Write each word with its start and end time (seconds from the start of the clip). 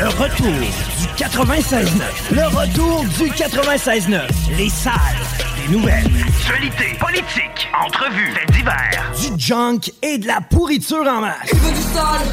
le 0.00 0.08
retour 0.08 0.46
du 0.46 1.06
96.9. 1.22 1.88
Le 2.30 2.46
retour 2.46 3.04
du 3.18 3.30
96.9. 3.30 4.22
Les 4.56 4.70
salles 4.70 4.94
des 5.56 5.72
nouvelles. 5.76 6.10
Actualité, 6.26 6.96
politique, 6.98 7.68
entrevues, 7.78 8.32
faits 8.32 8.50
divers. 8.50 9.12
Du 9.20 9.38
junk 9.38 9.92
et 10.00 10.16
de 10.16 10.26
la 10.26 10.40
pourriture 10.40 11.06
en 11.06 11.20
masse. 11.20 11.50
Tu 11.50 11.56
veux 11.56 11.72
du 11.72 11.82
sale 11.82 12.28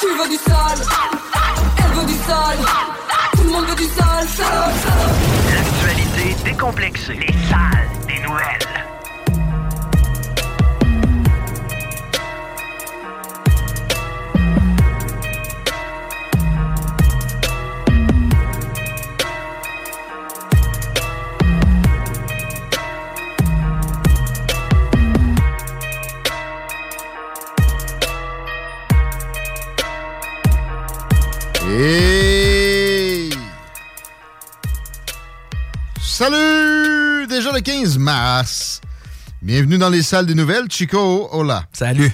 Tu 0.00 0.06
veux 0.06 0.28
du 0.28 0.36
sale 0.36 0.86
Elle 1.78 1.94
veut 1.96 2.06
du 2.06 2.18
sale 2.26 2.58
Tout 3.36 3.44
le 3.44 3.50
monde 3.50 3.66
veut 3.66 3.76
du 3.76 3.84
sale. 3.84 4.26
L'actualité 5.54 6.36
décomplexée. 6.44 7.14
Les 7.14 7.34
salles 7.48 7.88
des 8.08 8.20
nouvelles. 8.26 8.73
Salut! 36.00 37.26
Déjà 37.26 37.50
le 37.52 37.60
15 37.60 37.98
mars. 37.98 38.80
Bienvenue 39.42 39.78
dans 39.78 39.88
les 39.88 40.02
salles 40.04 40.26
des 40.26 40.36
nouvelles. 40.36 40.70
Chico, 40.70 41.28
hola. 41.32 41.64
Salut. 41.72 42.12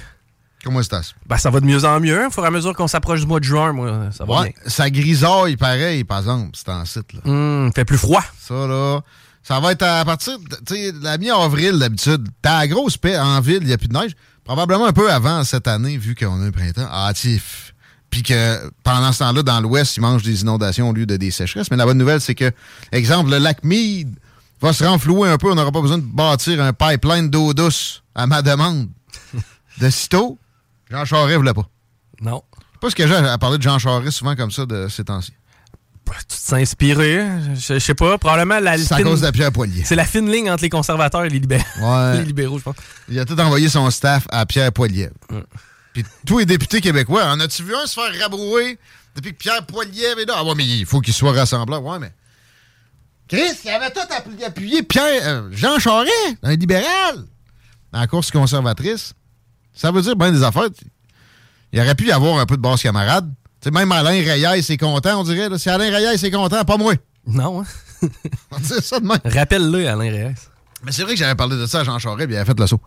Comment 0.64 0.80
estás? 0.80 1.14
Ben, 1.26 1.36
ça 1.36 1.50
va 1.50 1.60
de 1.60 1.66
mieux 1.66 1.84
en 1.84 2.00
mieux. 2.00 2.26
Au 2.26 2.30
fur 2.30 2.42
et 2.42 2.46
à 2.46 2.50
mesure 2.50 2.74
qu'on 2.74 2.88
s'approche 2.88 3.20
du 3.20 3.26
mois 3.26 3.38
de 3.40 3.44
juin, 3.44 3.74
moi, 3.74 4.08
ça 4.12 4.24
va 4.24 4.40
Ouais, 4.40 4.54
ça 4.64 4.88
grisaille 4.88 5.58
pareil, 5.58 6.04
par 6.04 6.20
exemple, 6.20 6.52
c'est 6.54 6.70
en 6.70 6.86
site. 6.86 7.12
Là. 7.12 7.20
bien. 7.22 7.32
Hum, 7.34 7.72
fait 7.74 7.84
plus 7.84 7.98
froid. 7.98 8.24
Ça, 8.40 8.66
là, 8.66 9.00
ça 9.42 9.60
va 9.60 9.72
être 9.72 9.82
à 9.82 10.02
partir 10.06 10.38
de 10.38 11.04
la 11.04 11.18
mi-avril, 11.18 11.78
d'habitude. 11.78 12.28
T'as 12.40 12.60
la 12.60 12.68
grosse 12.68 12.96
paix 12.96 13.18
en 13.18 13.38
ville, 13.42 13.58
il 13.60 13.66
n'y 13.66 13.74
a 13.74 13.78
plus 13.78 13.88
de 13.88 13.98
neige. 13.98 14.12
Probablement 14.42 14.86
un 14.86 14.94
peu 14.94 15.12
avant 15.12 15.44
cette 15.44 15.68
année, 15.68 15.98
vu 15.98 16.14
qu'on 16.14 16.40
a 16.40 16.46
un 16.46 16.50
printemps 16.50 16.88
hâtif. 16.90 17.74
Puis 18.10 18.22
que 18.22 18.70
pendant 18.82 19.12
ce 19.12 19.20
temps-là, 19.20 19.42
dans 19.42 19.60
l'Ouest, 19.60 19.96
ils 19.96 20.00
mangent 20.00 20.22
des 20.24 20.42
inondations 20.42 20.88
au 20.90 20.92
lieu 20.92 21.06
de 21.06 21.16
des 21.16 21.30
sécheresses. 21.30 21.70
Mais 21.70 21.76
la 21.76 21.84
bonne 21.86 21.98
nouvelle, 21.98 22.20
c'est 22.20 22.34
que, 22.34 22.50
exemple, 22.90 23.30
le 23.30 23.38
lac 23.38 23.62
Mead 23.62 24.08
va 24.60 24.72
se 24.72 24.82
renflouer 24.84 25.28
un 25.28 25.38
peu. 25.38 25.50
On 25.50 25.54
n'aura 25.54 25.70
pas 25.70 25.80
besoin 25.80 25.98
de 25.98 26.04
bâtir 26.04 26.60
un 26.60 26.72
pipeline 26.72 27.30
d'eau 27.30 27.54
douce 27.54 28.02
à 28.14 28.26
ma 28.26 28.42
demande. 28.42 28.88
De 29.80 29.88
sitôt, 29.90 30.38
Jean 30.90 31.04
Charest 31.04 31.36
voulait 31.36 31.54
pas. 31.54 31.68
Non. 32.20 32.42
Je 32.52 32.58
sais 32.58 32.78
pas 32.80 32.90
ce 32.90 32.94
que 32.96 33.06
j'ai 33.06 33.14
à 33.14 33.38
parler 33.38 33.58
de 33.58 33.62
Jean 33.62 33.78
Charest 33.78 34.18
souvent 34.18 34.34
comme 34.34 34.50
ça 34.50 34.66
de 34.66 34.88
ces 34.88 35.04
temps-ci. 35.04 35.32
Tu 36.28 36.36
s'inspirer, 36.36 37.24
je 37.54 37.74
je 37.74 37.78
sais 37.78 37.94
pas, 37.94 38.18
probablement 38.18 38.58
la 38.58 38.76
C'est 38.76 38.92
à 38.94 39.00
cause 39.02 39.20
de 39.20 39.30
pierre 39.30 39.52
Poilier. 39.52 39.84
C'est 39.84 39.94
la 39.94 40.04
fine 40.04 40.28
ligne 40.28 40.50
entre 40.50 40.64
les 40.64 40.68
conservateurs 40.68 41.24
et 41.24 41.28
les, 41.28 41.38
libé- 41.38 41.62
Ouais. 41.80 42.16
les 42.18 42.24
libéraux, 42.24 42.58
je 42.58 42.64
pense. 42.64 42.74
Il 43.08 43.16
a 43.20 43.24
tout 43.24 43.38
envoyé 43.38 43.68
son 43.68 43.88
staff 43.90 44.26
à 44.30 44.44
Pierre 44.44 44.72
Poilievre. 44.72 45.14
Puis 45.92 46.04
tous 46.26 46.38
les 46.38 46.46
députés 46.46 46.80
québécois, 46.80 47.26
en 47.26 47.40
as-tu 47.40 47.62
vu 47.64 47.74
un 47.74 47.86
se 47.86 47.94
faire 47.94 48.12
rabrouer 48.20 48.78
depuis 49.16 49.32
que 49.32 49.38
Pierre 49.38 49.66
Poilievre 49.66 50.20
est 50.20 50.26
là? 50.26 50.34
Ah 50.36 50.44
ouais, 50.44 50.54
mais 50.54 50.64
il 50.64 50.86
faut 50.86 51.00
qu'il 51.00 51.14
soit 51.14 51.32
rassembleur. 51.32 51.82
Ouais, 51.82 51.98
mais... 51.98 52.12
Chris, 53.28 53.58
il 53.64 53.70
avait 53.70 53.90
tout 53.90 54.00
appuyé, 54.44 54.82
Pierre... 54.82 55.20
euh, 55.22 55.48
Jean 55.52 55.78
Charest, 55.78 56.12
un 56.42 56.56
libéral, 56.56 57.24
dans 57.92 58.00
la 58.00 58.06
course 58.06 58.30
conservatrice. 58.30 59.12
Ça 59.72 59.92
veut 59.92 60.02
dire 60.02 60.16
bien 60.16 60.32
des 60.32 60.42
affaires. 60.42 60.68
Il 61.72 61.80
aurait 61.80 61.94
pu 61.94 62.06
y 62.08 62.12
avoir 62.12 62.38
un 62.40 62.46
peu 62.46 62.56
de 62.56 62.62
basse 62.62 62.82
camarade. 62.82 63.32
Sais, 63.62 63.70
même 63.70 63.92
Alain 63.92 64.10
Reyes 64.10 64.64
est 64.68 64.76
content, 64.76 65.20
on 65.20 65.24
dirait. 65.24 65.48
là. 65.48 65.58
Si 65.58 65.68
Alain 65.70 65.94
Reyes 65.94 66.24
est 66.24 66.30
content, 66.30 66.64
pas 66.64 66.76
moi. 66.76 66.94
Non, 67.26 67.62
hein? 67.62 68.08
On 68.50 68.58
ça 68.62 68.98
de 68.98 69.06
même. 69.06 69.18
Rappelle-le, 69.24 69.86
Alain 69.88 70.10
Reyes. 70.10 70.34
Mais 70.82 70.92
c'est 70.92 71.02
vrai 71.02 71.12
que 71.12 71.18
j'avais 71.18 71.34
parlé 71.34 71.56
de 71.56 71.66
ça 71.66 71.80
à 71.80 71.84
Jean 71.84 71.98
Charest, 71.98 72.26
puis 72.26 72.34
il 72.34 72.38
avait 72.38 72.46
fait 72.46 72.58
le 72.58 72.66
saut. 72.66 72.80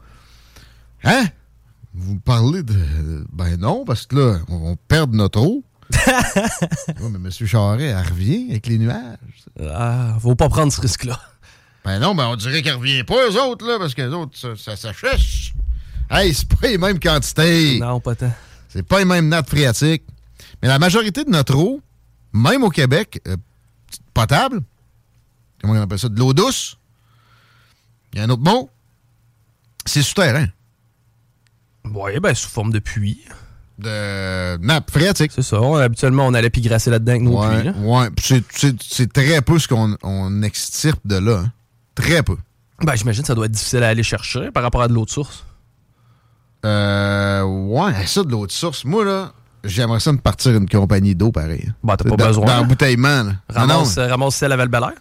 Hein? 1.03 1.25
Vous 1.93 2.19
parlez 2.19 2.63
de. 2.63 3.25
Ben 3.31 3.57
non, 3.57 3.85
parce 3.85 4.05
que 4.05 4.15
là, 4.15 4.39
on, 4.49 4.71
on 4.71 4.75
perd 4.75 5.13
notre 5.13 5.41
eau. 5.41 5.63
oui, 5.91 7.09
mais 7.11 7.29
M. 7.29 7.31
Charest, 7.31 7.81
elle 7.81 8.11
revient 8.11 8.47
avec 8.49 8.67
les 8.67 8.77
nuages. 8.79 9.17
Ah, 9.61 10.17
faut 10.19 10.35
pas 10.35 10.49
prendre 10.49 10.71
ce 10.71 10.81
risque-là. 10.81 11.19
Ben 11.85 11.99
non, 11.99 12.15
ben 12.15 12.27
on 12.27 12.35
dirait 12.35 12.61
qu'elle 12.61 12.75
revient 12.75 13.03
pas, 13.03 13.29
eux 13.29 13.41
autres, 13.41 13.67
là, 13.67 13.77
parce 13.77 13.93
que 13.93 14.01
les 14.01 14.13
autres, 14.13 14.37
ça, 14.37 14.55
ça 14.55 14.75
s'achèche. 14.75 15.53
Hey, 16.09 16.33
c'est 16.33 16.47
pas 16.47 16.67
les 16.67 16.77
mêmes 16.77 16.99
quantités. 16.99 17.79
Non, 17.79 17.99
pas 17.99 18.15
tant. 18.15 18.31
C'est 18.69 18.83
pas 18.83 18.99
les 18.99 19.05
mêmes 19.05 19.27
nappes 19.27 19.49
phréatiques. 19.49 20.03
Mais 20.61 20.67
la 20.67 20.79
majorité 20.79 21.23
de 21.23 21.29
notre 21.29 21.55
eau, 21.55 21.81
même 22.31 22.63
au 22.63 22.69
Québec, 22.69 23.21
euh, 23.27 23.35
potable, 24.13 24.61
comment 25.61 25.73
on 25.73 25.81
appelle 25.81 25.99
ça, 25.99 26.09
de 26.09 26.17
l'eau 26.17 26.33
douce, 26.33 26.77
il 28.13 28.19
y 28.19 28.21
a 28.21 28.25
un 28.25 28.29
autre 28.29 28.43
mot, 28.43 28.69
c'est 29.85 30.01
souterrain. 30.01 30.47
Oui, 31.91 32.19
ben, 32.21 32.33
sous 32.33 32.49
forme 32.49 32.71
de 32.71 32.79
puits. 32.79 33.21
De 33.79 34.57
nappe 34.57 34.91
phréatique. 34.91 35.31
C'est 35.33 35.41
ça. 35.41 35.59
On- 35.61 35.75
habituellement, 35.75 36.27
on 36.27 36.33
allait 36.35 36.49
pigrasser 36.51 36.89
là-dedans 36.91 37.11
avec 37.13 37.23
nos 37.23 37.41
Ouais, 37.41 37.55
puits. 37.55 37.71
là. 37.71 37.73
ouais. 37.79 38.07
C'est, 38.81 39.11
très 39.11 39.41
peu 39.41 39.57
ce 39.59 39.67
qu'on 39.67 39.97
on 40.03 40.41
extirpe 40.43 40.99
de 41.05 41.15
là. 41.15 41.39
hein. 41.45 41.51
Très 41.95 42.21
peu. 42.23 42.37
Ben, 42.81 42.95
j'imagine 42.95 43.21
que 43.23 43.27
ça 43.27 43.35
doit 43.35 43.45
être 43.45 43.51
difficile 43.51 43.83
à 43.83 43.89
aller 43.89 44.03
chercher 44.03 44.51
par 44.51 44.61
rapport 44.63 44.81
à 44.83 44.87
de 44.87 44.93
l'eau 44.93 45.05
de 45.05 45.09
source. 45.09 45.43
Euh, 46.65 47.41
ouais, 47.43 48.05
ça 48.05 48.23
de 48.23 48.29
l'eau 48.31 48.45
de 48.47 48.51
source. 48.51 48.85
Moi, 48.85 49.03
là, 49.05 49.33
j'aimerais 49.63 49.99
ça 49.99 50.11
me 50.13 50.17
partir 50.17 50.55
une 50.55 50.69
compagnie 50.69 51.15
d'eau 51.15 51.31
pareil. 51.31 51.71
Ben, 51.83 51.97
t'as 51.97 52.09
pas 52.09 52.15
besoin. 52.27 52.45
Dans 52.45 52.57
l'embouteillement, 52.57 53.23
là. 53.23 53.33
Non, 53.55 53.67
non, 53.67 53.73
Ramasse, 53.79 53.97
ramasse 53.97 54.35
celle 54.35 54.51
à 54.51 54.55
Val-Belair. 54.57 54.93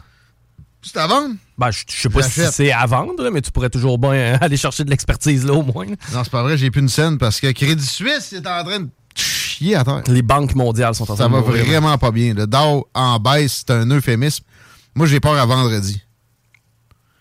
c'est 0.82 0.96
à 0.96 1.06
vendre? 1.06 1.34
Ben, 1.62 1.70
je 1.70 1.84
je 1.88 2.00
sais 2.02 2.08
pas 2.08 2.22
si 2.22 2.40
c'est 2.50 2.72
à 2.72 2.84
vendre, 2.86 3.22
là, 3.22 3.30
mais 3.30 3.40
tu 3.40 3.52
pourrais 3.52 3.70
toujours 3.70 3.98
bien 3.98 4.10
euh, 4.12 4.36
aller 4.40 4.56
chercher 4.56 4.82
de 4.82 4.90
l'expertise 4.90 5.44
là, 5.44 5.52
au 5.52 5.62
moins. 5.62 5.86
Non, 5.86 6.24
c'est 6.24 6.30
pas 6.30 6.42
vrai, 6.42 6.58
j'ai 6.58 6.70
plus 6.72 6.80
une 6.80 6.88
scène 6.88 7.18
parce 7.18 7.38
que 7.40 7.52
Crédit 7.52 7.86
Suisse 7.86 8.32
est 8.32 8.46
en 8.46 8.64
train 8.64 8.80
de 8.80 8.88
chier 9.14 9.76
à 9.76 9.84
terre. 9.84 10.02
Les 10.08 10.22
banques 10.22 10.56
mondiales 10.56 10.94
sont 10.96 11.04
en 11.04 11.14
train 11.14 11.16
Ça 11.16 11.28
de 11.28 11.32
va 11.32 11.40
mourir. 11.40 11.64
vraiment 11.64 11.96
pas 11.98 12.10
bien. 12.10 12.34
Le 12.34 12.48
Dow 12.48 12.88
en 12.94 13.18
baisse, 13.20 13.64
c'est 13.66 13.72
un 13.72 13.88
euphémisme. 13.90 14.44
Moi, 14.96 15.06
j'ai 15.06 15.20
peur 15.20 15.34
à 15.38 15.46
vendredi. 15.46 16.02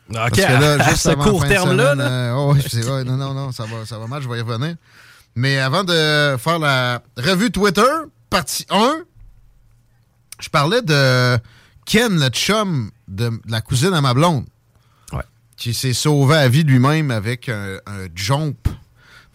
OK, 0.10 0.16
Parce 0.16 0.32
que 0.32 0.42
là, 0.42 0.74
à, 0.80 0.84
à 0.84 0.90
juste 0.90 1.04
ce 1.04 1.12
court 1.12 1.48
terme-là, 1.48 1.94
euh, 2.00 2.34
oh, 2.36 2.54
oui, 2.56 2.62
c'est 2.68 2.82
vrai. 2.82 3.04
Non, 3.04 3.18
non, 3.18 3.34
non, 3.36 3.52
ça 3.52 3.64
va, 3.66 3.86
ça 3.86 4.00
va 4.00 4.08
mal, 4.08 4.22
je 4.24 4.28
vais 4.28 4.40
y 4.40 4.42
revenir. 4.42 4.76
Mais 5.36 5.60
avant 5.60 5.84
de 5.84 6.36
faire 6.38 6.58
la 6.60 7.02
revue 7.18 7.52
Twitter, 7.52 7.82
partie 8.30 8.66
1, 8.72 9.04
je 10.40 10.50
parlais 10.50 10.82
de 10.82 11.38
Ken, 11.86 12.20
le 12.20 12.30
chum 12.30 12.92
de, 13.08 13.30
de 13.30 13.40
la 13.52 13.62
cousine 13.62 13.94
à 13.94 14.02
ma 14.02 14.14
blonde. 14.14 14.46
Ouais. 15.12 15.24
Qui 15.58 15.74
s'est 15.74 15.94
sauvé 15.94 16.36
à 16.36 16.48
vie 16.48 16.64
lui-même 16.64 17.12
avec 17.12 17.50
un, 17.50 17.78
un 17.88 18.08
jump 18.16 18.68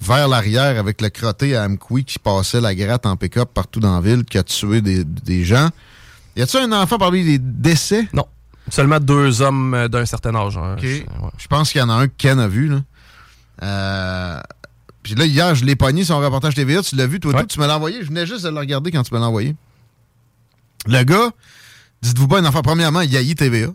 vers 0.01 0.29
l'arrière 0.29 0.79
avec 0.79 1.01
le 1.01 1.09
crotté 1.09 1.57
à 1.57 1.65
Amqui 1.65 2.05
qui 2.05 2.19
passait 2.19 2.61
la 2.61 2.75
gratte 2.75 3.07
en 3.07 3.17
pick-up 3.17 3.51
partout 3.55 3.81
dans 3.81 3.95
la 3.95 4.01
ville, 4.01 4.25
qui 4.25 4.39
a 4.39 4.43
tué 4.43 4.81
des, 4.81 5.05
des 5.05 5.45
gens. 5.45 5.71
Y 6.37 6.43
a-tu 6.43 6.57
un 6.59 6.71
enfant 6.73 6.99
parmi 6.99 7.23
les 7.25 7.39
décès? 7.39 8.07
non. 8.13 8.27
Seulement 8.69 8.99
deux 8.99 9.43
hommes 9.43 9.75
euh, 9.75 9.87
d'un 9.89 10.05
certain 10.07 10.35
âge. 10.35 10.57
hein. 10.59 10.75
Je- 10.83 10.89
ouais. 10.89 11.07
Je 11.39 11.47
pense 11.47 11.71
qu'il 11.71 11.81
y 11.81 11.85
en 11.85 11.89
a 11.89 11.95
un 11.95 12.09
que 12.09 12.15
Ken 12.19 12.41
a 12.41 12.49
vu. 12.49 12.67
Là. 12.69 12.81
Euh, 13.63 14.41
Puis 15.05 15.15
là, 15.15 15.25
hier, 15.25 15.55
je 15.55 15.65
l'ai 15.65 15.77
pogné 15.77 16.05
son 16.05 16.19
reportage 16.19 16.57
TVA. 16.57 16.83
Tu 16.83 16.97
l'as 16.97 17.07
vu, 17.07 17.21
toi, 17.21 17.33
Ouais. 17.33 17.43
tout, 17.43 17.47
tu 17.47 17.61
me 17.61 17.67
l'as 17.69 17.77
envoyé. 17.77 18.03
Je 18.03 18.09
venais 18.09 18.27
juste 18.27 18.45
de 18.45 18.49
le 18.51 18.59
regarder 18.59 18.91
quand 18.91 19.05
tu 19.05 19.15
me 19.15 19.21
l'as 19.21 19.27
envoyé. 19.27 19.55
Le 20.87 21.01
gars, 21.05 21.31
dites-vous 22.03 22.29
pas 22.29 22.39
une 22.39 22.47
affaire. 22.47 22.63
Premièrement, 22.63 23.01
il 23.01 23.17
haït 23.17 23.35
TVA. 23.35 23.69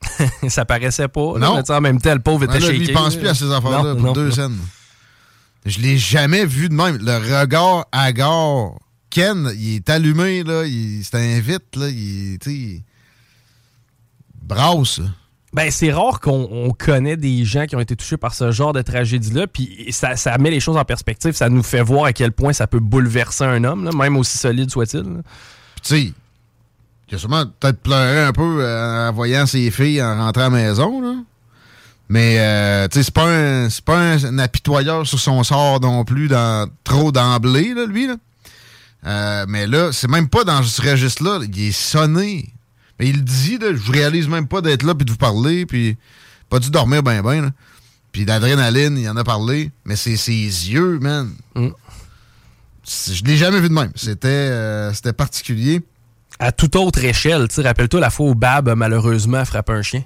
ça 0.48 0.64
paraissait 0.64 1.08
pas. 1.08 1.38
là, 1.38 1.46
Non. 1.46 1.56
mais 1.56 1.70
en 1.74 1.80
même 1.80 2.00
temps, 2.00 2.14
le 2.14 2.20
pauvre 2.20 2.44
était 2.44 2.60
shaké. 2.60 2.76
il 2.78 2.92
pense 2.92 3.16
plus 3.16 3.28
à 3.28 3.34
ces 3.34 3.50
affaires-là 3.50 3.94
pour 3.94 4.04
non, 4.04 4.12
deux 4.12 4.28
non. 4.28 4.34
scènes. 4.34 4.58
Je 5.66 5.80
l'ai 5.80 5.98
jamais 5.98 6.46
vu 6.46 6.68
de 6.68 6.74
même. 6.74 6.98
Le 6.98 7.40
regard 7.40 7.86
hagard. 7.92 8.74
Ken, 9.10 9.50
il 9.56 9.76
est 9.76 9.90
allumé, 9.90 10.44
là. 10.44 10.64
Il, 10.66 11.02
c'est 11.02 11.16
un 11.16 11.40
vite, 11.40 11.76
là. 11.76 11.88
Il, 11.88 12.34
est, 12.34 12.38
tu 12.38 12.50
sais, 12.50 12.56
il 12.56 12.82
brasse. 14.42 15.00
Ben, 15.54 15.70
c'est 15.70 15.90
rare 15.92 16.20
qu'on 16.20 16.46
on 16.52 16.70
connaît 16.72 17.16
des 17.16 17.44
gens 17.46 17.64
qui 17.66 17.74
ont 17.74 17.80
été 17.80 17.96
touchés 17.96 18.18
par 18.18 18.34
ce 18.34 18.50
genre 18.50 18.74
de 18.74 18.82
tragédie-là, 18.82 19.46
puis 19.46 19.86
ça, 19.90 20.14
ça 20.14 20.36
met 20.36 20.50
les 20.50 20.60
choses 20.60 20.76
en 20.76 20.84
perspective, 20.84 21.32
ça 21.32 21.48
nous 21.48 21.62
fait 21.62 21.80
voir 21.80 22.04
à 22.04 22.12
quel 22.12 22.32
point 22.32 22.52
ça 22.52 22.66
peut 22.66 22.80
bouleverser 22.80 23.44
un 23.44 23.64
homme, 23.64 23.84
là, 23.84 23.90
même 23.92 24.18
aussi 24.18 24.36
solide 24.36 24.70
soit-il. 24.70 25.02
tu 25.82 25.88
sais, 26.06 26.12
il 27.10 27.14
a 27.14 27.18
sûrement 27.18 27.44
peut-être 27.46 27.80
pleuré 27.80 28.20
un 28.20 28.32
peu 28.32 28.58
euh, 28.60 29.08
en 29.08 29.12
voyant 29.12 29.46
ses 29.46 29.70
filles 29.70 30.02
en 30.02 30.16
rentrant 30.16 30.42
à 30.42 30.44
la 30.44 30.50
maison, 30.50 31.00
là. 31.00 31.14
Mais, 32.10 32.36
euh, 32.38 32.88
tu 32.88 32.98
sais, 32.98 33.02
c'est 33.02 33.14
pas, 33.14 33.28
un, 33.28 33.68
pas 33.84 33.98
un, 33.98 34.24
un 34.24 34.38
apitoyeur 34.38 35.06
sur 35.06 35.18
son 35.18 35.42
sort 35.42 35.80
non 35.80 36.04
plus, 36.04 36.28
dans, 36.28 36.68
trop 36.82 37.12
d'emblée, 37.12 37.74
là, 37.74 37.84
lui, 37.84 38.06
là. 38.06 38.16
Euh, 39.06 39.46
mais 39.48 39.66
là, 39.66 39.92
c'est 39.92 40.08
même 40.08 40.28
pas 40.28 40.44
dans 40.44 40.62
ce 40.62 40.82
registre-là. 40.82 41.40
Il 41.42 41.60
est 41.60 41.72
sonné. 41.72 42.52
Mais 42.98 43.08
il 43.08 43.22
dit, 43.22 43.58
là, 43.58 43.68
je 43.74 43.92
réalise 43.92 44.28
même 44.28 44.48
pas 44.48 44.60
d'être 44.60 44.82
là 44.82 44.94
puis 44.94 45.04
de 45.04 45.10
vous 45.10 45.18
parler, 45.18 45.66
puis 45.66 45.96
pas 46.48 46.58
dû 46.58 46.70
dormir 46.70 47.02
ben 47.02 47.22
ben, 47.22 47.42
là. 47.42 47.50
Puis 48.10 48.24
d'adrénaline, 48.24 48.96
il 48.98 49.08
en 49.08 49.16
a 49.16 49.22
parlé, 49.22 49.70
mais 49.84 49.94
c'est 49.94 50.16
ses 50.16 50.32
yeux, 50.32 50.98
man. 50.98 51.30
Mm. 51.54 51.68
Je 52.84 53.22
l'ai 53.24 53.36
jamais 53.36 53.60
vu 53.60 53.68
de 53.68 53.74
même. 53.74 53.92
C'était 53.94 54.28
euh, 54.28 54.92
c'était 54.94 55.12
particulier. 55.12 55.82
À 56.38 56.52
toute 56.52 56.76
autre 56.76 57.02
échelle, 57.04 57.46
rappelle-toi 57.58 58.00
la 58.00 58.10
fois 58.10 58.26
où 58.28 58.34
Bab 58.34 58.68
a 58.68 58.76
malheureusement 58.76 59.44
frappé 59.44 59.72
un 59.72 59.82
chien. 59.82 60.04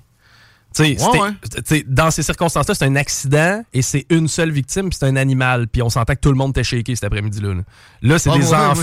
Tu 0.74 0.82
sais, 0.84 0.90
Ouais, 0.92 0.96
c'était- 0.98 1.18
ouais. 1.20 1.30
tu 1.56 1.62
sais, 1.66 1.84
dans 1.86 2.10
ces 2.10 2.22
circonstances-là, 2.22 2.74
c'est 2.74 2.86
un 2.86 2.96
accident 2.96 3.62
et 3.74 3.82
c'est 3.82 4.06
une 4.08 4.26
seule 4.26 4.50
victime, 4.50 4.88
puis 4.88 4.96
c'est 4.98 5.04
un 5.06 5.16
animal. 5.16 5.68
Puis 5.68 5.82
on 5.82 5.90
s'entend 5.90 6.14
que 6.14 6.20
tout 6.20 6.30
le 6.30 6.36
monde 6.38 6.52
était 6.52 6.64
shaké 6.64 6.94
cet 6.94 7.04
après-midi-là. 7.04 7.52
Là, 7.52 7.60
Là, 8.00 8.18
c'est 8.18 8.30
Ah, 8.30 8.38
des 8.38 8.54
enfants. 8.54 8.82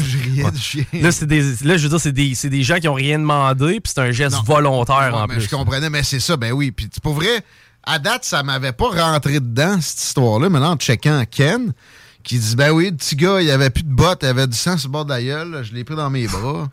Là, 0.93 1.11
c'est 1.11 1.25
des, 1.25 1.41
là, 1.63 1.77
je 1.77 1.83
veux 1.83 1.89
dire, 1.89 1.99
c'est 1.99 2.11
des, 2.11 2.35
c'est 2.35 2.49
des 2.51 2.61
gens 2.61 2.77
qui 2.77 2.87
ont 2.87 2.93
rien 2.93 3.17
demandé, 3.17 3.79
puis 3.79 3.91
c'est 3.95 4.01
un 4.01 4.11
geste 4.11 4.35
Non. 4.35 4.43
volontaire 4.43 5.15
en 5.15 5.25
mais 5.25 5.35
plus. 5.37 5.45
Je 5.45 5.49
comprenais, 5.49 5.89
mais 5.89 6.03
c'est 6.03 6.19
ça, 6.19 6.37
ben 6.37 6.51
oui. 6.51 6.69
Puis 6.69 6.87
pour 7.01 7.15
vrai, 7.15 7.41
à 7.83 7.97
date, 7.97 8.23
ça 8.23 8.43
m'avait 8.43 8.73
pas 8.73 8.89
rentré 8.89 9.39
dedans, 9.39 9.81
cette 9.81 9.99
histoire-là. 10.03 10.49
Maintenant, 10.49 10.73
en 10.73 10.77
checkant 10.77 11.23
Ken, 11.31 11.73
qui 12.21 12.37
dit 12.37 12.55
Ben 12.55 12.69
oui, 12.69 12.91
le 12.91 12.97
petit 12.97 13.15
gars, 13.15 13.41
il 13.41 13.49
avait 13.49 13.71
plus 13.71 13.83
de 13.83 13.91
bottes, 13.91 14.19
il 14.21 14.27
avait 14.27 14.45
du 14.45 14.55
sang 14.55 14.77
sur 14.77 14.89
le 14.89 14.91
bord 14.93 15.05
de 15.05 15.09
la 15.13 15.23
gueule, 15.23 15.61
je 15.63 15.73
l'ai 15.73 15.83
pris 15.83 15.95
dans 15.95 16.11
mes 16.11 16.27
bras. 16.27 16.69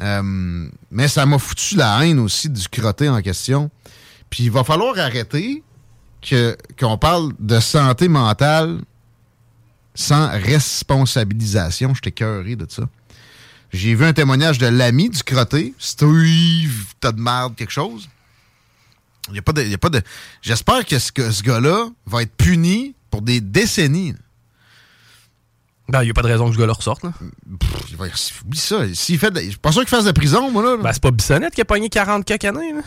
Euh, 0.00 0.68
mais 0.90 1.08
ça 1.08 1.24
m'a 1.26 1.38
foutu 1.38 1.76
la 1.76 2.04
haine 2.04 2.18
aussi 2.18 2.48
du 2.48 2.68
crotté 2.68 3.08
en 3.08 3.20
question. 3.22 3.70
Puis 4.30 4.44
il 4.44 4.50
va 4.50 4.64
falloir 4.64 4.98
arrêter 4.98 5.62
que 6.20 6.56
qu'on 6.78 6.98
parle 6.98 7.32
de 7.38 7.60
santé 7.60 8.08
mentale 8.08 8.80
sans 9.94 10.28
responsabilisation. 10.28 11.94
J'étais 11.94 12.12
cœuré 12.12 12.56
de 12.56 12.66
ça. 12.68 12.82
J'ai 13.72 13.94
vu 13.94 14.04
un 14.04 14.12
témoignage 14.12 14.58
de 14.58 14.66
l'ami 14.66 15.10
du 15.10 15.22
crotté, 15.22 15.74
Steve, 15.78 16.94
t'as 17.00 17.12
de 17.12 17.20
merde, 17.20 17.54
quelque 17.56 17.72
chose. 17.72 18.08
J'espère 20.42 20.86
que 20.86 20.98
ce 20.98 21.42
gars-là 21.42 21.88
va 22.06 22.22
être 22.22 22.36
puni 22.36 22.94
pour 23.10 23.22
des 23.22 23.40
décennies. 23.40 24.14
Ben, 25.88 26.02
il 26.02 26.06
n'y 26.06 26.10
a 26.10 26.14
pas 26.14 26.22
de 26.22 26.26
raison 26.28 26.48
que 26.48 26.54
ce 26.54 26.58
gars-là 26.58 26.72
ressorte. 26.72 27.04
Là. 27.04 27.12
Pff, 27.60 28.42
oublie 28.44 28.58
ça. 28.58 28.78
S'il 28.92 29.18
fait 29.18 29.30
de- 29.30 29.40
je 29.40 29.50
suis 29.50 29.58
pas 29.58 29.70
sûr 29.72 29.82
qu'il 29.82 29.88
fasse 29.90 30.04
de 30.04 30.12
prison, 30.12 30.50
moi, 30.50 30.62
là. 30.62 30.76
Ben, 30.82 30.92
c'est 30.92 31.02
pas 31.02 31.10
Bissonnette 31.12 31.54
qui 31.54 31.60
a 31.60 31.64
pogné 31.64 31.88
40 31.88 32.24
quelques 32.24 32.44
années. 32.44 32.72
Là. 32.72 32.80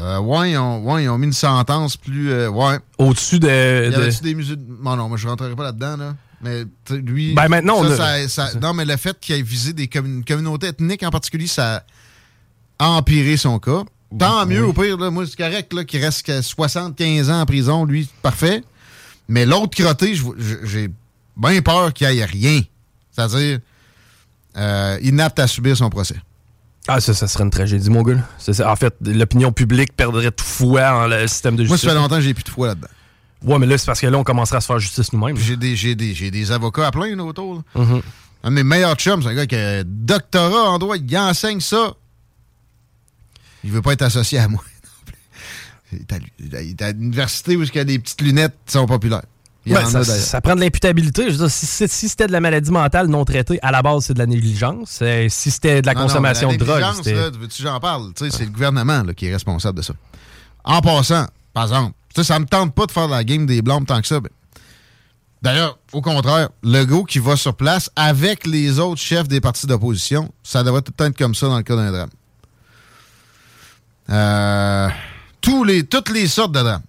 Euh, 0.00 0.18
ouais, 0.20 0.52
ils 0.52 0.56
ont, 0.58 0.80
ouais, 0.84 1.04
ils 1.04 1.08
ont 1.08 1.18
mis 1.18 1.26
une 1.26 1.32
sentence 1.32 1.96
plus. 1.96 2.30
euh, 2.30 2.48
ouais. 2.48 2.78
Au-dessus 2.98 3.38
de. 3.38 3.48
Il 3.48 3.92
y 3.92 3.96
de- 4.16 4.22
des 4.22 4.34
musulmans? 4.34 4.64
Non, 4.82 4.96
non, 4.96 5.08
moi, 5.08 5.18
je 5.18 5.26
rentrerai 5.28 5.54
pas 5.56 5.64
là-dedans, 5.64 5.96
là. 5.96 6.14
Mais 6.42 6.64
lui. 6.90 7.34
Ben, 7.34 7.48
maintenant, 7.48 7.78
on 7.78 7.96
ça, 7.96 8.04
a- 8.06 8.28
ça- 8.28 8.48
ça- 8.48 8.58
Non, 8.60 8.72
mais 8.74 8.84
le 8.84 8.96
fait 8.96 9.18
qu'il 9.18 9.34
ait 9.34 9.42
visé 9.42 9.72
des 9.72 9.88
commun- 9.88 10.18
une 10.18 10.24
communauté 10.24 10.68
ethnique 10.68 11.02
en 11.02 11.10
particulier, 11.10 11.46
ça 11.46 11.84
a 12.78 12.88
empiré 12.90 13.36
son 13.36 13.58
cas. 13.58 13.82
Tant 14.18 14.46
mieux, 14.46 14.64
au 14.64 14.72
pire, 14.72 14.96
là, 14.98 15.10
moi, 15.10 15.26
c'est 15.26 15.36
correct 15.36 15.72
là, 15.74 15.84
qu'il 15.84 16.02
reste 16.02 16.24
que 16.24 16.40
75 16.40 17.28
ans 17.30 17.40
en 17.40 17.46
prison, 17.46 17.84
lui, 17.84 18.08
parfait. 18.22 18.62
Mais 19.28 19.44
l'autre 19.46 19.76
crotté, 19.76 20.14
j'ai 20.64 20.88
bien 21.38 21.60
peur 21.62 21.92
qu'il 21.92 22.08
n'y 22.08 22.18
ait 22.18 22.24
rien. 22.24 22.60
C'est-à-dire, 23.12 23.58
euh, 24.56 24.98
inapte 25.02 25.38
à 25.38 25.46
subir 25.46 25.76
son 25.76 25.88
procès. 25.90 26.16
Ah, 26.86 27.00
ça, 27.00 27.12
ça 27.14 27.28
serait 27.28 27.44
une 27.44 27.50
tragédie, 27.50 27.90
mon 27.90 28.02
gars. 28.02 28.16
ça. 28.38 28.70
En 28.70 28.76
fait, 28.76 28.94
l'opinion 29.02 29.52
publique 29.52 29.94
perdrait 29.94 30.30
tout 30.30 30.44
foi 30.44 30.90
en 31.04 31.06
le 31.06 31.26
système 31.26 31.54
de 31.56 31.62
Moi, 31.64 31.76
justice. 31.76 31.88
ça 31.88 31.94
fait 31.94 32.00
longtemps 32.00 32.16
que 32.16 32.22
j'ai 32.22 32.34
plus 32.34 32.44
de 32.44 32.48
foi 32.48 32.68
là-dedans. 32.68 32.88
Ouais, 33.44 33.58
mais 33.58 33.66
là, 33.66 33.76
c'est 33.78 33.86
parce 33.86 34.00
que 34.00 34.06
là, 34.06 34.16
on 34.18 34.24
commencerait 34.24 34.56
à 34.56 34.60
se 34.60 34.66
faire 34.66 34.78
justice 34.78 35.12
nous-mêmes. 35.12 35.36
J'ai 35.36 35.56
des, 35.56 35.76
j'ai 35.76 35.94
des, 35.94 36.14
j'ai 36.14 36.30
des 36.30 36.50
avocats 36.50 36.86
à 36.86 36.90
plein 36.90 37.14
là, 37.14 37.22
autour. 37.24 37.56
là. 37.56 37.82
Mhm. 37.84 38.02
Un 38.44 38.50
de 38.50 38.54
mes 38.54 38.62
meilleurs 38.64 38.94
chums, 38.96 39.22
c'est 39.22 39.28
un 39.28 39.34
gars 39.34 39.46
qui 39.46 39.56
a 39.56 39.80
un 39.80 39.82
doctorat 39.84 40.70
en 40.70 40.78
droit, 40.78 40.96
il 40.96 41.18
enseigne 41.18 41.60
ça. 41.60 41.92
Il 43.64 43.70
veut 43.70 43.82
pas 43.82 43.92
être 43.92 44.02
associé 44.02 44.38
à 44.38 44.48
moi. 44.48 44.62
non 45.92 46.04
plus. 46.14 46.32
Il 46.38 46.70
est 46.70 46.82
à 46.82 46.92
l'université 46.92 47.56
où 47.56 47.62
il 47.64 47.74
y 47.74 47.78
a 47.78 47.84
des 47.84 47.98
petites 47.98 48.20
lunettes 48.22 48.56
qui 48.64 48.72
sont 48.72 48.86
populaires. 48.86 49.24
Il 49.66 49.72
y 49.72 49.74
Ouais, 49.76 49.82
en 49.84 50.02
ça, 50.04 50.40
prend 50.40 50.54
de 50.54 50.60
l'imputabilité. 50.60 51.30
Si, 51.48 51.66
si- 51.66 51.88
si 51.88 52.08
c'était 52.08 52.26
de 52.26 52.32
la 52.32 52.40
maladie 52.40 52.70
mentale 52.70 53.06
non 53.08 53.24
traitée, 53.24 53.58
à 53.60 53.70
la 53.70 53.82
base, 53.82 54.04
c'est 54.06 54.14
de 54.14 54.18
la 54.18 54.24
négligence. 54.26 55.00
Euh, 55.02 55.26
si 55.28 55.50
c'était 55.50 55.82
de 55.82 55.86
la 55.86 55.92
Non, 55.94 56.00
non, 56.00 56.06
consommation 56.06 56.48
mais 56.48 56.54
la 56.56 56.58
de 56.58 56.64
drogue, 56.64 56.80
là, 57.40 57.48
tu 57.48 57.62
j'en 57.62 57.78
parle? 57.80 58.12
C'est 58.16 58.40
le 58.40 58.50
gouvernement 58.50 59.02
là, 59.02 59.12
qui 59.12 59.26
est 59.26 59.32
responsable 59.32 59.78
de 59.78 59.82
ça. 59.82 59.92
En 60.64 60.80
passant, 60.80 61.26
par 61.52 61.64
exemple, 61.64 61.92
ça 62.22 62.38
me 62.38 62.46
tente 62.46 62.74
pas 62.74 62.86
de 62.86 62.92
faire 62.92 63.08
la 63.08 63.22
game 63.24 63.44
des 63.46 63.60
blancs 63.60 63.86
tant 63.86 64.00
que 64.00 64.06
ça. 64.06 64.20
ben. 64.20 64.30
D'ailleurs, 65.42 65.78
au 65.92 66.00
contraire, 66.00 66.48
le 66.62 66.84
gars 66.84 67.02
qui 67.06 67.18
va 67.18 67.36
sur 67.36 67.54
place 67.54 67.90
avec 67.94 68.46
les 68.46 68.78
autres 68.78 69.00
chefs 69.00 69.28
des 69.28 69.40
partis 69.40 69.66
d'opposition, 69.66 70.32
ça 70.42 70.62
devrait 70.64 70.82
tout 70.82 70.92
le 70.92 70.96
temps 70.96 71.04
être 71.10 71.18
comme 71.18 71.34
ça 71.34 71.46
dans 71.48 71.56
le 71.58 71.62
cas 71.62 71.76
d'un 71.76 71.92
drame. 71.92 72.10
Euh, 74.10 74.88
tous 75.40 75.64
les, 75.64 75.84
toutes 75.84 76.08
les 76.10 76.26
sortes 76.26 76.52
de 76.52 76.60
drames. 76.62 76.82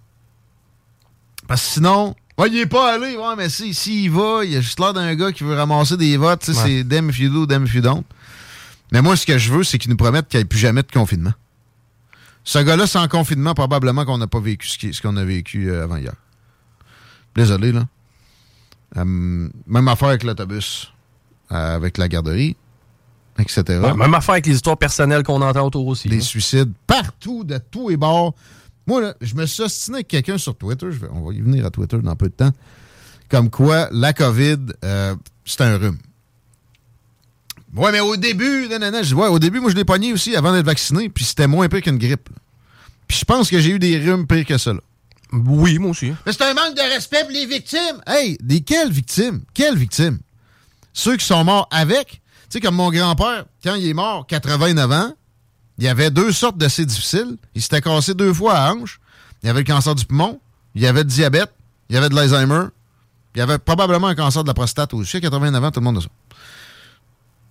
Parce 1.47 1.61
que 1.63 1.67
sinon, 1.73 2.15
ouais, 2.39 2.49
il 2.49 2.57
est 2.57 2.65
pas 2.65 2.95
allé, 2.95 3.15
ouais, 3.15 3.35
mais 3.37 3.49
si, 3.49 3.73
s'il 3.73 3.99
y 4.01 4.07
va, 4.09 4.43
il 4.43 4.55
a 4.57 4.61
juste 4.61 4.79
l'air 4.79 4.93
d'un 4.93 5.13
gars 5.15 5.31
qui 5.31 5.43
veut 5.43 5.55
ramasser 5.55 5.97
des 5.97 6.17
votes, 6.17 6.47
Ouais. 6.47 6.53
c'est 6.53 6.83
damn 6.83 7.09
if 7.09 7.19
you 7.19 7.29
do, 7.29 7.45
damn 7.45 7.65
if 7.65 7.73
you 7.73 7.81
don't. 7.81 8.03
Mais 8.91 9.01
moi, 9.01 9.15
ce 9.15 9.25
que 9.25 9.37
je 9.37 9.51
veux, 9.53 9.63
c'est 9.63 9.77
qu'il 9.77 9.91
nous 9.91 9.97
promettent 9.97 10.27
qu'il 10.27 10.39
n'y 10.39 10.41
ait 10.41 10.45
plus 10.45 10.57
jamais 10.59 10.81
de 10.81 10.91
confinement. 10.91 11.33
Ce 12.43 12.57
gars-là, 12.57 12.87
sans 12.87 13.07
confinement, 13.07 13.53
probablement 13.53 14.05
qu'on 14.05 14.17
n'a 14.17 14.27
pas 14.27 14.39
vécu 14.39 14.67
ce 14.67 15.01
qu'on 15.01 15.17
a 15.17 15.23
vécu 15.23 15.69
euh, 15.69 15.83
avant 15.83 15.97
hier. 15.97 16.13
Désolé, 17.35 17.71
là. 17.71 17.85
Euh, 18.97 19.05
même 19.05 19.87
affaire 19.87 20.07
avec 20.07 20.23
l'autobus, 20.23 20.91
euh, 21.51 21.75
avec 21.75 21.99
la 21.99 22.07
garderie, 22.07 22.55
etc. 23.37 23.63
Ouais, 23.83 23.93
même 23.93 24.13
affaire 24.15 24.33
avec 24.33 24.47
les 24.47 24.55
histoires 24.55 24.77
personnelles 24.77 25.21
qu'on 25.21 25.41
entend 25.41 25.67
autour 25.67 25.85
aussi. 25.85 26.09
Des 26.09 26.21
suicides 26.21 26.71
partout, 26.87 27.43
de 27.43 27.59
tous 27.69 27.89
les 27.89 27.97
bords. 27.97 28.33
Moi, 28.89 29.01
là, 29.01 29.13
je 29.21 29.35
me 29.35 29.45
suis 29.45 29.61
ostiné 29.61 29.97
avec 29.97 30.07
quelqu'un 30.07 30.39
sur 30.39 30.55
Twitter. 30.57 30.87
Je 30.89 30.97
vais- 30.97 31.09
on 31.13 31.21
va 31.27 31.31
y 31.33 31.41
venir 31.41 31.63
à 31.63 31.69
Twitter 31.69 31.97
dans 32.01 32.15
peu 32.15 32.27
de 32.27 32.33
temps. 32.33 32.49
Comme 33.29 33.51
quoi, 33.51 33.87
la 33.91 34.13
COVID, 34.13 34.57
euh, 34.83 35.15
c'est 35.45 35.61
un 35.61 35.77
rhume. 35.77 35.99
Ouais, 37.75 37.91
mais 37.91 37.99
au 37.99 38.17
début, 38.17 38.67
non, 38.67 38.79
je 38.81 39.01
dis, 39.09 39.13
ouais, 39.13 39.27
au 39.27 39.37
début, 39.37 39.59
moi, 39.59 39.69
je 39.69 39.75
l'ai 39.75 39.85
pogné 39.85 40.11
aussi 40.11 40.35
avant 40.35 40.51
d'être 40.51 40.65
vacciné, 40.65 41.07
puis 41.07 41.23
c'était 41.23 41.45
moins 41.45 41.69
pire 41.69 41.83
qu'une 41.83 41.99
grippe. 41.99 42.29
Puis 43.07 43.19
je 43.19 43.25
pense 43.25 43.51
que 43.51 43.59
j'ai 43.59 43.69
eu 43.69 43.77
des 43.79 43.99
rhumes 43.99 44.25
pires 44.25 44.43
que 44.45 44.57
ça. 44.57 44.73
là. 44.73 44.79
Oui, 45.31 45.77
moi 45.77 45.91
aussi. 45.91 46.11
Mais 46.25 46.31
c'est 46.33 46.41
un 46.43 46.55
manque 46.55 46.75
de 46.75 46.81
respect 46.91 47.21
pour 47.21 47.29
les 47.29 47.45
victimes. 47.45 48.01
Hey, 48.07 48.37
des 48.41 48.61
quelles 48.61 48.91
victimes? 48.91 49.41
Quelles 49.53 49.77
victimes? 49.77 50.17
Ceux 50.93 51.15
qui 51.17 51.25
sont 51.27 51.43
morts 51.43 51.67
avec? 51.69 52.07
Tu 52.07 52.19
sais, 52.49 52.59
comme 52.59 52.73
mon 52.75 52.89
grand-père, 52.89 53.45
quand 53.63 53.75
il 53.75 53.87
est 53.87 53.93
mort, 53.93 54.25
89 54.25 54.91
ans, 54.91 55.13
il 55.79 55.85
y 55.85 55.87
avait 55.87 56.11
deux 56.11 56.31
sortes 56.33 56.57
de 56.57 56.67
C 56.67 56.85
difficiles. 56.85 57.37
Il 57.55 57.61
s'était 57.61 57.81
cassé 57.81 58.13
deux 58.13 58.33
fois 58.33 58.55
à 58.55 58.73
hanche. 58.73 58.99
Il 59.41 59.47
y 59.47 59.49
avait 59.49 59.61
le 59.61 59.65
cancer 59.65 59.95
du 59.95 60.05
poumon, 60.05 60.41
il 60.75 60.81
y 60.81 60.87
avait 60.87 60.99
le 60.99 61.05
diabète, 61.05 61.53
il 61.89 61.95
y 61.95 61.97
avait 61.97 62.09
de 62.09 62.15
l'Alzheimer, 62.15 62.65
il 63.33 63.39
y 63.39 63.41
avait 63.41 63.57
probablement 63.57 64.07
un 64.07 64.15
cancer 64.15 64.43
de 64.43 64.49
la 64.49 64.53
prostate 64.53 64.93
aussi. 64.93 65.15
À 65.15 65.21
89 65.21 65.63
ans, 65.63 65.71
tout 65.71 65.79
le 65.79 65.85
monde 65.85 65.97
a 65.99 66.01
ça. 66.01 66.09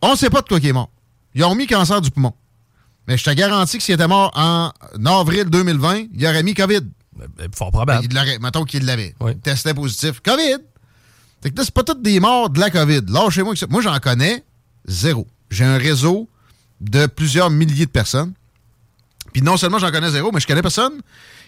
On 0.02 0.12
ne 0.12 0.16
sait 0.16 0.28
pas 0.28 0.42
de 0.42 0.48
quoi 0.48 0.58
il 0.58 0.66
est 0.66 0.72
mort. 0.72 0.90
Ils 1.34 1.42
ont 1.44 1.54
mis 1.54 1.66
cancer 1.66 2.02
du 2.02 2.10
poumon. 2.10 2.34
Mais 3.06 3.16
je 3.16 3.24
te 3.24 3.30
garantis 3.30 3.78
que 3.78 3.82
s'il 3.82 3.94
était 3.94 4.06
mort 4.06 4.30
en 4.34 4.70
avril 5.06 5.44
2020, 5.44 6.08
il 6.14 6.26
aurait 6.26 6.42
mis 6.42 6.52
COVID. 6.52 6.82
Fort 7.54 7.72
probable. 7.72 8.04
Il 8.04 8.14
l'aurait, 8.14 8.38
mettons 8.38 8.64
qu'il 8.64 8.84
l'avait. 8.84 9.14
Oui. 9.20 9.32
Il 9.32 9.38
testait 9.38 9.72
positif. 9.72 10.20
COVID. 10.20 10.58
Fait 11.42 11.50
que 11.50 11.56
là, 11.56 11.64
c'est 11.64 11.72
pas 11.72 11.84
toutes 11.84 12.02
des 12.02 12.20
morts 12.20 12.50
de 12.50 12.60
la 12.60 12.68
COVID. 12.68 13.02
Lâchez-moi 13.08 13.54
que 13.54 13.58
ça. 13.58 13.66
Moi, 13.70 13.80
j'en 13.80 13.98
connais 13.98 14.44
zéro. 14.86 15.26
J'ai 15.50 15.64
un 15.64 15.78
réseau 15.78 16.28
de 16.80 17.06
plusieurs 17.06 17.50
milliers 17.50 17.86
de 17.86 17.90
personnes. 17.90 18.32
Puis 19.32 19.42
non 19.42 19.56
seulement 19.56 19.78
j'en 19.78 19.90
connais 19.90 20.10
zéro, 20.10 20.30
mais 20.32 20.40
je 20.40 20.46
connais 20.46 20.62
personne 20.62 20.94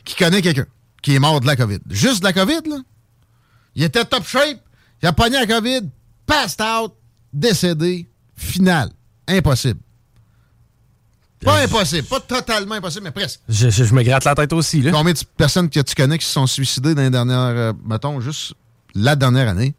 qui 0.04 0.14
connaît 0.14 0.42
quelqu'un 0.42 0.66
qui 1.02 1.14
est 1.14 1.18
mort 1.18 1.40
de 1.40 1.46
la 1.46 1.56
COVID. 1.56 1.78
Juste 1.88 2.20
de 2.20 2.24
la 2.24 2.32
COVID, 2.32 2.68
là. 2.68 2.76
Il 3.74 3.82
était 3.82 4.04
top 4.04 4.26
shape. 4.26 4.60
Il 5.02 5.06
a 5.06 5.12
pogné 5.12 5.38
la 5.38 5.46
COVID. 5.46 5.88
Passed 6.26 6.60
out. 6.60 6.92
Décédé. 7.32 8.08
Final. 8.36 8.90
Impossible. 9.28 9.80
Pas 11.42 11.62
impossible. 11.62 12.06
Pas 12.06 12.20
totalement 12.20 12.74
impossible, 12.74 13.04
mais 13.04 13.10
presque. 13.12 13.40
Je, 13.48 13.70
je- 13.70 13.84
je 13.84 13.94
me 13.94 14.02
gratte 14.02 14.24
la 14.24 14.34
tête 14.34 14.52
aussi. 14.52 14.82
Là. 14.82 14.90
Combien 14.92 15.14
de 15.14 15.18
personnes 15.38 15.70
que 15.70 15.80
tu 15.80 15.94
connais 15.94 16.18
qui 16.18 16.26
se 16.26 16.32
sont 16.32 16.46
suicidées 16.46 16.94
dans 16.94 17.00
les 17.02 17.10
dernières, 17.10 17.38
euh, 17.38 17.72
mettons, 17.86 18.20
juste 18.20 18.54
la 18.94 19.16
dernière 19.16 19.48
année? 19.48 19.74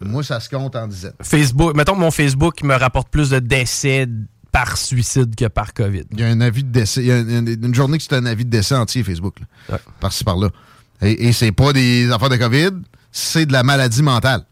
Moi, 0.00 0.22
ça 0.22 0.38
se 0.40 0.48
compte 0.48 0.76
en 0.76 0.86
dizaines. 0.86 1.12
Facebook, 1.20 1.74
mettons 1.74 1.94
que 1.94 2.00
mon 2.00 2.10
Facebook 2.12 2.62
me 2.62 2.74
rapporte 2.74 3.08
plus 3.08 3.30
de 3.30 3.38
décès 3.40 4.06
par 4.52 4.76
suicide 4.76 5.34
que 5.34 5.46
par 5.48 5.72
COVID. 5.74 6.04
Il 6.12 6.20
y 6.20 6.22
a 6.24 6.28
un 6.28 6.40
avis 6.42 6.62
de 6.62 6.70
décès. 6.70 7.00
Il 7.00 7.06
y 7.06 7.12
a 7.12 7.18
une, 7.18 7.48
une 7.48 7.74
journée 7.74 7.96
que 7.98 8.04
c'est 8.04 8.14
un 8.14 8.26
avis 8.26 8.44
de 8.44 8.50
décès 8.50 8.74
entier, 8.76 9.02
Facebook. 9.02 9.36
Ouais. 9.70 9.78
Par-ci, 9.98 10.22
par-là. 10.24 10.50
Et, 11.00 11.28
et 11.28 11.32
c'est 11.32 11.52
pas 11.52 11.72
des 11.72 12.10
affaires 12.12 12.28
de 12.28 12.36
COVID, 12.36 12.70
c'est 13.10 13.46
de 13.46 13.52
la 13.52 13.62
maladie 13.62 14.02
mentale. 14.02 14.44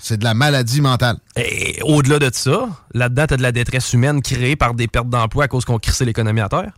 C'est 0.00 0.16
de 0.18 0.24
la 0.24 0.34
maladie 0.34 0.80
mentale. 0.80 1.18
Et 1.36 1.78
au-delà 1.82 2.18
de 2.18 2.30
ça, 2.32 2.68
là-dedans, 2.94 3.26
t'as 3.28 3.36
de 3.36 3.42
la 3.42 3.52
détresse 3.52 3.92
humaine 3.92 4.22
créée 4.22 4.54
par 4.56 4.74
des 4.74 4.86
pertes 4.88 5.08
d'emploi 5.08 5.44
à 5.44 5.48
cause 5.48 5.64
qu'on 5.64 5.78
crissait 5.78 6.04
l'économie 6.04 6.40
à 6.40 6.48
terre. 6.48 6.72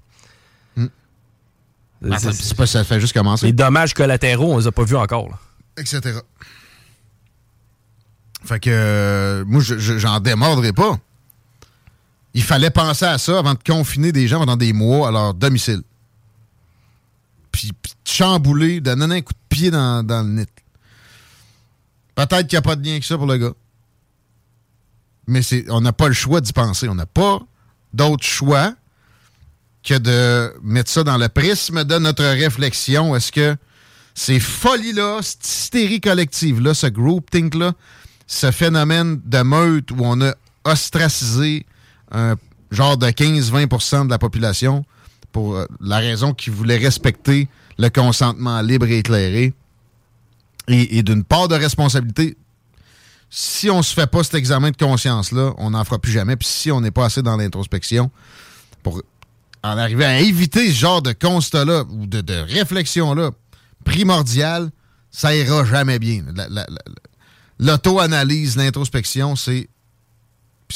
Hmm. 0.76 0.86
C'est- 2.02 2.12
Attends, 2.12 2.32
c'est- 2.32 2.54
pas 2.54 2.66
ça 2.66 2.84
fait 2.84 3.00
juste 3.00 3.12
commencer. 3.14 3.46
les 3.46 3.52
dommages 3.52 3.94
collatéraux, 3.94 4.54
on 4.54 4.58
les 4.58 4.66
a 4.66 4.72
pas 4.72 4.84
vus 4.84 4.96
encore. 4.96 5.28
là. 5.28 5.38
etc. 5.76 6.00
Fait 8.44 8.58
que 8.60 8.70
euh, 8.70 9.44
moi, 9.46 9.60
je- 9.62 9.78
je- 9.78 9.98
j'en 9.98 10.18
démordrai 10.20 10.72
pas. 10.72 10.98
Il 12.34 12.42
fallait 12.42 12.70
penser 12.70 13.04
à 13.04 13.18
ça 13.18 13.38
avant 13.38 13.54
de 13.54 13.62
confiner 13.64 14.12
des 14.12 14.28
gens 14.28 14.38
pendant 14.38 14.56
des 14.56 14.72
mois 14.72 15.08
à 15.08 15.10
leur 15.10 15.34
domicile. 15.34 15.82
Puis, 17.50 17.72
puis 17.72 17.92
chambouler, 18.04 18.80
donner 18.80 19.16
un 19.16 19.20
coup 19.20 19.32
de 19.32 19.38
pied 19.48 19.70
dans, 19.70 20.04
dans 20.04 20.22
le 20.22 20.28
nez. 20.28 20.46
Peut-être 22.14 22.46
qu'il 22.46 22.56
n'y 22.56 22.58
a 22.58 22.62
pas 22.62 22.76
de 22.76 22.86
lien 22.86 22.98
que 23.00 23.06
ça 23.06 23.16
pour 23.16 23.26
le 23.26 23.36
gars. 23.36 23.52
Mais 25.26 25.40
on 25.68 25.80
n'a 25.80 25.92
pas 25.92 26.08
le 26.08 26.14
choix 26.14 26.40
d'y 26.40 26.52
penser. 26.52 26.88
On 26.88 26.94
n'a 26.94 27.06
pas 27.06 27.40
d'autre 27.92 28.24
choix 28.24 28.74
que 29.82 29.94
de 29.96 30.54
mettre 30.62 30.90
ça 30.90 31.02
dans 31.02 31.16
le 31.16 31.28
prisme 31.28 31.84
de 31.84 31.98
notre 31.98 32.24
réflexion. 32.24 33.16
Est-ce 33.16 33.32
que 33.32 33.56
ces 34.14 34.40
folies-là, 34.40 35.20
cette 35.22 35.46
hystérie 35.46 36.00
collective-là, 36.00 36.74
ce 36.74 36.86
groupthink-là, 36.86 37.72
ce 38.26 38.50
phénomène 38.50 39.20
de 39.24 39.42
meute 39.42 39.90
où 39.90 39.96
on 40.00 40.20
a 40.20 40.34
ostracisé 40.64 41.66
un 42.10 42.36
genre 42.70 42.96
de 42.96 43.06
15-20% 43.08 44.06
de 44.06 44.10
la 44.10 44.18
population 44.18 44.84
pour 45.32 45.56
euh, 45.56 45.66
la 45.80 45.98
raison 45.98 46.32
qu'ils 46.34 46.52
voulaient 46.52 46.76
respecter 46.78 47.48
le 47.78 47.88
consentement 47.88 48.60
libre 48.62 48.86
et 48.86 48.98
éclairé 48.98 49.54
et, 50.68 51.02
d'une 51.02 51.24
part 51.24 51.48
de 51.48 51.54
responsabilité. 51.56 52.36
Si 53.28 53.70
on 53.70 53.82
se 53.82 53.92
fait 53.94 54.06
pas 54.06 54.22
cet 54.22 54.34
examen 54.34 54.70
de 54.70 54.76
conscience-là, 54.76 55.54
on 55.58 55.70
n'en 55.70 55.84
fera 55.84 55.98
plus 55.98 56.12
jamais. 56.12 56.36
Puis 56.36 56.48
si 56.48 56.70
on 56.70 56.80
n'est 56.80 56.90
pas 56.90 57.06
assez 57.06 57.22
dans 57.22 57.36
l'introspection 57.36 58.10
pour 58.82 59.02
en 59.62 59.78
arriver 59.78 60.04
à 60.04 60.20
éviter 60.20 60.68
ce 60.68 60.74
genre 60.78 61.02
de 61.02 61.12
constat-là 61.12 61.84
ou 61.90 62.06
de, 62.06 62.20
de 62.20 62.34
réflexion-là 62.34 63.30
primordiale, 63.84 64.70
ça 65.10 65.34
ira 65.34 65.64
jamais 65.64 65.98
bien. 65.98 66.22
La- 66.34 66.48
la- 66.48 66.66
la- 66.68 66.84
L'auto-analyse, 67.58 68.56
l'introspection, 68.56 69.36
c'est 69.36 69.68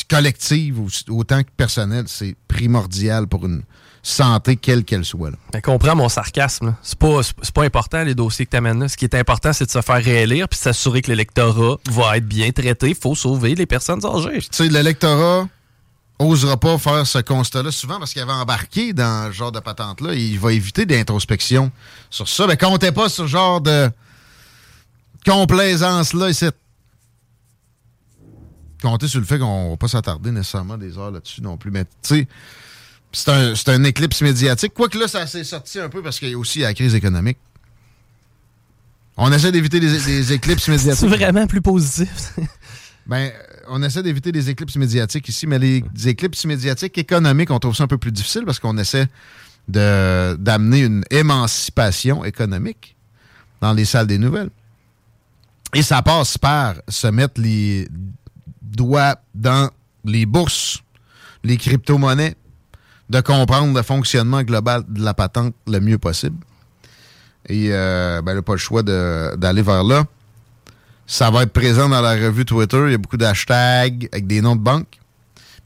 collective 0.08 0.80
aussi- 0.80 1.04
autant 1.08 1.42
que 1.42 1.48
personnelle, 1.56 2.04
c'est 2.08 2.34
primordial 2.48 3.26
pour 3.26 3.46
une 3.46 3.62
santé 4.02 4.56
quelle 4.56 4.84
qu'elle 4.84 5.04
soit. 5.04 5.30
là. 5.30 5.36
Mais 5.54 5.62
comprends 5.62 5.96
mon 5.96 6.08
sarcasme. 6.10 6.74
C'est 6.82 6.98
pas, 6.98 7.20
pas 7.54 7.62
important 7.64 8.02
les 8.04 8.14
dossiers 8.14 8.44
que 8.44 8.50
tu 8.50 8.56
amènes 8.56 8.80
là. 8.80 8.88
Ce 8.88 8.96
qui 8.98 9.04
est 9.06 9.14
important, 9.14 9.52
c'est 9.54 9.64
de 9.64 9.70
se 9.70 9.80
faire 9.80 10.02
réélire 10.02 10.46
puis 10.48 10.58
de 10.58 10.62
s'assurer 10.62 11.00
que 11.00 11.10
l'électorat 11.10 11.76
va 11.90 12.16
être 12.18 12.26
bien 12.26 12.50
traité. 12.50 12.88
Il 12.90 12.94
faut 12.96 13.14
sauver 13.14 13.54
les 13.54 13.64
personnes 13.66 14.04
âgées. 14.04 14.40
Tu 14.40 14.48
sais, 14.50 14.68
l'électorat 14.68 15.48
osera 16.18 16.56
pas 16.58 16.76
faire 16.78 17.06
ce 17.06 17.18
constat-là 17.18 17.70
souvent 17.72 17.98
parce 17.98 18.12
qu'il 18.12 18.20
avait 18.22 18.32
embarqué 18.32 18.92
dans 18.92 19.28
ce 19.28 19.36
genre 19.36 19.52
de 19.52 19.58
patente-là 19.60 20.12
et 20.14 20.18
il 20.20 20.38
va 20.38 20.52
éviter 20.52 20.84
d'introspection 20.86 21.72
sur 22.10 22.28
ça. 22.28 22.46
Mais 22.46 22.56
comptez 22.58 22.92
pas 22.92 23.08
sur 23.08 23.24
ce 23.24 23.28
genre 23.30 23.60
de 23.62 23.90
complaisance-là 25.26 26.30
ici. 26.30 26.46
Comptez 28.84 29.08
sur 29.08 29.18
le 29.18 29.24
fait 29.24 29.38
qu'on 29.38 29.70
va 29.70 29.76
pas 29.78 29.88
s'attarder 29.88 30.30
nécessairement 30.30 30.76
des 30.76 30.98
heures 30.98 31.10
là-dessus 31.10 31.40
non 31.40 31.56
plus. 31.56 31.70
Mais 31.70 31.84
tu 31.84 31.90
sais, 32.02 32.28
c'est 33.12 33.30
un, 33.30 33.54
c'est 33.54 33.70
un 33.70 33.82
éclipse 33.84 34.20
médiatique. 34.20 34.74
Quoique 34.74 34.98
là, 34.98 35.08
ça 35.08 35.26
s'est 35.26 35.42
sorti 35.42 35.78
un 35.80 35.88
peu 35.88 36.02
parce 36.02 36.18
qu'il 36.18 36.28
y 36.28 36.34
a 36.34 36.38
aussi 36.38 36.58
la 36.60 36.74
crise 36.74 36.94
économique. 36.94 37.38
On 39.16 39.32
essaie 39.32 39.52
d'éviter 39.52 39.80
les, 39.80 39.88
les 39.88 40.32
éclipses 40.34 40.64
C'est 40.64 40.72
médiatiques. 40.72 41.08
vraiment 41.08 41.46
plus 41.46 41.62
positif. 41.62 42.34
Ben, 43.06 43.30
on 43.68 43.82
essaie 43.82 44.02
d'éviter 44.02 44.32
des 44.32 44.48
éclipses 44.48 44.76
médiatiques 44.76 45.28
ici, 45.28 45.46
mais 45.46 45.58
les 45.58 45.84
éclipses 46.06 46.46
médiatiques 46.46 46.96
économiques, 46.96 47.50
on 47.50 47.58
trouve 47.58 47.76
ça 47.76 47.84
un 47.84 47.86
peu 47.86 47.98
plus 47.98 48.12
difficile 48.12 48.44
parce 48.46 48.58
qu'on 48.58 48.78
essaie 48.78 49.06
de- 49.68 50.34
d'amener 50.36 50.80
une 50.80 51.04
émancipation 51.10 52.24
économique 52.24 52.96
dans 53.60 53.74
les 53.74 53.84
salles 53.84 54.06
des 54.06 54.16
nouvelles. 54.16 54.48
Et 55.74 55.82
ça 55.82 56.00
passe 56.00 56.38
par 56.38 56.76
se 56.88 57.06
mettre 57.08 57.38
les 57.42 57.88
doigts 58.74 59.16
dans 59.34 59.70
les 60.04 60.26
bourses, 60.26 60.82
les 61.42 61.56
crypto-monnaies, 61.56 62.34
de 63.10 63.20
comprendre 63.20 63.76
le 63.76 63.82
fonctionnement 63.82 64.42
global 64.42 64.84
de 64.88 65.02
la 65.02 65.14
patente 65.14 65.54
le 65.66 65.80
mieux 65.80 65.98
possible. 65.98 66.38
Et 67.48 67.68
euh, 67.70 68.22
ben, 68.22 68.32
elle 68.32 68.38
n'a 68.38 68.42
pas 68.42 68.52
le 68.52 68.58
choix 68.58 68.82
d'aller 68.82 69.62
vers 69.62 69.84
là. 69.84 70.04
Ça 71.06 71.30
va 71.30 71.42
être 71.42 71.52
présent 71.52 71.88
dans 71.88 72.00
la 72.00 72.14
revue 72.14 72.46
Twitter. 72.46 72.82
Il 72.86 72.92
y 72.92 72.94
a 72.94 72.98
beaucoup 72.98 73.18
d'hashtags 73.18 74.08
avec 74.10 74.26
des 74.26 74.40
noms 74.40 74.56
de 74.56 74.62
banques. 74.62 74.98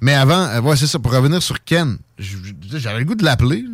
Mais 0.01 0.15
avant, 0.15 0.47
euh, 0.49 0.61
ouais, 0.61 0.77
c'est 0.77 0.87
ça, 0.89 0.99
pour 0.99 1.13
revenir 1.13 1.43
sur 1.43 1.63
Ken, 1.65 1.99
j'avais 2.19 2.99
le 3.01 3.05
goût 3.05 3.15
de 3.15 3.25
l'appeler. 3.25 3.65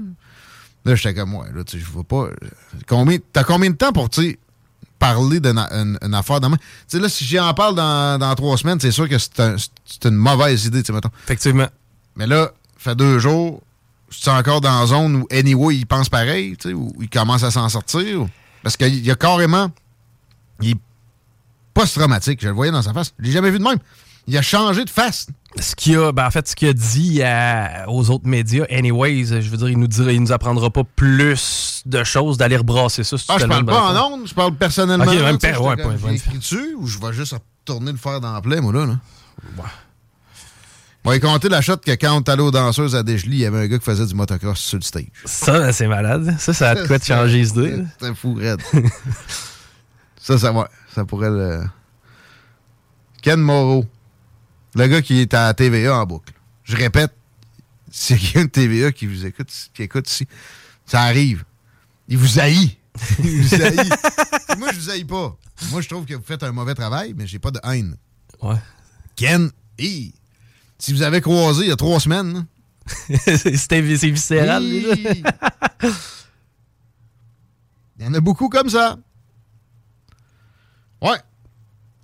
là. 0.84 0.94
J'étais 0.94 1.14
comme, 1.14 1.34
ouais, 1.34 1.48
là, 1.54 1.64
tu 1.64 1.78
je 1.78 1.84
vois 1.86 2.04
pas. 2.04 2.28
Combien, 2.86 3.18
t'as 3.32 3.44
combien 3.44 3.70
de 3.70 3.76
temps 3.76 3.92
pour, 3.92 4.10
tu 4.10 4.38
parler 4.98 5.40
d'une 5.40 5.58
a- 5.58 5.72
une, 5.72 5.98
une 6.02 6.14
affaire 6.14 6.40
de 6.40 6.46
main? 6.48 6.56
Tu 6.56 6.64
sais, 6.88 6.98
là, 6.98 7.08
si 7.08 7.24
j'y 7.24 7.38
en 7.40 7.52
parle 7.54 7.74
dans, 7.74 8.18
dans 8.18 8.34
trois 8.34 8.56
semaines, 8.56 8.80
c'est 8.80 8.90
sûr 8.92 9.08
que 9.08 9.18
c'est 9.18 9.38
un- 9.40 9.56
c'est 9.84 10.04
une 10.06 10.14
mauvaise 10.16 10.64
idée, 10.66 10.82
tu 10.82 10.86
sais, 10.88 10.92
mettons. 10.92 11.10
Effectivement. 11.24 11.68
Mais 12.16 12.26
là, 12.26 12.50
fait 12.78 12.94
deux 12.94 13.18
jours, 13.18 13.62
c'est 14.10 14.30
encore 14.30 14.60
dans 14.60 14.80
la 14.80 14.86
zone 14.86 15.16
où 15.16 15.26
anyway, 15.30 15.76
il 15.76 15.86
pense 15.86 16.08
pareil, 16.08 16.56
tu 16.56 16.68
sais, 16.68 16.74
où 16.74 16.92
il 17.00 17.08
commence 17.10 17.42
à 17.42 17.50
s'en 17.50 17.68
sortir. 17.68 18.22
ou- 18.22 18.28
Parce 18.62 18.76
qu'il 18.76 19.04
y 19.04 19.10
a 19.10 19.14
carrément. 19.16 19.70
Il 20.60 20.70
est 20.70 20.76
post-traumatique, 21.74 22.40
je 22.40 22.48
le 22.48 22.54
voyais 22.54 22.72
dans 22.72 22.82
sa 22.82 22.92
face. 22.92 23.12
Je 23.18 23.24
l'ai 23.24 23.32
jamais 23.32 23.50
vu 23.50 23.58
de 23.58 23.64
même. 23.64 23.78
Il 24.26 24.36
a 24.38 24.42
changé 24.42 24.84
de 24.84 24.90
face. 24.90 25.26
Ce 25.60 25.76
qu'il 25.76 25.96
a, 25.96 26.10
ben, 26.12 26.26
en 26.26 26.30
fait, 26.30 26.48
ce 26.48 26.56
qu'il 26.56 26.68
a 26.68 26.72
dit 26.72 27.22
à- 27.22 27.84
aux 27.88 28.10
autres 28.10 28.26
médias, 28.26 28.64
anyways, 28.70 29.26
je 29.40 29.48
veux 29.50 29.56
dire, 29.56 29.68
il 29.68 29.78
nous 29.78 29.86
dira, 29.86 30.10
il 30.12 30.20
nous 30.20 30.32
apprendra 30.32 30.68
pas 30.70 30.82
plus 30.84 31.82
de 31.86 32.02
choses 32.02 32.36
d'aller 32.36 32.56
rebrasser 32.56 33.04
ça. 33.04 33.16
si 33.16 33.26
Ah, 33.28 33.36
je 33.38 33.46
parle 33.46 33.64
pas 33.64 33.92
en 33.92 34.12
ondes, 34.12 34.26
je 34.26 34.34
parle 34.34 34.54
personnellement. 34.56 35.04
Ok, 35.04 35.12
même 35.12 35.36
ouais, 35.36 36.16
ou 36.76 36.86
je 36.86 36.98
vais 36.98 37.12
juste 37.12 37.34
retourner 37.34 37.92
le 37.92 37.98
faire 37.98 38.20
dans 38.20 38.32
la 38.32 38.40
plaie, 38.40 38.60
moi, 38.60 38.72
là? 38.72 38.86
là? 38.86 38.98
On 41.06 41.10
va 41.10 41.16
y 41.16 41.20
compter 41.20 41.50
la 41.50 41.60
shot 41.60 41.76
que 41.76 41.90
quand 41.92 42.16
on 42.16 42.20
est 42.20 42.28
allé 42.30 42.42
aux 42.42 42.50
danseuses 42.50 42.96
à 42.96 43.02
Desjely, 43.02 43.36
il 43.36 43.40
y 43.40 43.46
avait 43.46 43.58
un 43.58 43.66
gars 43.66 43.78
qui 43.78 43.84
faisait 43.84 44.06
du 44.06 44.14
motocross 44.14 44.58
sur 44.58 44.78
le 44.78 44.82
stage. 44.82 45.04
Ça, 45.26 45.58
ben, 45.58 45.70
c'est 45.72 45.86
malade. 45.86 46.34
Ça, 46.38 46.54
ça 46.54 46.70
a 46.70 46.74
de 46.76 46.86
quoi 46.86 46.98
de 46.98 47.04
changer 47.04 47.42
là. 47.44 47.84
C'était 47.98 48.14
fou, 48.14 48.34
raide. 48.34 48.60
ça, 50.16 50.38
ça, 50.38 50.50
ouais, 50.50 50.64
ça 50.94 51.04
pourrait 51.04 51.30
le... 51.30 51.60
Ken 53.20 53.38
Moreau, 53.38 53.84
le 54.74 54.86
gars 54.86 55.02
qui 55.02 55.20
est 55.20 55.34
à 55.34 55.52
TVA 55.54 55.98
en 55.98 56.06
boucle. 56.06 56.32
Je 56.64 56.76
répète, 56.76 57.12
c'est 57.90 58.16
quelqu'un 58.18 58.44
de 58.44 58.50
TVA 58.50 58.92
qui 58.92 59.06
vous 59.06 59.24
écoute, 59.26 59.50
qui 59.74 59.82
écoute 59.82 60.10
ici? 60.10 60.26
Ça 60.86 61.02
arrive. 61.02 61.44
Il 62.08 62.18
vous 62.18 62.38
haït. 62.38 62.76
Il 63.22 63.42
vous 63.42 63.62
haït. 63.62 63.90
Moi, 64.58 64.72
je 64.72 64.80
vous 64.80 64.90
haïs 64.90 65.04
pas. 65.04 65.36
Moi, 65.70 65.80
je 65.80 65.88
trouve 65.88 66.04
que 66.04 66.14
vous 66.14 66.22
faites 66.24 66.42
un 66.42 66.52
mauvais 66.52 66.74
travail, 66.74 67.14
mais 67.16 67.26
j'ai 67.26 67.38
pas 67.38 67.50
de 67.50 67.60
haine. 67.64 67.96
Ouais. 68.42 68.56
Ken, 69.16 69.50
hi, 69.78 70.12
si 70.78 70.92
vous 70.92 71.02
avez 71.02 71.20
croisé 71.20 71.62
il 71.62 71.68
y 71.68 71.72
a 71.72 71.76
trois 71.76 72.00
semaines, 72.00 72.46
C'était 73.08 73.96
c'est 73.96 74.10
viscéral. 74.10 74.62
hi, 74.62 75.22
il 77.98 78.04
y 78.04 78.06
en 78.06 78.14
a 78.14 78.20
beaucoup 78.20 78.48
comme 78.48 78.68
ça. 78.68 78.98
Ouais. 81.00 81.18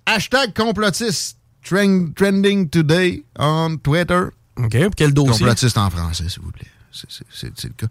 Hashtag 0.05 0.53
complotiste. 0.53 1.37
Trend- 1.63 2.13
trending 2.15 2.69
today 2.69 3.23
on 3.37 3.77
Twitter. 3.77 4.25
OK, 4.57 4.77
pour 4.83 4.95
quel 4.95 5.13
dossier? 5.13 5.31
Complotiste 5.39 5.77
en 5.77 5.89
français, 5.89 6.27
s'il 6.29 6.41
vous 6.41 6.51
plaît. 6.51 6.67
C'est- 6.91 7.63
le 7.67 7.73
cas. 7.77 7.87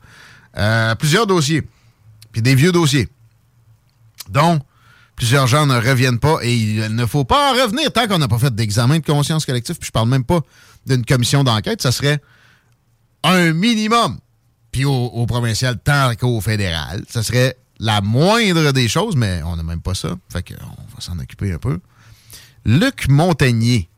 Euh, 0.59 0.95
plusieurs 0.97 1.27
dossiers. 1.27 1.62
Puis 2.33 2.43
des 2.43 2.55
vieux 2.55 2.73
dossiers. 2.73 3.09
dont 4.29 4.61
plusieurs 5.17 5.47
gens 5.49 5.67
ne 5.67 5.75
reviennent 5.75 6.19
pas 6.21 6.39
et 6.43 6.55
il 6.55 6.95
ne 6.95 7.05
faut 7.07 7.25
pas 7.25 7.50
en 7.53 7.62
revenir 7.62 7.93
tant 7.93 8.07
qu'on 8.07 8.19
n'a 8.19 8.29
pas 8.29 8.39
fait 8.39 8.55
d'examen 8.55 8.99
de 9.00 9.05
conscience 9.05 9.45
collectif. 9.45 9.79
Puis 9.79 9.89
je 9.89 9.93
parle 9.93 10.09
même 10.09 10.25
pas 10.25 10.41
d'une 10.87 11.05
commission 11.05 11.43
d'enquête. 11.43 11.83
Ça 11.83 11.91
serait 11.93 12.21
un 13.25 13.53
minimum. 13.53 14.19
Puis 14.73 14.85
au, 14.85 14.93
au 14.93 15.27
provincial 15.27 15.79
tant 15.83 16.15
qu'au 16.15 16.41
fédéral, 16.41 17.05
ça 17.09 17.23
serait 17.25 17.57
la 17.81 18.00
moindre 18.03 18.71
des 18.73 18.87
choses, 18.89 19.17
mais 19.17 19.43
on 19.45 19.57
n'a 19.57 19.62
même 19.65 19.81
pas 19.83 19.95
ça. 19.95 20.11
Fait 20.31 20.43
qu'on 20.43 20.65
va 20.65 21.00
s'en 21.00 21.19
occuper 21.19 21.53
un 21.53 21.59
peu. 21.59 21.81
Luc 22.64 23.09
Montagnier, 23.09 23.88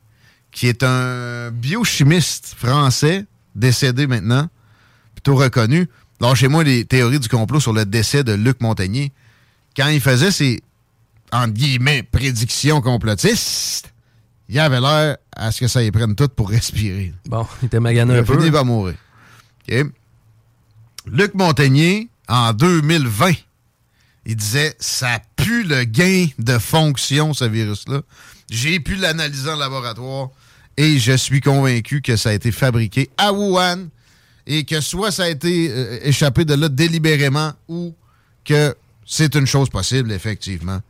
qui 0.50 0.66
est 0.68 0.82
un 0.82 1.50
biochimiste 1.50 2.54
français, 2.56 3.26
décédé 3.54 4.06
maintenant, 4.06 4.48
plutôt 5.14 5.34
reconnu. 5.36 5.88
Lâchez-moi 6.20 6.62
les 6.64 6.84
théories 6.84 7.18
du 7.18 7.28
complot 7.28 7.60
sur 7.60 7.72
le 7.72 7.84
décès 7.84 8.22
de 8.22 8.32
Luc 8.32 8.60
Montagnier. 8.60 9.12
Quand 9.76 9.88
il 9.88 10.00
faisait 10.00 10.30
ses, 10.30 10.60
entre 11.32 11.52
guillemets, 11.54 12.02
prédictions 12.02 12.80
complotistes, 12.80 13.92
il 14.48 14.58
avait 14.58 14.80
l'air 14.80 15.16
à 15.34 15.50
ce 15.50 15.60
que 15.60 15.68
ça 15.68 15.82
y 15.82 15.90
prenne 15.90 16.14
tout 16.14 16.28
pour 16.28 16.50
respirer. 16.50 17.12
Bon, 17.26 17.46
il 17.62 17.66
était 17.66 17.80
magané 17.80 18.14
Il 18.14 18.18
un 18.20 18.24
peu. 18.24 18.38
fini 18.38 18.50
par 18.50 18.64
mourir. 18.64 18.94
Luc 21.06 21.34
Montagnier, 21.34 22.08
en 22.28 22.52
2020, 22.52 23.32
il 24.26 24.36
disait 24.36 24.76
ça 24.78 25.20
pue 25.36 25.64
le 25.64 25.84
gain 25.84 26.26
de 26.38 26.58
fonction, 26.58 27.34
ce 27.34 27.44
virus-là. 27.44 28.02
J'ai 28.52 28.80
pu 28.80 28.96
l'analyser 28.96 29.48
en 29.50 29.56
laboratoire 29.56 30.28
et 30.76 30.98
je 30.98 31.12
suis 31.16 31.40
convaincu 31.40 32.02
que 32.02 32.16
ça 32.16 32.28
a 32.28 32.32
été 32.34 32.52
fabriqué 32.52 33.08
à 33.16 33.32
Wuhan 33.32 33.88
et 34.46 34.64
que 34.64 34.82
soit 34.82 35.10
ça 35.10 35.22
a 35.24 35.28
été 35.30 35.70
euh, 35.70 35.98
échappé 36.02 36.44
de 36.44 36.52
là 36.52 36.68
délibérément 36.68 37.52
ou 37.66 37.94
que 38.44 38.74
c'est 39.06 39.34
une 39.36 39.46
chose 39.46 39.70
possible, 39.70 40.12
effectivement. 40.12 40.80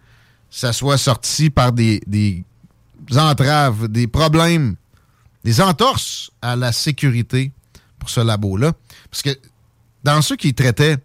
Ça 0.50 0.73
soit 0.73 0.99
sorti 0.99 1.50
par 1.50 1.73
des, 1.73 2.00
des 2.09 2.42
entraves, 3.16 3.87
des 3.87 4.09
problèmes, 4.09 4.75
des 5.45 5.61
entorses 5.61 6.31
à 6.42 6.57
la 6.57 6.73
sécurité 6.73 7.52
pour 8.00 8.11
ce 8.11 8.21
labo-là. 8.21 8.73
Parce 9.09 9.23
que 9.23 9.31
dans 10.02 10.21
ceux 10.21 10.35
qui 10.37 10.52
traitaient 10.52 10.97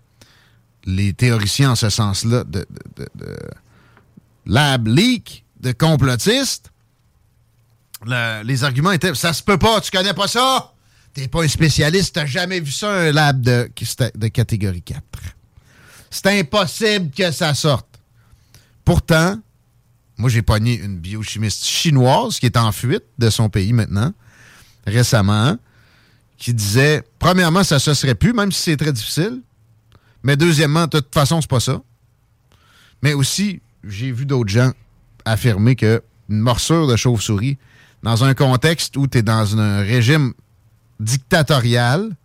les 0.86 1.14
théoriciens 1.14 1.72
en 1.72 1.76
ce 1.76 1.90
sens-là 1.90 2.44
de, 2.46 2.66
de- 2.98 3.38
lab 4.48 4.88
leak, 4.88 5.44
de 5.60 5.72
complotistes, 5.72 6.72
le- 8.06 8.44
les 8.44 8.64
arguments 8.64 8.92
étaient 8.92 9.14
ça 9.16 9.34
se 9.34 9.42
peut 9.44 9.58
pas, 9.58 9.82
tu 9.82 9.92
connais 9.92 10.14
pas 10.14 10.28
ça, 10.28 10.74
t'es 11.14 11.28
pas 11.28 11.44
un 11.44 11.48
spécialiste, 11.48 12.16
t'as 12.16 12.26
jamais 12.26 12.60
vu 12.60 12.72
ça 12.72 12.92
un 12.94 13.12
lab 13.12 13.42
de, 13.42 13.70
de 14.16 14.28
catégorie 14.28 14.82
4. 14.84 15.02
C'est 16.10 16.40
impossible 16.40 17.12
que 17.12 17.32
ça 17.32 17.54
sorte. 17.54 17.88
Pourtant, 18.86 19.40
moi 20.18 20.30
j'ai 20.30 20.42
pogné 20.42 20.80
une 20.80 20.98
biochimiste 21.00 21.66
chinoise 21.66 22.40
qui 22.40 22.46
est 22.46 22.58
en 22.58 22.72
fuite 22.72 23.04
de 23.18 23.30
son 23.30 23.50
pays 23.50 23.74
maintenant, 23.74 24.14
récemment, 24.86 25.58
qui 26.38 26.54
disait 26.54 27.04
premièrement, 27.20 27.64
ça 27.64 27.80
se 27.80 27.94
serait 27.94 28.16
plus, 28.16 28.32
même 28.34 28.52
si 28.52 28.62
c'est 28.62 28.78
très 28.78 28.94
difficile. 28.94 29.42
Mais 30.24 30.36
deuxièmement, 30.38 30.86
de 30.86 31.00
toute 31.00 31.14
façon, 31.14 31.42
c'est 31.42 31.50
pas 31.50 31.60
ça. 31.60 31.82
Mais 33.02 33.14
aussi, 33.14 33.62
j'ai 33.84 34.12
vu 34.12 34.26
d'autres 34.26 34.50
gens 34.50 34.72
affirmer 35.30 35.76
que 35.76 36.02
une 36.30 36.40
morsure 36.40 36.88
de 36.88 36.96
chauve-souris, 36.96 37.58
dans 38.04 38.24
un 38.24 38.34
contexte 38.34 38.98
où 38.98 39.08
tu 39.08 39.20
es 39.20 39.22
dans 39.22 39.58
un 39.58 39.80
régime 39.80 40.34
dictatorial, 41.00 42.16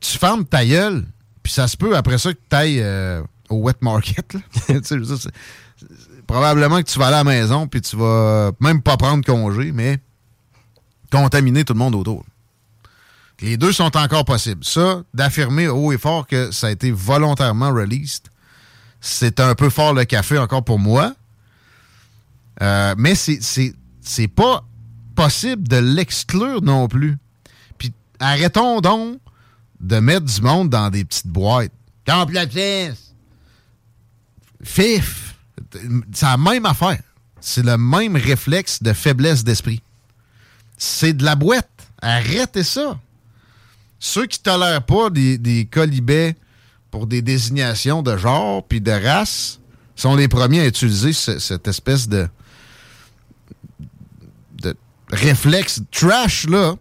tu 0.00 0.18
fermes 0.18 0.44
ta 0.44 0.64
gueule, 0.64 1.06
puis 1.42 1.52
ça 1.52 1.68
se 1.68 1.76
peut 1.76 1.96
après 1.96 2.18
ça 2.18 2.32
que 2.32 2.38
tu 2.48 2.56
ailles 2.56 2.84
au 3.48 3.56
wet 3.56 3.76
market. 3.80 4.36
probablement 6.26 6.78
que 6.82 6.90
tu 6.90 6.98
vas 6.98 7.06
à 7.06 7.10
la 7.10 7.24
maison, 7.24 7.66
puis 7.66 7.80
tu 7.80 7.96
vas 7.96 8.50
même 8.60 8.82
pas 8.82 8.96
prendre 8.96 9.24
congé, 9.24 9.72
mais 9.72 9.98
contaminer 11.10 11.64
tout 11.64 11.72
le 11.72 11.78
monde 11.78 11.94
autour. 11.94 12.24
Les 13.40 13.56
deux 13.56 13.72
sont 13.72 13.96
encore 13.96 14.24
possibles. 14.24 14.64
Ça, 14.64 15.02
d'affirmer 15.12 15.68
haut 15.68 15.92
et 15.92 15.98
fort 15.98 16.26
que 16.26 16.50
ça 16.52 16.68
a 16.68 16.70
été 16.70 16.90
volontairement 16.90 17.72
released, 17.72 18.24
c'est 19.00 19.40
un 19.40 19.54
peu 19.54 19.68
fort 19.70 19.92
le 19.92 20.04
café 20.04 20.38
encore 20.38 20.64
pour 20.64 20.78
moi. 20.78 21.14
Euh, 22.62 22.94
mais 22.96 23.14
c'est- 23.14 24.28
pas 24.34 24.64
possible 25.14 25.66
de 25.68 25.76
l'exclure 25.76 26.62
non 26.62 26.88
plus. 26.88 27.16
Puis 27.78 27.92
arrêtons 28.20 28.80
donc 28.80 29.18
de 29.80 29.98
mettre 29.98 30.26
du 30.26 30.40
monde 30.40 30.70
dans 30.70 30.88
des 30.90 31.04
petites 31.04 31.26
boîtes. 31.26 31.72
Complotiste! 32.06 33.14
Fif! 34.62 35.34
C'est 36.12 36.26
la 36.26 36.36
même 36.36 36.66
affaire. 36.66 37.00
C'est 37.40 37.64
le 37.64 37.76
même 37.76 38.16
réflexe 38.16 38.82
de 38.82 38.92
faiblesse 38.92 39.44
d'esprit. 39.44 39.82
C'est 40.78 41.12
de 41.12 41.24
la 41.24 41.34
boîte. 41.34 41.68
Arrêtez 42.02 42.62
ça. 42.62 42.98
Ceux 43.98 44.26
qui 44.26 44.38
tolèrent 44.40 44.82
pas 44.84 45.10
des, 45.10 45.38
des 45.38 45.66
colibets 45.66 46.36
pour 46.90 47.06
des 47.06 47.22
désignations 47.22 48.02
de 48.02 48.16
genre 48.16 48.66
puis 48.66 48.80
de 48.80 48.90
race 48.90 49.58
sont 49.94 50.14
les 50.14 50.28
premiers 50.28 50.60
à 50.60 50.66
utiliser 50.66 51.12
ce- 51.12 51.38
cette 51.38 51.66
espèce 51.68 52.08
de, 52.08 52.28
réflexe 55.12 55.80
trash-là 55.92 56.74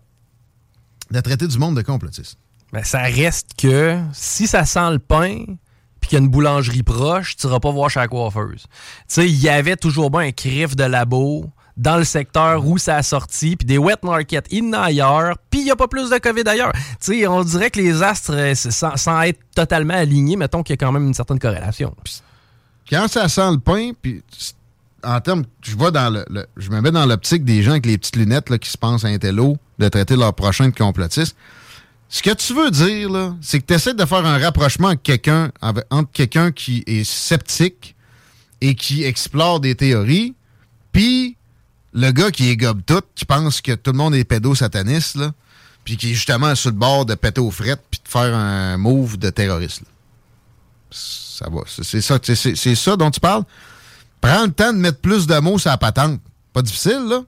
de 1.11 1.19
traiter 1.19 1.47
du 1.47 1.57
monde 1.57 1.75
de 1.75 1.81
complotiste. 1.81 2.37
Ben, 2.73 2.83
ça 2.83 3.03
reste 3.03 3.51
que 3.57 3.99
si 4.13 4.47
ça 4.47 4.65
sent 4.65 4.91
le 4.91 4.99
pain 4.99 5.45
puis 5.99 6.09
qu'il 6.09 6.19
y 6.19 6.21
a 6.21 6.23
une 6.23 6.29
boulangerie 6.29 6.83
proche, 6.83 7.35
tu 7.35 7.47
iras 7.47 7.59
pas 7.59 7.71
voir 7.71 7.89
chez 7.89 7.99
la 7.99 8.07
coiffeuse. 8.07 8.63
Tu 8.63 8.67
sais, 9.07 9.27
il 9.27 9.39
y 9.39 9.49
avait 9.49 9.75
toujours 9.75 10.11
bien 10.11 10.21
un 10.21 10.31
crif 10.31 10.75
de 10.75 10.83
labo 10.83 11.49
dans 11.77 11.97
le 11.97 12.03
secteur 12.03 12.65
où 12.65 12.77
ça 12.77 12.97
a 12.97 13.03
sorti, 13.03 13.55
puis 13.55 13.65
des 13.65 13.77
wet 13.77 13.97
markets, 14.03 14.47
a 14.73 14.81
ailleurs, 14.81 15.37
puis 15.49 15.61
il 15.61 15.63
n'y 15.65 15.71
a 15.71 15.75
pas 15.75 15.87
plus 15.87 16.09
de 16.09 16.17
COVID 16.17 16.47
ailleurs. 16.47 16.71
Tu 17.01 17.19
sais, 17.19 17.27
on 17.27 17.43
dirait 17.43 17.69
que 17.69 17.79
les 17.79 18.01
astres, 18.01 18.33
euh, 18.33 18.55
sans, 18.55 18.95
sans 18.95 19.21
être 19.21 19.39
totalement 19.53 19.93
alignés, 19.95 20.37
mettons 20.37 20.63
qu'il 20.63 20.73
y 20.73 20.75
a 20.75 20.77
quand 20.77 20.91
même 20.91 21.07
une 21.07 21.13
certaine 21.13 21.39
corrélation. 21.39 21.93
Quand 22.89 23.07
ça 23.07 23.27
sent 23.27 23.51
le 23.51 23.59
pain, 23.59 23.91
puis 23.99 24.23
en 25.05 25.21
termes, 25.21 25.45
je 25.61 25.75
vois 25.75 25.91
dans 25.91 26.09
le, 26.09 26.47
je 26.57 26.69
me 26.69 26.81
mets 26.81 26.91
dans 26.91 27.05
l'optique 27.05 27.45
des 27.45 27.63
gens 27.63 27.71
avec 27.71 27.85
les 27.85 27.97
petites 27.97 28.15
lunettes 28.15 28.57
qui 28.57 28.69
se 28.69 28.77
pensent 28.77 29.05
à 29.05 29.09
un 29.09 29.17
télo 29.17 29.57
de 29.79 29.87
traiter 29.89 30.15
leur 30.15 30.33
prochain 30.33 30.69
de 30.69 30.75
complotiste. 30.75 31.35
Ce 32.09 32.21
que 32.21 32.33
tu 32.33 32.53
veux 32.53 32.71
dire, 32.71 33.09
là, 33.09 33.35
c'est 33.41 33.59
que 33.59 33.65
tu 33.65 33.73
essaies 33.73 33.93
de 33.93 34.05
faire 34.05 34.25
un 34.25 34.37
rapprochement 34.37 34.89
avec 34.89 35.03
quelqu'un, 35.03 35.51
entre 35.61 36.11
quelqu'un 36.11 36.51
qui 36.51 36.83
est 36.87 37.03
sceptique 37.03 37.95
et 38.61 38.75
qui 38.75 39.03
explore 39.03 39.59
des 39.59 39.75
théories, 39.75 40.35
puis 40.91 41.37
le 41.93 42.11
gars 42.11 42.31
qui 42.31 42.49
est 42.49 42.57
gobe 42.57 42.81
tout, 42.85 43.01
qui 43.15 43.25
pense 43.25 43.61
que 43.61 43.73
tout 43.73 43.91
le 43.91 43.97
monde 43.97 44.15
est 44.15 44.23
pédosataniste, 44.23 45.15
là, 45.15 45.33
puis 45.83 45.97
qui 45.97 46.11
est 46.11 46.13
justement 46.13 46.53
sur 46.55 46.71
le 46.71 46.77
bord 46.77 47.05
de 47.05 47.15
péter 47.15 47.41
aux 47.41 47.51
frettes 47.51 47.83
puis 47.89 48.01
de 48.03 48.09
faire 48.09 48.35
un 48.35 48.77
move 48.77 49.17
de 49.17 49.29
terroriste. 49.29 49.83
Ça 50.89 51.47
va. 51.49 51.61
C'est 51.67 52.01
ça, 52.01 52.17
c'est 52.23 52.75
ça 52.75 52.95
dont 52.95 53.11
tu 53.11 53.19
parles? 53.19 53.43
Prends 54.25 54.45
le 54.45 54.51
temps 54.51 54.73
de 54.73 54.79
mettre 54.79 55.01
plus 55.01 55.27
de 55.27 55.37
mots 55.37 55.59
sur 55.59 55.69
la 55.69 55.77
patente. 55.77 56.19
Pas 56.51 56.63
difficile, 56.63 57.05
là. 57.07 57.21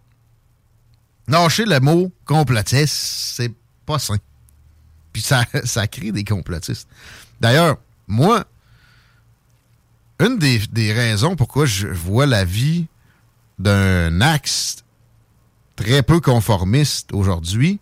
Lâcher 1.28 1.66
le 1.66 1.80
mot 1.80 2.12
complotiste, 2.26 2.96
c'est 2.96 3.54
pas 3.86 4.00
sain. 4.00 4.18
Puis 5.14 5.22
ça, 5.64 5.88
crée 5.88 6.12
des 6.12 6.24
complotistes. 6.24 6.88
D'ailleurs, 7.40 7.78
moi, 8.08 8.46
une 10.20 10.40
des, 10.40 10.58
des 10.72 10.92
raisons 10.92 11.36
pourquoi 11.36 11.68
je 11.68 11.88
vois 11.88 12.26
la 12.26 12.44
vie 12.46 12.88
d'un 13.60 14.20
axe 14.20 14.78
très 15.76 16.02
peu 16.02 16.20
conformiste 16.20 17.14
aujourd'hui, 17.14 17.80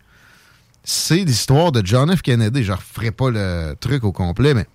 c'est 0.84 1.24
l'histoire 1.24 1.72
de 1.72 1.82
John 1.86 2.14
F. 2.14 2.22
Kennedy. 2.22 2.66
Je 2.66 2.74
ne 2.74 2.78
referai 2.78 3.12
pas 3.12 3.30
le 3.30 3.78
truc 3.80 4.04
au 4.04 4.12
complet, 4.12 4.54
mais 4.54 4.68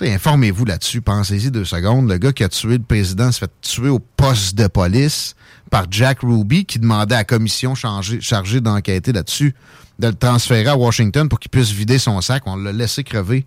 informez-vous 0.00 0.64
là-dessus. 0.64 1.00
Pensez-y 1.00 1.50
deux 1.50 1.64
secondes. 1.64 2.08
Le 2.08 2.18
gars 2.18 2.32
qui 2.32 2.44
a 2.44 2.48
tué 2.48 2.78
le 2.78 2.84
président 2.84 3.32
s'est 3.32 3.40
fait 3.40 3.52
tuer 3.62 3.88
au 3.88 3.98
poste 3.98 4.54
de 4.54 4.66
police 4.66 5.34
par 5.70 5.86
Jack 5.90 6.20
Ruby, 6.20 6.64
qui 6.64 6.78
demandait 6.78 7.14
à 7.14 7.18
la 7.18 7.24
commission 7.24 7.74
chargée, 7.74 8.60
d'enquêter 8.60 9.12
là-dessus 9.12 9.54
de 9.98 10.08
le 10.08 10.14
transférer 10.14 10.68
à 10.68 10.76
Washington 10.76 11.28
pour 11.28 11.40
qu'il 11.40 11.50
puisse 11.50 11.70
vider 11.70 11.98
son 11.98 12.20
sac. 12.20 12.42
On 12.46 12.56
l'a 12.56 12.72
laissé 12.72 13.02
crever. 13.02 13.46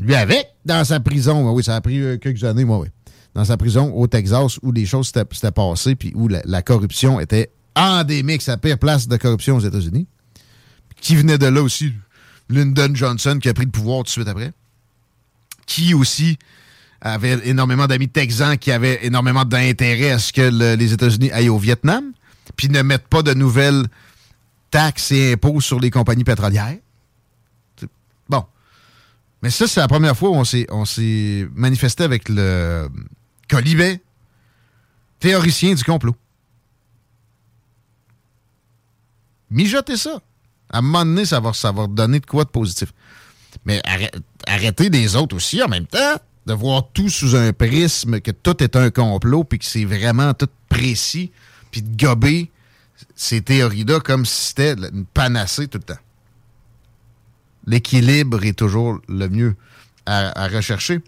Lui 0.00 0.14
avec, 0.14 0.48
dans 0.66 0.84
sa 0.84 1.00
prison. 1.00 1.50
Oui, 1.50 1.64
ça 1.64 1.76
a 1.76 1.80
pris 1.80 1.98
euh, 2.00 2.18
quelques 2.18 2.44
années, 2.44 2.66
moi, 2.66 2.78
oui. 2.78 2.88
Dans 3.34 3.46
sa 3.46 3.56
prison 3.56 3.92
au 3.94 4.06
Texas, 4.06 4.58
où 4.62 4.72
des 4.72 4.84
choses 4.84 5.10
s'étaient 5.10 5.50
passées, 5.50 5.94
puis 5.94 6.12
où 6.14 6.28
la, 6.28 6.42
la 6.44 6.60
corruption 6.60 7.18
était 7.18 7.50
endémique. 7.74 8.44
La 8.46 8.58
pire 8.58 8.78
place 8.78 9.08
de 9.08 9.16
corruption 9.16 9.56
aux 9.56 9.60
États-Unis. 9.60 10.06
Qui 11.00 11.16
venait 11.16 11.38
de 11.38 11.46
là 11.46 11.62
aussi? 11.62 11.92
Lyndon 12.50 12.94
Johnson, 12.94 13.38
qui 13.40 13.48
a 13.48 13.54
pris 13.54 13.64
le 13.64 13.70
pouvoir 13.70 14.00
tout 14.00 14.04
de 14.04 14.10
suite 14.10 14.28
après 14.28 14.52
qui 15.66 15.94
aussi 15.94 16.38
avait 17.00 17.46
énormément 17.48 17.86
d'amis 17.86 18.08
texans 18.08 18.56
qui 18.56 18.72
avaient 18.72 19.04
énormément 19.04 19.44
d'intérêt 19.44 20.12
à 20.12 20.18
ce 20.18 20.32
que 20.32 20.40
le- 20.42 20.74
les 20.76 20.92
États-Unis 20.92 21.30
aillent 21.30 21.50
au 21.50 21.58
Vietnam, 21.58 22.12
puis 22.56 22.68
ne 22.68 22.80
mettent 22.82 23.08
pas 23.08 23.22
de 23.22 23.34
nouvelles 23.34 23.86
taxes 24.70 25.12
et 25.12 25.32
impôts 25.34 25.60
sur 25.60 25.78
les 25.78 25.90
compagnies 25.90 26.24
pétrolières. 26.24 26.78
Bon. 28.28 28.44
Mais 29.42 29.50
ça, 29.50 29.66
c'est 29.68 29.80
la 29.80 29.88
première 29.88 30.16
fois 30.16 30.30
où 30.30 30.34
on 30.34 30.44
s'est, 30.84 31.48
manifesté 31.54 32.02
avec 32.04 32.28
le 32.28 32.88
Colibet, 33.48 34.00
théoricien 35.20 35.74
du 35.74 35.84
complot. 35.84 36.16
Mijotez 39.50 39.96
ça. 39.96 40.20
À 40.70 40.78
un 40.78 40.82
moment 40.82 41.04
donné, 41.04 41.24
ça 41.24 41.38
va, 41.38 41.52
ça 41.52 41.72
donner 41.88 42.20
de 42.20 42.26
quoi 42.26 42.44
de 42.44 42.48
positif. 42.50 42.92
Mais 43.64 43.80
arrête- 43.84 44.16
arrêter 44.46 44.88
les 44.88 45.16
autres 45.16 45.36
aussi 45.36 45.62
en 45.62 45.68
même 45.68 45.86
temps, 45.86 46.16
de 46.46 46.52
voir 46.52 46.88
tout 46.92 47.08
sous 47.08 47.34
un 47.34 47.52
prisme, 47.52 48.20
que 48.20 48.30
tout 48.30 48.62
est 48.62 48.76
un 48.76 48.90
complot, 48.90 49.44
puis 49.44 49.58
que 49.58 49.64
c'est 49.64 49.84
vraiment 49.84 50.32
tout 50.34 50.48
précis, 50.68 51.32
puis 51.70 51.82
de 51.82 51.96
gober 51.96 52.50
ces 53.14 53.42
théories-là 53.42 54.00
comme 54.00 54.24
si 54.24 54.48
c'était 54.48 54.74
une 54.74 55.04
panacée 55.04 55.68
tout 55.68 55.78
le 55.78 55.84
temps. 55.84 56.00
L'équilibre 57.66 58.44
est 58.44 58.56
toujours 58.56 59.00
le 59.08 59.28
mieux 59.28 59.56
à, 60.06 60.44
à 60.44 60.48
rechercher. 60.48 61.00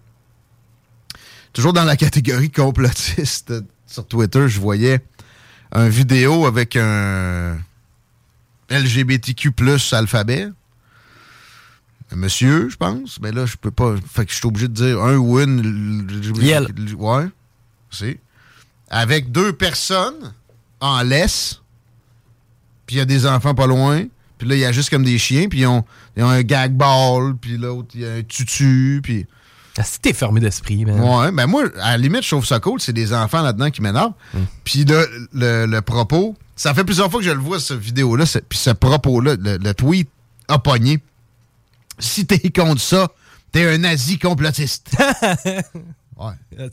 Toujours 1.53 1.73
dans 1.73 1.85
la 1.85 1.97
catégorie 1.97 2.51
complotiste, 2.51 3.55
sur 3.87 4.07
Twitter, 4.07 4.49
je 4.49 4.61
voyais 4.61 5.01
un 5.73 5.89
vidéo 5.89 6.47
avec 6.47 6.77
un 6.77 7.59
LGBTQ 8.71 9.53
plus 9.53 9.93
alphabet. 9.93 10.49
Un 12.11 12.17
monsieur, 12.17 12.69
je 12.71 12.77
pense. 12.77 13.21
Mais 13.21 13.33
là, 13.33 13.45
je 13.47 13.57
peux 13.57 13.71
pas. 13.71 13.95
Fait 14.11 14.25
que 14.25 14.33
je 14.33 14.37
suis 14.37 14.47
obligé 14.47 14.69
de 14.69 14.73
dire 14.73 15.03
un 15.03 15.17
ou 15.17 15.39
une. 15.41 16.09
Yel. 16.41 16.69
Ouais. 16.97 17.27
C'est. 17.91 18.19
Avec 18.91 19.31
deux 19.31 19.53
personnes 19.53 20.33
en 20.81 21.03
laisse. 21.03 21.61
Puis 22.87 22.97
il 22.97 22.99
y 23.01 23.03
a 23.03 23.05
des 23.05 23.27
enfants 23.27 23.55
pas 23.55 23.67
loin. 23.67 24.05
Puis 24.39 24.49
là, 24.49 24.55
il 24.55 24.61
y 24.61 24.65
a 24.65 24.73
juste 24.73 24.89
comme 24.89 25.05
des 25.05 25.19
chiens. 25.19 25.49
Puis 25.49 25.61
ils 25.61 25.67
ont, 25.67 25.85
ils 26.17 26.23
ont 26.23 26.29
un 26.29 26.43
gag 26.43 26.73
ball. 26.73 27.37
Puis 27.37 27.59
l'autre, 27.59 27.89
il 27.95 28.01
y 28.01 28.07
a 28.07 28.13
un 28.15 28.23
tutu. 28.23 29.01
Puis. 29.03 29.27
Ah, 29.77 29.85
si 29.85 30.01
t'es 30.01 30.13
fermé 30.13 30.41
d'esprit, 30.41 30.85
man. 30.85 30.99
Ouais, 30.99 31.31
ben 31.31 31.47
moi, 31.47 31.65
à 31.81 31.93
la 31.93 31.99
limite, 31.99 32.23
je 32.23 32.31
trouve 32.31 32.47
ça 32.47 32.59
cool. 32.59 32.81
C'est 32.81 32.93
des 32.93 33.13
enfants 33.13 33.43
là-dedans 33.43 33.71
qui 33.71 33.81
m'énervent. 33.83 34.15
Puis 34.65 34.85
le, 34.85 35.07
le, 35.33 35.67
le 35.67 35.83
propos, 35.83 36.37
ça 36.57 36.75
fait 36.75 36.83
plusieurs 36.83 37.11
fois 37.11 37.21
que 37.21 37.27
je 37.27 37.31
le 37.31 37.39
vois, 37.39 37.61
cette 37.61 37.79
vidéo-là. 37.79 38.25
Puis 38.49 38.59
ce 38.59 38.71
propos-là, 38.71 39.37
le, 39.39 39.59
le 39.59 39.75
tweet 39.75 40.09
a 40.49 40.59
pogné. 40.59 40.99
Si 41.99 42.27
t'es 42.27 42.51
contre 42.51 42.81
ça, 42.81 43.09
t'es 43.53 43.65
un 43.69 43.79
nazi 43.79 44.19
complotiste. 44.19 44.91
ouais. 46.17 46.69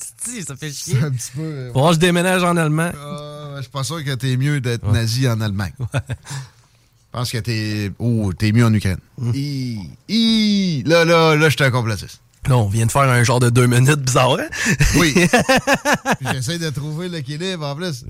ça 0.46 0.56
fait 0.56 0.72
chier. 0.72 0.98
Un 1.02 1.12
petit 1.12 1.32
peu. 1.36 1.70
voir, 1.74 1.94
je 1.94 2.00
déménage 2.00 2.44
en 2.44 2.56
allemand. 2.58 2.92
euh, 2.96 3.58
je 3.58 3.62
suis 3.64 3.72
pas 3.72 3.84
sûr 3.84 4.04
que 4.04 4.14
t'es 4.16 4.38
mieux 4.38 4.62
d'être 4.62 4.90
nazi 4.92 5.28
en 5.28 5.40
Allemagne. 5.42 5.74
Je 5.94 7.20
pense 7.20 7.32
que 7.32 7.38
t'es. 7.38 7.92
Oh, 8.00 8.32
t'es 8.34 8.52
mieux 8.52 8.66
en 8.66 8.74
Ukraine. 8.74 9.00
Hi, 9.34 10.84
là, 10.86 11.06
là, 11.06 11.36
là, 11.36 11.50
je 11.50 11.56
suis 11.56 11.64
un 11.64 11.72
complotiste. 11.72 12.20
Là, 12.48 12.58
on 12.58 12.68
vient 12.68 12.86
de 12.86 12.92
faire 12.92 13.04
un 13.04 13.24
genre 13.24 13.40
de 13.40 13.50
deux 13.50 13.66
minutes 13.66 14.02
bizarre, 14.02 14.38
hein? 14.38 14.48
Oui. 14.98 15.16
J'essaie 16.32 16.60
de 16.60 16.70
trouver 16.70 17.10
l'équilibre 17.10 17.66
en 17.66 17.76
plus. 17.76 18.06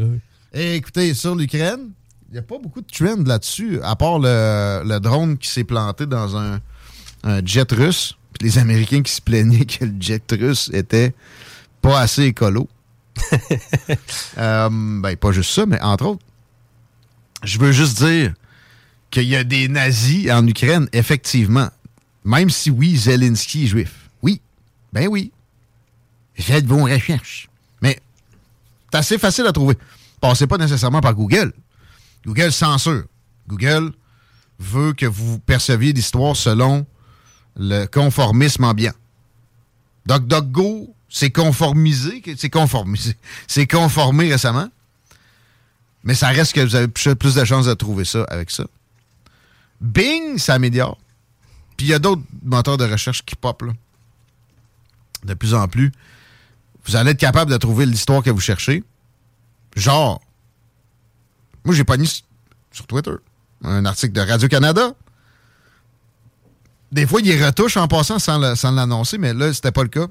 Et 0.53 0.75
écoutez, 0.75 1.13
sur 1.13 1.35
l'Ukraine, 1.35 1.91
il 2.29 2.33
n'y 2.33 2.39
a 2.39 2.41
pas 2.41 2.57
beaucoup 2.61 2.81
de 2.81 2.87
trend 2.91 3.23
là-dessus, 3.25 3.79
à 3.83 3.95
part 3.95 4.19
le, 4.19 4.81
le 4.85 4.99
drone 4.99 5.37
qui 5.37 5.49
s'est 5.49 5.63
planté 5.63 6.05
dans 6.05 6.35
un, 6.35 6.59
un 7.25 7.45
jet 7.45 7.69
russe. 7.71 8.15
Puis 8.33 8.47
les 8.47 8.57
Américains 8.57 9.01
qui 9.01 9.11
se 9.11 9.21
plaignaient 9.21 9.65
que 9.65 9.85
le 9.85 9.93
jet 9.99 10.23
russe 10.31 10.69
était 10.73 11.13
pas 11.81 11.99
assez 11.99 12.23
écolo. 12.23 12.69
Euh, 14.37 14.69
ben, 14.69 15.15
pas 15.15 15.31
juste 15.31 15.51
ça, 15.51 15.65
mais 15.65 15.79
entre 15.81 16.05
autres, 16.07 16.25
je 17.43 17.57
veux 17.57 17.71
juste 17.71 18.03
dire 18.03 18.33
qu'il 19.09 19.23
y 19.23 19.35
a 19.37 19.45
des 19.45 19.69
nazis 19.69 20.29
en 20.29 20.45
Ukraine, 20.45 20.89
effectivement. 20.91 21.69
Même 22.25 22.49
si, 22.49 22.69
oui, 22.69 22.97
Zelensky 22.97 23.63
est 23.63 23.67
juif. 23.67 24.09
Oui. 24.21 24.41
Ben 24.91 25.07
oui. 25.07 25.31
Faites 26.33 26.65
vos 26.65 26.83
recherches. 26.83 27.47
Mais 27.81 27.97
c'est 28.91 28.97
assez 28.97 29.17
facile 29.17 29.45
à 29.45 29.53
trouver. 29.53 29.77
Passez 30.19 30.47
pas 30.47 30.57
nécessairement 30.57 30.99
par 31.01 31.15
Google. 31.15 31.53
Google 32.25 32.51
censure. 32.51 33.05
Google 33.47 33.93
veut 34.59 34.91
que 34.91 35.05
vous 35.05 35.39
perceviez 35.39 35.93
l'histoire 35.93 36.35
selon 36.35 36.85
le 37.57 37.85
conformisme 37.85 38.63
ambiant. 38.65 38.93
DuckDuckGo 40.05 40.93
s'est 41.09 41.31
conformisé, 41.31 42.21
c'est 42.37 42.49
conformisé, 42.49 43.15
c'est 43.47 43.67
conformé 43.67 44.29
récemment. 44.31 44.69
Mais 46.03 46.13
ça 46.13 46.27
reste 46.27 46.53
que 46.53 46.61
vous 46.61 46.75
avez 46.75 46.87
plus 46.87 47.33
de 47.35 47.45
chances 47.45 47.65
de 47.65 47.73
trouver 47.73 48.05
ça 48.05 48.23
avec 48.29 48.51
ça. 48.51 48.65
Bing 49.81 50.37
s'améliore. 50.37 50.97
Puis 51.77 51.87
il 51.87 51.89
y 51.89 51.93
a 51.93 51.99
d'autres 51.99 52.21
moteurs 52.43 52.77
de 52.77 52.85
recherche 52.85 53.25
qui 53.25 53.35
pop 53.35 53.61
là. 53.63 53.73
De 55.23 55.33
plus 55.33 55.53
en 55.55 55.67
plus. 55.67 55.91
Vous 56.85 56.95
allez 56.95 57.11
être 57.11 57.19
capable 57.19 57.49
de 57.51 57.57
trouver 57.57 57.85
l'histoire 57.87 58.21
que 58.21 58.29
vous 58.29 58.39
cherchez. 58.39 58.83
Genre, 59.75 60.21
moi 61.63 61.73
j'ai 61.73 61.83
pogné 61.83 62.03
s- 62.03 62.21
sur 62.71 62.85
Twitter 62.85 63.11
un 63.63 63.85
article 63.85 64.13
de 64.13 64.21
Radio-Canada. 64.21 64.93
Des 66.95 67.05
fois, 67.05 67.19
il 67.19 67.27
y 67.27 67.43
retouche 67.43 67.75
en 67.75 67.89
passant 67.89 68.19
sans 68.19 68.39
l'annoncer, 68.71 69.17
mais 69.17 69.33
là, 69.33 69.51
c'était 69.53 69.73
pas 69.73 69.83
le 69.83 69.89
cas. 69.89 70.07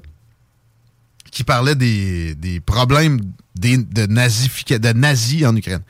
Qui 1.31 1.43
parlait 1.43 1.73
des, 1.73 2.35
des 2.35 2.59
problèmes 2.59 3.19
des- 3.55 3.77
de, 3.77 4.05
de 4.05 4.93
nazis 4.93 5.43
en 5.45 5.55
Ukraine. 5.55 5.81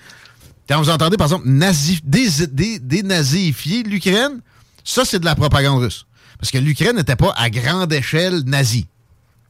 Quand 0.70 0.80
vous 0.82 0.90
entendez, 0.90 1.18
par 1.18 1.28
exemple, 1.28 1.50
nazi, 1.50 2.00
dénazifier 2.02 3.84
l'Ukraine, 3.84 4.40
ça, 4.86 5.04
c'est 5.04 5.20
de 5.20 5.26
la 5.26 5.36
propagande 5.36 5.82
russe. 5.84 6.06
Parce 6.40 6.50
que 6.50 6.58
l'Ukraine 6.60 6.96
n'était 6.96 7.18
pas 7.18 7.34
à 7.36 7.50
grande 7.50 7.92
échelle 7.92 8.44
nazie. 8.46 8.88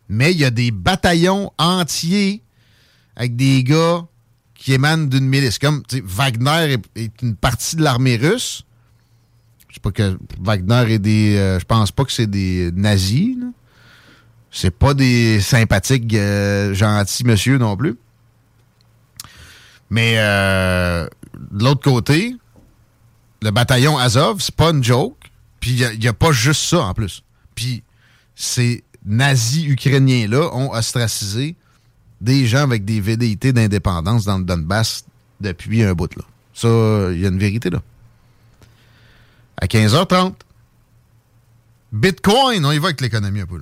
Mais 0.10 0.31
il 0.31 0.39
y 0.39 0.45
a 0.45 0.49
des 0.51 0.71
bataillons 0.71 1.51
entiers 1.60 2.41
avec 3.15 3.36
des 3.36 3.63
gars 3.63 4.03
qui 4.55 4.73
émanent 4.73 5.05
d'une 5.08 5.27
milice. 5.27 5.60
Comme 5.60 5.84
Wagner 6.03 6.77
est 6.95 7.21
une 7.21 7.36
partie 7.36 7.75
de 7.75 7.84
l'armée 7.84 8.15
russe. 8.17 8.63
Sais 9.75 9.81
pas 9.81 9.91
que 9.91 10.17
Wagner 10.39 10.93
est 10.93 10.99
des. 10.99 11.35
euh, 11.35 11.59
je 11.59 11.65
pense 11.65 11.91
pas 11.91 12.05
que 12.05 12.11
c'est 12.13 12.27
des 12.27 12.71
nazis. 12.73 13.35
C'est 14.49 14.71
pas 14.71 14.93
des 14.93 15.41
sympathiques 15.41 16.13
euh, 16.13 16.73
gentils 16.73 17.25
monsieur 17.25 17.57
non 17.57 17.75
plus. 17.75 17.97
Mais 19.89 20.13
euh, 20.17 21.09
de 21.51 21.65
l'autre 21.65 21.81
côté, 21.81 22.38
le 23.41 23.51
bataillon 23.51 23.97
Azov, 23.97 24.38
c'est 24.39 24.55
pas 24.55 24.69
une 24.69 24.81
joke. 24.81 25.17
Puis 25.59 25.71
il 25.71 25.99
n'y 25.99 26.07
a, 26.07 26.13
pas 26.13 26.31
juste 26.31 26.61
ça 26.61 26.83
en 26.83 26.93
plus. 26.93 27.21
Puis 27.53 27.83
ces 28.33 28.85
nazis 29.05 29.67
ukrainiens-là 29.67 30.55
ont 30.55 30.71
ostracisé 30.71 31.57
des 32.21 32.47
gens 32.47 32.61
avec 32.61 32.85
des 32.85 33.01
velléités 33.01 33.51
d'indépendance 33.51 34.23
dans 34.23 34.38
le 34.38 34.45
Donbass 34.45 35.03
depuis 35.41 35.83
un 35.83 35.93
bout. 35.93 36.15
Là. 36.15 36.23
Ça, 36.53 36.69
il 37.11 37.19
y 37.19 37.25
a 37.25 37.27
une 37.27 37.39
vérité 37.39 37.69
là. 37.69 37.81
À 39.57 39.67
15h30, 39.67 40.33
Bitcoin, 41.91 42.65
on 42.65 42.71
y 42.71 42.77
va 42.77 42.87
avec 42.87 43.01
l'économie 43.01 43.41
un 43.41 43.45
peu. 43.45 43.61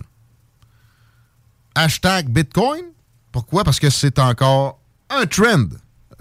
Hashtag 1.75 2.29
Bitcoin. 2.29 2.85
Pourquoi? 3.31 3.63
Parce 3.63 3.79
que 3.79 3.89
c'est 3.89 4.17
encore 4.19 4.79
un 5.09 5.25
trend. 5.25 5.65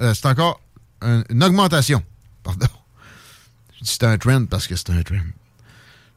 Euh, 0.01 0.15
c'est 0.15 0.27
encore 0.27 0.61
un- 1.01 1.25
une 1.31 1.43
augmentation. 1.45 2.03
Pardon. 2.43 2.67
Je 3.79 3.85
dis 3.85 3.91
c'est 3.91 4.05
un 4.05 4.19
trend 4.19 4.47
parce 4.47 4.67
que 4.67 4.77
c'est 4.77 4.91
un 4.91 5.03
trend. 5.03 5.17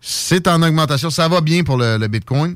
C'est 0.02 0.48
en 0.48 0.62
augmentation. 0.62 1.10
Ça 1.10 1.28
va 1.28 1.42
bien 1.42 1.64
pour 1.64 1.78
le 1.78 2.08
Bitcoin. 2.08 2.56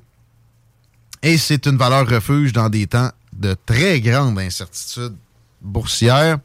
Et 1.22 1.38
c'est 1.38 1.66
une 1.66 1.78
valeur 1.78 2.08
refuge 2.08 2.54
dans 2.54 2.70
des 2.70 2.88
temps 2.88 3.12
de 3.34 3.56
très 3.66 4.00
grande 4.00 4.40
incertitude 4.40 5.16
boursière. 5.62 6.40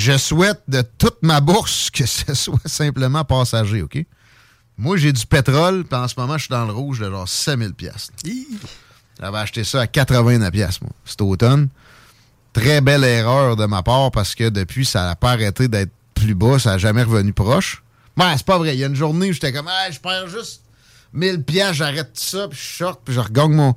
Je 0.00 0.16
souhaite 0.16 0.62
de 0.66 0.80
toute 0.96 1.18
ma 1.20 1.42
bourse 1.42 1.90
que 1.90 2.06
ce 2.06 2.32
soit 2.34 2.66
simplement 2.66 3.22
passager, 3.22 3.82
OK? 3.82 4.02
Moi, 4.78 4.96
j'ai 4.96 5.12
du 5.12 5.26
pétrole, 5.26 5.84
puis 5.84 5.98
en 5.98 6.08
ce 6.08 6.14
moment, 6.18 6.38
je 6.38 6.44
suis 6.44 6.50
dans 6.50 6.64
le 6.64 6.72
rouge 6.72 7.00
de 7.00 7.10
genre 7.10 7.28
5000 7.28 7.74
pièces. 7.74 8.10
J'avais 9.20 9.36
acheté 9.36 9.62
ça 9.62 9.82
à 9.82 9.86
89 9.86 10.50
pièces, 10.52 10.80
moi, 10.80 10.90
cet 11.04 11.20
automne. 11.20 11.68
Très 12.54 12.80
belle 12.80 13.04
erreur 13.04 13.56
de 13.56 13.66
ma 13.66 13.82
part 13.82 14.10
parce 14.10 14.34
que 14.34 14.48
depuis, 14.48 14.86
ça 14.86 15.04
n'a 15.04 15.16
pas 15.16 15.32
arrêté 15.32 15.68
d'être 15.68 15.92
plus 16.14 16.34
bas, 16.34 16.58
ça 16.58 16.70
n'a 16.70 16.78
jamais 16.78 17.02
revenu 17.02 17.34
proche. 17.34 17.82
Ouais, 18.16 18.32
c'est 18.38 18.46
pas 18.46 18.56
vrai. 18.56 18.74
Il 18.74 18.80
y 18.80 18.84
a 18.84 18.86
une 18.86 18.96
journée 18.96 19.28
où 19.28 19.32
j'étais 19.34 19.52
comme, 19.52 19.68
ah, 19.68 19.90
je 19.90 20.00
perds 20.00 20.28
juste 20.28 20.62
1000 21.12 21.42
pièces, 21.42 21.74
j'arrête 21.74 22.12
ça, 22.14 22.48
puis 22.48 22.58
je 22.58 22.64
short, 22.64 23.02
puis 23.04 23.12
je 23.12 23.20
regagne 23.20 23.52
mon. 23.52 23.76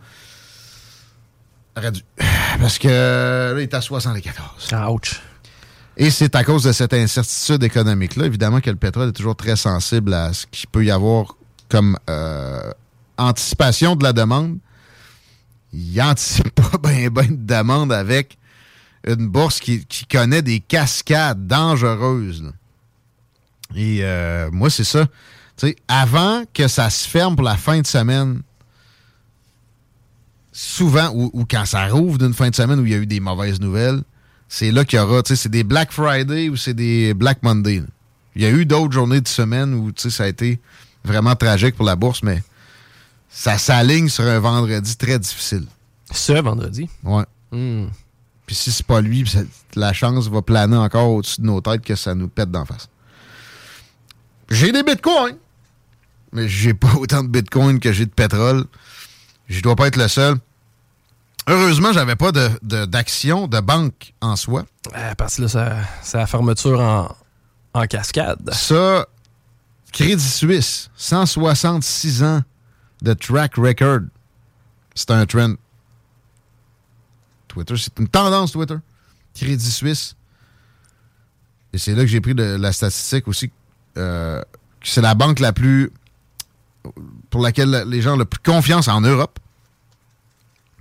Dû. 1.92 2.02
Parce 2.62 2.80
que 2.80 2.88
là, 2.88 3.60
il 3.60 3.64
est 3.64 3.74
à 3.74 3.82
74. 3.82 4.74
Ouch. 4.90 5.22
Et 5.96 6.10
c'est 6.10 6.36
à 6.36 6.44
cause 6.44 6.64
de 6.64 6.72
cette 6.72 6.94
incertitude 6.94 7.64
économique-là, 7.64 8.26
évidemment, 8.26 8.62
que 8.62 8.70
le 8.70 8.76
pétrole 8.76 9.10
est 9.10 9.14
toujours 9.14 9.36
très 9.36 9.56
sensible 9.56 10.14
à 10.14 10.34
ce 10.34 10.48
qu'il 10.48 10.68
peut 10.70 10.84
y 10.84 10.90
avoir 10.90 11.36
comme 11.70 11.98
euh, 12.10 12.72
anticipation 13.18 13.96
de 13.96 14.04
la 14.04 14.14
demande. 14.14 14.58
Il 15.72 16.02
anticipe 16.02 16.50
pas 16.56 16.78
bien 16.78 17.10
ben 17.10 17.28
de 17.28 17.46
demande 17.46 17.94
avec 17.94 18.38
une 19.06 19.28
bourse 19.28 19.60
qui, 19.60 19.86
connaît 20.10 20.42
des 20.42 20.60
cascades 20.62 21.46
dangereuses. 21.46 22.52
Et 23.76 24.00
euh, 24.02 24.50
moi, 24.52 24.70
c'est 24.70 24.84
ça. 24.84 25.06
Tu 25.58 25.68
sais, 25.68 25.76
avant 25.88 26.44
que 26.54 26.68
ça 26.68 26.90
se 26.90 27.08
ferme 27.08 27.36
pour 27.36 27.46
la 27.46 27.58
fin 27.58 27.82
de 27.82 27.88
semaine, 27.88 28.42
souvent, 30.52 31.10
ou, 31.14 31.30
ou 31.34 31.46
quand 31.46 31.66
ça 31.66 31.88
rouvre 31.88 32.18
d'une 32.18 32.34
fin 32.34 32.50
de 32.50 32.56
semaine 32.56 32.80
où 32.80 32.86
il 32.86 32.92
y 32.92 32.96
a 32.96 33.00
eu 33.00 33.06
des 33.06 33.20
mauvaises 33.20 33.60
nouvelles, 33.60 34.02
c'est 34.54 34.70
là 34.70 34.86
qu'il 34.86 35.00
y 35.00 35.02
aura, 35.02 35.24
tu 35.24 35.30
sais, 35.30 35.36
c'est 35.36 35.50
des 35.50 35.64
Black 35.64 35.92
Friday 35.92 36.48
ou 36.48 36.56
c'est 36.56 36.76
des 36.76 37.16
Black 37.16 37.42
Monday. 37.42 37.80
là. 37.80 37.88
Il 38.36 38.44
y 38.44 38.46
a 38.46 38.52
eu 38.52 38.68
d'autres 38.68 38.92
journées 38.92 39.20
de 39.20 39.28
semaine 39.28 39.74
où, 39.74 39.92
tu 39.92 40.04
sais, 40.04 40.10
ça 40.12 40.26
a 40.26 40.28
été 40.28 40.60
vraiment 41.04 41.36
tragique 41.36 41.76
pour 41.76 41.88
la 41.88 41.96
bourse, 41.96 42.22
mais 42.22 42.44
ça 43.32 43.58
s'aligne 43.58 44.10
sur 44.10 44.26
un 44.26 44.38
vendredi 44.38 44.96
très 44.96 45.18
difficile. 45.18 45.66
Ce 46.12 46.34
vendredi? 46.34 46.88
Ouais. 47.04 47.24
Hmm. 47.52 47.88
Puis 48.46 48.56
si 48.56 48.72
c'est 48.72 48.86
pas 48.86 49.02
lui, 49.02 49.26
la 49.74 49.92
chance 49.92 50.28
va 50.28 50.44
planer 50.44 50.78
encore 50.78 51.10
au-dessus 51.10 51.42
de 51.42 51.48
nos 51.48 51.60
têtes 51.60 51.82
que 51.82 51.96
ça 51.96 52.14
nous 52.14 52.28
pète 52.28 52.52
d'en 52.52 52.64
face. 52.64 52.90
J'ai 54.52 54.72
des 54.72 54.84
bitcoins, 54.84 55.38
mais 56.32 56.48
j'ai 56.48 56.76
pas 56.76 56.94
autant 57.00 57.24
de 57.24 57.30
bitcoins 57.30 57.80
que 57.80 57.92
j'ai 57.92 58.06
de 58.06 58.12
pétrole. 58.12 58.66
Je 59.50 59.62
dois 59.62 59.76
pas 59.76 59.88
être 59.88 59.98
le 59.98 60.08
seul. 60.08 60.36
Heureusement, 61.48 61.92
j'avais 61.92 62.16
pas 62.16 62.32
de- 62.32 62.50
de- 62.62 62.86
d'action 62.86 63.48
de, 63.48 63.60
banque 63.60 64.14
en 64.22 64.36
soi. 64.36 64.66
Euh, 64.96 65.14
parce 65.16 65.36
que 65.38 65.42
là, 65.44 65.48
ça- 65.50 65.78
c'est 66.02 66.18
la 66.18 66.28
fermeture 66.28 66.80
en, 66.80 67.16
en 67.74 67.86
cascade. 67.88 68.50
Ça, 68.54 69.06
Crédit 69.92 70.24
Suisse, 70.28 70.90
166 70.96 72.24
ans 72.24 72.42
de 73.02 73.14
track 73.14 73.56
record. 73.58 74.00
C'est 74.96 75.12
un 75.12 75.26
trend. 75.26 75.54
Twitter, 77.48 77.76
c'est 77.78 78.00
une 78.00 78.08
tendance 78.08 78.54
Twitter. 78.54 78.78
Crédit 79.36 79.72
Suisse. 79.72 80.16
Et 81.74 81.78
c'est 81.78 81.94
là 81.94 82.02
que 82.02 82.08
j'ai 82.08 82.22
pris 82.22 82.34
de 82.36 82.44
la 82.44 82.72
statistique 82.72 83.28
aussi. 83.28 83.52
euh, 83.98 84.42
que 84.82 84.88
c'est 84.90 85.02
la 85.02 85.14
banque 85.16 85.40
la 85.40 85.54
plus. 85.54 85.92
pour 87.30 87.42
laquelle 87.42 87.84
les 87.88 88.02
gens 88.02 88.14
ont 88.16 88.18
le 88.18 88.26
plus 88.26 88.40
confiance 88.42 88.88
en 88.88 89.00
Europe. 89.02 89.40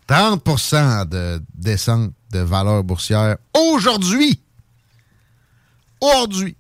30% 0.08 1.08
de 1.08 1.42
descente 1.54 2.12
de 2.30 2.40
valeur 2.40 2.82
boursière 2.84 3.36
aujourd'hui. 3.54 4.40
Aujourd'hui 6.00 6.56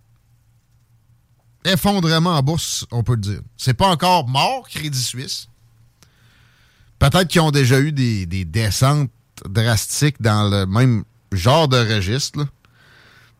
effondrement 1.64 2.36
en 2.36 2.42
bourse, 2.42 2.86
on 2.90 3.02
peut 3.02 3.14
le 3.14 3.20
dire. 3.20 3.40
C'est 3.56 3.74
pas 3.74 3.88
encore 3.88 4.28
mort, 4.28 4.68
Crédit 4.68 5.02
Suisse. 5.02 5.48
Peut-être 6.98 7.28
qu'ils 7.28 7.40
ont 7.40 7.50
déjà 7.50 7.80
eu 7.80 7.92
des, 7.92 8.26
des 8.26 8.44
descentes 8.44 9.10
drastiques 9.48 10.20
dans 10.20 10.48
le 10.48 10.66
même 10.66 11.04
genre 11.32 11.68
de 11.68 11.76
registre, 11.76 12.46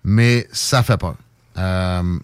mais 0.04 0.48
ça 0.52 0.82
fait 0.82 0.96
peur. 0.96 1.16
Euh, 1.58 2.18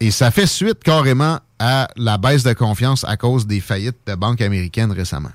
et 0.00 0.10
ça 0.10 0.30
fait 0.30 0.46
suite 0.46 0.82
carrément 0.82 1.40
à 1.58 1.88
la 1.96 2.18
baisse 2.18 2.44
de 2.44 2.52
confiance 2.52 3.04
à 3.04 3.16
cause 3.16 3.46
des 3.46 3.60
faillites 3.60 3.98
de 4.06 4.14
banques 4.14 4.40
américaines 4.40 4.92
récemment. 4.92 5.32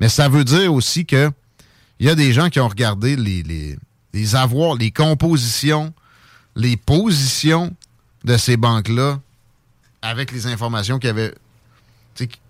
Mais 0.00 0.08
ça 0.08 0.28
veut 0.28 0.44
dire 0.44 0.72
aussi 0.72 1.06
que 1.06 1.30
il 1.98 2.06
y 2.06 2.10
a 2.10 2.14
des 2.14 2.32
gens 2.32 2.50
qui 2.50 2.60
ont 2.60 2.68
regardé 2.68 3.16
les, 3.16 4.34
avoirs, 4.34 4.74
les 4.74 4.90
compositions, 4.90 5.94
les 6.54 6.76
positions 6.76 7.74
de 8.24 8.36
ces 8.36 8.56
banques-là 8.56 9.20
avec 10.02 10.30
les 10.32 10.46
informations 10.46 10.98
qu'il 10.98 11.08
y 11.08 11.10
avait. 11.10 11.34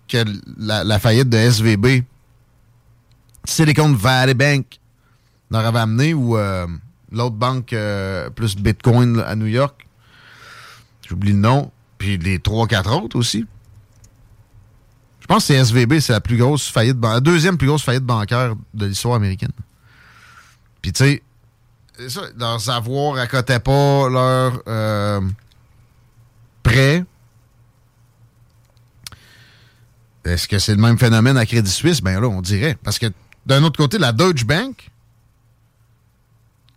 Que 0.07 0.23
la, 0.57 0.99
faillite 0.99 1.27
de 1.27 1.37
SVB, 1.37 2.03
Silicon 3.43 3.91
Valley 3.91 4.33
Bank 4.33 4.79
leur 5.51 5.65
avait 5.65 5.79
amené 5.79 6.13
ou 6.13 6.37
euh, 6.37 6.65
l'autre 7.11 7.35
banque 7.35 7.73
euh, 7.73 8.29
plus 8.29 8.55
Bitcoin 8.55 9.19
à 9.19 9.35
New 9.35 9.47
York. 9.47 9.85
J'oublie 11.07 11.33
le 11.33 11.39
nom. 11.39 11.71
Puis 11.97 12.17
les 12.17 12.37
3-4 12.37 13.03
autres 13.03 13.17
aussi. 13.17 13.45
Je 15.27 15.33
pense 15.33 15.45
que 15.45 15.53
c'est 15.53 15.65
SVB, 15.65 15.99
c'est 15.99 16.13
la 16.13 16.21
plus 16.21 16.37
grosse 16.37 16.69
faillite, 16.69 16.95
la 17.03 17.19
deuxième 17.19 17.57
plus 17.57 17.67
grosse 17.67 17.83
faillite 17.83 18.05
bancaire 18.05 18.55
de 18.73 18.85
l'histoire 18.85 19.15
américaine. 19.15 19.51
Puis 20.81 20.93
tu 20.93 21.03
sais, 21.03 21.23
c'est 21.99 22.09
ça, 22.09 22.21
leurs 22.37 22.69
avoirs 22.69 23.17
accotaient 23.17 23.59
pas 23.59 24.07
leurs 24.07 24.61
euh, 24.69 25.19
prêts. 26.63 27.03
Est-ce 30.23 30.47
que 30.47 30.59
c'est 30.59 30.75
le 30.75 30.81
même 30.81 30.97
phénomène 30.97 31.35
à 31.35 31.45
Crédit 31.45 31.71
Suisse? 31.71 31.99
Ben 31.99 32.21
là, 32.21 32.27
on 32.29 32.41
dirait. 32.41 32.77
Parce 32.81 32.97
que 32.97 33.07
d'un 33.45 33.63
autre 33.63 33.75
côté, 33.75 33.97
la 33.97 34.13
Deutsche 34.13 34.45
Bank, 34.45 34.89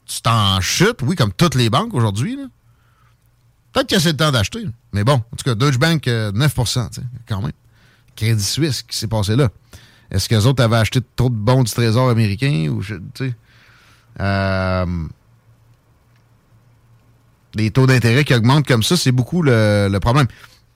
c'est 0.06 0.26
en 0.26 0.60
chute, 0.60 1.02
oui, 1.02 1.14
comme 1.14 1.32
toutes 1.32 1.54
les 1.54 1.70
banques 1.70 1.94
aujourd'hui. 1.94 2.36
Peut-être 3.72 3.88
que 3.88 4.00
c'est 4.00 4.10
le 4.10 4.16
temps 4.16 4.32
d'acheter. 4.32 4.66
Mais 4.92 5.04
bon, 5.04 5.14
en 5.14 5.36
tout 5.36 5.44
cas, 5.44 5.54
Deutsche 5.54 5.78
Bank, 5.78 6.08
euh, 6.08 6.32
9 6.32 6.52
tu 6.52 6.64
sais, 6.66 7.02
quand 7.28 7.42
même. 7.42 7.52
Crédit 8.20 8.44
Suisse, 8.44 8.82
qui 8.82 8.98
s'est 8.98 9.08
passé 9.08 9.34
là? 9.34 9.48
Est-ce 10.10 10.28
que 10.28 10.34
les 10.34 10.44
autres 10.44 10.62
avaient 10.62 10.76
acheté 10.76 11.00
trop 11.16 11.30
de 11.30 11.34
bons 11.34 11.62
du 11.62 11.72
Trésor 11.72 12.10
américain? 12.10 12.68
Ou 12.70 12.82
je, 12.82 12.96
tu 13.14 13.28
sais, 13.28 13.34
euh, 14.20 14.86
les 17.54 17.70
taux 17.70 17.86
d'intérêt 17.86 18.24
qui 18.24 18.34
augmentent 18.34 18.66
comme 18.66 18.82
ça, 18.82 18.98
c'est 18.98 19.12
beaucoup 19.12 19.40
le, 19.42 19.88
le 19.90 20.00
problème. 20.00 20.26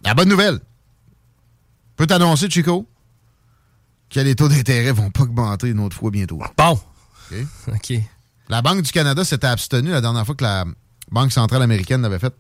La 0.04 0.14
bonne 0.14 0.30
nouvelle, 0.30 0.58
peut 1.96 2.06
t'annoncer, 2.06 2.48
Chico, 2.48 2.86
que 4.08 4.20
les 4.20 4.34
taux 4.34 4.48
d'intérêt 4.48 4.92
vont 4.92 5.10
pas 5.10 5.24
augmenter 5.24 5.68
une 5.68 5.80
autre 5.80 5.96
fois 5.96 6.10
bientôt. 6.10 6.40
Bon. 6.56 6.80
OK. 7.68 7.92
La 8.48 8.62
Banque 8.62 8.82
du 8.82 8.92
Canada 8.92 9.22
s'était 9.22 9.48
abstenue 9.48 9.90
la 9.90 10.00
dernière 10.00 10.24
fois 10.24 10.34
que 10.34 10.44
la 10.44 10.64
Banque 11.10 11.32
centrale 11.32 11.60
américaine 11.60 12.00
l'avait 12.00 12.18
fait. 12.18 12.34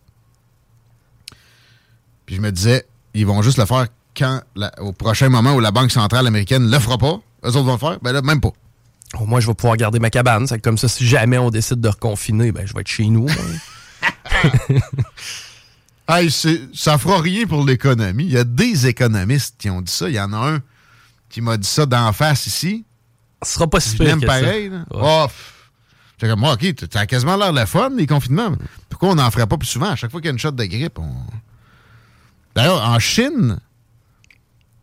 Puis 2.24 2.36
je 2.36 2.40
me 2.40 2.50
disais, 2.50 2.86
ils 3.12 3.26
vont 3.26 3.42
juste 3.42 3.58
le 3.58 3.66
faire 3.66 3.88
quand, 4.16 4.40
la- 4.56 4.72
au 4.80 4.92
prochain 4.92 5.28
moment 5.28 5.54
où 5.54 5.60
la 5.60 5.70
Banque 5.70 5.90
centrale 5.90 6.26
américaine 6.26 6.70
le 6.70 6.78
fera 6.78 6.98
pas. 6.98 7.20
Eux 7.44 7.48
autres 7.48 7.62
vont 7.62 7.72
le 7.72 7.78
faire? 7.78 7.98
Ben 8.02 8.12
là, 8.12 8.22
même 8.22 8.40
pas. 8.40 8.52
Au 9.20 9.26
moins, 9.26 9.40
je 9.40 9.46
vais 9.46 9.54
pouvoir 9.54 9.76
garder 9.76 9.98
ma 10.00 10.10
cabane. 10.10 10.46
C'est 10.46 10.58
comme 10.60 10.78
ça, 10.78 10.88
si 10.88 11.06
jamais 11.06 11.38
on 11.38 11.50
décide 11.50 11.80
de 11.80 11.88
reconfiner, 11.88 12.50
ben, 12.52 12.66
je 12.66 12.74
vais 12.74 12.80
être 12.80 12.88
chez 12.88 13.06
nous. 13.06 13.26
Hey, 16.06 16.30
ça 16.30 16.98
fera 16.98 17.18
rien 17.22 17.46
pour 17.46 17.64
l'économie. 17.64 18.24
Il 18.24 18.32
y 18.32 18.36
a 18.36 18.44
des 18.44 18.86
économistes 18.86 19.54
qui 19.58 19.70
ont 19.70 19.80
dit 19.80 19.90
ça. 19.90 20.06
Il 20.10 20.14
y 20.14 20.20
en 20.20 20.34
a 20.34 20.36
un 20.56 20.60
qui 21.30 21.40
m'a 21.40 21.56
dit 21.56 21.66
ça 21.66 21.86
d'en 21.86 22.12
face 22.12 22.46
ici. 22.46 22.84
Ce 23.42 23.54
sera 23.54 23.66
pas 23.66 23.80
si 23.80 23.96
pire 23.96 24.14
que 24.16 24.20
ça. 24.20 24.26
pareil. 24.26 24.68
Ouais. 24.68 24.78
Oh, 24.90 25.26
comme, 26.20 26.40
moi, 26.40 26.52
OK, 26.52 26.74
t'as 26.74 26.86
t'as 26.86 27.06
quasiment 27.06 27.36
l'air 27.36 27.52
de 27.52 27.56
la 27.56 27.64
fun, 27.66 27.90
les 27.96 28.06
confinements. 28.06 28.52
Pourquoi 28.90 29.10
on 29.10 29.14
n'en 29.14 29.30
ferait 29.30 29.46
pas 29.46 29.56
plus 29.56 29.66
souvent? 29.66 29.90
À 29.90 29.96
chaque 29.96 30.10
fois 30.10 30.20
qu'il 30.20 30.26
y 30.26 30.30
a 30.30 30.32
une 30.32 30.38
shot 30.38 30.50
de 30.50 30.64
grippe, 30.64 30.98
on... 30.98 31.10
D'ailleurs, 32.54 32.82
en 32.86 32.98
Chine, 32.98 33.58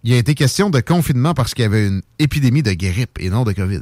il 0.03 0.13
a 0.13 0.17
été 0.17 0.35
question 0.35 0.69
de 0.69 0.79
confinement 0.79 1.33
parce 1.33 1.53
qu'il 1.53 1.63
y 1.63 1.65
avait 1.65 1.87
une 1.87 2.01
épidémie 2.19 2.63
de 2.63 2.73
grippe 2.73 3.19
et 3.19 3.29
non 3.29 3.43
de 3.43 3.53
COVID. 3.53 3.81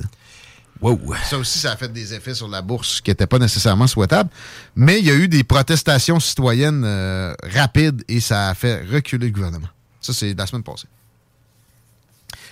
Wow. 0.82 1.14
Ça 1.26 1.38
aussi, 1.38 1.60
ça 1.60 1.74
a 1.74 1.76
fait 1.76 1.92
des 1.92 2.14
effets 2.14 2.34
sur 2.34 2.48
la 2.48 2.62
bourse 2.62 3.02
qui 3.02 3.12
n'étaient 3.12 3.28
pas 3.28 3.40
nécessairement 3.40 3.88
souhaitables. 3.88 4.30
Mais 4.76 5.00
il 5.00 5.06
y 5.06 5.12
a 5.12 5.16
eu 5.16 5.28
des 5.28 5.44
protestations 5.44 6.20
citoyennes 6.20 6.84
euh, 6.86 7.34
rapides 7.44 8.04
et 8.08 8.22
ça 8.22 8.50
a 8.50 8.54
fait 8.56 8.86
reculer 8.86 9.28
le 9.28 9.34
gouvernement. 9.34 9.68
Ça, 10.00 10.14
c'est 10.14 10.34
la 10.34 10.48
semaine 10.48 10.64
passée. 10.64 10.88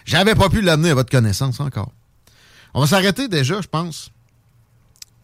J'avais 0.06 0.36
pas 0.36 0.50
pu 0.50 0.62
l'amener 0.62 0.90
à 0.90 0.96
votre 0.96 1.10
connaissance 1.10 1.60
encore. 1.60 1.92
On 2.74 2.82
va 2.82 2.88
s'arrêter 2.88 3.28
déjà, 3.28 3.62
je 3.62 3.68
pense. 3.68 4.12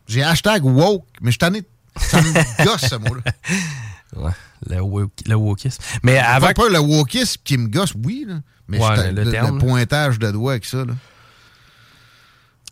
J'ai 0.07 0.23
hashtag 0.23 0.63
woke, 0.63 1.05
mais 1.21 1.31
je 1.31 1.39
t'en 1.39 1.53
ai. 1.53 1.63
Ça 1.97 2.21
me 2.21 2.63
gosse, 2.65 2.81
ce 2.89 2.95
mot-là. 2.95 3.21
Ouais, 4.15 4.29
le, 4.69 4.81
woke, 4.81 5.11
le 5.27 5.35
wokisme. 5.35 5.81
Mais 6.03 6.17
avant. 6.17 6.47
Pas, 6.47 6.53
pas 6.53 6.69
le 6.69 6.79
wokisme 6.79 7.41
qui 7.43 7.57
me 7.57 7.67
gosse, 7.67 7.93
oui, 8.03 8.25
là, 8.27 8.35
mais 8.67 8.79
Ouais, 8.79 9.11
le 9.11 9.23
le, 9.23 9.31
terme, 9.31 9.55
le 9.57 9.59
là. 9.59 9.65
pointage 9.65 10.19
de 10.19 10.31
doigt 10.31 10.53
avec 10.53 10.65
ça. 10.65 10.85
Là. 10.85 10.93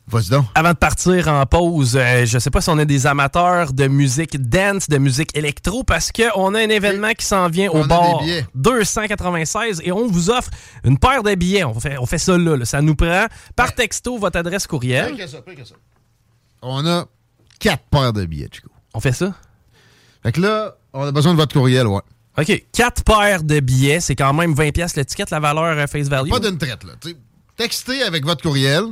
Vas-y 0.08 0.30
donc. 0.30 0.46
Avant 0.56 0.72
de 0.72 0.78
partir 0.78 1.28
en 1.30 1.46
pause, 1.46 1.96
euh, 1.96 2.26
je 2.26 2.38
sais 2.38 2.50
pas 2.50 2.60
si 2.60 2.70
on 2.70 2.78
est 2.80 2.86
des 2.86 3.08
amateurs 3.08 3.72
de 3.72 3.88
musique 3.88 4.38
dance, 4.50 4.90
de 4.90 4.98
musique 4.98 5.36
électro, 5.38 5.84
parce 5.84 6.12
qu'on 6.12 6.54
a 6.54 6.60
un 6.60 6.70
événement 6.70 7.12
qui 7.14 7.26
s'en 7.26 7.48
vient 7.48 7.70
On 7.72 7.84
au 7.90 8.20
billets. 8.20 8.46
296 8.56 9.82
et 9.86 9.92
on 9.92 10.08
vous 10.08 10.30
offre 10.30 10.50
une 10.84 10.98
paire 10.98 11.24
de 11.24 11.34
billets. 11.36 11.64
On 11.64 11.80
fait, 11.80 11.98
on 11.98 12.06
fait 12.06 12.18
ça 12.18 12.38
là, 12.38 12.58
là. 12.58 12.66
Ça 12.66 12.82
nous 12.82 12.96
prend 12.96 13.28
par 13.56 13.74
texto 13.74 14.18
votre 14.18 14.38
adresse 14.38 14.68
courriel. 14.68 15.16
Que 15.16 15.54
que 15.54 15.64
ça. 15.66 15.76
On 16.62 16.86
a 16.86 17.06
quatre 17.60 17.84
paires 17.90 18.12
de 18.12 18.26
billets, 18.26 18.50
Chico. 18.52 18.70
On 18.94 19.00
fait 19.00 19.14
ça? 19.14 19.34
Fait 20.24 20.34
que 20.34 20.42
là, 20.42 20.76
on 20.94 21.04
a 21.06 21.12
besoin 21.12 21.34
de 21.34 21.38
votre 21.38 21.54
courriel, 21.54 21.88
ouais. 21.88 22.02
OK. 22.38 22.64
Quatre 22.72 23.04
paires 23.04 23.44
de 23.44 23.60
billets, 23.60 24.00
c'est 24.00 24.16
quand 24.16 24.34
même 24.34 24.54
20$ 24.54 24.72
piastres 24.72 24.98
l'étiquette, 25.00 25.30
la 25.32 25.40
valeur 25.40 25.78
euh, 25.78 25.88
face 25.88 26.08
value. 26.08 26.30
Pas 26.30 26.40
d'une 26.40 26.58
traite, 26.58 26.84
là. 26.84 26.94
T'sais, 27.00 27.16
textez 27.58 28.04
avec 28.04 28.26
votre 28.26 28.42
courriel. 28.42 28.84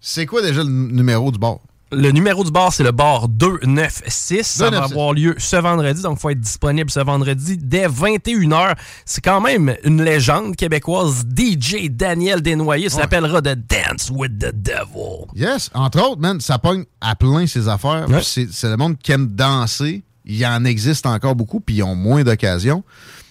C'est 0.00 0.26
quoi 0.26 0.42
déjà 0.42 0.62
le 0.64 0.70
numéro 0.70 1.30
du 1.30 1.38
bar? 1.38 1.58
Le 1.92 2.12
numéro 2.12 2.44
du 2.44 2.50
bar, 2.52 2.72
c'est 2.72 2.84
le 2.84 2.92
bar 2.92 3.28
296. 3.28 4.46
Ça 4.46 4.64
va 4.64 4.70
296. 4.70 4.92
avoir 4.92 5.12
lieu 5.12 5.34
ce 5.38 5.56
vendredi, 5.56 6.02
donc 6.02 6.18
il 6.18 6.20
faut 6.20 6.30
être 6.30 6.40
disponible 6.40 6.88
ce 6.90 7.00
vendredi 7.00 7.56
dès 7.58 7.88
21h. 7.88 8.74
C'est 9.04 9.20
quand 9.20 9.40
même 9.40 9.74
une 9.84 10.02
légende 10.02 10.54
québécoise, 10.56 11.24
DJ 11.36 11.88
Daniel 11.90 12.42
Desnoyers, 12.42 12.84
Ouais. 12.84 12.88
s'appellera 12.90 13.42
The 13.42 13.56
Dance 13.68 14.10
with 14.10 14.38
the 14.38 14.52
Devil. 14.54 15.26
Yes, 15.34 15.70
entre 15.74 16.00
autres, 16.00 16.20
man, 16.20 16.40
ça 16.40 16.58
pogne 16.58 16.84
à 17.00 17.16
plein 17.16 17.46
ces 17.46 17.68
affaires. 17.68 18.06
Ouais. 18.08 18.22
C'est 18.22 18.68
le 18.68 18.76
monde 18.76 18.96
qui 18.98 19.10
aime 19.12 19.26
danser. 19.26 20.02
Il 20.30 20.36
y 20.36 20.46
en 20.46 20.64
existe 20.64 21.06
encore 21.06 21.34
beaucoup, 21.34 21.58
puis 21.58 21.76
ils 21.76 21.82
ont 21.82 21.96
moins 21.96 22.22
d'occasions. 22.22 22.84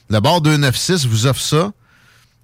Le 0.09 0.19
bar 0.19 0.41
296 0.41 1.07
vous 1.07 1.27
offre 1.27 1.39
ça. 1.39 1.71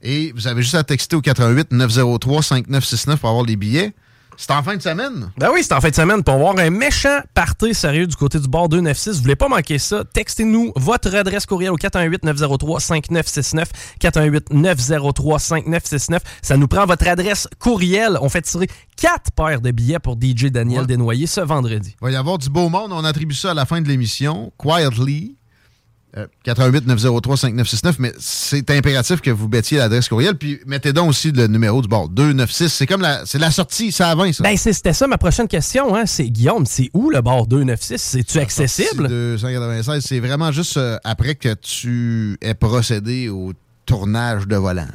Et 0.02 0.32
vous 0.32 0.48
avez 0.48 0.62
juste 0.62 0.76
à 0.76 0.84
texter 0.86 1.18
au 1.18 1.22
88 1.22 1.72
903 1.72 2.42
5969 2.42 3.20
pour 3.20 3.30
avoir 3.30 3.44
les 3.44 3.58
billets. 3.58 3.94
C'est 4.38 4.52
en 4.52 4.64
fin 4.64 4.76
de 4.76 4.82
semaine? 4.82 5.32
Ben 5.38 5.50
oui, 5.54 5.62
c'est 5.64 5.74
en 5.74 5.82
fin 5.82 5.90
de 5.90 5.96
semaine 5.96 6.24
pour 6.24 6.38
voir 6.38 6.58
un 6.58 6.70
méchant 6.70 7.20
party 7.34 7.74
sérieux 7.74 8.08
du 8.08 8.16
côté 8.16 8.40
du 8.40 8.48
bord 8.48 8.70
296. 8.70 9.18
Vous 9.18 9.24
voulez 9.24 9.36
pas 9.36 9.48
manquer 9.48 9.80
ça? 9.80 10.04
Textez-nous 10.14 10.74
votre 10.76 11.14
adresse 11.16 11.46
courriel 11.46 11.72
au 11.72 11.78
418-903-5969. 11.78 13.66
418-903-5969. 14.02 16.20
Ça 16.42 16.58
nous 16.58 16.68
prend 16.68 16.86
votre 16.86 17.08
adresse 17.08 17.48
courriel. 17.60 18.18
On 18.22 18.30
fait 18.30 18.42
tirer 18.42 18.68
quatre 18.98 19.32
paires 19.32 19.62
de 19.62 19.72
billets 19.72 20.00
pour 20.00 20.16
DJ 20.16 20.46
Daniel 20.46 20.82
Ouais. 20.82 20.88
Desnoyers 20.88 21.28
ce 21.28 21.42
vendredi. 21.42 21.96
Il 22.02 22.06
va 22.06 22.12
y 22.12 22.16
avoir 22.16 22.38
du 22.38 22.50
beau 22.50 22.70
monde. 22.70 22.92
On 22.92 23.04
attribue 23.06 23.36
ça 23.36 23.52
à 23.52 23.54
la 23.54 23.66
fin 23.66 23.82
de 23.82 23.88
l'émission. 23.88 24.52
Quietly. 24.58 25.36
Euh, 26.18 26.28
88 26.44 26.88
903 26.88 27.36
5969, 27.38 28.00
mais 28.00 28.14
c'est 28.20 28.70
impératif 28.72 29.20
que 29.20 29.32
vous 29.32 29.50
mettiez 29.50 29.80
l'adresse 29.80 30.08
courriel, 30.08 30.38
puis 30.38 30.62
mettez 30.66 30.94
donc 30.94 31.10
aussi 31.10 31.32
le 31.34 31.48
numéro 31.48 31.82
du 31.82 31.90
bord 31.90 32.08
296. 32.08 32.72
C'est 32.72 32.88
comme 32.88 33.02
la, 33.02 33.26
c'est 33.26 33.38
la 33.38 33.52
sortie, 33.52 33.92
ça 33.92 34.16
20, 34.16 34.32
ça. 34.32 34.44
Ben, 34.44 34.56
c'était 34.56 34.94
ça 34.94 35.08
ma 35.08 35.18
prochaine 35.18 35.50
question. 35.50 35.94
Hein? 35.94 36.06
C'est 36.06 36.30
Guillaume, 36.30 36.66
c'est 36.66 36.90
où 36.94 37.10
le 37.10 37.20
bord 37.22 37.48
296? 37.48 38.02
C'est-tu 38.02 38.40
accessible? 38.40 39.10
296, 39.10 40.06
c'est 40.06 40.20
vraiment 40.22 40.54
juste 40.54 40.78
euh, 40.78 40.98
après 41.04 41.36
que 41.36 41.54
tu 41.56 42.38
aies 42.42 42.54
procédé 42.54 43.28
au 43.28 43.52
tournage 43.86 44.48
de 44.48 44.56
volant. 44.56 44.88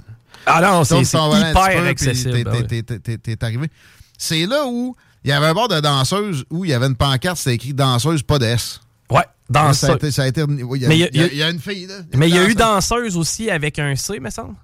Ah 0.46 0.62
non, 0.62 0.84
c'est 0.84 0.94
hyper 1.50 1.84
accessible. 1.84 2.32
t'es- 2.66 2.82
ben 2.82 3.18
t'es- 3.18 3.44
arrivé. 3.44 3.66
C'est 4.16 4.46
là 4.46 4.64
où 4.66 4.96
il 5.22 5.28
y 5.28 5.32
avait 5.34 5.46
un 5.46 5.54
bord 5.54 5.68
de 5.68 5.80
danseuse 5.80 6.44
où 6.48 6.64
il 6.64 6.70
y 6.70 6.74
avait 6.74 6.86
une 6.86 6.96
pancarte, 6.96 7.36
c'était 7.36 7.54
écrit 7.56 7.74
danseuse, 7.74 8.22
pas 8.22 8.38
de 8.38 8.46
S. 8.46 8.80
Ouais, 9.10 9.18
Là, 9.18 9.26
dans 9.48 9.72
ça, 9.72 9.92
a 10.22 10.26
été, 10.28 10.42
oui, 10.44 10.80
il 10.80 10.82
y 10.98 11.04
a- 11.04 11.08
y 11.08 11.34
y 11.34 11.38
y 11.38 11.42
une 11.42 11.58
fille, 11.60 11.86
là. 11.86 11.96
Mais 12.14 12.28
il 12.28 12.34
y 12.34 12.38
a 12.38 12.48
eu 12.48 12.54
dans 12.54 12.74
danseuse 12.74 13.16
aussi 13.16 13.50
avec 13.50 13.78
un 13.78 13.96
C, 13.96 14.20
me 14.20 14.30
semble. 14.30 14.54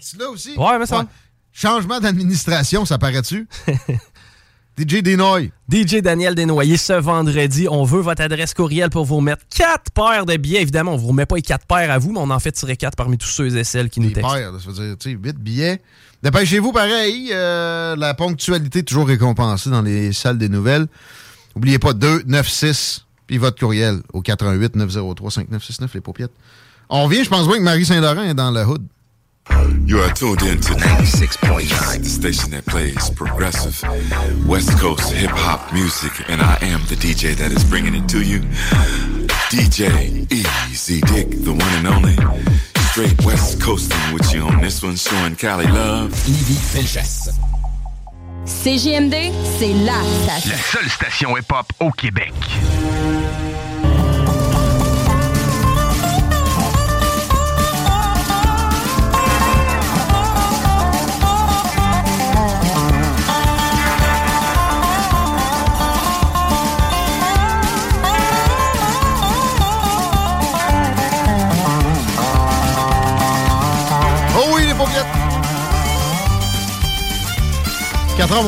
C'était 0.00 0.22
là 0.24 0.30
aussi? 0.30 0.56
Ouais, 0.56 0.78
me 0.78 0.86
semble. 0.86 1.08
Changement 1.52 2.00
d'administration, 2.00 2.84
ça 2.84 2.98
paraît-tu? 2.98 3.46
DJ 4.78 5.02
Denoy. 5.02 5.52
DJ 5.70 5.96
Daniel 6.00 6.34
Desnoyers, 6.34 6.78
ce 6.78 6.94
vendredi, 6.94 7.66
on 7.70 7.84
veut 7.84 8.00
votre 8.00 8.22
adresse 8.22 8.54
courriel 8.54 8.88
pour 8.88 9.04
vous 9.04 9.16
remettre 9.16 9.42
quatre 9.54 9.90
paires 9.92 10.24
de 10.24 10.34
billets. 10.36 10.62
Évidemment, 10.62 10.94
on 10.94 10.96
vous 10.96 11.08
remet 11.08 11.26
pas 11.26 11.36
les 11.36 11.42
quatre 11.42 11.66
paires 11.66 11.90
à 11.90 11.98
vous, 11.98 12.10
mais 12.12 12.20
on 12.20 12.30
en 12.30 12.40
fait 12.40 12.52
tirer 12.52 12.76
quatre 12.78 12.96
parmi 12.96 13.18
tous 13.18 13.28
ceux 13.28 13.54
et 13.54 13.64
celles 13.64 13.90
qui 13.90 14.00
nous 14.00 14.10
textent. 14.10 14.32
paires, 14.32 14.50
ça 14.58 14.70
veut 14.70 14.72
dire, 14.72 14.96
tu 14.98 15.10
sais, 15.10 15.16
8 15.22 15.36
billets. 15.38 15.82
Dépêchez-vous, 16.22 16.72
pareil. 16.72 17.28
euh, 17.32 17.96
la 17.96 18.14
ponctualité 18.14 18.82
toujours 18.82 19.08
récompensée 19.08 19.68
dans 19.68 19.82
les 19.82 20.12
salles 20.14 20.38
des 20.38 20.48
nouvelles. 20.48 20.86
N'oubliez 21.54 21.78
pas 21.78 21.92
2, 21.92 22.22
9, 22.26 22.48
6, 22.48 23.01
puis 23.32 23.38
votre 23.38 23.58
courriel 23.58 24.02
au 24.12 24.20
88 24.20 24.76
903 24.76 25.30
5969, 25.30 25.94
les 25.94 26.00
paupiettes. 26.02 26.32
On 26.90 27.04
revient, 27.04 27.24
je 27.24 27.30
pense 27.30 27.48
bien 27.48 27.56
que 27.56 27.62
Marie 27.62 27.86
Saint-Laurent 27.86 28.24
est 28.24 28.34
dans 28.34 28.50
le 28.50 28.62
hood. 28.62 28.82
You 29.86 30.00
are 30.00 30.12
tuned 30.12 30.42
in 30.42 30.60
to 30.60 30.74
96.9, 30.74 32.02
the 32.02 32.04
station 32.04 32.50
that 32.50 32.66
plays 32.66 33.10
progressive 33.16 33.82
West 34.46 34.78
Coast 34.78 35.10
hip 35.14 35.30
hop 35.30 35.72
music, 35.72 36.12
and 36.28 36.42
I 36.42 36.58
am 36.60 36.82
the 36.88 36.94
DJ 36.94 37.34
that 37.36 37.50
is 37.50 37.64
bringing 37.64 37.94
it 37.94 38.06
to 38.10 38.20
you. 38.20 38.40
DJ 39.48 40.30
Easy 40.30 41.00
Dick, 41.00 41.30
the 41.30 41.52
one 41.52 41.72
and 41.78 41.86
only. 41.88 42.16
Straight 42.90 43.18
West 43.24 43.62
Coasting 43.62 44.12
with 44.12 44.30
you 44.34 44.42
on 44.42 44.60
this 44.60 44.82
one, 44.82 44.96
showing 44.96 45.36
Cali 45.36 45.66
love. 45.68 46.12
CJMD, 48.44 49.14
c'est 49.58 49.72
la 49.84 50.02
station. 50.24 50.50
La 50.50 50.56
seule 50.56 50.90
station 50.90 51.36
hip-hop 51.36 51.66
au 51.78 51.90
Québec. 51.92 52.32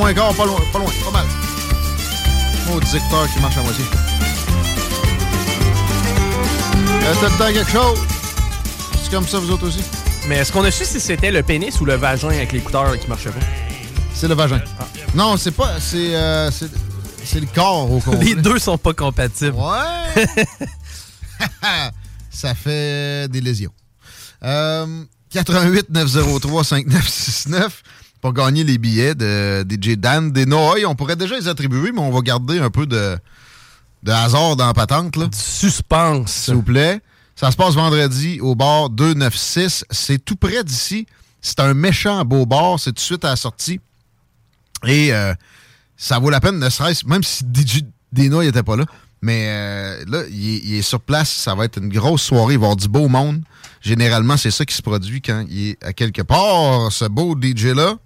Moins 0.04 0.12
quart, 0.12 0.34
pas 0.34 0.44
loin, 0.44 0.60
pas 0.70 0.78
loin, 0.78 0.92
pas 1.02 1.10
mal. 1.12 1.26
Oh, 2.70 2.78
dicteur 2.80 3.26
qui 3.32 3.40
marche 3.40 3.56
à 3.56 3.62
moitié. 3.62 3.84
Le 7.00 7.38
temps 7.38 7.52
quelque 7.52 7.70
chose? 7.70 7.98
C'est 9.02 9.10
comme 9.10 9.26
ça, 9.26 9.38
vous 9.38 9.50
autres 9.50 9.66
aussi? 9.66 9.82
Mais 10.28 10.36
est-ce 10.36 10.52
qu'on 10.52 10.62
a 10.64 10.70
su 10.70 10.84
si 10.84 11.00
c'était 11.00 11.30
le 11.30 11.42
pénis 11.42 11.80
ou 11.80 11.86
le 11.86 11.94
vagin 11.94 12.28
avec 12.28 12.52
l'écouteur 12.52 12.98
qui 12.98 13.08
marchait 13.08 13.30
pas? 13.30 13.40
C'est 14.14 14.28
le 14.28 14.34
vagin. 14.34 14.60
Non, 15.14 15.38
c'est 15.38 15.52
pas. 15.52 15.80
C'est 15.80 16.14
euh, 16.14 16.50
c'est 16.50 16.70
c'est 17.24 17.40
le 17.40 17.46
corps 17.46 17.90
au 17.90 17.98
complet. 17.98 18.24
Les 18.24 18.34
deux 18.34 18.58
sont 18.58 18.76
pas 18.76 18.92
compatibles. 18.92 19.56
Ouais. 19.56 20.26
Ça 22.30 22.54
fait 22.54 23.26
des 23.30 23.40
lésions. 23.40 23.72
Euh, 24.42 25.04
88 25.30 25.88
903 25.88 26.62
5969 26.62 27.82
pour 28.24 28.32
gagner 28.32 28.64
les 28.64 28.78
billets 28.78 29.14
de 29.14 29.66
DJ 29.68 29.98
Dan 29.98 30.32
des 30.32 30.46
Noailles. 30.46 30.86
On 30.86 30.94
pourrait 30.94 31.14
déjà 31.14 31.36
les 31.36 31.46
attribuer, 31.46 31.92
mais 31.92 32.00
on 32.00 32.10
va 32.10 32.22
garder 32.22 32.58
un 32.58 32.70
peu 32.70 32.86
de, 32.86 33.18
de 34.02 34.12
hasard 34.12 34.56
dans 34.56 34.66
la 34.66 34.72
patente. 34.72 35.16
Là. 35.16 35.28
Suspense. 35.34 36.32
S'il 36.32 36.54
vous 36.54 36.62
plaît. 36.62 37.02
Ça 37.36 37.50
se 37.50 37.56
passe 37.56 37.74
vendredi 37.74 38.40
au 38.40 38.54
bar 38.54 38.88
296. 38.88 39.84
C'est 39.90 40.24
tout 40.24 40.36
près 40.36 40.64
d'ici. 40.64 41.06
C'est 41.42 41.60
un 41.60 41.74
méchant 41.74 42.24
beau 42.24 42.46
bar. 42.46 42.80
C'est 42.80 42.92
tout 42.92 42.94
de 42.94 43.00
suite 43.00 43.26
à 43.26 43.28
la 43.28 43.36
sortie. 43.36 43.78
Et 44.86 45.12
euh, 45.12 45.34
ça 45.98 46.18
vaut 46.18 46.30
la 46.30 46.40
peine, 46.40 46.58
ne 46.58 46.70
serait-ce, 46.70 47.06
même 47.06 47.22
si 47.22 47.44
DJ 47.44 47.82
Dino 48.10 48.42
n'était 48.42 48.62
pas 48.62 48.76
là. 48.76 48.86
Mais 49.20 49.48
euh, 49.48 50.04
là, 50.08 50.22
il 50.30 50.54
est, 50.54 50.60
il 50.64 50.74
est 50.76 50.82
sur 50.82 51.00
place. 51.00 51.30
Ça 51.30 51.54
va 51.54 51.66
être 51.66 51.76
une 51.76 51.90
grosse 51.90 52.22
soirée. 52.22 52.54
Il 52.54 52.58
va 52.58 52.68
y 52.68 52.68
avoir 52.68 52.76
du 52.76 52.88
beau 52.88 53.06
monde. 53.06 53.42
Généralement, 53.82 54.38
c'est 54.38 54.50
ça 54.50 54.64
qui 54.64 54.74
se 54.74 54.80
produit 54.80 55.20
quand 55.20 55.44
il 55.50 55.68
est 55.72 55.84
à 55.84 55.92
quelque 55.92 56.22
part, 56.22 56.90
ce 56.90 57.04
beau 57.04 57.36
DJ-là. 57.38 57.98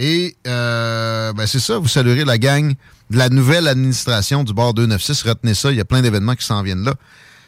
Et 0.00 0.36
euh, 0.46 1.32
ben 1.32 1.46
c'est 1.48 1.58
ça, 1.58 1.76
vous 1.78 1.88
saluerez 1.88 2.24
la 2.24 2.38
gang 2.38 2.72
de 3.10 3.18
la 3.18 3.28
nouvelle 3.28 3.66
administration 3.66 4.44
du 4.44 4.54
bar 4.54 4.72
296. 4.72 5.28
Retenez 5.28 5.54
ça, 5.54 5.72
il 5.72 5.76
y 5.76 5.80
a 5.80 5.84
plein 5.84 6.02
d'événements 6.02 6.36
qui 6.36 6.44
s'en 6.44 6.62
viennent 6.62 6.84
là. 6.84 6.94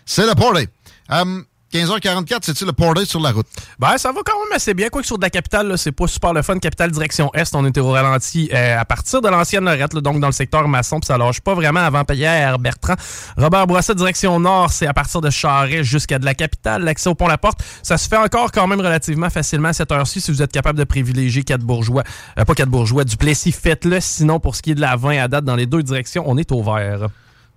C'est 0.05 0.27
le 0.27 0.35
party. 0.35 0.67
Hum, 1.09 1.45
15h44, 1.73 2.39
c'est-tu 2.43 2.65
le 2.65 2.73
party 2.73 3.07
sur 3.07 3.21
la 3.21 3.31
route? 3.31 3.47
Ben, 3.79 3.97
ça 3.97 4.11
va 4.11 4.23
quand 4.25 4.39
même 4.45 4.57
assez 4.57 4.75
bien. 4.75 4.89
Quoique 4.89 5.07
sur 5.07 5.19
de 5.19 5.23
la 5.23 5.31
capitale, 5.31 5.79
c'est 5.79 5.93
pas 5.93 6.09
super 6.09 6.33
le 6.33 6.43
fun. 6.43 6.59
Capitale 6.59 6.91
direction 6.91 7.31
Est, 7.33 7.55
on 7.55 7.65
était 7.65 7.79
au 7.79 7.93
ralenti 7.93 8.51
euh, 8.53 8.81
à 8.81 8.85
partir 8.85 9.23
de 9.23 9.29
l'ancienne 9.29 9.65
Lorette, 9.65 9.95
donc 9.95 10.19
dans 10.19 10.27
le 10.27 10.33
secteur 10.33 10.67
maçon, 10.67 10.99
puis 10.99 11.07
ça 11.07 11.17
lâche 11.17 11.41
pas 11.41 11.55
vraiment 11.55 11.79
avant 11.79 12.05
Pierre 12.05 12.59
Bertrand. 12.59 12.97
Robert 13.37 13.69
Bourassa, 13.69 13.95
direction 13.95 14.41
Nord, 14.41 14.73
c'est 14.73 14.89
à 14.89 14.93
partir 14.93 15.21
de 15.21 15.31
Charest 15.31 15.85
jusqu'à 15.85 16.19
de 16.19 16.25
la 16.25 16.35
capitale. 16.35 16.83
L'accès 16.83 17.09
au 17.09 17.15
pont 17.15 17.29
La 17.29 17.39
Porte, 17.39 17.61
ça 17.85 17.99
se 17.99 18.09
fait 18.09 18.17
encore 18.17 18.51
quand 18.51 18.67
même 18.67 18.81
relativement 18.81 19.31
facilement 19.31 19.69
à 19.69 19.73
cette 19.73 19.93
heure-ci 19.93 20.21
si 20.21 20.33
vous 20.33 20.43
êtes 20.43 20.53
capable 20.53 20.79
de 20.79 20.85
privilégier 20.85 21.45
quatre 21.45 21.63
bourgeois. 21.63 22.03
Euh, 22.37 22.45
pas 22.45 22.55
quatre 22.55 22.69
bourgeois, 22.69 23.05
du 23.05 23.17
Plessis, 23.17 23.53
faites-le. 23.53 24.01
Sinon, 24.01 24.41
pour 24.41 24.57
ce 24.57 24.63
qui 24.63 24.73
est 24.73 24.75
de 24.75 24.81
la 24.81 24.97
20 24.97 25.23
à 25.23 25.29
date 25.29 25.45
dans 25.45 25.57
les 25.57 25.67
deux 25.67 25.85
directions, 25.85 26.25
on 26.27 26.37
est 26.37 26.51
au 26.51 26.65
vert. 26.65 27.07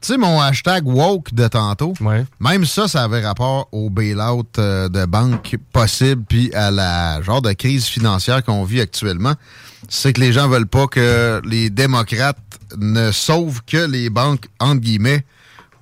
Tu 0.03 0.07
sais, 0.11 0.17
mon 0.17 0.41
hashtag 0.41 0.85
woke 0.85 1.33
de 1.33 1.47
tantôt, 1.47 1.93
Ouais. 2.01 2.25
même 2.41 2.65
ça, 2.65 2.89
ça 2.89 3.03
avait 3.05 3.21
rapport 3.25 3.69
au 3.71 3.89
bail-out 3.89 4.59
euh, 4.59 4.89
de 4.89 5.05
banque 5.05 5.55
possible, 5.71 6.23
puis 6.27 6.53
à 6.53 6.71
la 6.71 7.21
genre 7.21 7.41
de 7.41 7.53
crise 7.53 7.85
financière 7.85 8.43
qu'on 8.43 8.65
vit 8.65 8.81
actuellement. 8.81 9.35
C'est 9.87 10.11
que 10.11 10.19
les 10.19 10.33
gens 10.33 10.49
veulent 10.49 10.67
pas 10.67 10.87
que 10.87 11.41
les 11.45 11.69
démocrates 11.69 12.37
ne 12.77 13.13
sauvent 13.13 13.61
que 13.65 13.77
les 13.77 14.09
banques, 14.09 14.47
entre 14.59 14.81
guillemets, 14.81 15.23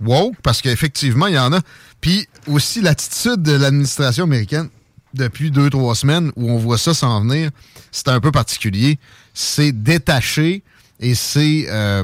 woke, 0.01 0.35
parce 0.43 0.61
qu'effectivement, 0.61 1.25
il 1.25 1.33
y 1.33 1.39
en 1.39 1.51
a. 1.53 1.59
Puis 1.99 2.27
aussi 2.45 2.79
l'attitude 2.81 3.41
de 3.41 3.53
l'administration 3.53 4.25
américaine 4.25 4.69
depuis 5.15 5.49
deux, 5.49 5.71
trois 5.71 5.95
semaines 5.95 6.31
où 6.35 6.51
on 6.51 6.57
voit 6.57 6.77
ça 6.77 6.93
s'en 6.93 7.21
venir, 7.21 7.49
c'est 7.91 8.07
un 8.07 8.19
peu 8.19 8.31
particulier. 8.31 8.99
C'est 9.33 9.71
détaché 9.71 10.61
et 10.99 11.15
c'est 11.15 11.65
euh, 11.69 12.03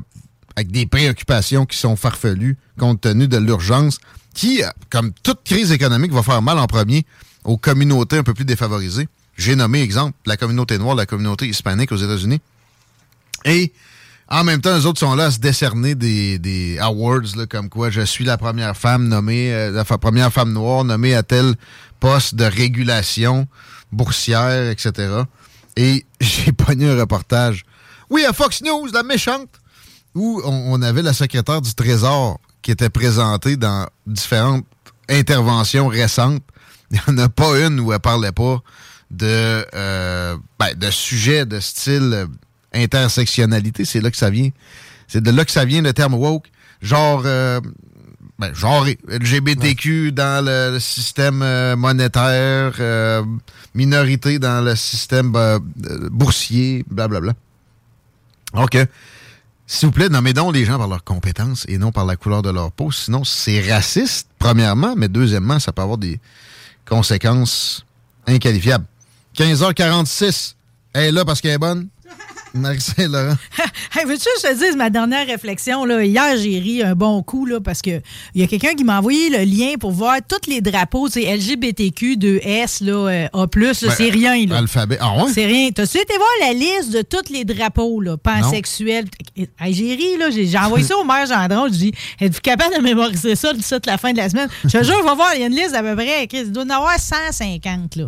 avec 0.57 0.71
des 0.71 0.87
préoccupations 0.87 1.67
qui 1.67 1.77
sont 1.77 1.95
farfelues 1.95 2.57
compte 2.79 3.01
tenu 3.01 3.27
de 3.27 3.37
l'urgence 3.37 3.99
qui, 4.33 4.63
euh, 4.63 4.67
comme 4.89 5.11
toute 5.21 5.43
crise 5.43 5.71
économique, 5.71 6.11
va 6.11 6.23
faire 6.23 6.41
mal 6.41 6.57
en 6.57 6.65
premier 6.65 7.05
aux 7.43 7.57
communautés 7.57 8.17
un 8.17 8.23
peu 8.23 8.33
plus 8.33 8.43
défavorisées. 8.43 9.07
J'ai 9.37 9.55
nommé, 9.55 9.81
exemple, 9.81 10.17
la 10.25 10.35
communauté 10.35 10.79
noire, 10.79 10.95
la 10.95 11.05
communauté 11.05 11.47
hispanique 11.47 11.91
aux 11.91 11.97
États-Unis. 11.97 12.41
Et 13.45 13.71
en 14.29 14.43
même 14.43 14.59
temps, 14.59 14.75
eux 14.75 14.87
autres 14.87 14.99
sont 14.99 15.13
là 15.13 15.25
à 15.25 15.31
se 15.31 15.37
décerner 15.37 15.93
des, 15.93 16.79
awards, 16.79 17.47
comme 17.47 17.69
quoi 17.69 17.91
je 17.91 18.01
suis 18.01 18.25
la 18.25 18.39
première 18.39 18.75
femme 18.75 19.07
nommée, 19.07 19.53
euh, 19.53 19.71
la 19.71 19.85
première 19.85 20.33
femme 20.33 20.53
noire 20.53 20.83
nommée 20.83 21.13
à 21.13 21.21
tel 21.21 21.53
poste 21.99 22.33
de 22.33 22.45
régulation 22.45 23.47
boursière, 23.91 24.71
etc. 24.71 25.21
Et 25.75 26.03
j'ai 26.19 26.51
pogné 26.51 26.89
un 26.89 26.99
reportage. 26.99 27.63
Oui, 28.09 28.25
à 28.25 28.33
Fox 28.33 28.63
News, 28.63 28.87
la 28.91 29.03
méchante, 29.03 29.49
où 30.17 30.41
on, 30.43 30.81
avait 30.81 31.03
la 31.03 31.13
secrétaire 31.13 31.61
du 31.61 31.73
Trésor 31.73 32.39
qui 32.61 32.71
était 32.71 32.89
présentée 32.89 33.55
dans 33.55 33.87
différentes 34.05 34.65
interventions 35.09 35.87
récentes. 35.87 36.43
Il 36.91 36.99
n'y 37.07 37.21
en 37.21 37.23
a 37.25 37.29
pas 37.29 37.59
une 37.59 37.79
où 37.79 37.93
elle 37.93 37.99
parlait 37.99 38.31
pas 38.31 38.61
de, 39.11 39.65
euh, 39.73 40.37
ben, 40.59 40.73
de 40.75 40.89
sujets 40.89 41.45
de 41.45 41.59
style 41.59 42.27
intersectionnalité, 42.73 43.85
c'est 43.85 44.01
là 44.01 44.11
que 44.11 44.17
ça 44.17 44.29
vient. 44.29 44.49
C'est 45.07 45.21
de 45.21 45.31
là 45.31 45.45
que 45.45 45.51
ça 45.51 45.65
vient 45.65 45.81
le 45.81 45.93
terme 45.93 46.15
woke. 46.15 46.47
Genre, 46.81 47.23
euh, 47.25 47.59
ben, 48.39 48.53
genre 48.53 48.85
LGBTQ 49.07 50.11
dans 50.11 50.45
le, 50.45 50.73
le 50.73 50.79
système 50.79 51.41
euh, 51.41 51.75
monétaire, 51.75 52.73
euh, 52.79 53.23
minorité 53.73 54.39
dans 54.39 54.63
le 54.63 54.75
système 54.75 55.33
euh, 55.35 55.59
boursier, 56.11 56.85
blablabla. 56.89 57.33
OK. 58.53 58.77
S'il 59.69 59.87
vous 59.87 59.91
plaît, 59.91 60.07
nommez 60.07 60.31
donc 60.31 60.55
les 60.55 60.63
gens 60.63 60.77
par 60.77 60.87
leurs 60.87 61.03
compétences 61.03 61.65
et 61.67 61.77
non 61.77 61.91
par 61.91 62.05
la 62.05 62.15
couleur 62.15 62.41
de 62.41 62.49
leur 62.49 62.71
peau. 62.71 62.89
Sinon, 62.89 63.25
c'est 63.25 63.69
raciste, 63.69 64.29
premièrement, 64.39 64.95
mais 64.95 65.09
deuxièmement, 65.09 65.59
ça 65.59 65.73
peut 65.73 65.81
avoir 65.81 65.97
des 65.97 66.21
conséquences 66.85 67.85
inqualifiables. 68.25 68.85
15h46. 69.35 70.55
Elle 70.93 71.03
est 71.03 71.11
là 71.11 71.25
parce 71.25 71.41
qu'elle 71.41 71.51
est 71.51 71.57
bonne? 71.57 71.89
Marie-Saint-Laurent. 72.57 73.35
Hey, 73.95 74.05
veux-tu 74.05 74.25
que 74.25 74.47
je 74.47 74.53
te 74.53 74.65
dise 74.65 74.75
ma 74.75 74.89
dernière 74.91 75.25
réflexion? 75.25 75.83
Là? 75.85 76.03
Hier, 76.03 76.37
j'ai 76.37 76.59
ri 76.59 76.83
un 76.83 76.93
bon 76.93 77.23
coup 77.23 77.45
là, 77.45 77.59
parce 77.59 77.81
que 77.81 78.01
il 78.35 78.41
y 78.41 78.43
a 78.43 78.47
quelqu'un 78.47 78.73
qui 78.75 78.83
m'a 78.83 78.99
envoyé 78.99 79.29
le 79.29 79.43
lien 79.43 79.73
pour 79.79 79.91
voir 79.91 80.17
tous 80.27 80.47
les 80.49 80.61
drapeaux, 80.61 81.07
c'est 81.09 81.23
LGBTQ 81.35 82.17
2S, 82.17 82.83
là, 82.83 82.93
euh, 83.09 83.27
A, 83.33 83.39
là, 83.39 83.47
Ben, 83.55 83.73
c'est 83.73 84.09
rien. 84.09 84.45
Là. 84.45 84.57
Alphabet. 84.57 84.97
Ah 85.01 85.15
ouais? 85.15 85.31
C'est 85.33 85.45
rien. 85.45 85.71
T'as-tu 85.71 85.97
été 85.97 86.13
voir 86.15 86.29
la 86.41 86.53
liste 86.53 86.91
de 86.91 87.01
tous 87.01 87.31
les 87.31 87.43
drapeaux, 87.43 88.01
là, 88.01 88.17
pansexuels? 88.17 89.05
Hey, 89.59 89.73
j'ai 89.73 89.95
ri, 89.95 90.17
là. 90.19 90.29
J'ai 90.29 90.57
envoyé 90.57 90.85
ça 90.85 90.97
au 90.97 91.03
maire 91.03 91.25
Gendron. 91.25 91.67
Je 91.67 91.77
dis, 91.77 91.91
êtes-vous 92.19 92.41
capable 92.41 92.75
de 92.75 92.81
mémoriser 92.81 93.35
ça 93.35 93.53
d'ici 93.53 93.73
la 93.85 93.97
fin 93.97 94.11
de 94.11 94.17
la 94.17 94.29
semaine? 94.29 94.49
Je 94.63 94.77
te 94.77 94.83
jure, 94.83 94.97
on 95.01 95.05
va 95.05 95.15
voir, 95.15 95.29
il 95.35 95.41
y 95.41 95.43
a 95.43 95.47
une 95.47 95.55
liste 95.55 95.73
à 95.73 95.81
peu 95.81 95.95
près. 95.95 96.27
Il 96.31 96.51
doit 96.51 96.63
y 96.63 96.67
en 96.67 96.69
avoir 96.69 96.99
150, 96.99 97.95
là. 97.95 98.05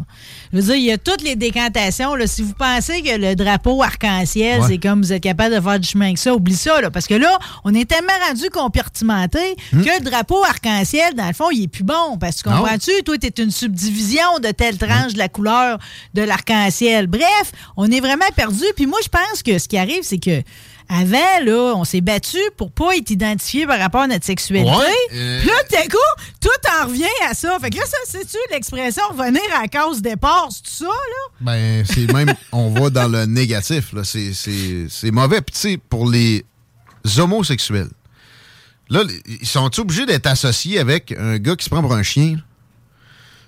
Je 0.52 0.58
veux 0.58 0.64
dire, 0.64 0.76
il 0.76 0.86
y 0.86 0.92
a 0.92 0.98
toutes 0.98 1.22
les 1.22 1.36
décantations, 1.36 2.16
là. 2.16 2.28
Si 2.28 2.42
vous 2.42 2.54
pensez 2.54 3.02
que 3.02 3.18
le 3.18 3.36
drapeau 3.36 3.82
arc-en-ciel, 3.82 4.39
Ouais. 4.40 4.60
c'est 4.68 4.78
comme 4.78 5.02
vous 5.02 5.14
êtes 5.14 5.24
capable 5.24 5.56
de 5.56 5.62
faire 5.62 5.80
du 5.80 5.88
chemin 5.88 6.14
que 6.14 6.20
ça, 6.20 6.34
oublie 6.34 6.56
ça, 6.56 6.82
là. 6.82 6.92
Parce 6.92 7.08
que 7.08 7.14
là, 7.14 7.38
on 7.64 7.74
est 7.74 7.90
tellement 7.90 8.14
rendu 8.28 8.50
compartimenté 8.50 9.56
que 9.72 9.78
le 9.78 10.04
drapeau 10.04 10.44
arc-en-ciel, 10.44 11.14
dans 11.16 11.28
le 11.28 11.34
fond, 11.34 11.50
il 11.52 11.64
est 11.64 11.68
plus 11.68 11.84
bon. 11.84 12.18
Parce 12.20 12.42
que 12.42 12.50
comprends-tu? 12.50 12.92
Toi, 13.04 13.18
t'es 13.18 13.42
une 13.42 13.52
subdivision 13.52 14.40
de 14.42 14.50
telle 14.52 14.78
tranche 14.78 15.14
de 15.14 15.18
la 15.18 15.30
couleur 15.30 15.78
de 16.14 16.22
l'arc-en-ciel. 16.22 17.08
Bref, 17.08 17.52
on 17.78 17.90
est 17.92 18.00
vraiment 18.00 18.26
perdu. 18.36 18.64
Puis 18.76 18.86
moi, 18.86 19.00
je 19.04 19.10
pense 19.10 19.44
que 19.44 19.60
ce 19.60 19.68
qui 19.68 19.78
arrive, 19.78 20.02
c'est 20.04 20.20
que 20.20 20.42
avant, 20.90 21.44
là, 21.46 21.74
on 21.76 21.84
s'est 21.84 22.02
battu 22.02 22.38
pour 22.58 22.72
pas 22.72 22.96
être 22.98 23.12
identifié 23.12 23.68
par 23.68 23.80
rapport 23.80 24.02
à 24.02 24.08
notre 24.08 24.26
sexualité. 24.26 24.70
Ouais, 24.72 24.94
euh, 25.14 25.40
Puis 25.40 25.48
là, 25.50 25.54
d'un 25.72 25.88
coup, 25.88 25.98
tout 26.42 26.50
en 26.82 26.88
revient 26.88 27.06
à 27.30 27.34
ça. 27.36 27.58
Fait 27.62 27.70
que 27.70 27.78
là, 27.78 27.86
ça, 27.86 27.98
c'est-tu 28.06 28.38
l'expression 28.52 29.04
revenir 29.12 29.42
à 29.56 29.62
la 29.62 29.68
cause 29.68 30.02
départ, 30.02 30.48
c'est 30.52 30.64
tout 30.64 30.86
ça, 30.86 30.86
là? 30.86 31.36
Ben, 31.42 31.86
c'est 31.86 32.12
même, 32.12 32.34
on 32.52 32.70
va 32.72 32.90
dans 32.90 33.08
le 33.08 33.26
négatif. 33.26 33.94
là. 33.94 34.04
C'est- 34.04 34.34
C'est 34.34 34.88
c'est 34.90 35.12
mauvais. 35.12 35.42
Puis, 35.42 35.54
tu 35.54 35.60
sais, 35.60 35.78
pour 35.78 36.10
les 36.10 36.44
homosexuels, 37.18 37.90
là, 38.90 39.04
ils 39.42 39.48
sont 39.48 39.80
obligés 39.80 40.06
d'être 40.06 40.26
associés 40.28 40.80
avec 40.80 41.12
un 41.18 41.38
gars 41.38 41.56
qui 41.56 41.66
se 41.66 41.70
prend 41.70 41.82
pour 41.82 41.94
un 41.94 42.04
chien? 42.04 42.38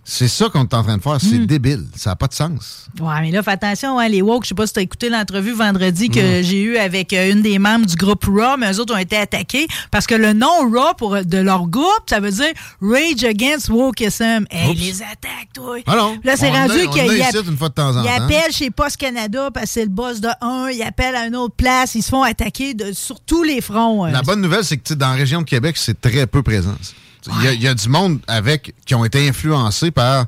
C'est 0.03 0.27
ça 0.27 0.49
qu'on 0.49 0.63
est 0.63 0.73
en 0.73 0.83
train 0.83 0.97
de 0.97 1.01
faire. 1.01 1.17
C'est 1.21 1.45
débile. 1.45 1.85
Ça 1.95 2.09
n'a 2.09 2.15
pas 2.15 2.27
de 2.27 2.33
sens. 2.33 2.87
Ouais, 2.99 3.21
mais 3.21 3.31
là, 3.31 3.43
fais 3.43 3.51
attention, 3.51 3.99
hein, 3.99 4.07
les 4.07 4.21
woke, 4.21 4.43
je 4.43 4.49
sais 4.49 4.55
pas 4.55 4.65
si 4.65 4.73
t'as 4.73 4.81
écouté 4.81 5.09
l'entrevue 5.09 5.53
vendredi 5.53 6.09
que 6.09 6.41
j'ai 6.41 6.63
eue 6.63 6.77
avec 6.77 7.13
euh, 7.13 7.31
une 7.31 7.41
des 7.41 7.59
membres 7.59 7.85
du 7.85 7.95
groupe 7.95 8.25
Raw, 8.25 8.57
mais 8.57 8.73
eux 8.73 8.79
autres 8.79 8.95
ont 8.95 8.97
été 8.97 9.15
attaqués 9.15 9.67
parce 9.91 10.07
que 10.07 10.15
le 10.15 10.33
nom 10.33 10.69
Raw 10.71 10.95
pour, 10.97 11.23
de 11.23 11.37
leur 11.37 11.67
groupe, 11.67 12.03
ça 12.09 12.19
veut 12.19 12.31
dire 12.31 12.51
Rage 12.81 13.23
Against 13.23 13.69
Wokeism. 13.69 14.45
Hey, 14.49 14.75
les 14.75 15.01
attaques, 15.03 15.53
toi. 15.53 15.77
Ah 15.85 15.95
non. 15.95 16.17
Là, 16.23 16.35
c'est 16.35 16.49
rendu 16.49 16.87
qu'il 16.89 17.01
a 17.01 17.29
y 17.29 17.47
une 17.47 17.57
fois 17.57 17.69
de 17.69 17.73
temps 17.75 17.95
en 17.95 18.03
temps. 18.03 18.09
appelle 18.09 18.51
chez 18.51 18.71
Post 18.71 18.97
Canada 18.97 19.49
parce 19.53 19.67
que 19.67 19.71
c'est 19.71 19.83
le 19.83 19.89
boss 19.89 20.19
de 20.19 20.29
un, 20.41 20.69
il 20.69 20.81
appelle 20.81 21.15
à 21.15 21.27
une 21.27 21.35
autre 21.35 21.55
place, 21.55 21.95
ils 21.95 22.03
se 22.03 22.09
font 22.09 22.23
attaquer 22.23 22.73
de, 22.73 22.91
sur 22.91 23.19
tous 23.19 23.43
les 23.43 23.61
fronts. 23.61 24.05
euh. 24.07 24.11
La 24.11 24.23
bonne 24.23 24.41
nouvelle, 24.41 24.65
c'est 24.65 24.77
que 24.77 24.83
tu 24.83 24.95
dans 24.95 25.09
la 25.09 25.15
région 25.15 25.41
de 25.41 25.45
Québec, 25.45 25.77
c'est 25.77 25.99
très 26.01 26.25
peu 26.27 26.41
présent. 26.41 26.75
ça. 26.81 26.93
Il 27.27 27.53
y, 27.53 27.63
y 27.63 27.67
a 27.67 27.73
du 27.73 27.89
monde 27.89 28.19
avec 28.27 28.73
qui 28.85 28.95
ont 28.95 29.05
été 29.05 29.27
influencés 29.27 29.91
par 29.91 30.25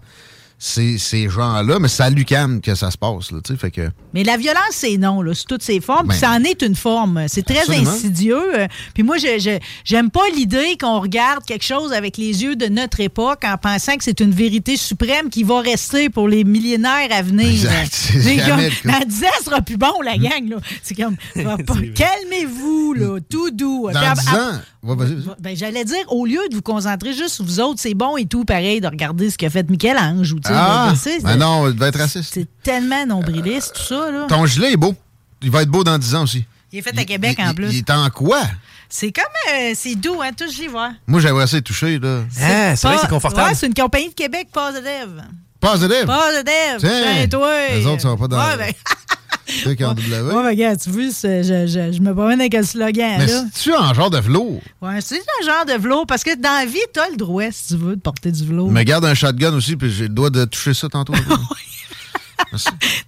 ces, 0.66 0.98
ces 0.98 1.28
gens-là, 1.28 1.78
mais 1.78 1.90
c'est 1.90 2.04
à 2.04 2.10
l'UQAM 2.10 2.62
que 2.62 2.74
ça 2.74 2.90
se 2.90 2.98
passe. 2.98 3.32
Là, 3.32 3.40
fait 3.58 3.70
que, 3.70 3.90
Mais 4.14 4.24
la 4.24 4.38
violence, 4.38 4.62
c'est 4.72 4.96
non, 4.96 5.22
là, 5.22 5.34
sous 5.34 5.44
toutes 5.44 5.62
ses 5.62 5.82
formes. 5.82 6.08
Puis 6.08 6.18
Ben, 6.22 6.28
ça 6.28 6.32
en 6.32 6.42
est 6.46 6.62
une 6.62 6.76
forme. 6.76 7.26
C'est 7.28 7.44
très 7.46 7.60
absolument. 7.60 7.92
insidieux. 7.92 8.60
Euh, 8.60 8.68
Puis 8.94 9.04
moi, 9.04 9.18
je, 9.18 9.60
j'aime 9.84 10.10
pas 10.10 10.22
l'idée 10.34 10.78
qu'on 10.80 11.02
regarde 11.02 11.44
quelque 11.44 11.66
chose 11.66 11.92
avec 11.92 12.16
les 12.16 12.44
yeux 12.44 12.56
de 12.56 12.68
notre 12.68 13.02
époque 13.02 13.42
en 13.44 13.58
pensant 13.58 13.98
que 13.98 14.06
c'est 14.06 14.22
une 14.22 14.32
vérité 14.32 14.78
suprême 14.78 15.30
qui 15.30 15.44
va 15.44 15.60
rester 15.60 16.10
pour 16.10 16.30
les 16.30 16.46
millénaires 16.46 17.10
à 17.12 17.22
venir. 17.22 17.50
Exact. 17.50 18.48
Comme, 18.48 18.92
dans 18.92 19.06
10 19.06 19.24
ans, 19.26 19.28
ça 19.40 19.44
sera 19.44 19.62
plus 19.62 19.76
bon, 19.78 20.00
la 20.02 20.18
gang. 20.18 20.48
Là. 20.48 20.58
C'est 20.82 20.96
comme, 20.96 21.18
calmez-vous, 21.96 22.94
là, 22.94 23.20
tout 23.30 23.52
doux. 23.52 23.86
Puis 23.88 23.94
dans 23.96 24.00
à- 24.12 24.14
10 24.14 24.28
à- 24.30 24.32
ans, 24.32 24.52
ouais, 24.84 24.96
vas-y, 24.96 25.16
vas-y. 25.16 25.42
ben, 25.42 25.56
j'allais 25.56 25.84
dire, 25.86 26.06
au 26.10 26.26
lieu 26.26 26.40
de 26.50 26.56
vous 26.56 26.62
concentrer 26.62 27.14
juste 27.14 27.30
sur 27.36 27.44
vous 27.46 27.60
autres, 27.60 27.80
c'est 27.80 27.94
bon 27.94 28.18
et 28.18 28.26
tout, 28.26 28.46
pareil, 28.46 28.82
de 28.82 28.88
regarder 28.88 29.30
ce 29.30 29.38
qu'a 29.38 29.50
fait 29.50 29.70
Michel-Ange. 29.70 30.34
Ou, 30.34 30.40
Ah, 30.56 30.90
de- 30.92 30.98
sais, 30.98 31.20
ben 31.20 31.32
c'est- 31.32 31.38
non, 31.38 31.70
il 31.70 31.78
va 31.78 31.88
être 31.88 32.00
raciste. 32.00 32.32
C'est 32.34 32.48
tellement 32.64 33.06
nombriliste, 33.06 33.74
tout 33.76 33.84
ça. 33.84 34.12
Là. 34.12 34.26
Ton 34.28 34.46
gilet 34.46 34.74
est 34.74 34.78
beau. 34.78 34.96
Il 35.42 35.52
va 35.52 35.62
être 35.64 35.70
beau 35.70 35.84
dans 35.84 35.98
10 35.98 36.16
ans 36.16 36.24
aussi. 36.24 36.46
Il 36.72 36.80
est 36.80 36.82
fait 36.82 36.98
à 36.98 37.04
Québec 37.06 37.36
Il- 37.40 37.48
en 37.48 37.54
plus. 37.54 37.70
Il 37.72 37.78
est 37.80 37.90
en 37.92 38.10
quoi? 38.10 38.42
C'est 38.90 39.12
comme. 39.12 39.24
euh, 39.54 39.72
c'est 39.76 39.96
doux, 39.96 40.22
hein, 40.22 40.32
touche 40.38 40.56
j'y 40.56 40.68
vois. 40.68 40.92
Moi, 41.08 41.20
j'aimerais 41.20 41.46
y 41.48 41.62
toucher, 41.64 42.00
là. 42.00 42.22
Ah, 42.42 42.76
c'est 42.76 42.88
vrai 42.88 42.96
que 42.98 43.02
c'est 43.02 43.08
confortable. 43.10 43.50
Ouais, 43.50 43.56
c'est 43.56 43.68
une 43.68 43.74
compagnie 43.74 44.10
de 44.10 44.14
Québec, 44.14 44.48
Positive. 44.54 45.24
Positive. 45.64 46.06
Positive. 46.06 46.78
Tiens, 46.80 47.28
toi. 47.30 47.50
les 47.74 47.86
autres 47.86 48.02
sont 48.02 48.18
pas 48.18 48.28
dans 48.28 48.38
Ouais, 48.38 48.52
le- 48.54 48.58
ben, 48.58 48.74
W. 49.78 50.22
ouais, 50.22 50.34
ben, 50.34 50.46
regarde, 50.48 50.80
tu 50.82 50.90
vois, 50.90 51.04
je, 51.04 51.44
je, 51.68 51.92
je 51.96 52.00
me 52.02 52.14
promène 52.14 52.40
avec 52.42 52.56
un 52.56 52.64
slogan, 52.64 53.16
Mais 53.20 53.28
c'est-tu 53.28 53.74
en 53.74 53.94
genre 53.94 54.10
de 54.10 54.20
velours? 54.20 54.62
Ouais, 54.82 55.00
c'est 55.02 55.18
un 55.20 55.46
genre 55.46 55.66
de 55.66 55.82
velours, 55.82 56.06
parce 56.08 56.24
que 56.24 56.36
dans 56.36 56.60
la 56.60 56.66
vie, 56.66 56.80
t'as 56.94 57.10
le 57.10 57.18
droit, 57.18 57.44
si 57.52 57.68
tu 57.68 57.76
veux, 57.78 57.96
de 57.96 58.02
porter 58.02 58.32
du 58.32 58.46
velours. 58.46 58.72
Me 58.72 58.84
garde 58.84 59.06
un 59.06 59.14
shotgun 59.14 59.54
aussi, 59.54 59.76
puis 59.76 59.92
j'ai 59.92 60.04
le 60.04 60.10
droit 60.14 60.30
de 60.30 60.46
toucher 60.46 60.74
ça 60.74 60.90
tantôt. 60.90 61.14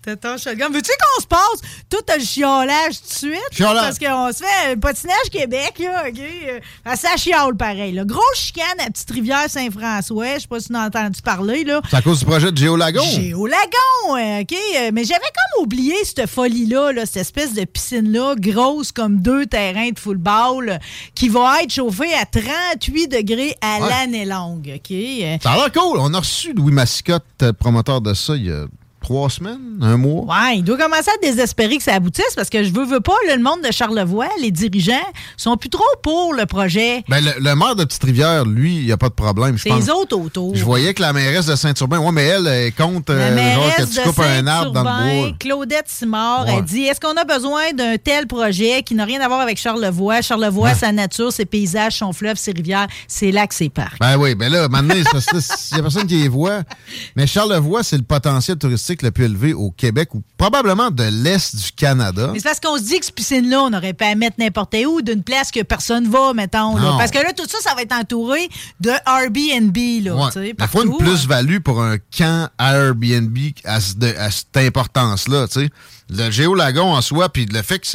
T'as 0.01 0.15
ton 0.15 0.37
shotgun. 0.37 0.69
Veux-tu 0.69 0.91
qu'on 0.91 1.21
se 1.21 1.27
passe 1.27 1.61
tout 1.89 1.97
le 2.07 2.23
chiolage 2.23 3.01
tout 3.01 3.07
de 3.09 3.13
suite? 3.33 3.41
Chiolage. 3.51 3.83
Parce 3.83 3.99
qu'on 3.99 4.31
se 4.33 4.43
fait 4.43 4.71
un 4.71 4.77
patinage 4.77 5.29
Québec, 5.31 5.73
là, 5.79 6.05
OK? 6.07 6.19
Ah, 6.83 6.95
ça 6.95 7.15
chiole 7.17 7.55
pareil. 7.57 7.91
Là. 7.93 8.03
Gros 8.05 8.21
chicane 8.35 8.79
à 8.79 8.89
Petite 8.89 9.11
Rivière 9.11 9.49
Saint-François. 9.49 10.35
Je 10.35 10.39
sais 10.41 10.47
pas 10.47 10.59
si 10.59 10.67
tu 10.67 10.75
en 10.75 10.79
as 10.79 10.87
entendu 10.87 11.21
parler, 11.21 11.63
là. 11.63 11.81
C'est 11.89 11.97
à 11.97 12.01
cause 12.01 12.19
du 12.19 12.25
projet 12.25 12.51
de 12.51 12.57
Géolagon. 12.57 13.03
Géolagon, 13.03 14.17
euh, 14.17 14.41
OK? 14.41 14.53
Euh, 14.53 14.91
Mais 14.93 15.03
j'avais 15.03 15.19
comme 15.21 15.63
oublié 15.63 15.95
cette 16.03 16.27
folie-là, 16.27 16.91
là, 16.93 17.05
cette 17.05 17.17
espèce 17.17 17.53
de 17.53 17.65
piscine-là, 17.65 18.35
grosse 18.37 18.91
comme 18.91 19.19
deux 19.21 19.45
terrains 19.45 19.89
de 19.89 19.99
football, 19.99 20.79
qui 21.13 21.29
va 21.29 21.61
être 21.63 21.71
chauffée 21.73 22.13
à 22.13 22.25
38 22.25 23.07
degrés 23.07 23.55
à 23.61 23.79
Ouais. 23.81 23.89
l'année 23.89 24.25
longue, 24.25 24.71
OK? 24.75 24.97
Ça 25.41 25.51
a 25.51 25.55
l'air 25.57 25.71
cool. 25.71 25.99
On 25.99 26.13
a 26.13 26.19
reçu 26.19 26.53
Louis 26.53 26.71
Mascotte, 26.71 27.51
promoteur 27.59 28.01
de 28.01 28.13
ça, 28.13 28.35
il 28.35 28.45
y 28.47 28.51
a 28.51 28.65
trois 29.05 29.29
semaines, 29.29 29.59
un 29.83 29.97
mois. 29.97 30.23
Ouais, 30.23 30.57
il 30.57 30.63
doit 30.63 30.77
commencer 30.77 31.11
à 31.11 31.17
désespérer 31.21 31.77
que 31.77 31.83
ça 31.83 31.93
aboutisse 31.93 32.33
parce 32.35 32.49
que 32.49 32.63
je 32.63 32.71
veux, 32.73 32.85
veux 32.85 33.01
pas, 33.01 33.13
là, 33.27 33.35
le 33.35 33.43
monde 33.43 33.61
de 33.63 33.71
Charlevoix, 33.71 34.25
les 34.41 34.49
dirigeants, 34.49 34.93
sont 35.37 35.57
plus 35.57 35.69
trop 35.69 35.83
pour 36.01 36.33
le 36.33 36.47
projet. 36.47 37.03
Ben, 37.07 37.23
le, 37.23 37.31
le 37.39 37.55
maire 37.55 37.75
de 37.75 37.83
Petite-Rivière, 37.83 38.45
lui, 38.45 38.77
il 38.77 38.85
n'y 38.85 38.91
a 38.91 38.97
pas 38.97 39.09
de 39.09 39.13
problème. 39.13 39.59
C'est 39.59 39.69
les 39.69 39.91
autres 39.91 40.17
autour. 40.17 40.55
Je 40.55 40.63
voyais 40.63 40.95
que 40.95 41.03
la 41.03 41.13
mairesse 41.13 41.45
de 41.45 41.55
Saint-Urbain, 41.55 41.99
ouais, 41.99 42.11
mais 42.11 42.23
elle, 42.23 42.47
elle 42.47 42.73
compte 42.73 43.09
La 43.11 43.15
euh, 43.15 43.53
genre 43.53 43.75
que 43.75 43.83
tu 43.83 43.99
de 43.99 44.03
coupes 44.05 44.19
un 44.21 44.47
arbre 44.47 44.71
dans 44.71 44.81
le 44.83 45.19
bois. 45.29 45.31
Claudette 45.39 45.87
Simard, 45.87 46.45
Ouais. 46.47 46.55
elle 46.57 46.63
dit 46.65 46.85
est-ce 46.85 46.99
qu'on 46.99 47.15
a 47.15 47.23
besoin 47.25 47.73
d'un 47.73 47.97
tel 47.97 48.25
projet 48.25 48.81
qui 48.81 48.95
n'a 48.95 49.05
rien 49.05 49.21
à 49.21 49.27
voir 49.27 49.39
avec 49.41 49.59
Charlevoix? 49.59 50.21
Charlevoix, 50.23 50.73
sa 50.73 50.91
nature, 50.91 51.31
ses 51.31 51.45
paysages, 51.45 51.93
son 51.97 52.11
fleuve, 52.11 52.37
ses 52.37 52.53
rivières, 52.53 52.87
c'est 53.07 53.31
là 53.31 53.45
que 53.45 53.53
c'est 53.53 53.69
parc. 53.69 53.99
Ben 53.99 54.17
oui, 54.17 54.33
ben 54.33 54.51
là, 54.51 54.67
maintenant, 54.67 54.95
il 54.95 55.01
n'y 55.03 55.79
a 55.79 55.81
personne 55.83 56.07
qui 56.07 56.15
les 56.23 56.27
voit. 56.27 56.63
Mais 57.15 57.27
Charlevoix, 57.27 57.83
c'est 57.83 57.97
le 57.97 58.03
potentiel 58.03 58.57
touristique 58.57 58.94
le 59.01 59.11
plus 59.11 59.25
élevé 59.25 59.53
au 59.53 59.71
Québec 59.71 60.13
ou 60.15 60.23
probablement 60.37 60.91
de 60.91 61.03
l'Est 61.03 61.55
du 61.55 61.71
Canada. 61.71 62.29
Mais 62.33 62.39
c'est 62.39 62.45
parce 62.47 62.59
qu'on 62.59 62.77
se 62.77 62.83
dit 62.83 62.99
que 62.99 63.05
cette 63.05 63.15
piscine-là, 63.15 63.61
on 63.63 63.73
aurait 63.73 63.93
pu 63.93 64.03
la 64.03 64.15
mettre 64.15 64.35
n'importe 64.39 64.75
où, 64.87 65.01
d'une 65.01 65.23
place 65.23 65.51
que 65.51 65.61
personne 65.63 66.09
va, 66.09 66.33
mettons. 66.33 66.75
là. 66.77 66.95
Parce 66.97 67.11
que 67.11 67.17
là, 67.19 67.33
tout 67.33 67.47
ça, 67.47 67.57
ça 67.61 67.75
va 67.75 67.81
être 67.81 67.93
entouré 67.93 68.49
de 68.79 68.91
Airbnb, 69.05 69.75
là. 70.05 70.15
Ouais. 70.15 70.53
Il 70.57 70.67
faut 70.67 70.83
une 70.83 70.91
hein. 70.93 70.97
plus-value 70.99 71.59
pour 71.59 71.81
un 71.81 71.97
camp 72.17 72.49
Airbnb 72.59 73.37
à, 73.63 73.79
ce- 73.81 73.95
de- 73.95 74.15
à 74.17 74.31
cette 74.31 74.55
importance-là. 74.57 75.47
tu 75.47 75.61
sais. 75.61 75.69
Le 76.09 76.29
géolagon 76.29 76.93
en 76.93 77.01
soi, 77.01 77.29
puis 77.29 77.45
le 77.45 77.61
fait 77.63 77.79
que. 77.79 77.87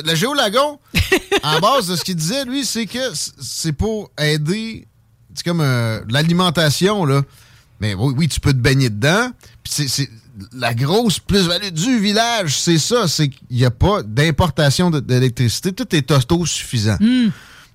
Le 0.00 0.14
géolagon, 0.14 0.78
à 1.42 1.60
base 1.60 1.86
de 1.88 1.96
ce 1.96 2.04
qu'il 2.04 2.16
disait, 2.16 2.44
lui, 2.44 2.64
c'est 2.64 2.86
que 2.86 2.98
c'est 3.40 3.72
pour 3.72 4.10
aider. 4.18 4.86
C'est 5.34 5.44
comme 5.44 5.60
euh, 5.60 6.00
l'alimentation, 6.08 7.04
là. 7.04 7.22
Mais 7.80 7.94
oui, 7.94 8.14
oui, 8.16 8.28
tu 8.28 8.40
peux 8.40 8.52
te 8.52 8.58
baigner 8.58 8.90
dedans. 8.90 9.30
Puis 9.62 9.88
c'est 9.88 10.08
la 10.52 10.74
grosse 10.74 11.18
plus-value 11.18 11.68
du 11.72 11.98
village, 12.00 12.58
c'est 12.58 12.78
ça. 12.78 13.08
C'est 13.08 13.28
qu'il 13.28 13.56
n'y 13.56 13.64
a 13.64 13.70
pas 13.70 14.02
d'importation 14.02 14.90
d'électricité. 14.90 15.72
Tout 15.72 15.94
est 15.94 16.10
autosuffisant. 16.10 16.96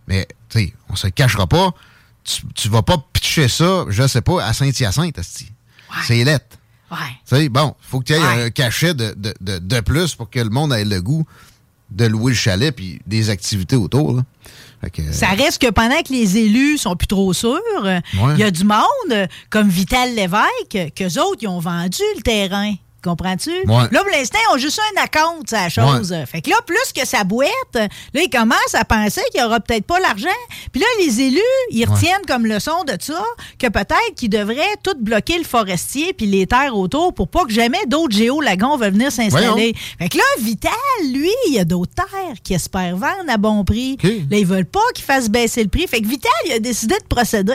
Mais, 0.07 0.27
tu 0.49 0.59
sais, 0.59 0.73
on 0.89 0.95
se 0.95 1.07
le 1.07 1.11
cachera 1.11 1.47
pas. 1.47 1.71
Tu, 2.23 2.41
tu 2.55 2.69
vas 2.69 2.81
pas 2.83 2.97
pitcher 3.11 3.47
ça, 3.49 3.85
je 3.89 4.07
sais 4.07 4.21
pas, 4.21 4.45
à 4.45 4.53
Saint-Hyacinthe, 4.53 5.19
asti. 5.19 5.47
C'est 6.05 6.23
lettre. 6.23 6.57
Ouais. 6.91 6.97
Tu 7.27 7.35
sais, 7.35 7.49
bon, 7.49 7.75
faut 7.81 7.99
que 7.99 8.05
tu 8.05 8.13
aies 8.13 8.19
Ouais. 8.19 8.43
un 8.45 8.49
cachet 8.49 8.93
de, 8.93 9.13
de, 9.17 9.33
de, 9.41 9.59
de 9.59 9.79
plus 9.81 10.15
pour 10.15 10.29
que 10.29 10.39
le 10.39 10.49
monde 10.49 10.71
ait 10.73 10.85
le 10.85 11.01
goût 11.01 11.25
de 11.93 12.05
louer 12.05 12.31
le 12.31 12.37
chalet 12.37 12.75
puis 12.75 12.99
des 13.05 13.29
activités 13.29 13.75
autour. 13.75 14.15
là. 14.17 14.23
Fait 14.81 14.89
que, 14.89 15.11
Ça 15.13 15.29
reste 15.29 15.61
que 15.61 15.69
pendant 15.69 16.01
que 16.01 16.11
les 16.11 16.37
élus 16.37 16.77
sont 16.77 16.95
plus 16.95 17.07
trop 17.07 17.31
sûrs, 17.31 17.61
il 18.13 18.37
y 18.37 18.43
a 18.43 18.51
du 18.51 18.65
monde, 18.65 19.27
comme 19.49 19.69
Vital 19.69 20.13
Lévesque, 20.13 20.93
qu'eux 20.95 21.21
autres, 21.21 21.39
ils 21.41 21.47
ont 21.47 21.59
vendu 21.59 22.01
le 22.17 22.21
terrain. 22.21 22.73
Comprends-tu? 23.03 23.51
Ouais. 23.51 23.87
Là, 23.91 23.99
pour 23.99 24.09
l'instant, 24.11 24.39
ils 24.49 24.55
ont 24.55 24.57
juste 24.57 24.79
un 24.95 25.03
account, 25.03 25.41
c'est 25.45 25.55
la 25.55 25.69
chose. 25.69 26.15
Fait 26.25 26.41
que 26.41 26.49
là, 26.49 26.55
plus 26.65 26.93
que 26.95 27.05
sa 27.05 27.23
boîte, 27.23 27.49
là, 27.75 27.87
ils 28.21 28.29
commencent 28.29 28.75
à 28.75 28.85
penser 28.85 29.21
qu'il 29.31 29.41
n'y 29.41 29.45
aura 29.45 29.59
peut-être 29.59 29.85
pas 29.85 29.99
l'argent. 29.99 30.27
Puis 30.71 30.81
là, 30.81 30.87
les 30.99 31.21
élus, 31.21 31.41
ils 31.71 31.85
retiennent 31.85 32.25
comme 32.27 32.45
leçon 32.45 32.83
de 32.85 32.93
ça 32.99 33.23
que 33.59 33.67
peut-être 33.67 34.15
qu'ils 34.15 34.29
devraient 34.29 34.75
tout 34.83 34.95
bloquer 34.99 35.37
le 35.37 35.43
forestier 35.43 36.13
puis 36.13 36.25
les 36.25 36.47
terres 36.47 36.75
autour 36.77 37.13
pour 37.13 37.27
pas 37.27 37.43
que 37.45 37.51
jamais 37.51 37.85
d'autres 37.87 38.15
géolagons 38.15 38.77
veulent 38.77 38.93
venir 38.93 39.11
s'installer. 39.11 39.75
Fait 39.99 40.09
que 40.09 40.17
là, 40.17 40.23
Vital, 40.39 40.71
lui, 41.11 41.31
il 41.47 41.53
y 41.53 41.59
a 41.59 41.65
d'autres 41.65 41.93
terres 41.93 42.37
qui 42.43 42.53
espèrent 42.53 42.95
vendre 42.95 43.29
à 43.29 43.37
bon 43.37 43.63
prix. 43.65 43.97
Là, 44.03 44.37
ils 44.37 44.45
veulent 44.45 44.65
pas 44.65 44.79
qu'il 44.95 45.03
fasse 45.03 45.29
baisser 45.29 45.61
le 45.63 45.69
prix. 45.69 45.87
Fait 45.87 46.01
que 46.01 46.07
Vital, 46.07 46.31
il 46.45 46.53
a 46.53 46.59
décidé 46.59 46.95
de 46.95 47.05
procéder. 47.07 47.53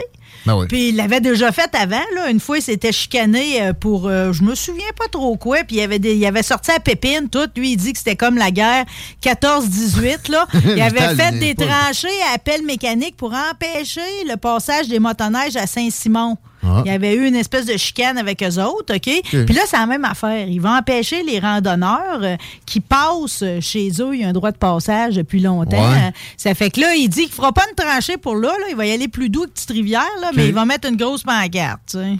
Ben 0.49 0.57
oui. 0.57 0.67
Puis 0.69 0.89
il 0.89 0.97
l'avait 0.97 1.21
déjà 1.21 1.53
fait 1.53 1.71
avant. 1.75 2.01
Là. 2.15 2.31
Une 2.31 2.41
fois, 2.41 2.59
il 2.59 2.63
s'était 2.63 2.91
chicané 2.93 3.63
euh, 3.63 3.73
pour, 3.73 4.09
euh, 4.09 4.33
je 4.33 4.43
me 4.43 4.55
souviens 4.55 4.87
pas 4.99 5.07
trop 5.09 5.37
quoi. 5.37 5.59
Puis 5.65 5.77
il 5.77 5.81
avait, 5.83 5.99
des- 5.99 6.15
il 6.17 6.25
avait 6.27 6.43
sorti 6.43 6.71
à 6.71 6.81
Pépine, 6.81 7.29
tout. 7.31 7.47
Lui, 7.57 7.73
il 7.73 7.77
dit 7.77 7.93
que 7.93 7.99
c'était 7.99 8.17
comme 8.17 8.37
la 8.37 8.51
guerre 8.51 8.85
14-18. 9.23 10.31
là. 10.31 10.47
Il 10.65 10.81
avait 10.81 11.15
fait 11.17 11.39
des 11.39 11.55
tranchées 11.55 12.09
à 12.31 12.35
appel 12.35 12.65
mécanique 12.65 13.17
pour 13.17 13.33
empêcher 13.35 14.01
le 14.27 14.37
passage 14.37 14.89
des 14.89 14.99
motoneiges 14.99 15.57
à 15.57 15.67
Saint-Simon. 15.67 16.37
Ah. 16.65 16.83
Il 16.85 16.91
y 16.91 16.95
avait 16.95 17.15
eu 17.15 17.27
une 17.27 17.37
espèce 17.37 17.67
de 17.67 17.77
chicane 17.77 18.19
avec 18.19 18.43
eux 18.43 18.61
autres, 18.63 18.97
OK? 18.97 19.21
Puis 19.23 19.55
là, 19.55 19.63
c'est 19.67 19.77
la 19.77 19.87
même 19.87 20.05
affaire. 20.05 20.49
Ils 20.49 20.61
vont 20.61 20.77
empêcher 20.77 21.23
les 21.23 21.39
randonneurs 21.39 22.21
euh, 22.23 22.37
qui 22.67 22.81
passent 22.81 23.45
chez 23.61 23.91
eux. 24.01 24.15
Il 24.15 24.21
y 24.21 24.25
a 24.25 24.29
un 24.29 24.33
droit 24.33 24.51
de 24.51 24.57
passage 24.57 25.17
depuis 25.17 25.41
longtemps. 25.41 25.91
Ouais. 25.91 26.13
Ça 26.37 26.55
fait 26.55 26.71
que 26.71 26.81
là, 26.81 26.95
il 26.95 27.09
dit 27.09 27.25
qu'il 27.27 27.33
fera 27.33 27.53
pas 27.53 27.63
une 27.69 27.75
tranchée 27.77 28.17
pour 28.17 28.35
là. 28.37 28.49
là. 28.49 28.67
Il 28.71 28.77
va 28.77 28.87
y 28.87 28.93
aller 28.93 29.09
plus 29.09 29.29
doux 29.31 29.45
que 29.45 29.51
Petite 29.51 29.71
Rivière, 29.71 30.03
là, 30.21 30.31
mais 30.35 30.49
il 30.49 30.55
va 30.55 30.65
mettre 30.65 30.89
une 30.89 30.97
grosse 30.97 31.23
pancarte. 31.23 31.81
tu 31.91 31.99
sais. 31.99 32.17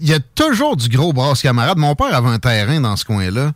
Il 0.00 0.08
y 0.08 0.14
a 0.14 0.18
toujours 0.34 0.76
du 0.76 0.88
gros 0.88 1.12
brasse 1.12 1.42
camarade. 1.42 1.78
Mon 1.78 1.94
père 1.94 2.14
avait 2.14 2.28
un 2.28 2.38
terrain 2.38 2.80
dans 2.80 2.96
ce 2.96 3.04
coin-là. 3.04 3.52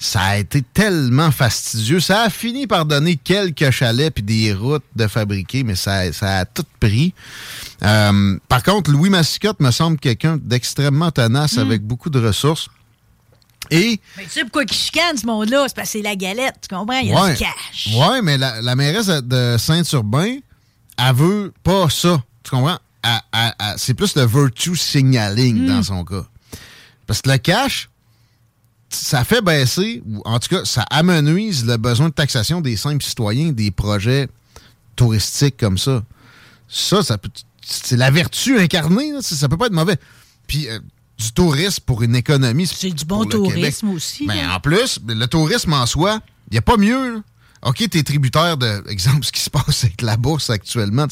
Ça 0.00 0.20
a 0.20 0.36
été 0.36 0.62
tellement 0.62 1.32
fastidieux. 1.32 1.98
Ça 1.98 2.22
a 2.22 2.30
fini 2.30 2.68
par 2.68 2.84
donner 2.86 3.16
quelques 3.16 3.70
chalets 3.70 4.14
puis 4.14 4.22
des 4.22 4.52
routes 4.54 4.84
de 4.94 5.08
fabriquer, 5.08 5.64
mais 5.64 5.74
ça, 5.74 6.12
ça 6.12 6.38
a 6.38 6.44
tout 6.44 6.64
pris. 6.78 7.12
Euh, 7.82 8.38
par 8.48 8.62
contre, 8.62 8.92
Louis 8.92 9.10
Massicotte 9.10 9.58
me 9.58 9.72
semble 9.72 9.98
quelqu'un 9.98 10.38
d'extrêmement 10.40 11.10
tenace 11.10 11.56
Hmm. 11.56 11.60
avec 11.60 11.82
beaucoup 11.82 12.10
de 12.10 12.20
ressources. 12.24 12.68
Et 13.70 14.00
Mais 14.16 14.24
tu 14.24 14.30
sais 14.30 14.42
pourquoi 14.42 14.62
ils 14.62 14.72
chicanent, 14.72 15.16
ce 15.18 15.26
monde-là? 15.26 15.64
C'est 15.66 15.74
parce 15.74 15.88
que 15.88 15.98
c'est 15.98 16.02
la 16.02 16.14
galette, 16.16 16.54
tu 16.68 16.74
comprends? 16.74 16.98
Il 17.00 17.08
y 17.08 17.12
a 17.12 17.20
ouais, 17.20 17.32
du 17.34 17.38
cash. 17.40 17.88
ouais, 17.94 18.22
mais 18.22 18.38
la, 18.38 18.62
la 18.62 18.76
mairesse 18.76 19.08
de 19.08 19.56
Saint-Urbain, 19.58 20.36
elle 20.96 21.14
veut 21.14 21.52
pas 21.64 21.90
ça. 21.90 22.22
Tu 22.44 22.50
comprends? 22.50 22.78
C'est 23.76 23.94
plus 23.94 24.14
le 24.16 24.24
virtue 24.26 24.76
signaling 24.76 25.66
dans 25.66 25.82
son 25.82 26.04
cas. 26.04 26.24
Parce 27.06 27.20
que 27.20 27.30
le 27.30 27.38
cash, 27.38 27.88
ça 28.90 29.24
fait 29.24 29.42
baisser, 29.42 30.02
ou 30.06 30.22
en 30.24 30.38
tout 30.38 30.48
cas, 30.48 30.64
ça 30.64 30.82
amenuise 30.90 31.66
le 31.66 31.76
besoin 31.76 32.08
de 32.08 32.14
taxation 32.14 32.60
des 32.60 32.76
simples 32.76 33.04
citoyens 33.04 33.52
des 33.52 33.70
projets 33.70 34.28
touristiques 34.96 35.56
comme 35.56 35.78
ça. 35.78 36.02
Ça, 36.68 37.02
ça 37.02 37.18
c'est 37.62 37.96
la 37.96 38.10
vertu 38.10 38.58
incarnée, 38.58 39.12
là, 39.12 39.20
ça, 39.20 39.36
ça 39.36 39.48
peut 39.48 39.56
pas 39.56 39.66
être 39.66 39.72
mauvais. 39.72 39.96
Puis 40.46 40.68
euh, 40.68 40.78
du 41.18 41.32
tourisme 41.32 41.82
pour 41.84 42.02
une 42.02 42.16
économie. 42.16 42.66
C'est 42.66 42.90
du 42.90 43.04
bon 43.04 43.24
Québec. 43.24 43.52
tourisme 43.52 43.90
aussi. 43.90 44.24
Mais 44.26 44.42
là. 44.42 44.56
en 44.56 44.60
plus, 44.60 45.00
le 45.06 45.26
tourisme 45.26 45.72
en 45.72 45.84
soi, 45.84 46.20
il 46.50 46.54
n'y 46.54 46.58
a 46.58 46.62
pas 46.62 46.76
mieux. 46.76 47.14
là. 47.14 47.20
OK, 47.62 47.88
t'es 47.90 48.02
tributaire 48.02 48.56
de, 48.56 48.84
exemple, 48.88 49.24
ce 49.24 49.32
qui 49.32 49.40
se 49.40 49.50
passe 49.50 49.84
avec 49.84 50.00
la 50.02 50.16
bourse 50.16 50.48
actuellement. 50.50 51.06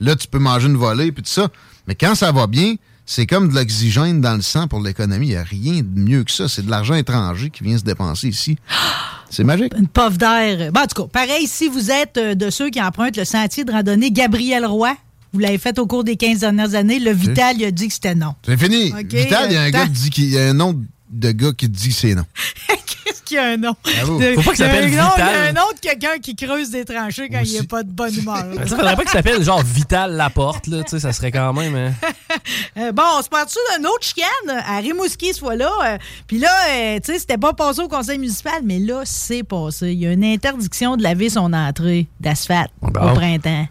Là, 0.00 0.16
tu 0.16 0.26
peux 0.26 0.38
manger 0.38 0.66
une 0.66 0.76
volée 0.76 1.12
puis 1.12 1.22
tout 1.22 1.30
ça. 1.30 1.48
Mais 1.86 1.94
quand 1.94 2.14
ça 2.14 2.32
va 2.32 2.46
bien, 2.46 2.76
c'est 3.10 3.26
comme 3.26 3.48
de 3.48 3.54
l'oxygène 3.56 4.20
dans 4.20 4.36
le 4.36 4.40
sang 4.40 4.68
pour 4.68 4.80
l'économie. 4.80 5.26
Il 5.26 5.30
n'y 5.30 5.36
a 5.36 5.42
rien 5.42 5.82
de 5.82 6.00
mieux 6.00 6.22
que 6.22 6.30
ça. 6.30 6.46
C'est 6.46 6.64
de 6.64 6.70
l'argent 6.70 6.94
étranger 6.94 7.50
qui 7.50 7.64
vient 7.64 7.76
se 7.76 7.82
dépenser 7.82 8.28
ici. 8.28 8.56
C'est 9.30 9.42
magique. 9.42 9.72
Une 9.76 9.88
puff 9.88 10.16
d'air. 10.16 10.70
Bon, 10.72 10.80
en 10.80 10.86
tout 10.86 11.02
cas, 11.02 11.08
pareil, 11.08 11.48
si 11.48 11.68
vous 11.68 11.90
êtes 11.90 12.18
euh, 12.18 12.34
de 12.36 12.50
ceux 12.50 12.70
qui 12.70 12.80
empruntent 12.80 13.16
le 13.16 13.24
sentier 13.24 13.64
de 13.64 13.72
randonnée 13.72 14.12
Gabriel 14.12 14.64
Roy, 14.64 14.94
vous 15.32 15.40
l'avez 15.40 15.58
fait 15.58 15.76
au 15.80 15.86
cours 15.88 16.04
des 16.04 16.16
15 16.16 16.40
dernières 16.40 16.74
années, 16.76 17.00
le 17.00 17.10
Vital, 17.10 17.56
il 17.58 17.64
a 17.64 17.70
dit 17.72 17.88
que 17.88 17.94
c'était 17.94 18.14
non. 18.14 18.34
C'est 18.46 18.56
fini. 18.56 18.92
Vital, 18.92 19.46
il 19.50 19.54
y 19.54 19.56
a 19.56 19.62
un 19.62 19.70
gars 19.70 19.86
qui 19.86 19.90
dit 19.90 20.10
qu'il 20.10 20.24
il 20.24 20.30
y 20.30 20.38
a 20.38 20.48
un 20.48 20.54
nom 20.54 20.80
de 21.10 21.32
gars 21.32 21.52
qui 21.56 21.68
dit 21.68 21.92
c'est 21.92 22.14
non. 22.14 22.24
Qu'est-ce 23.04 23.22
qu'il 23.22 23.36
y 23.36 23.40
a 23.40 23.46
un 23.46 23.56
nom? 23.56 23.74
De- 23.84 23.90
Faut 23.92 24.02
pas 24.06 24.16
qu'il 24.16 24.24
il 24.42 24.44
y 24.44 24.50
a 24.50 24.54
s'appelle 24.54 24.84
un 24.84 24.88
nom- 24.88 24.90
Il 24.90 24.94
y 24.94 24.98
a 24.98 25.26
Vital. 25.30 25.48
un 25.48 25.52
nom 25.52 25.66
de 25.74 25.80
quelqu'un 25.80 26.18
qui 26.22 26.36
creuse 26.36 26.70
des 26.70 26.84
tranchées 26.84 27.28
quand 27.28 27.40
il 27.44 27.52
n'est 27.60 27.66
pas 27.66 27.82
de 27.82 27.90
bonne 27.90 28.14
humeur. 28.14 28.44
Ça 28.66 28.76
faudrait 28.76 28.94
pas 28.96 29.02
qu'il 29.02 29.10
s'appelle 29.10 29.42
genre 29.42 29.62
Vital 29.62 30.12
Laporte, 30.16 30.66
là, 30.68 30.82
tu 30.84 30.90
sais, 30.90 31.00
ça 31.00 31.12
serait 31.12 31.32
quand 31.32 31.52
même. 31.52 31.74
euh, 31.74 31.90
Euh, 32.76 32.92
bon, 32.92 33.02
on 33.18 33.22
se 33.22 33.28
parle-tu 33.28 33.56
d'une 33.76 33.86
autre 33.86 34.02
chicane? 34.04 34.26
À 34.48 34.78
Rimouski 34.78 35.32
ce 35.34 35.40
fois-là? 35.40 35.70
euh, 35.84 35.98
Puis 36.28 36.38
là, 36.38 36.50
euh, 36.70 37.00
tu 37.04 37.12
sais, 37.12 37.18
c'était 37.18 37.36
pas 37.38 37.52
passé 37.52 37.80
au 37.80 37.88
conseil 37.88 38.18
municipal, 38.18 38.60
mais 38.64 38.78
là, 38.78 39.02
c'est 39.04 39.42
passé. 39.42 39.92
Il 39.92 39.98
y 39.98 40.06
a 40.06 40.12
une 40.12 40.24
interdiction 40.24 40.96
de 40.96 41.02
laver 41.02 41.30
son 41.30 41.52
entrée 41.52 42.06
d'asphalte 42.20 42.70
Bon. 42.80 42.90
au 43.10 43.14
printemps. 43.14 43.66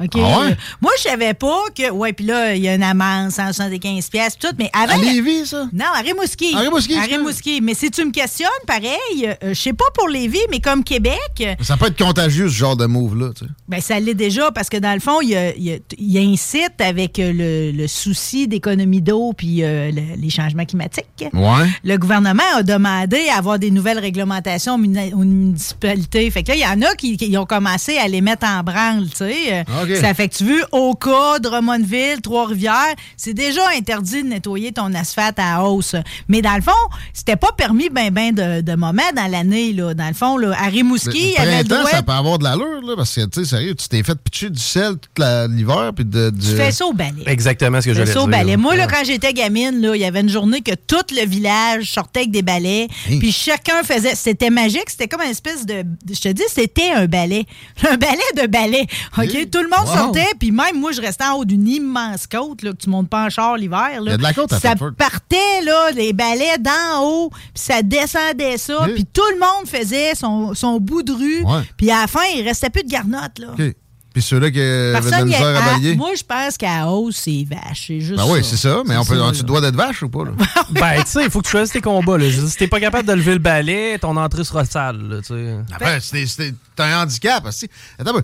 OK? 0.00 0.10
Ah 0.16 0.40
ouais? 0.40 0.46
Euh, 0.52 0.54
moi, 0.80 0.90
je 0.96 1.02
savais 1.02 1.34
pas 1.34 1.60
que. 1.76 1.90
Ouais, 1.90 2.12
puis 2.12 2.24
là, 2.24 2.54
il 2.54 2.62
y 2.62 2.68
a 2.68 2.74
une 2.74 2.82
amende, 2.82 3.30
175 3.30 4.08
pièces, 4.08 4.38
tout, 4.38 4.48
mais 4.58 4.70
avant. 4.72 4.94
À 4.94 4.96
Lévis, 5.04 5.46
ça? 5.46 5.68
Non, 5.72 5.84
à 5.94 6.00
Rimouski. 6.00 6.54
À 6.56 6.60
Rimouski, 6.60 6.94
À 6.96 7.02
Rimouski. 7.02 7.60
Mais 7.62 7.74
si 7.74 7.90
tu 7.90 8.04
me 8.04 8.10
questionnes, 8.10 8.48
pareil, 8.66 8.90
euh, 9.24 9.34
je 9.42 9.54
sais 9.54 9.72
pas 9.74 9.84
pour 9.94 10.08
Lévis, 10.08 10.38
mais 10.50 10.60
comme 10.60 10.82
Québec, 10.82 11.18
Ça 11.60 11.76
peut 11.76 11.86
être 11.86 11.98
contagieux, 12.02 12.48
ce 12.48 12.54
genre 12.54 12.76
de 12.76 12.86
move-là. 12.86 13.30
tu 13.36 13.44
sais. 13.44 13.50
ben, 13.68 13.80
ça 13.80 14.00
l'est 14.00 14.14
déjà 14.14 14.50
parce 14.50 14.68
que 14.70 14.78
dans 14.78 14.94
le 14.94 15.00
fond, 15.00 15.20
il, 15.20 15.28
y 15.30 15.36
a- 15.36 15.52
il 15.98 16.18
incite 16.18 16.80
avec 16.80 17.18
euh, 17.18 17.32
le, 17.32 17.76
le 17.76 17.86
souci 17.86 18.48
d'économie 18.48 19.02
d'eau 19.02 19.32
puis 19.36 19.62
euh, 19.62 19.90
le- 19.90 20.16
les 20.20 20.30
changements 20.30 20.64
climatiques. 20.64 21.04
Ouais. 21.34 21.68
Le 21.84 21.96
gouvernement 21.98 22.42
a 22.56 22.62
demandé 22.62 23.28
à 23.32 23.36
avoir 23.38 23.58
des 23.58 23.70
nouvelles 23.70 23.98
réglementations 23.98 24.74
aux 24.74 24.78
muni- 24.78 25.12
aux 25.12 25.18
municipalités. 25.18 26.30
Fait 26.30 26.42
que 26.42 26.48
là, 26.48 26.54
il 26.56 26.60
y 26.62 26.66
en 26.66 26.80
a 26.90 26.94
qui, 26.94 27.16
qui 27.16 27.36
ont 27.36 27.46
commencé 27.46 27.98
à 27.98 28.08
les 28.08 28.20
mettre 28.20 28.46
en 28.46 28.62
branle, 28.62 29.08
tu 29.10 29.16
sais. 29.18 29.64
Ça 30.00 30.14
fait 30.14 30.28
que 30.28 30.34
tu 30.36 30.44
veux, 30.44 30.62
Oka, 30.72 31.38
Drummondville, 31.40 32.20
Trois-Rivières, 32.22 32.94
c'est 33.16 33.34
déjà 33.34 33.62
interdit 33.76 34.22
de 34.22 34.28
nettoyer 34.28 34.72
ton 34.72 34.92
asphalte 34.94 35.38
à 35.38 35.62
hausse. 35.64 35.94
Mais 36.28 36.42
dans 36.42 36.54
le 36.54 36.62
fond, 36.62 36.70
c'était 37.12 37.36
pas 37.36 37.52
permis 37.56 37.88
ben 37.90 38.10
ben 38.10 38.34
de, 38.34 38.60
de 38.60 38.74
moments 38.74 39.02
dans 39.14 39.30
l'année, 39.30 39.72
là. 39.72 39.94
Dans 39.94 40.08
le 40.08 40.14
fond, 40.14 40.36
là, 40.36 40.52
à 40.58 40.66
Rimouski, 40.68 41.10
il 41.18 41.30
y 41.32 41.36
avait 41.36 41.58
le 41.58 41.64
droit... 41.68 41.84
ça 41.90 42.02
peut 42.02 42.12
avoir 42.12 42.38
de 42.38 42.44
l'allure, 42.44 42.82
là, 42.86 42.94
parce 42.96 43.14
que, 43.14 43.24
tu 43.26 43.40
sais, 43.44 43.50
sérieux, 43.50 43.74
tu 43.74 43.88
t'es 43.88 44.02
fait 44.02 44.18
pitcher 44.18 44.50
du 44.50 44.60
sel 44.60 44.94
tout 44.96 45.22
l'hiver, 45.50 45.92
puis 45.94 46.04
de, 46.04 46.30
du- 46.30 46.40
Tu 46.50 46.56
fais 46.56 46.72
ça 46.72 46.86
au 46.86 46.92
balai. 46.92 47.22
Exactement 47.26 47.80
ce 47.80 47.86
que 47.86 47.94
j'allais 47.94 48.12
ça 48.12 48.20
au 48.22 48.28
dire. 48.28 48.38
balai. 48.38 48.56
Moi, 48.56 48.76
là, 48.76 48.82
Ouais. 48.86 48.88
quand 48.90 49.04
j'étais 49.04 49.32
gamine, 49.32 49.80
là, 49.80 49.94
il 49.94 50.00
y 50.00 50.04
avait 50.04 50.20
une 50.20 50.28
journée 50.28 50.60
que 50.60 50.74
tout 50.74 50.96
le 51.14 51.24
village 51.26 51.90
sortait 51.92 52.20
avec 52.20 52.30
des 52.32 52.42
balais. 52.42 52.88
Hey. 53.08 53.18
Puis 53.20 53.30
chacun 53.32 53.82
faisait. 53.84 54.14
C'était 54.14 54.50
magique. 54.50 54.88
C'était 54.88 55.06
comme 55.08 55.22
une 55.22 55.30
espèce 55.30 55.64
de. 55.66 55.84
Je 56.10 56.20
te 56.20 56.28
dis, 56.28 56.42
c'était 56.48 56.90
un 56.90 57.06
balai. 57.06 57.46
Un 57.88 57.96
balai 57.96 58.18
de 58.42 58.46
balai. 58.46 58.86
OK? 59.18 59.24
Hey. 59.34 59.48
Tout 59.50 59.62
le 59.62 59.68
monde 59.76 59.88
Wow. 59.88 59.94
sortait. 59.96 60.28
Puis 60.38 60.50
même 60.50 60.78
moi, 60.78 60.92
je 60.92 61.00
restais 61.00 61.24
en 61.24 61.34
haut 61.34 61.44
d'une 61.44 61.66
immense 61.68 62.26
côte, 62.26 62.62
là, 62.62 62.72
que 62.72 62.76
tu 62.76 62.88
montes 62.90 63.08
pas 63.08 63.26
en 63.26 63.30
char 63.30 63.56
l'hiver. 63.56 64.00
là. 64.00 64.00
Il 64.00 64.10
y 64.10 64.14
a 64.14 64.16
de 64.16 64.22
la 64.22 64.32
côte 64.32 64.52
à 64.52 64.60
Ça 64.60 64.74
partait, 64.76 65.62
là, 65.64 65.90
les 65.94 66.12
balais 66.12 66.58
d'en 66.58 67.02
haut. 67.04 67.30
Puis 67.30 67.40
ça 67.54 67.82
descendait 67.82 68.58
ça. 68.58 68.86
Puis 68.94 69.04
tout 69.06 69.22
le 69.34 69.38
monde 69.40 69.66
faisait 69.68 70.14
son, 70.14 70.54
son 70.54 70.78
bout 70.80 71.02
de 71.02 71.12
rue. 71.12 71.44
Puis 71.76 71.90
à 71.90 72.02
la 72.02 72.06
fin, 72.06 72.20
il 72.36 72.42
restait 72.42 72.70
plus 72.70 72.84
de 72.84 72.88
garnotte, 72.90 73.38
là. 73.38 73.48
OK. 73.58 73.74
Puis 74.12 74.20
ceux-là 74.20 74.50
qui 74.50 74.60
avaient 74.60 75.00
de 75.06 75.10
la 75.10 75.24
misère 75.24 75.56
à 75.56 75.58
à- 75.58 75.70
balayer. 75.72 75.94
Moi, 75.96 76.10
je 76.14 76.22
pense 76.22 76.58
qu'à 76.58 76.86
hausse, 76.86 77.16
c'est 77.16 77.46
vache. 77.48 77.84
C'est 77.86 78.00
juste 78.00 78.18
Ben 78.18 78.26
oui, 78.28 78.40
c'est 78.44 78.58
ça, 78.58 78.82
mais 78.84 78.94
on 78.98 79.06
peut, 79.06 79.18
ça, 79.18 79.32
tu 79.34 79.42
dois 79.42 79.62
d'être 79.62 79.74
vache 79.74 80.02
ou 80.02 80.10
pas? 80.10 80.24
Là? 80.24 80.32
Ben, 80.70 81.02
tu 81.02 81.10
sais, 81.12 81.24
il 81.24 81.30
faut 81.30 81.40
que 81.40 81.46
tu 81.46 81.52
choisisses 81.52 81.72
tes 81.72 81.80
combats. 81.80 82.18
Là. 82.18 82.28
Je 82.28 82.34
veux 82.36 82.42
dire, 82.42 82.50
Si 82.50 82.58
t'es 82.58 82.66
pas 82.66 82.78
capable 82.78 83.08
de 83.08 83.14
lever 83.14 83.32
le 83.32 83.38
balai, 83.38 83.96
ton 83.98 84.14
entrée 84.18 84.44
sera 84.44 84.66
sale. 84.66 84.98
Là. 85.30 85.62
Après, 85.74 85.98
c'est 86.02 86.26
c'est- 86.26 86.54
t'as 86.76 86.84
un 86.98 87.02
handicap. 87.04 87.46
aussi. 87.46 87.66
Attends, 87.98 88.10
un 88.10 88.20
peu. 88.20 88.22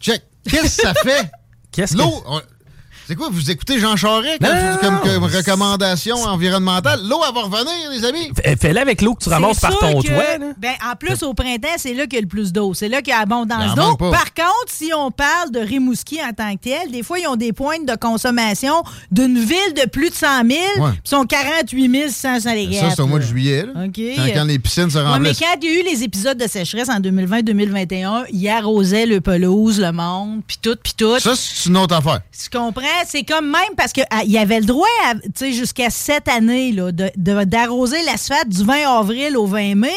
check. 0.00 0.22
Qu'est-ce 0.48 0.76
que 0.76 0.82
ça 0.82 0.94
fait? 0.94 1.30
Qu'est-ce 1.72 1.94
que. 1.94 1.98
L'eau. 1.98 2.22
on- 2.26 2.42
C'est 3.06 3.16
quoi, 3.16 3.28
vous 3.30 3.50
écoutez 3.50 3.78
Jean 3.78 3.96
Charest 3.96 4.38
comme, 4.40 4.48
Non, 4.50 5.00
comme- 5.00 5.12
comme 5.12 5.24
recommandation 5.24 6.16
environnementale? 6.16 7.00
L'eau, 7.06 7.20
elle 7.28 7.34
va 7.34 7.42
revenir, 7.42 7.90
les 7.90 8.04
amis? 8.04 8.30
Fais- 8.34 8.56
Fais-le 8.56 8.80
avec 8.80 9.02
l'eau 9.02 9.14
que 9.14 9.22
tu 9.24 9.28
ramasses 9.28 9.60
par 9.60 9.78
ton 9.78 10.00
que- 10.00 10.06
toit. 10.08 10.38
Là. 10.38 10.46
Ben, 10.58 10.72
en 10.90 10.96
plus, 10.96 11.22
au 11.22 11.34
printemps, 11.34 11.68
c'est 11.76 11.92
là 11.94 12.04
qu'il 12.04 12.14
y 12.14 12.18
a 12.18 12.22
le 12.22 12.26
plus 12.28 12.52
d'eau. 12.52 12.72
C'est 12.74 12.88
là 12.88 13.02
qu'il 13.02 13.12
y 13.12 13.16
a 13.16 13.20
abondance 13.20 13.74
d'eau. 13.74 13.96
Par 13.96 14.32
contre, 14.32 14.68
si 14.68 14.90
on 14.96 15.10
parle 15.10 15.50
de 15.50 15.58
Rimouski 15.60 16.18
en 16.22 16.32
tant 16.32 16.54
que 16.56 16.62
tel, 16.62 16.90
des 16.90 17.02
fois, 17.02 17.18
ils 17.18 17.26
ont 17.26 17.36
des 17.36 17.52
pointes 17.52 17.86
de 17.86 17.94
consommation 17.96 18.82
d'une 19.10 19.38
ville 19.38 19.74
de 19.76 19.88
plus 19.88 20.10
de 20.10 20.14
100 20.14 20.46
000, 20.48 20.60
Ouais. 20.78 20.90
puis 20.92 21.00
sont 21.04 21.24
48 21.26 22.10
600 22.10 22.52
les 22.54 22.72
Ça, 22.74 22.90
c'est 22.90 23.00
au 23.02 23.06
mois 23.06 23.18
de 23.18 23.24
juillet. 23.24 23.66
là. 23.66 23.84
OK. 23.84 24.00
Quand, 24.16 24.26
quand 24.34 24.44
les 24.44 24.58
piscines 24.58 24.90
se 24.90 24.96
Ouais, 24.98 25.04
mais 25.04 25.10
remplissent. 25.10 25.38
quand 25.40 25.56
il 25.62 25.68
y 25.68 25.76
a 25.76 25.80
eu 25.80 25.84
les 25.84 26.02
épisodes 26.04 26.38
de 26.38 26.46
sécheresse 26.48 26.88
en 26.88 27.00
2020-2021, 27.00 28.24
ils 28.32 28.48
arrosaient 28.48 29.06
le 29.06 29.20
pelouse, 29.20 29.78
le 29.80 29.92
monde, 29.92 30.40
puis 30.46 30.58
tout, 30.60 30.76
puis 30.82 30.94
tout. 30.96 31.18
Ça, 31.20 31.34
c'est 31.36 31.68
une 31.68 31.76
autre 31.76 31.94
affaire. 31.94 32.20
Tu 32.32 32.48
comprends? 32.56 32.82
C'est 33.06 33.24
comme 33.24 33.46
même 33.50 33.74
parce 33.76 33.92
qu'il 33.92 34.04
y 34.26 34.38
avait 34.38 34.60
le 34.60 34.66
droit, 34.66 34.86
à, 35.06 35.14
tu 35.14 35.20
sais, 35.34 35.52
jusqu'à 35.52 35.90
cette 35.90 36.28
année, 36.28 36.72
là, 36.72 36.92
de- 36.92 37.10
de- 37.16 37.44
d'arroser 37.44 38.02
l'asphalte 38.04 38.48
du 38.48 38.64
20 38.64 38.98
avril 38.98 39.36
au 39.36 39.46
20 39.46 39.74
mai. 39.74 39.92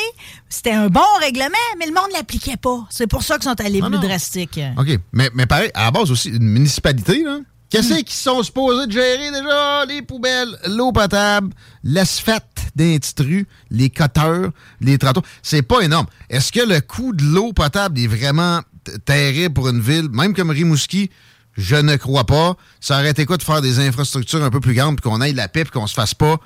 C'était 0.49 0.71
un 0.71 0.87
bon 0.87 1.01
règlement, 1.21 1.49
mais 1.79 1.85
le 1.85 1.93
monde 1.93 2.09
ne 2.09 2.13
l'appliquait 2.17 2.57
pas. 2.57 2.85
C'est 2.89 3.07
pour 3.07 3.23
ça 3.23 3.35
qu'ils 3.35 3.49
sont 3.49 3.59
allés 3.61 3.79
Ah 3.83 3.87
plus 3.87 3.95
non. 3.97 4.01
drastiques. 4.01 4.59
OK. 4.77 4.99
Mais, 5.13 5.29
mais 5.33 5.45
pareil, 5.45 5.71
à 5.73 5.85
la 5.85 5.91
base 5.91 6.11
aussi, 6.11 6.29
une 6.29 6.43
municipalité, 6.49 7.23
là. 7.23 7.39
Qu'est-ce 7.69 7.95
qu'ils 7.95 8.09
sont 8.11 8.41
supposés 8.43 8.87
de 8.87 8.91
gérer 8.93 9.29
déjà? 9.29 9.83
Les 9.85 10.01
poubelles, 10.01 10.57
l'eau 10.67 10.93
potable, 10.93 11.49
l'asphalte 11.83 12.43
des 12.75 12.97
petites 12.97 13.19
rues, 13.19 13.45
les 13.71 13.89
coteurs, 13.89 14.51
les 14.79 14.97
trottoirs. 14.97 15.25
C'est 15.43 15.63
pas 15.63 15.81
énorme. 15.81 16.05
Est-ce 16.29 16.51
que 16.53 16.61
le 16.61 16.79
coût 16.79 17.11
de 17.13 17.23
l'eau 17.25 17.51
potable 17.51 17.99
est 17.99 18.07
vraiment 18.07 18.61
terrible 19.05 19.53
pour 19.53 19.67
une 19.67 19.81
ville, 19.81 20.07
même 20.11 20.33
comme 20.33 20.49
Rimouski? 20.49 21.09
Je 21.57 21.75
ne 21.75 21.95
crois 21.95 22.25
pas. 22.25 22.55
Ça 22.79 22.99
aurait 22.99 23.09
été 23.09 23.25
quoi 23.25 23.37
de 23.37 23.43
faire 23.43 23.61
des 23.61 23.79
infrastructures 23.79 24.43
un 24.43 24.51
peu 24.51 24.59
plus 24.59 24.73
grandes, 24.73 25.01
puis 25.01 25.09
qu'on 25.09 25.21
aille 25.21 25.33
la 25.33 25.47
puis 25.47 25.65
qu'on 25.65 25.87
se 25.87 25.93
fasse 25.93 26.13
pas 26.13 26.37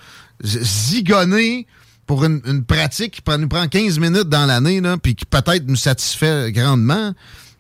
zigonner 0.43 1.68
pour 2.07 2.24
une, 2.26 2.41
une 2.45 2.64
pratique 2.64 3.22
qui 3.24 3.38
nous 3.38 3.47
prend 3.47 3.68
15 3.68 3.99
minutes 3.99 4.30
dans 4.30 4.45
l'année, 4.45 4.82
là, 4.82 4.97
puis 4.97 5.16
qui 5.16 5.26
peut-être 5.26 5.68
nous 5.68 5.76
satisfait 5.76 6.51
grandement? 6.51 7.14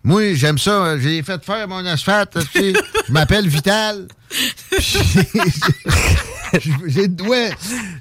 Moi, 0.03 0.33
j'aime 0.33 0.57
ça. 0.57 0.97
J'ai 0.97 1.21
fait 1.21 1.43
faire 1.43 1.67
mon 1.67 1.85
asphalte. 1.85 2.37
tu 2.51 2.59
sais. 2.59 2.73
Je 3.07 3.13
m'appelle 3.13 3.47
Vital. 3.47 4.07
J'ai- 6.87 7.01
le 7.03 7.07
doigt. 7.07 7.37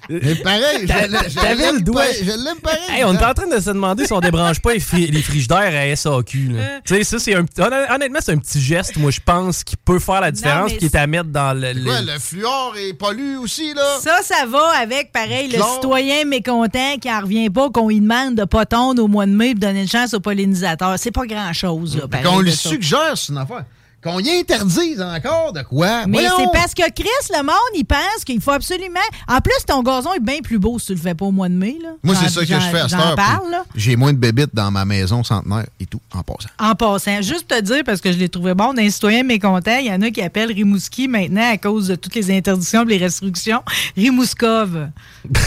Mais 0.08 0.34
pareil, 0.36 0.86
l'aime 0.86 1.76
le 1.76 1.80
doigt. 1.82 2.02
pareil, 2.02 2.16
Je 2.24 2.30
l'aime 2.44 2.58
pareil. 2.62 2.78
Hey, 2.90 3.04
on 3.04 3.14
est 3.14 3.24
en 3.24 3.34
train 3.34 3.46
de 3.46 3.60
se 3.60 3.70
demander 3.70 4.06
si 4.06 4.12
on 4.12 4.20
débranche 4.20 4.60
pas 4.60 4.72
les, 4.74 4.80
fri- 4.80 5.10
les 5.10 5.22
frigidaires 5.22 5.72
à 5.74 5.96
SAQ. 5.96 6.48
là. 6.52 6.62
Tu 6.84 6.94
sais, 6.94 7.04
ça, 7.04 7.18
c'est 7.18 7.34
un. 7.34 7.42
honn- 7.58 7.94
Honnêtement, 7.94 8.18
c'est 8.22 8.32
un 8.32 8.38
petit 8.38 8.60
geste, 8.60 8.96
moi, 8.96 9.10
je 9.10 9.20
pense, 9.24 9.64
qui 9.64 9.76
peut 9.76 9.98
faire 9.98 10.20
la 10.20 10.30
différence, 10.30 10.72
qui 10.74 10.84
est 10.86 10.94
à 10.96 11.06
mettre 11.06 11.30
dans 11.30 11.52
le. 11.58 11.72
le- 11.72 11.90
Ouais, 11.90 12.02
le 12.02 12.18
fluor 12.18 12.74
est 12.78 12.94
pollu 12.94 13.36
aussi, 13.38 13.72
là. 13.74 13.98
Ça, 14.00 14.18
ça 14.22 14.46
va 14.46 14.62
avec, 14.80 15.12
pareil, 15.12 15.48
le 15.50 15.58
citoyen 15.74 16.24
mécontent 16.24 16.96
qui 17.00 17.10
en 17.10 17.20
revient 17.20 17.50
pas, 17.50 17.70
qu'on 17.70 17.88
lui 17.88 18.00
demande 18.00 18.34
de 18.34 18.44
pas 18.44 18.66
tondre 18.66 19.02
au 19.02 19.08
mois 19.08 19.26
de 19.26 19.32
mai 19.32 19.52
pour 19.52 19.60
donner 19.60 19.82
une 19.82 19.88
chance 19.88 20.14
aux 20.14 20.20
pollinisateurs. 20.20 20.94
C'est 20.98 21.10
pas 21.12 21.26
grand-chose, 21.26 21.96
là, 21.96 22.08
pareil, 22.08 22.26
Qu'on 22.26 22.40
lui 22.40 22.52
suggère, 22.52 23.12
c'est 23.16 23.32
une 23.32 23.38
affaire. 23.38 23.64
Qu'on 24.02 24.18
y 24.18 24.30
interdise 24.30 25.02
encore 25.02 25.52
de 25.52 25.62
quoi? 25.62 26.06
Mais 26.06 26.20
c'est 26.20 26.52
parce 26.52 26.72
que 26.72 26.90
Chris, 26.90 27.08
le 27.30 27.42
monde, 27.42 27.54
il 27.74 27.84
pense 27.84 28.24
qu'il 28.24 28.40
faut 28.40 28.52
absolument. 28.52 28.98
En 29.28 29.40
plus, 29.40 29.64
ton 29.66 29.82
gazon 29.82 30.14
est 30.14 30.20
bien 30.20 30.38
plus 30.42 30.58
beau 30.58 30.78
si 30.78 30.86
tu 30.86 30.94
le 30.94 31.00
fais 31.00 31.14
pas 31.14 31.26
au 31.26 31.32
mois 31.32 31.50
de 31.50 31.54
mai. 31.54 31.76
Là. 31.82 31.90
Moi, 32.02 32.14
c'est 32.14 32.30
ça 32.30 32.40
que 32.40 32.46
je 32.46 32.68
fais 32.70 32.80
à 32.80 32.88
cette 32.88 32.98
heure. 32.98 33.64
J'ai 33.74 33.96
moins 33.96 34.12
de 34.12 34.18
bébites 34.18 34.54
dans 34.54 34.70
ma 34.70 34.86
maison 34.86 35.22
centenaire 35.22 35.66
et 35.78 35.86
tout, 35.86 36.00
en 36.14 36.22
passant. 36.22 36.48
En 36.58 36.74
passant, 36.74 37.20
juste 37.20 37.48
te 37.48 37.60
dire, 37.60 37.82
parce 37.84 38.00
que 38.00 38.10
je 38.10 38.16
l'ai 38.16 38.30
trouvé 38.30 38.54
bon, 38.54 38.72
d'un 38.72 38.88
citoyen 38.88 39.22
mécontent, 39.22 39.78
il 39.78 39.86
y 39.86 39.92
en 39.92 40.00
a 40.00 40.10
qui 40.10 40.22
appellent 40.22 40.52
Rimouski 40.52 41.06
maintenant 41.06 41.52
à 41.52 41.58
cause 41.58 41.88
de 41.88 41.94
toutes 41.94 42.14
les 42.14 42.34
interdictions 42.34 42.82
et 42.84 42.86
les 42.86 42.98
restrictions. 42.98 43.62
Rimouskov. 43.96 44.88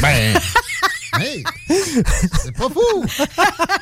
Ben. 0.01 0.39
hey! 1.19 1.43
C'est 2.43 2.55
pas 2.55 2.69
fou! 2.69 3.05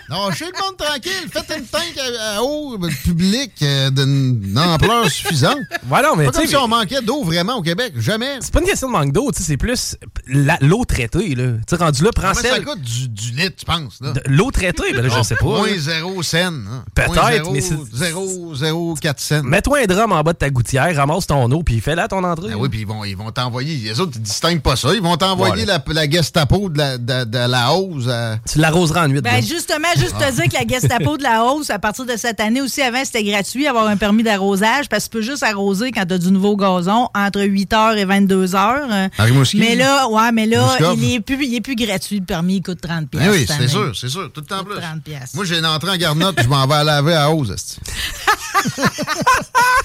Non, 0.09 0.31
chez 0.31 0.45
le 0.45 0.51
monde 0.61 0.77
tranquille. 0.77 1.29
Faites 1.31 1.53
une 1.57 1.65
tank 1.65 1.97
à, 1.97 2.37
à 2.37 2.41
eau 2.41 2.77
publique 3.03 3.53
euh, 3.61 3.89
d'une 3.89 4.57
ampleur 4.57 5.09
suffisante. 5.09 5.57
Non, 5.89 6.15
mais 6.17 6.25
Pas 6.25 6.31
tu 6.31 6.37
comme 6.37 6.41
sais, 6.41 6.47
si 6.47 6.55
on 6.57 6.67
manquait 6.67 7.01
d'eau 7.01 7.23
vraiment 7.23 7.55
au 7.57 7.61
Québec. 7.61 7.93
Jamais. 7.97 8.37
c'est 8.41 8.51
pas 8.53 8.59
une 8.59 8.65
question 8.65 8.87
de 8.87 8.91
manque 8.93 9.11
d'eau, 9.13 9.31
tu 9.31 9.39
sais, 9.39 9.47
c'est 9.47 9.57
plus 9.57 9.95
la- 10.27 10.57
l'eau 10.61 10.83
traitée, 10.85 11.35
là. 11.35 11.53
Tu 11.67 11.75
sais, 11.75 11.75
rendu 11.83 12.03
là, 12.03 12.09
prends 12.13 12.29
Comment 12.29 12.33
ça 12.41 12.41
celle. 12.55 12.65
coûte 12.65 12.81
du, 12.81 13.07
du 13.09 13.31
litre, 13.31 13.55
tu 13.57 13.65
penses? 13.65 13.99
là? 14.01 14.11
de- 14.13 14.21
L'eau 14.25 14.51
traitée, 14.51 14.93
ben 14.93 15.05
là, 15.05 15.09
je 15.17 15.23
sais 15.23 15.35
pas. 15.35 15.45
Moins 15.45 15.77
zéro 15.77 16.21
hein. 16.33 16.83
Peut-être, 16.95 17.13
Moins 17.13 17.31
zéro- 17.31 17.51
mais 17.51 17.61
c'est- 17.61 17.75
zéro, 17.93 18.55
zéro, 18.55 18.95
quatre 18.99 19.19
cents. 19.19 19.43
Mets-toi 19.43 19.79
un 19.83 19.85
drum 19.85 20.11
en 20.11 20.21
bas 20.21 20.33
de 20.33 20.37
ta 20.37 20.49
gouttière, 20.49 20.93
ramasse 20.95 21.27
ton 21.27 21.49
eau, 21.51 21.63
puis 21.63 21.79
fais 21.79 21.95
là 21.95 22.07
ton 22.07 22.23
entrée. 22.23 22.49
Ben 22.49 22.55
oui, 22.55 22.69
puis 22.69 22.81
ils 22.81 22.87
vont 22.87 23.03
ils 23.05 23.15
vont 23.17 23.31
t'envoyer. 23.31 23.75
Les 23.75 23.99
autres, 23.99 24.13
ils 24.15 24.21
distinguent 24.21 24.61
pas 24.61 24.75
ça. 24.75 24.93
Ils 24.93 25.01
vont 25.01 25.17
t'envoyer 25.17 25.65
Voilà. 25.65 25.83
la, 25.87 25.93
la 25.93 26.09
Gestapo 26.09 26.69
de 26.69 26.77
la, 26.77 26.97
de, 26.97 27.20
de 27.25 27.37
la 27.49 27.73
hausse. 27.73 28.07
à- 28.07 28.37
Tu 28.51 28.59
l'arroseras 28.59 29.05
en 29.05 29.07
nuit. 29.07 29.21
Ben, 29.21 29.41
justement, 29.43 29.87
juste 29.97 30.17
te 30.17 30.31
dire 30.31 30.45
que 30.45 30.53
la 30.53 30.67
Gestapo 30.67 31.17
de 31.17 31.23
la 31.23 31.43
hausse, 31.43 31.69
à 31.69 31.79
partir 31.79 32.05
de 32.05 32.15
cette 32.17 32.39
année 32.39 32.61
aussi, 32.61 32.81
avant, 32.81 33.03
c'était 33.03 33.23
gratuit, 33.23 33.67
avoir 33.67 33.87
un 33.87 33.97
permis 33.97 34.23
d'arrosage, 34.23 34.87
parce 34.89 35.05
que 35.07 35.11
tu 35.11 35.17
peux 35.17 35.23
juste 35.23 35.43
arroser 35.43 35.91
quand 35.91 36.05
tu 36.05 36.13
as 36.13 36.17
du 36.17 36.31
nouveau 36.31 36.55
gazon 36.55 37.09
entre 37.15 37.41
8h 37.41 37.97
et 37.97 38.05
22h. 38.05 39.09
À 39.17 39.23
Rimouski? 39.23 39.57
Mais 39.57 39.75
là, 39.75 40.07
ouais, 40.09 40.31
mais 40.31 40.45
là, 40.45 40.77
il 40.95 41.13
est, 41.15 41.19
plus, 41.19 41.45
il 41.45 41.55
est 41.55 41.61
plus 41.61 41.75
gratuit. 41.75 42.19
Le 42.19 42.25
permis, 42.25 42.57
il 42.57 42.61
coûte 42.63 42.81
30 42.81 43.07
Ben 43.11 43.29
oui, 43.31 43.45
c'est 43.47 43.67
sûr, 43.67 43.95
c'est 43.95 44.09
sûr. 44.09 44.31
Tout 44.33 44.41
le 44.41 44.47
temps 44.47 44.63
plus. 44.63 44.75
30 44.79 45.01
piastres. 45.03 45.35
Moi, 45.35 45.45
j'ai 45.45 45.57
une 45.59 45.65
entrée 45.65 45.91
en 45.91 45.97
garnotte, 45.97 46.41
je 46.41 46.47
m'en 46.47 46.65
vais 46.67 46.75
à 46.75 46.83
laver 46.83 47.13
à 47.13 47.31
hausse. 47.31 47.77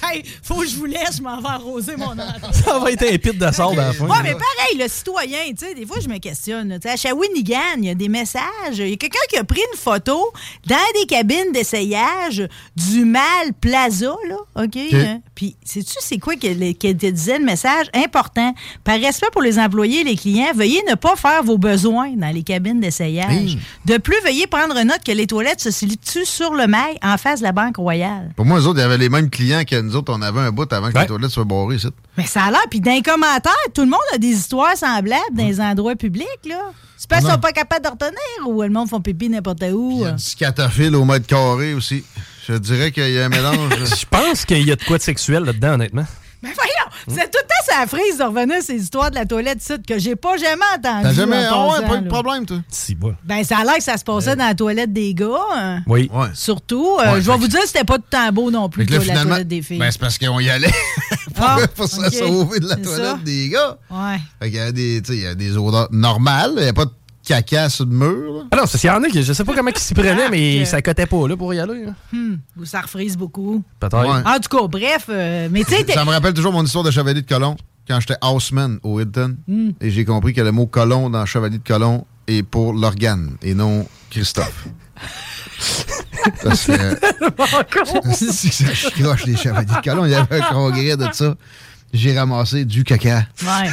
Hey, 0.09 0.23
faut 0.43 0.55
que 0.61 0.67
je 0.67 0.75
vous 0.77 0.85
laisse, 0.85 1.17
je 1.17 1.21
m'en 1.21 1.41
vais 1.41 1.49
arroser 1.49 1.95
mon 1.97 2.11
entrée. 2.11 2.53
Ça 2.63 2.79
va 2.79 2.91
être 2.91 3.03
un 3.11 3.17
pit 3.17 3.37
de 3.37 3.51
sable 3.51 3.79
à 3.79 3.87
la 3.87 3.93
fin. 3.93 4.05
Ouais, 4.05 4.17
mais 4.23 4.33
pareil, 4.33 4.77
le 4.79 4.87
citoyen, 4.87 5.39
tu 5.49 5.65
sais, 5.65 5.73
des 5.73 5.85
fois, 5.85 5.97
je 6.01 6.07
me 6.07 6.17
questionne. 6.19 6.69
là. 6.69 6.79
Tu 6.79 6.87
sais, 6.87 6.93
à 6.93 6.97
Shawinigan, 7.27 7.77
il 7.77 7.85
y 7.85 7.89
a 7.89 7.95
des 7.95 8.09
messages. 8.09 8.41
Il 8.77 8.89
y 8.89 8.93
a 8.93 8.97
quelqu'un 8.97 9.19
qui 9.29 9.37
a 9.37 9.43
pris 9.43 9.61
une 9.73 9.77
photo 9.77 10.31
dans 10.67 10.75
des 10.99 11.05
cabines 11.05 11.51
d'essayage 11.53 12.47
du 12.75 13.05
Mal 13.05 13.53
Plaza, 13.59 14.15
là, 14.29 14.37
OK? 14.63 14.77
hein? 14.93 15.21
Puis, 15.35 15.55
sais-tu, 15.63 15.95
c'est 15.99 16.17
quoi 16.17 16.35
que, 16.35 16.47
le- 16.47 16.73
que 16.73 16.91
te 16.93 17.05
disait 17.09 17.39
le 17.39 17.45
message? 17.45 17.87
Important. 17.93 18.53
Par 18.83 18.99
respect 18.99 19.27
pour 19.31 19.41
les 19.41 19.59
employés 19.59 20.01
et 20.01 20.03
les 20.03 20.15
clients, 20.15 20.51
veuillez 20.55 20.81
ne 20.89 20.95
pas 20.95 21.15
faire 21.15 21.43
vos 21.43 21.57
besoins 21.57 22.11
dans 22.15 22.33
les 22.33 22.43
cabines 22.43 22.79
d'essayage. 22.79 23.57
De 23.85 23.97
plus, 23.97 24.15
veuillez 24.23 24.47
prendre 24.47 24.79
note 24.83 25.03
que 25.05 25.11
les 25.11 25.27
toilettes 25.27 25.61
se 25.61 25.71
situent 25.71 26.25
sur 26.25 26.53
le 26.53 26.67
mail 26.67 26.97
en 27.03 27.17
face 27.17 27.39
de 27.39 27.43
la 27.45 27.51
Banque 27.51 27.77
Royale. 27.77 28.31
Pour 28.35 28.45
moi, 28.45 28.59
eux 28.59 28.65
autres, 28.67 28.79
il 28.79 28.81
y 28.81 28.85
avait 28.85 28.97
les 28.97 29.09
mêmes 29.09 29.29
clients 29.29 29.63
que 29.67 29.79
nous 29.79 29.95
autres. 29.95 30.13
On 30.15 30.21
avait 30.21 30.39
un 30.41 30.51
bout 30.51 30.71
avant 30.73 30.89
que 30.89 30.95
Ouais. 30.95 31.01
les 31.01 31.07
toilettes 31.07 31.31
soient 31.31 31.43
barrées. 31.45 31.75
ici. 31.75 31.87
Mais 32.17 32.25
ça 32.25 32.43
a 32.45 32.51
l'air, 32.51 32.63
puis 32.69 32.81
dans 32.81 32.91
les 32.91 33.01
commentaires, 33.01 33.53
tout 33.73 33.81
le 33.81 33.89
monde 33.89 33.99
a 34.13 34.17
des 34.17 34.29
histoires 34.29 34.75
semblables 34.75 35.21
dans 35.33 35.45
les 35.45 35.61
endroits 35.61 35.95
publics, 35.95 36.27
là. 36.45 36.71
C'est 36.97 37.07
parce 37.07 37.21
qu'ils 37.21 37.27
Non. 37.29 37.35
sont 37.35 37.41
pas 37.41 37.51
capables 37.51 37.85
de 37.85 37.89
retenir 37.91 38.47
ou 38.47 38.61
le 38.63 38.69
monde 38.69 38.89
font 38.89 38.99
pipi 39.01 39.29
n'importe 39.29 39.63
où. 39.71 39.91
Il 39.93 39.99
y 40.01 40.05
a 40.05 40.07
euh. 40.07 40.11
du 40.13 40.23
scatophile 40.23 40.95
au 40.95 41.05
mètre 41.05 41.27
carré 41.27 41.75
aussi. 41.75 42.03
Je 42.47 42.53
dirais 42.53 42.91
qu'il 42.91 43.07
y 43.11 43.19
a 43.19 43.25
un 43.25 43.29
mélange. 43.29 43.71
Je 43.99 44.05
pense 44.09 44.45
qu'il 44.45 44.67
y 44.67 44.71
a 44.71 44.75
de 44.75 44.83
quoi 44.83 44.97
de 44.97 45.03
sexuel 45.03 45.43
là-dedans, 45.43 45.73
honnêtement. 45.73 46.05
Mais 46.41 46.49
voyons, 46.53 46.91
c'est 47.19 47.29
tout 47.31 47.39
le 47.41 47.47
temps 47.47 47.53
sa 47.81 47.87
frise 47.87 48.17
de 48.19 48.23
revenir 48.23 48.61
ces 48.61 48.75
histoires 48.75 49.09
de 49.11 49.15
la 49.15 49.25
toilette 49.25 49.61
site 49.61 49.85
que 49.87 49.97
j'ai 49.99 50.15
pas 50.15 50.37
jamais 50.37 50.63
entendu. 50.75 51.03
T'as 51.03 51.13
jamais. 51.13 51.47
en 51.47 51.69
Ah 51.71 51.79
ouais, 51.81 51.87
pas 51.87 51.97
de 51.97 52.03
là. 52.05 52.09
problème, 52.09 52.45
toi. 52.45 52.57
Si, 52.69 52.93
bon. 52.95 53.15
Ben, 53.23 53.43
ça 53.43 53.57
a 53.57 53.63
l'air 53.63 53.75
que 53.77 53.83
ça 53.83 53.97
se 53.97 54.03
passait 54.03 54.35
dans 54.35 54.45
la 54.45 54.53
toilette 54.55 54.93
des 54.93 55.13
gars. 55.15 55.27
hein. 55.55 55.81
Oui. 55.87 56.09
Ouais. 56.13 56.27
Surtout. 56.35 56.97
Euh, 56.99 57.13
Ouais, 57.13 57.21
je 57.21 57.29
vais 57.31 57.37
vous 57.37 57.45
que- 57.45 57.51
dire, 57.51 57.61
c'était 57.65 57.83
pas 57.83 57.97
de 57.97 58.03
temps 58.09 58.31
beau 58.31 58.49
non 58.51 58.69
plus, 58.69 58.85
que 58.85 58.91
là, 58.91 58.97
toi, 58.97 59.05
la 59.05 59.11
finalement, 59.13 59.29
toilette 59.31 59.47
des 59.47 59.61
filles. 59.61 59.79
ben, 59.79 59.91
c'est 59.91 59.99
parce 59.99 60.17
qu'on 60.17 60.39
y 60.39 60.49
allait 60.49 60.71
Ah, 61.39 61.57
pour 61.75 61.87
se 61.87 62.09
sauver 62.09 62.59
de 62.59 62.67
la 62.67 62.75
C'est 62.75 62.81
toilette 62.81 63.05
ça. 63.05 63.19
des 63.23 63.49
gars. 63.49 63.77
ouais. 63.91 64.17
Fait 64.41 64.49
qu'il 64.49 64.55
y 64.57 64.59
a 64.59 64.71
des, 64.71 65.01
tu 65.01 65.11
sais, 65.13 65.17
il 65.17 65.23
y 65.23 65.27
a 65.27 65.35
des 65.35 65.57
odeurs 65.57 65.87
normales. 65.91 66.53
Il 66.57 66.63
n'y 66.63 66.69
a 66.69 66.73
pas 66.73 66.85
de 66.85 66.91
caca 67.25 67.69
sur 67.69 67.85
le 67.85 67.91
mur. 67.91 68.33
là. 68.33 68.43
Ah 68.51 68.55
non, 68.57 68.63
qu'il 68.65 68.83
y 68.85 68.89
en 68.89 69.03
a 69.03 69.07
qui, 69.09 69.21
je 69.23 69.33
sais 69.33 69.43
pas 69.43 69.53
comment 69.53 69.69
ils 69.69 69.77
s'y 69.79 69.93
prenaient, 69.93 70.29
mais 70.29 70.63
ça 70.65 70.81
cotait 70.81 71.05
pas 71.05 71.27
là 71.27 71.35
pour 71.37 71.53
y 71.53 71.59
aller. 71.59 71.85
là. 71.85 71.91
Hmm, 72.13 72.35
ou 72.59 72.65
ça 72.65 72.81
refrise 72.81 73.17
beaucoup. 73.17 73.63
Peut-être. 73.79 73.99
Ouais. 73.99 74.23
En 74.25 74.39
tout 74.39 74.57
cas, 74.57 74.67
bref, 74.67 75.05
euh, 75.09 75.47
mais 75.51 75.63
tu 75.63 75.75
sais, 75.75 75.83
t'es- 75.83 75.93
Ça 75.93 76.05
me 76.05 76.11
rappelle 76.11 76.33
toujours 76.33 76.53
mon 76.53 76.63
histoire 76.63 76.83
de 76.83 76.91
chevalier 76.91 77.21
de 77.21 77.27
colon 77.27 77.55
quand 77.87 77.99
j'étais 77.99 78.17
houseman 78.25 78.79
au 78.83 78.99
Hilton. 78.99 79.35
Hmm. 79.47 79.69
Et 79.81 79.91
j'ai 79.91 80.05
compris 80.05 80.33
que 80.33 80.41
le 80.41 80.51
mot 80.51 80.67
colon 80.67 81.09
dans 81.09 81.25
chevalier 81.25 81.57
de 81.57 81.63
colon 81.67 82.05
est 82.27 82.43
pour 82.43 82.73
l'organe 82.73 83.35
et 83.41 83.53
non 83.53 83.85
Christophe. 84.09 84.67
Parce 86.43 86.65
que 86.65 88.13
si 88.13 88.49
ça 88.51 88.73
chicoche 88.73 89.25
les 89.25 89.35
chevaliers 89.37 89.65
de 89.65 89.81
colon, 89.83 90.05
il 90.05 90.11
y 90.11 90.15
avait 90.15 90.41
un 90.41 90.45
congrès 90.53 90.97
de 90.97 91.07
ça. 91.13 91.35
J'ai 91.93 92.17
ramassé 92.17 92.65
du 92.65 92.83
caca. 92.83 93.25
ouais. 93.43 93.69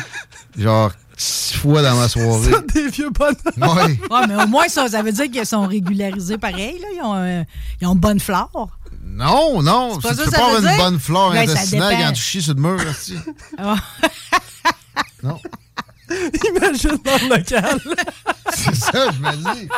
Genre 0.56 0.92
six 1.16 1.56
fois 1.56 1.82
dans 1.82 1.96
ma 1.96 2.08
soirée. 2.08 2.52
Des 2.74 2.88
vieux 2.88 3.10
bonhommes. 3.10 3.76
Ouais. 3.76 3.98
Ouais, 4.10 4.26
mais 4.28 4.42
au 4.42 4.46
moins, 4.46 4.68
ça, 4.68 4.88
ça 4.88 5.02
veut 5.02 5.12
dire 5.12 5.30
qu'ils 5.30 5.46
sont 5.46 5.66
régularisés 5.66 6.38
pareil. 6.38 6.78
Là. 6.80 6.86
Ils, 6.96 7.02
ont, 7.02 7.14
euh, 7.16 7.42
ils 7.80 7.86
ont 7.86 7.92
une 7.94 7.98
bonne 8.00 8.20
flore. 8.20 8.68
Non, 9.04 9.62
non. 9.62 9.98
pas 10.00 10.10
Tu 10.10 10.16
ça 10.16 10.24
peux 10.24 10.30
ça 10.30 10.38
pas 10.38 10.58
une 10.58 10.60
dire? 10.66 10.76
bonne 10.76 10.98
flore 10.98 11.32
Ben, 11.32 11.46
ça 11.46 11.52
intestinale 11.52 11.90
dépend. 11.96 12.06
quand 12.08 12.12
tu 12.14 12.22
chies 12.22 12.42
sur 12.42 12.54
le 12.54 12.60
mur. 12.60 12.80
esti. 12.90 13.16
Ah. 13.58 13.76
Non. 15.22 15.40
Imagine 16.10 16.98
dans 17.04 17.28
le 17.28 17.36
local. 17.36 17.80
C'est 18.54 18.74
ça, 18.74 19.10
je 19.12 19.18
me 19.20 19.54
dis. 19.54 19.68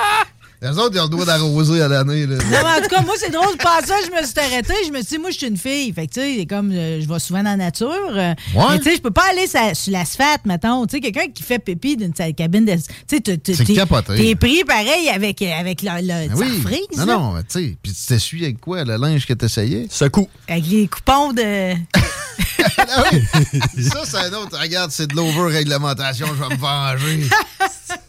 Les 0.71 0.79
autres, 0.79 0.91
ils 0.95 1.01
ont 1.01 1.05
le 1.05 1.09
droit 1.11 1.25
d'arroser 1.25 1.81
à 1.83 1.89
l'année. 1.89 2.27
Non, 2.27 2.37
mais 2.51 2.57
en 2.59 2.83
tout 2.83 2.89
cas, 2.89 3.03
moi, 3.03 3.15
c'est 3.19 3.31
drôle 3.31 3.57
de 3.57 3.63
penser, 3.63 3.93
je 4.07 4.11
me 4.11 4.27
suis 4.27 4.39
arrêtée. 4.39 4.75
Je 4.87 4.91
me 4.91 4.99
suis 4.99 5.17
dit, 5.17 5.19
moi, 5.19 5.31
je 5.31 5.39
suis 5.39 5.47
une 5.47 5.57
fille. 5.57 5.93
Fait 5.93 6.07
que, 6.07 6.15
tu 6.15 6.21
sais, 6.41 6.47
comme, 6.47 6.73
euh, 6.73 7.01
je 7.01 7.07
vais 7.09 7.19
souvent 7.19 7.43
dans 7.43 7.51
la 7.51 7.57
nature. 7.57 7.87
euh, 8.11 8.35
Ouais. 8.55 8.65
Mais, 8.71 8.79
tu 8.79 8.85
sais, 8.85 8.97
je 8.97 9.01
peux 9.03 9.11
pas 9.11 9.25
aller 9.31 9.47
sa- 9.47 9.75
sur 9.75 9.93
l'asphalte, 9.93 10.45
mettons. 10.47 10.87
Tu 10.87 10.97
sais, 10.97 11.01
quelqu'un 11.01 11.29
qui 11.33 11.43
fait 11.43 11.59
pipi 11.59 11.97
d'une 11.97 12.15
sa 12.15 12.31
cabine 12.33 12.65
de. 12.65 12.73
Tu 12.73 12.81
sais, 13.09 13.21
tu- 13.21 13.39
tu- 13.39 13.55
C'est 13.55 13.65
t'es- 13.65 13.75
capoté. 13.75 14.17
T'es 14.17 14.35
pris 14.35 14.65
pareil 14.65 15.09
avec, 15.15 15.41
avec 15.43 15.83
le, 15.83 15.91
le 16.01 16.29
Ben 16.29 16.37
ça 16.37 16.45
oui. 16.45 16.61
frise, 16.63 16.99
non, 16.99 17.05
là. 17.07 17.13
non, 17.19 17.33
mais 17.33 17.43
tu 17.43 17.49
sais. 17.61 17.77
Puis 17.83 17.93
tu 17.93 18.07
t'essuies 18.07 18.45
avec 18.45 18.61
quoi? 18.61 18.85
Le 18.85 18.97
linge 18.97 19.27
que 19.27 19.35
t'essayais? 19.35 19.87
Secoue. 19.91 20.29
Avec 20.49 20.67
les 20.67 20.89
coupons 20.89 21.33
de. 21.33 21.73
ah 22.79 23.05
oui! 23.13 23.23
ça, 23.85 24.01
c'est 24.05 24.17
un 24.19 24.33
autre. 24.35 24.59
Regarde, 24.61 24.91
c'est 24.91 25.07
de 25.07 25.15
l'over-réglementation. 25.17 26.27
Je 26.29 26.43
vais 26.49 26.55
me 26.55 26.61
venger. 26.61 27.29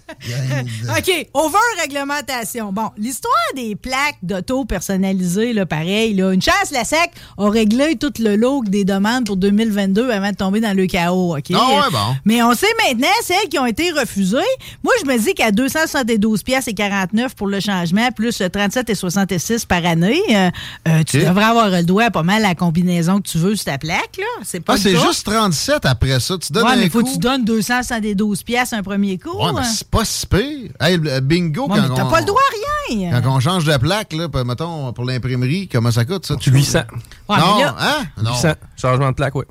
OK, 0.98 1.28
over-réglementation. 1.34 2.72
Bon, 2.72 2.90
l'histoire 2.98 3.34
des 3.56 3.76
plaques 3.76 4.18
d'auto 4.24 4.66
personnalisées, 4.66 5.54
là, 5.54 5.66
pareil, 5.66 6.14
là, 6.14 6.32
une 6.32 6.42
chance, 6.42 6.72
la 6.72 6.84
SEC 6.84 7.12
a 7.38 7.50
réglé 7.50 7.96
tout 7.98 8.14
le 8.20 8.36
lot 8.36 8.64
des 8.66 8.84
demandes 8.86 9.26
pour 9.26 9.38
2022 9.38 10.10
avant 10.10 10.32
de 10.32 10.36
tomber 10.36 10.60
dans 10.62 10.76
le 10.76 10.86
chaos, 10.88 11.38
OK? 11.38 11.46
Ah 11.54 11.68
ouais, 11.70 11.92
bon. 11.92 12.16
Mais 12.26 12.42
on 12.44 12.54
sait 12.54 12.68
maintenant, 12.88 13.08
celles 13.24 13.50
qui 13.50 13.60
ont 13.60 13.66
été 13.66 13.92
refusées, 13.92 14.38
moi, 14.84 14.94
je 15.04 15.08
me 15.10 15.18
dis 15.18 15.34
qu'à 15.34 15.52
272 15.52 16.44
pièces 16.44 16.68
et 16.68 16.74
49 16.74 17.36
pour 17.36 17.48
le 17.48 17.60
changement, 17.60 18.10
plus 18.12 18.42
37 18.52 18.90
et 18.90 18.96
66 18.96 19.66
par 19.66 19.86
année, 19.86 20.22
euh, 20.32 20.50
euh, 20.88 21.04
tu 21.04 21.20
devrais 21.20 21.44
avoir 21.46 21.70
le 21.70 21.84
droit 21.84 22.04
à 22.06 22.12
pas 22.12 22.24
mal 22.24 22.42
la 22.42 22.56
combinaison 22.56 23.20
que 23.22 23.28
tu 23.28 23.38
veux 23.38 23.56
sur 23.56 23.66
ta 23.66 23.78
plaque, 23.78 24.18
là. 24.18 24.26
C'est 24.44 24.60
pas 24.60 24.74
Ah, 24.74 24.78
c'est 24.78 24.96
juste 24.96 25.26
37 25.26 25.86
après 25.86 26.20
ça. 26.20 26.36
Tu 26.38 26.52
donnes 26.54 26.64
Ouais, 26.66 26.72
un 26.72 26.76
mais 26.78 26.90
faut 26.90 27.00
coup. 27.02 27.06
que 27.08 27.12
tu 27.14 27.18
donnes 27.20 27.46
272 27.46 28.44
pièces 28.44 28.74
un 28.74 28.84
premier 28.84 29.18
coup. 29.18 29.38
Ouais, 29.38 29.52
hein. 29.56 29.64
Pas 29.98 30.06
si 30.06 30.28
pire. 30.28 30.72
Hey, 30.80 30.98
le 30.98 31.20
bingo, 31.22 31.68
Ouais, 31.68 31.82
mais 31.82 31.88
quand 31.88 31.96
t'as 31.96 32.06
pas 32.10 32.20
le 32.20 32.26
droit 32.28 32.40
à 32.40 32.94
rien. 32.94 33.22
Quand 33.22 33.36
on 33.36 33.40
change 33.40 33.66
de 33.66 33.76
plaque, 33.78 34.14
là, 34.14 34.28
mettons, 34.46 34.94
pour 34.94 35.06
l'imprimerie, 35.06 35.68
comment 35.68 35.90
ça 35.92 36.06
coûte, 36.06 36.26
ça? 36.26 36.36
Tu 36.36 36.52
800. 36.52 36.82
Ouais, 37.28 37.38
non, 37.40 37.58
mais 37.58 37.64
là- 37.64 37.76
hein? 37.80 38.06
Non. 38.22 38.32
800. 38.32 38.54
Changement 38.80 39.10
de 39.10 39.16
plaque, 39.16 39.34
oui. 39.36 39.46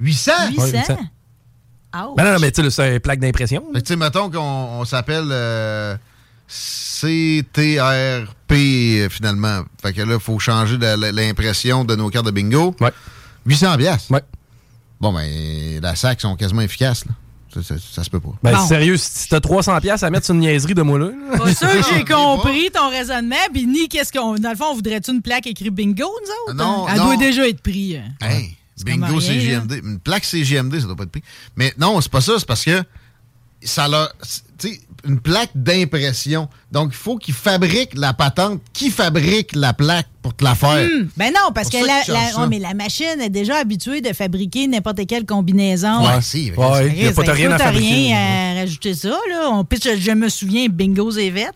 800? 0.00 0.32
800? 0.50 0.62
Ouais, 0.62 0.70
800. 0.78 0.92
Ouch. 0.94 0.98
Ben 2.16 2.24
non, 2.24 2.32
non, 2.32 2.38
mais 2.40 2.50
tu 2.50 2.62
sais, 2.62 2.70
c'est 2.70 2.94
une 2.94 3.00
plaque 3.00 3.20
d'impression. 3.20 3.62
Que, 3.74 3.78
tu 3.80 3.86
sais, 3.86 3.96
mettons 3.96 4.30
qu'on 4.30 4.40
on 4.80 4.84
s'appelle 4.86 5.28
euh, 5.30 5.96
CTRP, 6.46 8.52
euh, 8.52 9.08
finalement. 9.10 9.62
Fait 9.82 9.92
que 9.92 10.00
là, 10.02 10.14
il 10.14 10.20
faut 10.20 10.38
changer 10.38 10.78
l'impression 10.78 11.84
de 11.84 11.94
nos 11.96 12.08
cartes 12.10 12.26
de 12.26 12.30
bingo. 12.30 12.74
Ouais. 12.80 12.92
800 13.46 13.76
piastres? 13.76 14.10
Ouais. 14.10 14.22
Bon, 15.00 15.12
ben, 15.12 15.80
la 15.82 15.94
SAC 15.94 16.22
sont 16.22 16.36
quasiment 16.36 16.62
efficaces, 16.62 17.04
là. 17.04 17.12
Ça, 17.62 17.62
ça- 17.62 17.74
ça 17.92 18.04
se 18.04 18.10
peut 18.10 18.20
pas. 18.20 18.30
Ben, 18.42 18.58
sérieux, 18.66 18.96
si 18.96 19.28
t'as 19.28 19.38
300$ 19.40 19.80
piastres 19.80 20.04
à 20.04 20.10
mettre 20.10 20.26
sur 20.26 20.34
une 20.34 20.40
niaiserie 20.40 20.74
de 20.74 20.82
moi 20.82 20.98
là. 20.98 21.10
Pas 21.38 21.54
sûr 21.54 21.68
que 21.70 21.82
j'ai 21.94 22.04
compris 22.12 22.70
ton 22.70 22.90
raisonnement, 22.90 23.36
puis 23.52 23.66
ni 23.66 23.88
qu'est-ce 23.88 24.12
qu'on. 24.12 24.34
Dans 24.34 24.50
le 24.50 24.56
fond, 24.56 24.66
on 24.72 24.74
voudrait-tu 24.74 25.10
une 25.12 25.22
plaque 25.22 25.46
écrite 25.46 25.74
bingo, 25.74 26.04
nous 26.04 26.52
autres? 26.52 26.54
Non, 26.54 26.86
hein? 26.86 26.90
Elle 26.92 26.98
non. 26.98 27.04
doit 27.06 27.16
déjà 27.16 27.48
être 27.48 27.60
prise. 27.62 28.00
Hey, 28.20 28.56
comme 28.86 29.00
bingo 29.00 29.20
CGMD. 29.20 29.80
Une 29.84 29.98
plaque 30.00 30.24
CGMD, 30.24 30.80
ça 30.80 30.86
doit 30.86 30.96
pas 30.96 31.04
être 31.04 31.10
pris. 31.12 31.22
Mais 31.56 31.72
non, 31.78 32.00
c'est 32.00 32.10
pas 32.12 32.20
ça, 32.20 32.34
c'est 32.38 32.46
parce 32.46 32.64
que 32.64 32.82
ça 33.62 33.88
l'a. 33.88 34.10
Tu 34.58 34.68
sais, 34.68 34.80
une 35.04 35.20
plaque 35.20 35.50
d'impression. 35.54 36.48
Donc, 36.72 36.90
il 36.92 36.96
faut 36.96 37.16
qu'ils 37.16 37.34
fabriquent 37.34 37.94
la 37.96 38.12
patente. 38.12 38.60
Qui 38.72 38.90
fabrique 38.90 39.54
la 39.54 39.72
plaque 39.72 40.06
pour 40.22 40.34
te 40.34 40.44
la 40.44 40.54
faire? 40.54 40.86
Hmm, 40.86 41.08
Ben 41.16 41.32
non, 41.32 41.52
parce 41.54 41.68
que 41.68 41.76
la, 41.76 42.02
la- 42.08 42.46
mais 42.48 42.58
la 42.58 42.74
machine 42.74 43.20
est 43.20 43.28
déjà 43.30 43.56
habituée 43.56 44.00
de 44.00 44.12
fabriquer 44.12 44.66
n'importe 44.66 45.06
quelle 45.06 45.24
combinaison. 45.24 46.04
Ouais, 46.06 46.20
si. 46.20 46.50
Ouais, 46.56 46.88
il 46.88 47.02
n'y 47.02 47.06
a 47.08 47.12
pas 47.12 47.32
rien 47.32 47.50
à 47.52 47.58
fabriquer. 47.58 47.86
rien 47.88 48.16
à 48.56 48.60
rajouter 48.60 48.94
ça, 48.94 49.10
là. 49.30 49.48
On 49.50 49.64
pitch, 49.64 49.88
je 49.98 50.10
me 50.12 50.28
souviens, 50.28 50.66
bingo 50.68 51.10
et 51.12 51.30
là. 51.30 51.52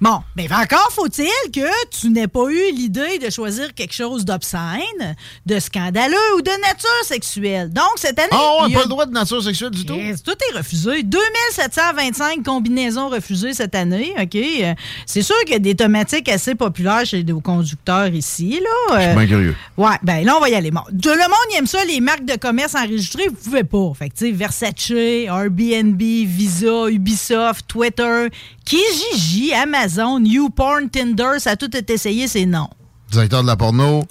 Bon, 0.00 0.20
mais 0.34 0.48
encore 0.50 0.88
faut-il 0.92 1.28
que 1.52 1.68
tu 1.90 2.08
n'aies 2.08 2.26
pas 2.26 2.46
eu 2.48 2.72
l'idée 2.72 3.18
de 3.18 3.28
choisir 3.28 3.74
quelque 3.74 3.92
chose 3.94 4.24
d'obscène, 4.24 5.14
de 5.44 5.58
scandaleux 5.60 6.16
ou 6.36 6.40
de 6.40 6.50
nature 6.62 7.04
sexuelle. 7.04 7.70
Donc, 7.70 7.84
cette 7.96 8.18
année. 8.18 8.28
Ah, 8.32 8.62
ouais, 8.62 8.68
il 8.68 8.72
y 8.72 8.74
a- 8.76 8.78
pas 8.78 8.84
le 8.84 8.88
droit 8.88 9.04
de 9.04 9.12
nature 9.12 9.42
sexuelle 9.42 9.70
du 9.72 9.84
tout? 9.84 9.94
Yes, 9.94 10.22
tout 10.22 10.32
est 10.50 10.56
refusé. 10.56 11.02
2725 11.02 12.42
combinaisons 12.42 13.08
refusées 13.10 13.52
cette 13.52 13.74
année, 13.74 14.14
OK? 14.18 14.36
Euh, 14.36 14.74
C'est 15.04 15.22
sûr 15.22 15.36
qu'il 15.40 15.52
y 15.52 15.56
a 15.56 15.58
des 15.58 15.74
thématiques 15.74 16.28
assez 16.30 16.54
populaires 16.54 17.04
chez 17.04 17.22
nos 17.22 17.40
conducteurs 17.40 18.08
ici, 18.14 18.58
là. 18.62 18.96
Je 18.96 19.00
suis 19.02 19.10
Euh, 19.10 19.14
bien 19.14 19.26
curieux. 19.26 19.56
Ouais, 19.76 19.96
ben 20.02 20.24
là, 20.24 20.36
on 20.36 20.40
va 20.40 20.48
y 20.48 20.54
aller. 20.54 20.70
Bon, 20.70 20.80
le 20.90 21.28
monde 21.28 21.56
aime 21.58 21.66
ça, 21.66 21.84
les 21.84 22.00
marques 22.00 22.24
de 22.24 22.36
commerce 22.36 22.74
enregistrées, 22.74 23.28
vous 23.28 23.34
pouvez 23.34 23.64
pas. 23.64 23.92
Fait 23.98 24.08
que, 24.08 24.14
tu 24.14 24.26
sais, 24.26 24.32
Versace, 24.32 24.90
Airbnb, 24.90 26.00
Visa, 26.00 26.88
Ubisoft, 26.88 27.66
Twitter, 27.68 28.28
Kijiji, 28.64 29.52
Amazon, 29.52 29.89
YouPorn, 29.98 30.90
Tinder, 30.90 31.38
ça 31.38 31.50
a 31.50 31.56
tout 31.56 31.74
été 31.76 31.94
essayé, 31.94 32.28
c'est 32.28 32.46
non. 32.46 32.68
Directeur 33.10 33.42
de 33.42 33.46
la 33.46 33.56
porno. 33.56 34.04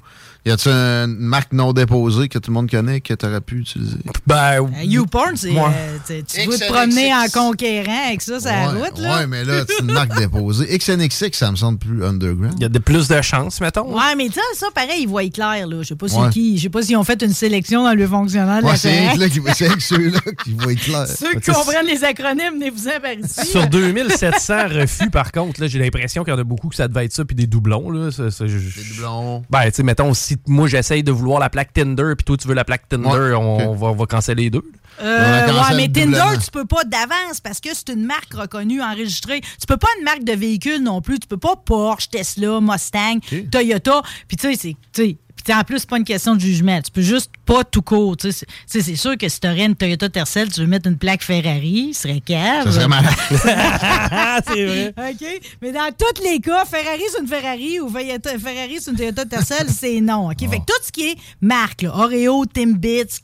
Y 0.46 0.52
a-tu 0.52 0.70
une 0.70 1.18
marque 1.20 1.52
non 1.52 1.74
déposée 1.74 2.30
que 2.30 2.40
tout 2.40 2.50
le 2.50 2.54
monde 2.56 2.72
connaît 2.72 3.02
que 3.02 3.14
tu 3.14 3.26
aurais 3.26 3.42
pu 3.42 3.58
utiliser? 3.60 3.98
Ben, 4.26 4.62
Euh, 4.64 4.68
YouPorn, 4.84 5.36
c'est. 5.36 5.50
Ouais. 5.52 5.60
euh, 5.60 5.98
tu- 6.08 6.24
tu 6.24 6.50
veux 6.50 6.58
te 6.58 6.66
promener 6.72 7.14
en 7.14 7.26
conquérant 7.32 8.08
avec 8.08 8.22
ça, 8.22 8.38
la 8.46 8.72
ouais, 8.74 8.80
route, 8.88 8.98
là? 9.00 9.18
ouais, 9.18 9.28
mais 9.28 9.44
là, 9.44 9.64
c'est 9.68 9.84
une 9.84 9.92
marque 9.92 10.18
déposée. 10.18 10.66
XNXX, 10.78 11.38
ça 11.38 11.52
me 11.52 11.58
semble 11.58 11.78
plus 11.78 12.06
underground. 12.06 12.54
il 12.58 12.62
y 12.62 12.66
a 12.66 12.70
de 12.70 12.80
plus 12.80 13.08
de 13.10 13.22
chances, 13.22 13.60
mettons. 13.60 13.94
Ouais, 13.94 14.16
mais 14.16 14.30
ça, 14.30 14.42
ça, 14.56 14.68
pareil, 14.74 15.02
ils 15.02 15.08
voient 15.10 15.28
clair, 15.30 15.68
là. 15.68 15.82
Je 15.84 15.88
sais 15.90 15.96
pas 15.96 16.08
c'est 16.08 16.16
Ouais. 16.18 16.30
qui. 16.30 16.58
Je 16.58 16.64
sais 16.64 16.70
pas 16.70 16.82
s'ils 16.84 16.96
ont 16.98 17.04
fait 17.04 17.22
une 17.22 17.34
sélection 17.34 17.84
dans 17.84 17.94
le 17.94 18.08
fonctionnaire 18.08 18.62
de 18.62 18.68
la 18.68 18.76
c'est 18.78 19.08
avec 19.08 19.82
ceux-là 19.82 20.20
qui 20.44 20.54
voient 20.54 20.74
clair. 20.76 21.06
Ceux 21.08 21.34
qui 21.40 21.52
comprennent 21.52 21.86
les 21.86 22.04
acronymes, 22.04 22.54
venez-vous-en 22.54 23.00
par 23.02 23.12
ici. 23.14 23.46
Sur 23.52 23.68
2700 23.68 24.68
refus, 24.70 25.10
par 25.10 25.32
contre, 25.34 25.60
là, 25.62 25.68
j'ai 25.68 25.80
l'impression 25.80 26.24
qu'il 26.24 26.34
y 26.34 26.36
en 26.36 26.40
a 26.40 26.44
beaucoup 26.46 26.70
que 26.70 26.76
ça 26.76 26.88
devait 26.88 27.06
être 27.06 27.14
ça, 27.14 27.26
puis 27.26 27.36
des 27.36 27.46
doublons. 27.48 27.90
Là, 27.92 28.10
ça, 28.12 28.32
ça, 28.32 28.48
je- 28.48 28.58
Des 28.58 28.90
doublons. 28.96 29.44
Ben, 29.50 29.66
tu 29.66 29.72
sais, 29.76 29.84
mettons, 29.84 30.14
si 30.30 30.38
moi 30.48 30.68
j'essaye 30.68 31.04
de 31.04 31.12
vouloir 31.12 31.40
la 31.40 31.50
plaque 31.50 31.74
Tinder, 31.74 32.14
puis 32.18 32.24
toi 32.24 32.38
tu 32.38 32.48
veux 32.48 32.54
la 32.54 32.66
plaque 32.66 32.88
Tinder, 32.88 33.10
Ouais, 33.10 33.34
on, 33.34 33.74
va, 33.74 33.88
on 33.88 33.96
va 33.96 34.06
canceller 34.06 34.44
les 34.44 34.50
deux. 34.50 34.64
Euh, 35.02 35.48
ouais, 35.48 35.76
mais. 35.76 35.90
Tinder, 35.90 36.38
tu 36.44 36.52
peux 36.52 36.66
pas 36.66 36.84
d'avance 36.84 37.40
parce 37.42 37.60
que 37.60 37.70
c'est 37.74 37.90
une 37.90 38.06
marque 38.06 38.34
reconnue, 38.34 38.82
enregistrée. 38.82 39.42
Tu 39.42 39.66
peux 39.68 39.78
pas 39.78 39.88
une 39.98 40.04
marque 40.04 40.24
de 40.24 40.34
véhicule 40.34 40.82
non 40.84 41.02
plus. 41.02 41.20
Tu 41.20 41.28
peux 41.28 41.38
pas 41.38 41.56
Porsche, 41.56 42.10
Tesla, 42.10 42.60
Mustang, 42.62 43.20
Toyota. 43.52 44.02
Puis 44.28 44.38
tu 44.38 44.54
sais, 44.54 44.76
c'est. 44.92 45.18
Puis 45.44 45.54
en 45.54 45.64
plus, 45.64 45.80
c'est 45.80 45.90
pas 45.90 45.98
une 45.98 46.04
question 46.04 46.36
de 46.36 46.40
jugement. 46.42 46.82
Tu 46.82 46.92
peux 46.92 47.02
juste 47.02 47.32
pas 47.46 47.64
tout 47.64 47.82
court. 47.82 48.16
C'est- 48.20 48.96
sûr 48.96 49.18
que 49.18 49.30
si 49.30 49.40
tu 49.40 49.48
aurais 49.48 49.66
une 49.66 49.76
Toyota 49.76 50.10
Tercel, 50.10 50.52
tu 50.52 50.62
veux 50.62 50.68
mettre 50.68 50.88
une 50.90 50.98
plaque 50.98 51.24
Ferrari, 51.24 51.92
ce 51.94 52.02
serait 52.04 52.20
cave. 52.20 52.66
Ça 52.66 52.72
serait 52.72 52.88
malade. 52.88 53.14
c'est 54.48 54.66
vrai. 54.66 54.94
OK? 54.98 55.42
Mais 55.62 55.72
dans 55.72 55.90
tous 55.98 56.24
les 56.24 56.40
cas, 56.40 56.66
Ferrari, 56.66 57.02
c'est 57.12 57.22
une 57.22 57.28
Ferrari 57.28 57.80
ou 57.80 57.90
Ferrari, 57.90 58.78
c'est 58.80 58.92
une 58.92 58.98
Toyota 58.98 59.26
Tercel, 59.26 59.68
c'est 59.70 60.02
non. 60.02 60.30
OK? 60.30 60.40
Fait 60.40 60.60
que 60.60 60.66
tout 60.66 60.82
ce 60.84 60.92
qui 60.92 61.10
est 61.10 61.16
marque, 61.42 61.82
là, 61.84 61.96
Oreo, 61.96 62.46
Timbits, 62.46 63.20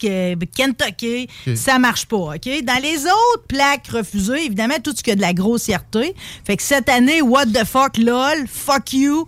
Kentucky, 0.56 1.28
ça 1.56 1.80
marche 1.80 2.06
pas. 2.06 2.16
OK? 2.36 2.64
Dans 2.64 2.82
les 2.82 3.06
autres 3.06 3.48
plaques 3.48 3.88
refusées, 3.88 4.46
évidemment, 4.46 4.76
tout 4.84 4.94
ce 4.96 5.04
qui 5.04 5.12
a 5.12 5.16
de 5.16 5.22
la 5.22 5.34
grossièreté. 5.34 6.16
Fait 6.46 6.58
que 6.58 6.64
cette 6.64 6.90
année, 6.90 7.22
what 7.22 7.48
the 7.48 7.66
fuck, 7.66 7.98
lol, 7.98 8.46
fuck 8.48 8.94
you, 8.94 9.26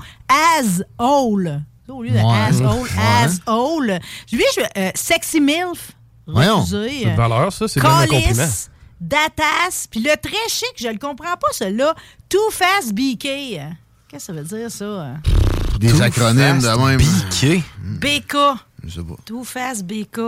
asshole. 0.60 1.62
Au 1.90 2.04
lieu 2.04 2.10
de 2.12 2.16
Ouais. 2.16 2.24
asshole, 2.50 2.82
Ouais. 2.82 3.24
asshole. 3.24 4.00
Lui, 4.32 4.44
je, 4.56 4.62
euh, 4.80 4.92
sexy 4.96 5.40
MILF, 5.42 5.92
Voyons. 6.30 6.66
C'est 6.66 6.76
de 7.06 7.16
valeur, 7.16 7.54
ça, 7.54 7.68
c'est 7.68 7.80
bien 7.80 7.90
un 7.90 8.06
compliment. 8.08 8.34
Callis, 8.36 8.68
Datas, 9.00 9.88
puis 9.90 10.02
le 10.02 10.10
très 10.22 10.50
chic, 10.50 10.74
je 10.76 10.88
le 10.90 10.98
comprends 10.98 11.38
pas, 11.40 11.48
celui-là, 11.54 11.96
Too 12.28 12.50
Fast 12.52 12.94
BK. 12.94 13.22
Qu'est-ce 13.24 13.72
que 14.12 14.20
ça 14.20 14.34
veut 14.34 14.44
dire, 14.44 14.70
ça? 14.72 15.08
Des 15.80 16.02
acronymes 16.02 16.60
de 16.60 16.86
même. 16.86 16.98
Piqué. 17.30 17.64
BK. 17.84 18.36
Je 18.84 18.90
sais 18.96 19.04
pas. 19.06 19.16
Too 19.26 19.44
Fast 19.44 19.84
BK. 19.86 20.20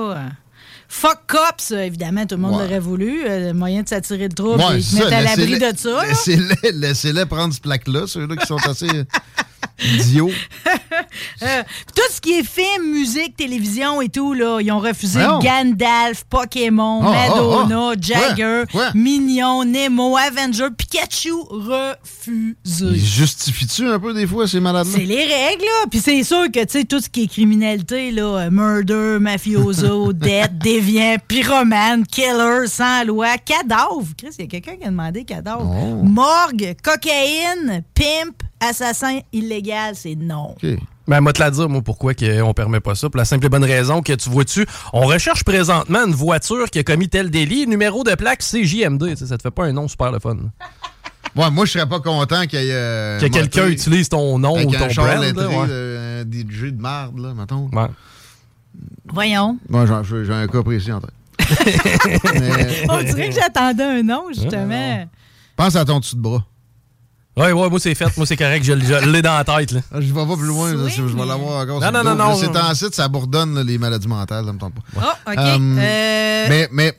Fuck 0.87 1.19
Cops, 1.27 1.71
évidemment, 1.71 2.25
tout 2.25 2.35
le 2.35 2.41
monde 2.41 2.55
Ouais. 2.55 2.63
l'aurait 2.63 2.79
voulu. 2.79 3.23
euh, 3.27 3.47
le 3.47 3.53
moyen 3.53 3.83
de 3.83 3.87
s'attirer 3.89 4.27
le 4.27 4.33
trouble 4.33 4.59
Ouais, 4.63 4.75
et 4.75 4.77
de 4.77 4.81
c'est 4.81 4.95
mettre 4.95 5.09
ça, 5.09 5.17
à 5.17 5.21
l'abri 5.21 5.59
de 5.59 5.77
ça. 5.77 6.05
Laissez-les 6.07 6.71
laissez-les 6.73 7.25
prendre 7.25 7.53
ce 7.53 7.59
plaque-là, 7.59 8.07
ceux-là 8.07 8.35
qui 8.35 8.45
sont 8.47 8.57
assez 8.67 8.87
idiots. 9.81 10.31
Euh, 11.41 11.63
tout 11.95 12.11
ce 12.11 12.19
qui 12.19 12.33
est 12.33 12.43
film, 12.43 12.91
musique, 12.91 13.37
télévision 13.37 14.01
et 14.01 14.09
tout, 14.09 14.33
là, 14.33 14.59
ils 14.59 14.71
ont 14.71 14.79
refusé. 14.79 15.21
Gandalf, 15.41 16.25
Pokémon, 16.29 16.99
Oh, 17.01 17.11
Madonna, 17.11 17.79
oh, 17.79 17.93
oh. 17.93 17.99
Jagger? 17.99 18.63
Minion, 18.93 19.63
Nemo, 19.63 20.17
Avenger, 20.17 20.67
Pikachu, 20.77 21.31
refusé. 21.49 22.85
Ils 22.93 23.05
justifient-tu 23.05 23.87
un 23.87 23.99
peu 23.99 24.13
des 24.13 24.27
fois 24.27 24.47
ces 24.47 24.59
malades-là? 24.59 24.91
C'est 24.93 25.05
les 25.05 25.23
règles, 25.25 25.63
là. 25.63 25.87
Puis 25.89 25.99
c'est 26.01 26.23
sûr 26.23 26.45
que, 26.51 26.59
tu 26.65 26.79
sais, 26.79 26.83
tout 26.83 26.99
ce 26.99 27.09
qui 27.09 27.23
est 27.23 27.27
criminalité, 27.27 28.11
là, 28.11 28.49
murder, 28.49 29.17
mafioso, 29.19 30.11
dette, 30.13 30.57
déviant, 30.57 31.15
pyromane, 31.27 32.05
killer, 32.05 32.67
sans 32.67 33.05
loi, 33.05 33.37
cadavre. 33.37 34.03
Chris, 34.17 34.29
il 34.37 34.41
y 34.41 34.45
a 34.45 34.47
quelqu'un 34.47 34.75
qui 34.75 34.83
a 34.83 34.89
demandé 34.89 35.23
cadavre. 35.23 35.65
Oh. 35.65 36.03
Morgue, 36.03 36.75
cocaïne, 36.83 37.83
pimp, 37.93 38.43
assassin 38.59 39.19
illégal, 39.33 39.95
c'est 39.95 40.15
non. 40.15 40.51
OK. 40.51 40.65
Ben, 41.07 41.21
moi, 41.21 41.33
te 41.33 41.39
la 41.39 41.49
dire, 41.49 41.67
moi, 41.67 41.81
pourquoi 41.81 42.13
on 42.43 42.53
permet 42.53 42.79
pas 42.79 42.93
ça. 42.93 43.09
Pour 43.09 43.17
la 43.17 43.25
simple 43.25 43.47
et 43.47 43.49
bonne 43.49 43.63
raison 43.63 44.01
que 44.03 44.13
tu 44.13 44.29
vois-tu, 44.29 44.67
on 44.93 45.07
recherche 45.07 45.43
présentement 45.43 46.05
une 46.05 46.13
voiture 46.13 46.69
qui 46.69 46.77
a 46.77 46.83
commis 46.83 47.09
tel 47.09 47.31
délit, 47.31 47.65
numéro 47.65 48.03
de 48.03 48.13
plaque 48.13 48.41
CJMD. 48.43 49.15
Ça 49.15 49.37
te 49.37 49.41
fait 49.41 49.49
pas 49.51 49.65
un 49.65 49.73
nom 49.73 49.87
super 49.87 50.11
le 50.11 50.19
fun. 50.19 50.37
Ouais, 51.35 51.49
moi, 51.51 51.65
je 51.65 51.71
serais 51.71 51.87
pas 51.89 51.99
content 51.99 52.45
qu'il 52.45 52.59
y 52.59 52.67
ait. 52.67 52.71
euh, 52.73 53.19
que 53.19 53.25
quelqu'un 53.25 53.67
utilise 53.67 54.09
ton 54.09 54.37
nom 54.37 54.53
ou 54.53 54.59
un 54.59 54.63
ton 54.65 54.87
brand. 54.87 54.97
là, 54.97 55.47
ouais. 55.49 55.67
euh, 55.69 56.23
un 56.23 56.25
DJ 56.25 56.71
de 56.71 56.81
marde, 56.81 57.17
là, 57.19 57.33
mettons. 57.33 57.69
Ouais. 57.73 57.87
Voyons. 59.05 59.57
Moi, 59.67 59.85
j'ai 60.03 60.33
un 60.33 60.47
cas 60.47 60.61
précis 60.63 60.91
en 60.91 61.01
tête. 61.01 61.11
Mais, 62.35 62.85
On 62.89 63.01
dirait 63.01 63.29
que 63.29 63.35
j'attendais 63.35 63.83
un 63.83 64.03
nom, 64.03 64.25
justement. 64.29 65.07
pense 65.55 65.75
à 65.75 65.85
ton 65.85 65.99
dessus 65.99 66.15
de 66.15 66.21
bras. 66.21 66.45
Ouais, 67.37 67.51
ouais, 67.53 67.69
moi, 67.69 67.79
c'est 67.79 67.95
fait. 67.95 68.15
Moi, 68.17 68.25
c'est 68.25 68.35
correct. 68.35 68.63
Je, 68.63 68.73
je 68.77 69.09
l'ai 69.09 69.21
dans 69.21 69.37
la 69.37 69.43
tête. 69.45 69.71
Là. 69.71 69.81
Ah, 69.93 70.01
Je 70.01 70.11
vais 70.13 70.25
pas 70.25 70.35
plus 70.35 70.47
loin, 70.47 70.73
là, 70.73 70.89
si 70.89 70.97
je 70.97 71.03
vais 71.03 71.25
l'avoir 71.25 71.61
encore. 71.63 71.79
Non, 71.79 71.87
sur 71.87 71.91
non, 71.91 72.03
non, 72.03 72.15
non. 72.15 72.35
C'est 72.35 72.57
en 72.57 72.73
site, 72.75 72.93
ça 72.95 73.07
bourdonne 73.07 73.55
là, 73.55 73.63
les 73.63 73.77
maladies 73.77 74.07
mentales, 74.07 74.45
ça 74.45 74.51
me 74.51 74.57
tente 74.59 74.73
pas. 74.73 74.81
Oh, 74.97 75.31
OK. 75.31 75.37
Euh, 75.37 75.57
Euh, 75.57 76.45
Mais, 76.49 76.67
mais 76.71 76.91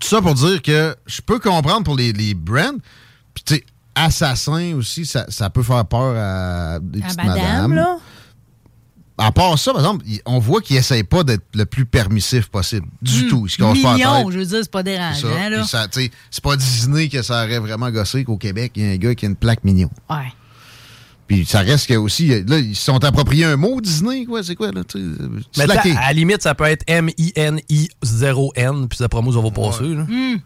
Tout 0.00 0.08
ça 0.08 0.20
pour 0.20 0.34
dire 0.34 0.60
que 0.60 0.94
je 1.06 1.20
peux 1.22 1.38
comprendre 1.38 1.84
pour 1.84 1.96
les, 1.96 2.12
les 2.12 2.34
brands. 2.34 2.76
Puis, 3.34 3.44
tu 3.44 3.54
sais, 3.54 3.64
assassin 3.94 4.74
aussi, 4.76 5.06
ça, 5.06 5.24
ça 5.28 5.48
peut 5.50 5.62
faire 5.62 5.84
peur 5.86 6.14
à 6.16 6.78
des 6.80 7.00
À 7.00 7.04
petites 7.06 7.16
madame, 7.24 7.36
madames. 7.36 7.74
là. 7.74 7.96
À 9.20 9.32
part 9.32 9.58
ça, 9.58 9.72
par 9.72 9.80
exemple, 9.80 10.04
on 10.26 10.38
voit 10.38 10.60
qu'ils 10.60 10.76
n'essayent 10.76 11.02
pas 11.02 11.24
d'être 11.24 11.42
le 11.54 11.66
plus 11.66 11.84
permissif 11.84 12.46
possible. 12.48 12.86
Du 13.02 13.24
Hmm. 13.24 13.28
tout. 13.28 13.46
Millions, 13.58 14.24
tête. 14.24 14.32
je 14.32 14.38
veux 14.38 14.46
dire, 14.46 14.58
c'est 14.62 14.70
pas 14.70 14.82
dérangeant, 14.84 15.28
ça. 15.66 15.66
ça, 15.66 15.86
c'est 16.30 16.42
pas 16.42 16.56
Disney 16.56 17.08
que 17.08 17.20
ça 17.22 17.44
aurait 17.44 17.58
vraiment 17.58 17.90
gossé 17.90 18.22
qu'au 18.24 18.36
Québec, 18.36 18.72
il 18.76 18.84
y 18.84 18.88
a 18.88 18.92
un 18.92 18.96
gars 18.96 19.14
qui 19.16 19.26
a 19.26 19.28
une 19.28 19.36
plaque 19.36 19.64
mignon. 19.64 19.90
Ouais. 20.08 20.32
Puis 21.26 21.44
ça 21.44 21.58
reste 21.60 21.88
que 21.88 21.94
aussi, 21.94 22.28
là, 22.46 22.58
ils 22.58 22.74
se 22.74 22.84
sont 22.84 23.04
appropriés 23.04 23.44
un 23.44 23.56
mot 23.56 23.80
Disney, 23.82 24.24
quoi. 24.24 24.42
C'est 24.42 24.54
quoi, 24.54 24.70
là? 24.72 24.82
tu 24.84 24.98
Mais 25.58 25.64
à 25.64 25.66
la 26.06 26.12
limite, 26.14 26.40
ça 26.42 26.54
peut 26.54 26.64
être 26.64 26.84
M-I-N-I-0-N, 26.86 28.88
puis 28.88 28.98
d'après 29.00 29.20
moi, 29.20 29.34
ça 29.34 29.40
va 29.40 29.50
passer. 29.50 29.94
là. 29.94 30.04
Hmm. 30.04 30.38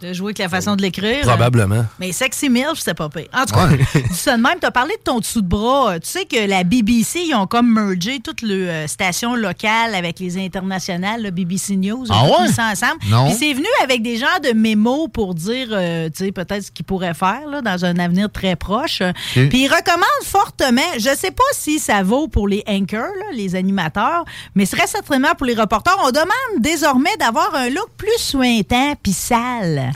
De 0.00 0.12
jouer 0.14 0.28
avec 0.28 0.38
la 0.38 0.48
façon 0.48 0.76
de 0.76 0.82
l'écrire. 0.82 1.22
Probablement. 1.26 1.84
Mais 1.98 2.12
Sexy 2.12 2.48
Milf, 2.48 2.78
c'est 2.78 2.94
pas 2.94 3.08
pire. 3.08 3.26
En 3.34 3.44
tout 3.44 3.54
cas, 3.54 3.68
Ouais. 3.68 3.78
dis 4.10 4.16
ça 4.16 4.36
de 4.36 4.42
même, 4.42 4.56
t'as 4.60 4.70
parlé 4.70 4.94
de 4.96 5.02
ton 5.02 5.18
dessous 5.18 5.42
de 5.42 5.46
bras. 5.48 6.00
Tu 6.00 6.08
sais 6.08 6.24
que 6.24 6.48
la 6.48 6.64
BBC, 6.64 7.20
ils 7.28 7.34
ont 7.34 7.46
comme 7.46 7.70
mergé 7.72 8.20
toutes 8.20 8.40
les 8.42 8.66
euh, 8.66 8.86
stations 8.86 9.34
locales 9.34 9.94
avec 9.94 10.18
les 10.18 10.38
internationales, 10.42 11.22
le 11.22 11.30
BBC 11.30 11.76
News. 11.76 12.06
Ah 12.08 12.24
ouais? 12.24 12.46
mis 12.48 12.52
ça 12.52 12.70
ensemble. 12.72 12.98
Non. 13.08 13.26
Puis 13.26 13.36
c'est 13.38 13.52
venu 13.52 13.66
avec 13.82 14.02
des 14.02 14.16
genres 14.16 14.40
de 14.42 14.52
mémos 14.54 15.08
pour 15.12 15.34
dire, 15.34 15.68
euh, 15.70 16.08
tu 16.08 16.24
sais, 16.24 16.32
peut-être 16.32 16.64
ce 16.64 16.70
qu'ils 16.70 16.86
pourraient 16.86 17.14
faire 17.14 17.46
là, 17.50 17.60
dans 17.60 17.84
un 17.84 17.98
avenir 17.98 18.30
très 18.32 18.56
proche. 18.56 19.02
Puis 19.34 19.50
ils 19.64 19.68
recommandent 19.68 20.06
fortement, 20.24 20.80
je 20.96 21.14
sais 21.14 21.30
pas 21.30 21.42
si 21.52 21.78
ça 21.78 22.02
vaut 22.02 22.26
pour 22.28 22.48
les 22.48 22.62
anchors, 22.66 23.00
là, 23.00 23.26
les 23.34 23.54
animateurs, 23.54 24.24
mais 24.54 24.64
ce 24.64 24.76
serait 24.76 24.86
certainement 24.86 25.34
pour 25.36 25.46
les 25.46 25.54
reporters. 25.54 25.96
On 26.04 26.10
demande 26.10 26.28
désormais 26.60 27.14
d'avoir 27.18 27.54
un 27.54 27.68
look 27.68 27.90
plus 27.98 28.08
suintant 28.18 28.94
puis 29.02 29.12
sale. 29.12 29.89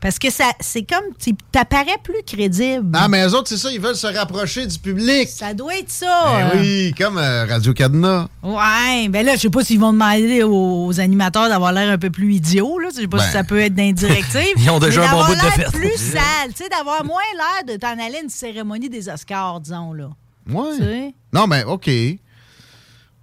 Parce 0.00 0.18
que 0.18 0.30
ça, 0.30 0.44
c'est 0.60 0.82
comme, 0.82 1.04
tu 1.18 1.34
t'apparais 1.52 1.98
plus 2.02 2.22
crédible. 2.26 2.90
Ah, 2.94 3.08
mais 3.08 3.26
eux 3.26 3.34
autres, 3.34 3.48
c'est 3.48 3.56
ça, 3.56 3.70
ils 3.72 3.80
veulent 3.80 3.96
se 3.96 4.06
rapprocher 4.06 4.66
du 4.66 4.78
public. 4.78 5.28
Ça 5.28 5.54
doit 5.54 5.76
être 5.76 5.90
ça. 5.90 6.50
Ben 6.52 6.60
oui, 6.60 6.94
comme 6.96 7.18
euh, 7.18 7.46
Radio 7.46 7.72
Cadena. 7.72 8.28
Ouais, 8.42 9.08
ben 9.08 9.24
là, 9.24 9.34
je 9.36 9.40
sais 9.42 9.50
pas 9.50 9.64
s'ils 9.64 9.80
vont 9.80 9.92
demander 9.92 10.42
aux, 10.42 10.86
aux 10.86 11.00
animateurs 11.00 11.48
d'avoir 11.48 11.72
l'air 11.72 11.90
un 11.90 11.98
peu 11.98 12.10
plus 12.10 12.34
idiots, 12.34 12.78
là. 12.78 12.88
Je 12.94 13.00
sais 13.02 13.08
pas 13.08 13.18
Ben. 13.18 13.24
si 13.24 13.32
ça 13.32 13.44
peut 13.44 13.60
être 13.60 13.74
d'indirective. 13.74 14.42
Ils 14.56 14.70
ont 14.70 14.78
déjà 14.78 15.00
mais 15.02 15.06
un 15.08 15.12
bon 15.12 15.24
bout 15.26 15.34
de 15.34 15.40
fête. 15.40 15.72
plus 15.72 15.96
sale, 15.96 16.52
tu 16.54 16.62
sais, 16.64 16.68
d'avoir 16.68 17.04
moins 17.04 17.16
l'air 17.34 17.74
de 17.74 17.80
t'en 17.80 17.92
aller 17.92 18.16
à 18.18 18.22
une 18.22 18.30
cérémonie 18.30 18.88
des 18.88 19.08
Oscars, 19.08 19.60
disons, 19.60 19.92
là. 19.92 20.10
Ouais. 20.48 21.14
Non, 21.32 21.46
mais 21.46 21.64
OK. 21.64 21.90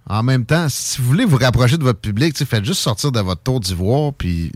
En 0.06 0.22
même 0.22 0.44
temps, 0.44 0.66
si 0.68 1.00
vous 1.00 1.06
voulez 1.08 1.24
vous 1.24 1.38
rapprocher 1.38 1.78
de 1.78 1.82
votre 1.82 2.00
public, 2.00 2.36
faites 2.44 2.64
juste 2.64 2.80
sortir 2.80 3.10
de 3.10 3.20
votre 3.20 3.40
tour 3.42 3.58
d'ivoire, 3.58 4.12
puis 4.12 4.52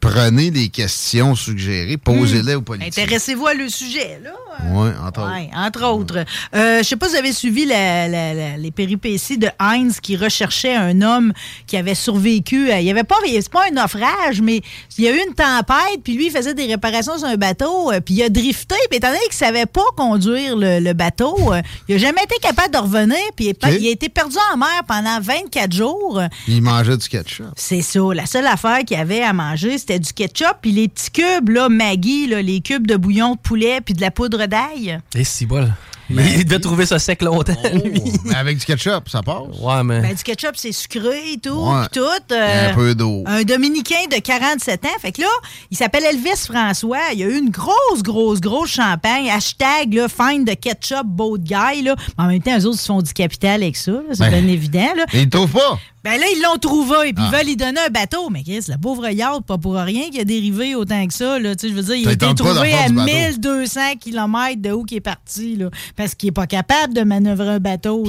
prenez 0.00 0.50
les 0.50 0.68
questions 0.68 1.34
suggérées, 1.34 1.96
posez-les 1.96 2.54
aux 2.54 2.62
politiciens. 2.62 3.02
Intéressez-vous 3.04 3.46
à 3.46 3.54
le 3.54 3.68
sujet, 3.68 4.20
là. 4.22 4.30
Oui, 4.70 4.88
entre 5.06 5.20
autres. 5.22 5.32
Ouais, 5.34 5.50
entre 5.54 5.84
autres. 5.84 6.24
Euh, 6.54 6.78
je 6.78 6.82
sais 6.82 6.96
pas 6.96 7.06
si 7.06 7.12
vous 7.12 7.18
avez 7.18 7.32
suivi 7.32 7.64
la- 7.64 8.08
la- 8.08 8.34
la- 8.34 8.56
les 8.56 8.70
péripéties 8.70 9.38
de 9.38 9.48
Heinz 9.60 10.00
qui 10.00 10.16
recherchait 10.16 10.74
un 10.74 11.00
homme 11.02 11.32
qui 11.66 11.76
avait 11.76 11.94
survécu. 11.94 12.70
à- 12.70 12.80
Il 12.80 12.86
y 12.86 12.90
avait 12.90 13.04
pas, 13.04 13.16
c'est 13.24 13.48
pas 13.50 13.64
un 13.70 13.74
naufrage, 13.74 14.40
mais 14.40 14.60
il 14.96 15.04
y 15.04 15.08
a 15.08 15.12
eu 15.12 15.18
une 15.28 15.34
tempête, 15.34 16.02
puis 16.02 16.14
lui, 16.14 16.26
il 16.26 16.32
faisait 16.32 16.54
des 16.54 16.66
réparations 16.66 17.18
sur 17.18 17.26
un 17.28 17.36
bateau, 17.36 17.92
euh, 17.92 18.00
puis 18.00 18.14
il 18.14 18.22
a 18.22 18.28
drifté, 18.28 18.74
puis 18.90 18.98
étant 18.98 19.08
donné 19.08 19.20
qu'il 19.24 19.32
savait 19.34 19.66
pas 19.66 19.84
conduire 19.96 20.56
le, 20.56 20.80
le 20.80 20.92
bateau, 20.92 21.52
euh, 21.52 21.60
il 21.88 21.94
a 21.96 21.98
jamais 21.98 22.22
été 22.22 22.36
capable 22.40 22.72
de 22.72 22.78
revenir, 22.78 23.18
puis 23.36 23.46
il 23.80 23.86
a 23.86 23.90
été 23.90 24.08
perdu 24.08 24.36
en 24.52 24.56
mer 24.56 24.82
pendant 24.86 25.20
24 25.20 25.72
jours. 25.72 26.20
Il 26.48 26.62
mangeait 26.62 26.96
du 26.96 27.08
ketchup. 27.08 27.46
C'est 27.56 27.82
ça. 27.82 28.00
La 28.14 28.26
seule 28.26 28.46
affaire 28.46 28.84
qu'il 28.84 28.96
avait 28.96 29.22
à 29.22 29.32
manger, 29.32 29.78
c'était 29.88 30.00
du 30.00 30.12
ketchup, 30.12 30.58
puis 30.60 30.72
les 30.72 30.88
petits 30.88 31.10
cubes, 31.10 31.48
là, 31.48 31.68
Maggie, 31.70 32.26
là, 32.26 32.42
les 32.42 32.60
cubes 32.60 32.86
de 32.86 32.96
bouillon 32.96 33.34
de 33.36 33.38
poulet, 33.38 33.80
puis 33.80 33.94
de 33.94 34.02
la 34.02 34.10
poudre 34.10 34.44
d'ail. 34.46 34.98
Et 35.14 35.24
si 35.24 35.46
bol. 35.46 35.72
Il 36.10 36.44
devait 36.46 36.58
trouver 36.58 36.86
ça 36.86 36.98
sec 36.98 37.20
longtemps, 37.22 37.52
lui. 37.84 38.00
Mais 38.24 38.34
avec 38.34 38.56
du 38.58 38.64
ketchup, 38.64 39.08
ça 39.10 39.22
passe. 39.22 39.58
Ouais, 39.60 39.82
mais. 39.84 40.00
Ben, 40.00 40.14
du 40.14 40.22
ketchup, 40.22 40.52
c'est 40.56 40.72
sucré 40.72 41.32
et 41.34 41.38
tout, 41.38 41.50
Ouais. 41.50 41.82
puis 41.92 42.00
tout. 42.00 42.32
euh, 42.34 42.70
Un 42.70 42.74
peu 42.74 42.94
d'eau. 42.94 43.24
Un 43.26 43.42
Dominicain 43.42 44.06
de 44.10 44.18
47 44.18 44.84
ans. 44.86 44.88
Fait 45.02 45.12
que 45.12 45.20
là, 45.20 45.28
il 45.70 45.76
s'appelle 45.76 46.04
Elvis 46.04 46.46
François. 46.50 47.12
Il 47.14 47.22
a 47.22 47.26
eu 47.26 47.38
une 47.38 47.50
grosse, 47.50 48.02
grosse, 48.02 48.40
grosse 48.40 48.70
champagne. 48.70 49.28
Hashtag, 49.30 49.92
là, 49.92 50.06
find 50.08 50.48
the 50.48 50.58
ketchup 50.58 51.04
boat 51.04 51.38
guy, 51.40 51.82
là. 51.82 51.94
Mais 52.16 52.24
en 52.24 52.26
même 52.28 52.40
temps, 52.42 52.58
eux 52.58 52.64
autres, 52.66 52.76
ils 52.76 52.80
se 52.80 52.86
font 52.86 53.02
du 53.02 53.12
capital 53.12 53.62
avec 53.62 53.76
ça. 53.76 53.92
C'est 54.12 54.30
Ben. 54.30 54.42
bien 54.44 54.52
évident, 54.52 54.88
là. 54.96 55.04
Et 55.12 55.20
il 55.22 55.28
trouve 55.28 55.50
pas. 55.50 55.78
Ben 56.08 56.20
là, 56.20 56.26
ils 56.34 56.42
l'ont 56.42 56.58
trouvé, 56.58 57.12
puis 57.12 57.24
ils 57.24 57.30
Ah. 57.32 57.36
veulent 57.36 57.46
lui 57.46 57.56
donner 57.56 57.80
un 57.86 57.90
bateau. 57.90 58.30
Mais 58.30 58.42
Chris, 58.42 58.60
la 58.68 58.78
pauvre 58.78 59.08
yacht, 59.10 59.44
pas 59.46 59.58
pour 59.58 59.74
rien 59.74 60.08
qu'il 60.10 60.20
a 60.20 60.24
dérivé 60.24 60.74
autant 60.74 61.06
que 61.06 61.12
ça. 61.12 61.38
Là. 61.38 61.54
Tu 61.54 61.66
sais, 61.66 61.72
Je 61.72 61.78
veux 61.78 61.82
dire, 61.82 61.96
il 61.96 62.08
a 62.08 62.12
été 62.12 62.34
trouvé 62.34 62.72
à 62.74 62.88
du 62.88 62.94
bateau. 62.94 63.12
1200 63.12 63.80
km 64.00 64.56
de 64.60 64.70
où 64.72 64.84
qu'il 64.84 64.96
est 64.98 65.00
parti, 65.00 65.56
là, 65.56 65.68
parce 65.96 66.14
qu'il 66.14 66.28
est 66.30 66.32
pas 66.32 66.46
capable 66.46 66.94
de 66.94 67.02
manœuvrer 67.02 67.48
un 67.50 67.58
bateau. 67.60 68.04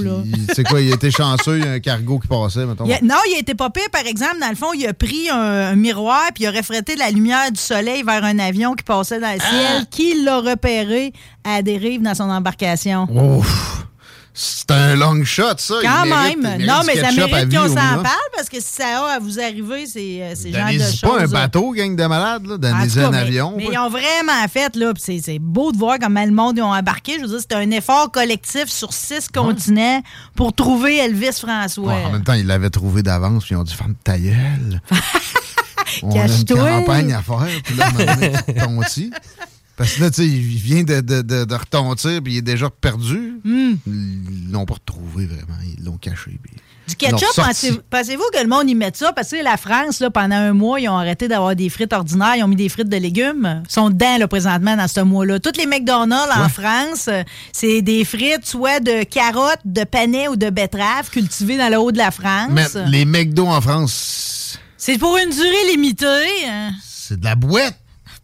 Sais 0.54 0.64
quoi, 0.64 0.82
il 0.82 0.92
était 0.94 1.12
chanceux, 1.12 1.58
il 1.60 1.66
y 1.66 1.68
a 1.68 1.72
un 1.72 1.80
cargo 1.80 2.20
qui 2.20 2.28
passait, 2.28 2.66
mettons. 2.66 2.86
Il 2.86 2.94
a- 2.94 3.02
non, 3.02 3.16
il 3.30 3.36
a 3.36 3.40
été 3.40 3.56
pas 3.56 3.70
pire, 3.70 3.90
par 3.92 4.06
exemple. 4.06 4.38
Dans 4.40 4.50
le 4.50 4.56
fond, 4.56 4.72
il 4.74 4.86
a 4.88 4.94
pris 4.94 5.30
un, 5.30 5.38
un 5.72 5.76
miroir 5.76 6.24
puis 6.34 6.44
il 6.44 6.48
a 6.48 6.52
reflété 6.52 6.96
la 6.96 7.10
lumière 7.12 7.52
du 7.52 7.60
soleil 7.60 8.04
vers 8.04 8.24
un 8.24 8.40
avion 8.40 8.74
qui 8.76 8.84
passait 8.84 9.20
dans 9.20 9.32
le 9.34 9.40
Ah! 9.42 9.50
ciel, 9.50 9.86
qui 9.90 10.24
l'a 10.24 10.40
repéré 10.40 11.12
à 11.44 11.58
la 11.58 11.62
dérive 11.62 12.02
dans 12.02 12.16
son 12.16 12.30
embarcation. 12.30 13.08
Ouf. 13.12 13.86
C'est 14.42 14.72
un 14.72 14.96
long 14.96 15.22
shot, 15.26 15.56
ça. 15.58 15.76
Il 15.84 15.86
Quand 15.90 16.06
mérite- 16.06 16.42
même. 16.42 16.66
Non, 16.66 16.80
mais 16.88 16.96
ça 16.96 17.12
mérite 17.12 17.54
qu'on 17.54 17.68
s'en 17.68 17.74
parle 17.76 18.30
parce 18.34 18.48
que 18.48 18.62
si 18.62 18.70
ça 18.72 18.86
a 19.06 19.16
à 19.16 19.20
vous 19.20 19.38
arriver, 19.38 19.86
c'est 19.86 20.22
euh, 20.22 20.34
ces 20.34 20.54
genres 20.54 20.70
de 20.72 20.80
choses. 20.80 21.02
pas 21.02 21.20
un 21.20 21.28
bateau, 21.28 21.74
gang 21.74 21.94
de 21.94 22.06
malades, 22.06 22.46
là. 22.46 22.58
Donnez-y 22.58 23.00
un 23.02 23.12
mais- 23.12 23.18
avion. 23.18 23.54
Mais 23.58 23.66
quoi. 23.66 23.74
ils 23.74 23.78
ont 23.80 23.90
vraiment 23.90 24.48
fait, 24.50 24.78
là. 24.78 24.94
C'est, 24.98 25.40
beau 25.40 25.74
de 25.74 25.78
voir 25.78 25.98
comment 26.00 26.24
le 26.24 26.32
monde 26.32 26.56
ils 26.56 26.62
ont 26.62 26.74
embarqué. 26.74 27.16
Je 27.18 27.24
veux 27.24 27.28
dire, 27.28 27.40
c'était 27.42 27.56
un 27.56 27.70
effort 27.72 28.12
collectif 28.12 28.68
sur 28.70 28.94
six 28.94 29.28
continents 29.28 30.02
pour 30.38 30.54
trouver 30.54 31.00
Elvis 31.00 31.34
François. 31.42 31.84
Ouais, 31.94 32.06
en 32.06 32.12
même 32.12 32.24
temps, 32.24 32.32
ils 32.32 32.48
l'avaient 32.48 32.70
trouvé 32.70 33.04
d'avance, 33.04 33.44
puis 33.44 33.56
ils 33.56 33.58
ont 33.58 33.64
dit 33.64 33.74
Ferme 33.76 33.96
ta 34.06 34.18
gueule. 34.18 34.82
On 36.04 36.12
a 36.18 36.26
une 36.28 36.46
campagne 36.46 37.12
à 37.14 37.22
faire, 37.22 37.62
puis 37.66 37.76
là, 37.76 37.92
te 37.92 38.64
tontis. 38.64 39.12
Parce 39.80 39.94
que 39.94 40.02
là, 40.02 40.10
tu 40.12 40.18
sais, 40.18 40.28
il 40.28 40.40
vient 40.42 40.84
de, 40.84 41.00
de, 41.00 41.22
de, 41.22 41.46
de 41.46 41.56
retontir, 41.56 42.22
puis 42.22 42.34
il 42.34 42.38
est 42.40 42.42
déjà 42.42 42.70
perdu. 42.70 43.40
Hmm. 43.46 43.76
Ils 43.88 44.52
l'ont 44.52 44.66
pas 44.66 44.74
retrouvé 44.76 45.26
vraiment. 45.26 45.58
Ils 45.78 45.86
l'ont 45.86 45.96
caché. 45.98 46.38
puis 46.44 46.52
Du 46.90 46.96
ketchup, 46.98 47.30
pensez- 47.38 47.80
pensez-vous 47.90 48.26
que 48.34 48.42
le 48.42 48.50
monde 48.50 48.70
y 48.70 48.76
mette 48.76 48.98
ça? 48.98 49.14
Parce 49.14 49.30
que 49.32 49.42
la 49.42 49.56
France, 49.56 50.02
là, 50.02 50.10
pendant 50.10 50.36
un 50.36 50.52
mois, 50.52 50.82
ils 50.82 50.90
ont 50.90 50.98
arrêté 50.98 51.30
d'avoir 51.30 51.56
des 51.56 51.70
frites 51.70 51.94
ordinaires. 51.94 52.36
Ils 52.36 52.44
ont 52.44 52.50
mis 52.50 52.58
des 52.58 52.68
frites 52.68 52.90
de 52.90 52.98
légumes. 52.98 53.64
Ils 53.70 53.72
sont 53.74 53.90
dedans, 53.90 54.18
là, 54.18 54.28
présentement, 54.28 54.76
dans 54.76 54.88
ce 54.90 55.00
mois-là. 55.00 55.40
Toutes 55.40 55.56
les 55.56 55.66
McDonald's 55.66 56.36
en. 56.38 56.50
France, 56.50 57.06
euh, 57.08 57.24
c'est 57.54 57.82
des 57.82 58.04
frites 58.04 58.46
soit 58.46 58.82
de 58.82 59.04
carottes, 59.04 59.62
de 59.64 59.86
panais 59.86 60.28
ou 60.28 60.36
de 60.36 60.50
betteraves 60.50 61.10
cultivées 61.10 61.58
dans 61.58 61.70
le 61.70 61.78
haut 61.80 61.94
de 61.94 61.98
la 62.00 62.12
France. 62.12 62.50
Mais 62.52 62.66
les 62.88 63.06
McDo 63.06 63.46
en 63.48 63.62
France, 63.62 64.60
C'est 64.76 64.98
pour 64.98 65.16
une 65.18 65.30
durée 65.30 65.72
limitée. 65.72 66.06
hein. 66.50 66.72
c'est 66.86 67.18
de 67.18 67.24
la 67.24 67.36
boîte. 67.36 67.80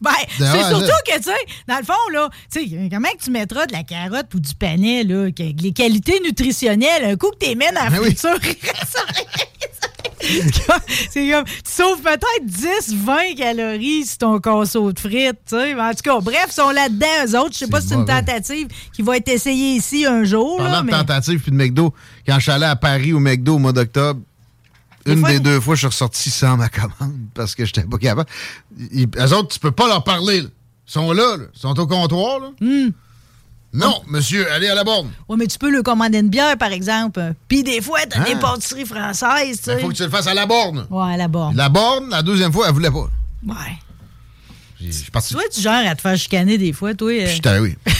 Ben, 0.06 0.12
c'est 0.38 0.44
D'ailleurs, 0.44 0.70
surtout 0.70 0.86
là- 0.86 1.02
que, 1.06 1.18
tu 1.18 1.24
sais, 1.24 1.54
dans 1.68 1.78
le 1.78 1.84
fond, 1.84 1.94
là, 2.14 2.30
tu 2.52 2.70
sais, 2.70 2.90
comment 2.92 3.10
que 3.10 3.24
tu 3.24 3.32
mettras 3.32 3.66
de 3.66 3.74
la 3.74 3.84
carotte 3.84 4.34
ou 4.34 4.40
du 4.40 4.54
panais, 4.56 5.04
là, 5.04 5.32
que 5.32 5.44
les 5.44 5.72
qualités 5.74 6.20
nutritionnelles, 6.24 7.06
un 7.06 7.16
coup 7.16 7.32
que 7.32 7.46
tu 7.46 7.56
dans 7.56 7.66
la 7.74 7.90
Ben 7.90 8.00
oui. 8.02 8.16
friture, 8.16 8.38
c'est 11.12 11.30
comme, 11.30 11.44
tu 11.46 11.72
sauves 11.72 12.02
peut-être 12.02 12.46
10, 12.46 12.96
20 12.96 13.36
calories 13.38 14.06
sur 14.06 14.18
ton 14.20 14.40
conso 14.40 14.92
de 14.92 15.00
frites, 15.00 15.40
tu 15.48 15.56
sais. 15.56 15.74
En 15.76 15.92
tout 15.92 16.02
cas, 16.04 16.20
bref, 16.20 16.46
ils 16.50 16.54
sont 16.54 16.70
là-dedans, 16.70 17.08
eux 17.28 17.40
autres. 17.40 17.54
Je 17.54 17.58
sais 17.60 17.68
pas 17.68 17.82
si 17.82 17.90
c'est 17.90 17.96
une 17.96 18.06
tentative 18.06 18.68
qui 18.94 19.02
va 19.02 19.18
être 19.18 19.28
essayée 19.28 19.76
ici 19.76 20.06
un 20.06 20.24
jour, 20.24 20.62
là, 20.62 20.82
de 20.82 20.86
mais... 20.86 20.92
tentative 20.92 21.40
puis 21.40 21.52
de 21.52 21.56
McDo, 21.58 21.94
quand 22.28 22.36
je 22.36 22.42
suis 22.42 22.52
allé 22.52 22.66
à 22.66 22.76
Paris 22.76 23.14
au 23.14 23.20
McDo 23.20 23.56
au 23.56 23.60
mois 23.60 23.74
d'octobre, 23.74 24.22
une 25.06 25.20
fois, 25.20 25.30
des 25.30 25.40
deux 25.40 25.60
fois, 25.60 25.76
je 25.76 25.80
suis 25.80 25.88
ressorti 25.88 26.30
sans 26.30 26.58
ma 26.58 26.70
commande 26.70 27.16
parce 27.34 27.56
que 27.56 27.66
j'étais 27.66 27.84
pas 27.84 27.98
capable. 27.98 28.30
Ils, 28.92 29.08
eux 29.18 29.34
autres, 29.34 29.50
tu 29.50 29.60
peux 29.60 29.72
pas 29.72 29.88
leur 29.88 30.04
parler. 30.04 30.42
là. 30.42 30.48
Ils 30.88 30.92
sont 30.92 31.12
là, 31.12 31.38
là. 31.38 31.44
Ils 31.54 31.60
sont 31.60 31.80
au 31.80 31.88
comptoir. 31.88 32.40
Là. 32.40 32.52
Hmm. 32.62 32.90
Non, 33.74 34.02
monsieur, 34.08 34.50
allez 34.52 34.70
à 34.70 34.76
la 34.76 34.84
borne. 34.86 35.10
Ouais, 35.28 35.36
mais 35.38 35.48
tu 35.48 35.58
peux 35.58 35.70
le 35.70 35.84
commander 35.84 36.20
une 36.20 36.30
bière, 36.30 36.58
par 36.58 36.72
exemple. 36.72 37.34
Puis 37.50 37.62
des 37.64 37.82
fois, 37.82 38.00
t'as 38.10 38.24
des 38.24 38.36
pâtisseries 38.36 38.86
françaises, 38.86 39.62
Il 39.68 39.80
faut 39.80 39.90
que 39.90 39.94
tu 39.94 40.04
le 40.04 40.10
fasses 40.10 40.28
à 40.28 40.34
la 40.34 40.46
borne. 40.46 40.88
Ouais, 40.90 41.18
là-bas. 41.18 41.52
La 41.56 41.68
borne, 41.68 42.10
la 42.10 42.22
deuxième 42.22 42.54
fois, 42.54 42.68
elle 42.68 42.74
voulait 42.74 42.90
pas. 42.92 43.10
Ouais. 43.46 43.56
Je 44.82 44.92
suis 44.92 45.12
parti. 45.12 45.34
Toi, 45.34 45.44
tu 45.54 45.62
genre 45.62 45.74
à 45.86 45.94
te 45.96 46.02
faire 46.02 46.18
chicaner 46.18 46.58
des 46.58 46.72
fois, 46.72 46.94
toi. 46.94 47.12
euh. 47.12 47.36
Allé, 47.46 47.60
oui. 47.60 47.76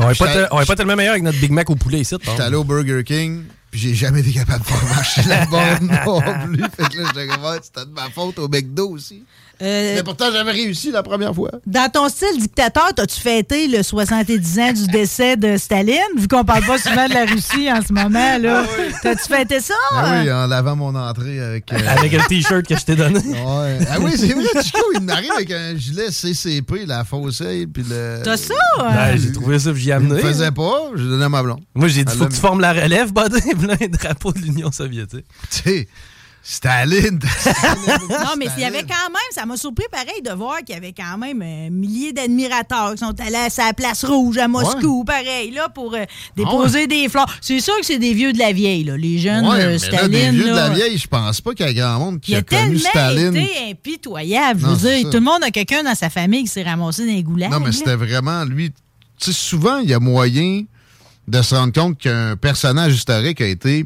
On 0.00 0.08
est 0.10 0.14
pas, 0.18 0.48
on 0.52 0.64
tellement 0.64 0.94
meilleur 0.94 1.12
avec 1.12 1.24
notre 1.24 1.40
Big 1.40 1.50
Mac 1.50 1.68
au 1.70 1.74
poulet 1.74 2.00
ici. 2.00 2.14
J'étais 2.22 2.40
allé 2.40 2.54
au 2.54 2.62
Burger 2.62 3.02
King, 3.04 3.42
puis 3.70 3.80
j'ai 3.80 3.94
jamais 3.94 4.20
été 4.20 4.32
capable 4.32 4.60
de 4.64 4.68
faire 4.68 4.84
marcher 4.94 5.22
la 5.24 5.46
borne 5.50 5.86
non 5.86 6.46
plus. 6.46 6.62
Fait 6.76 6.88
que 6.90 6.98
là, 6.98 7.04
j'étais 7.08 7.26
comme, 7.26 7.44
Ouais, 7.44 7.58
c'était 7.62 7.84
de 7.86 7.90
ma 7.92 8.08
faute 8.10 8.38
au 8.38 8.48
McDo 8.48 8.88
aussi. 8.90 9.24
Euh, 9.60 9.94
Mais 9.96 10.02
pourtant, 10.02 10.26
j'avais 10.32 10.52
réussi 10.52 10.90
la 10.92 11.02
première 11.02 11.34
fois. 11.34 11.50
Dans 11.66 11.90
ton 11.90 12.08
style 12.08 12.38
dictateur, 12.38 12.90
as-tu 12.96 13.20
fêté 13.20 13.66
le 13.68 13.82
70 13.82 14.58
ans 14.60 14.72
du 14.72 14.86
décès 14.86 15.36
de 15.36 15.56
Staline, 15.56 15.98
vu 16.16 16.28
qu'on 16.28 16.44
parle 16.44 16.64
pas 16.64 16.78
souvent 16.78 17.08
de 17.08 17.14
la 17.14 17.24
Russie 17.24 17.70
en 17.72 17.80
ce 17.82 17.92
moment, 17.92 18.38
là? 18.38 18.64
T'as-tu 19.02 19.24
fêté 19.28 19.60
ça? 19.60 19.74
Ah 19.92 20.20
oui, 20.22 20.30
en 20.32 20.46
lavant 20.46 20.76
mon 20.76 20.94
entrée 20.94 21.40
avec. 21.40 21.72
euh, 21.72 21.76
Avec 21.88 22.12
le 22.12 22.20
t-shirt 22.28 22.66
que 22.66 22.76
je 22.76 22.84
t'ai 22.84 22.94
donné. 22.96 23.18
Ouais. 23.18 23.78
Ah 23.90 23.96
oui, 24.00 24.12
c'est 24.16 24.32
vrai, 24.32 24.62
Chico, 24.62 24.78
il 24.94 25.00
m'arrive 25.00 25.32
avec 25.34 25.50
un 25.50 25.76
gilet 25.76 26.10
CCP, 26.10 26.86
la 26.86 27.04
fausse 27.04 27.42
puis 27.72 27.84
le. 27.88 28.20
T'as 28.22 28.36
ça? 28.36 28.54
Ben, 28.78 29.16
j'ai 29.16 29.32
trouvé 29.32 29.58
ça, 29.58 29.72
puis 29.72 29.82
j'y 29.82 29.90
ai 29.90 29.92
amené. 29.94 30.14
le 30.22 30.28
faisait 30.28 30.50
pas, 30.52 30.90
je 30.94 31.02
donné 31.02 31.24
à 31.24 31.28
ma 31.28 31.42
blonde. 31.42 31.60
Moi, 31.74 31.88
j'ai 31.88 32.04
dit, 32.04 32.12
Elle 32.12 32.18
faut 32.18 32.26
que 32.26 32.32
tu 32.34 32.40
formes 32.40 32.60
la 32.60 32.72
relève, 32.72 33.12
buddy, 33.12 33.54
plein 33.54 33.86
de 33.88 33.96
drapeaux 33.96 34.32
de 34.32 34.38
l'Union 34.38 34.70
soviétique. 34.72 35.24
Tu 35.50 35.62
sais, 35.62 35.88
Staline. 36.50 37.18
Non, 38.08 38.34
mais 38.38 38.46
il 38.56 38.62
y 38.62 38.64
avait 38.64 38.82
quand 38.82 39.10
même, 39.10 39.30
ça 39.32 39.44
m'a 39.44 39.58
surpris 39.58 39.84
pareil 39.92 40.22
de 40.24 40.30
voir 40.30 40.58
qu'il 40.60 40.70
y 40.74 40.78
avait 40.78 40.94
quand 40.94 41.18
même 41.18 41.42
un 41.42 41.68
millier 41.68 42.14
d'admirateurs 42.14 42.92
qui 42.92 42.98
sont 42.98 43.14
allés 43.20 43.36
à 43.36 43.50
sa 43.50 43.74
place 43.74 44.02
rouge 44.04 44.38
à 44.38 44.48
Moscou, 44.48 45.04
pareil, 45.04 45.50
là, 45.50 45.68
pour 45.68 45.94
euh, 45.94 46.04
déposer 46.36 46.86
des 46.86 47.10
fleurs. 47.10 47.26
C'est 47.42 47.60
sûr 47.60 47.76
que 47.78 47.84
c'est 47.84 47.98
des 47.98 48.14
vieux 48.14 48.32
de 48.32 48.38
la 48.38 48.52
vieille, 48.52 48.84
là, 48.84 48.96
les 48.96 49.18
jeunes 49.18 49.46
Ouais, 49.46 49.60
euh, 49.60 49.66
mais 49.66 49.72
là, 49.72 49.78
Staline. 49.78 50.10
des 50.10 50.30
vieux 50.30 50.50
de 50.50 50.54
la 50.56 50.68
vieille, 50.70 50.96
je 50.96 51.06
pense 51.06 51.40
pas 51.42 51.52
qu'il 51.54 51.66
y 51.66 51.68
a 51.68 51.72
grand 51.74 51.98
monde 51.98 52.20
qui 52.20 52.32
Il 52.32 52.36
a 52.36 52.38
a 52.38 52.42
connu 52.42 52.78
Staline. 52.78 53.36
été 53.36 53.70
impitoyable. 53.70 54.60
Je 54.60 54.66
Non, 54.66 54.72
veux 54.74 54.88
dire, 54.90 55.02
ça. 55.04 55.10
tout 55.10 55.18
le 55.18 55.24
monde 55.24 55.44
a 55.44 55.50
quelqu'un 55.50 55.82
dans 55.82 55.94
sa 55.94 56.08
famille 56.08 56.44
qui 56.44 56.48
s'est 56.48 56.62
ramassé 56.62 57.06
dans 57.06 57.12
les 57.12 57.22
goulags. 57.22 57.50
Non, 57.50 57.60
mais 57.60 57.72
c'était 57.72 57.96
vraiment 57.96 58.44
lui. 58.44 58.70
Tu 58.70 58.76
sais, 59.18 59.32
souvent, 59.32 59.78
il 59.80 59.90
y 59.90 59.94
a 59.94 59.98
moyen 60.00 60.62
de 61.26 61.42
se 61.42 61.54
rendre 61.54 61.74
compte 61.74 61.98
qu'un 61.98 62.36
personnage 62.36 62.94
historique 62.94 63.40
a 63.42 63.46
été. 63.46 63.84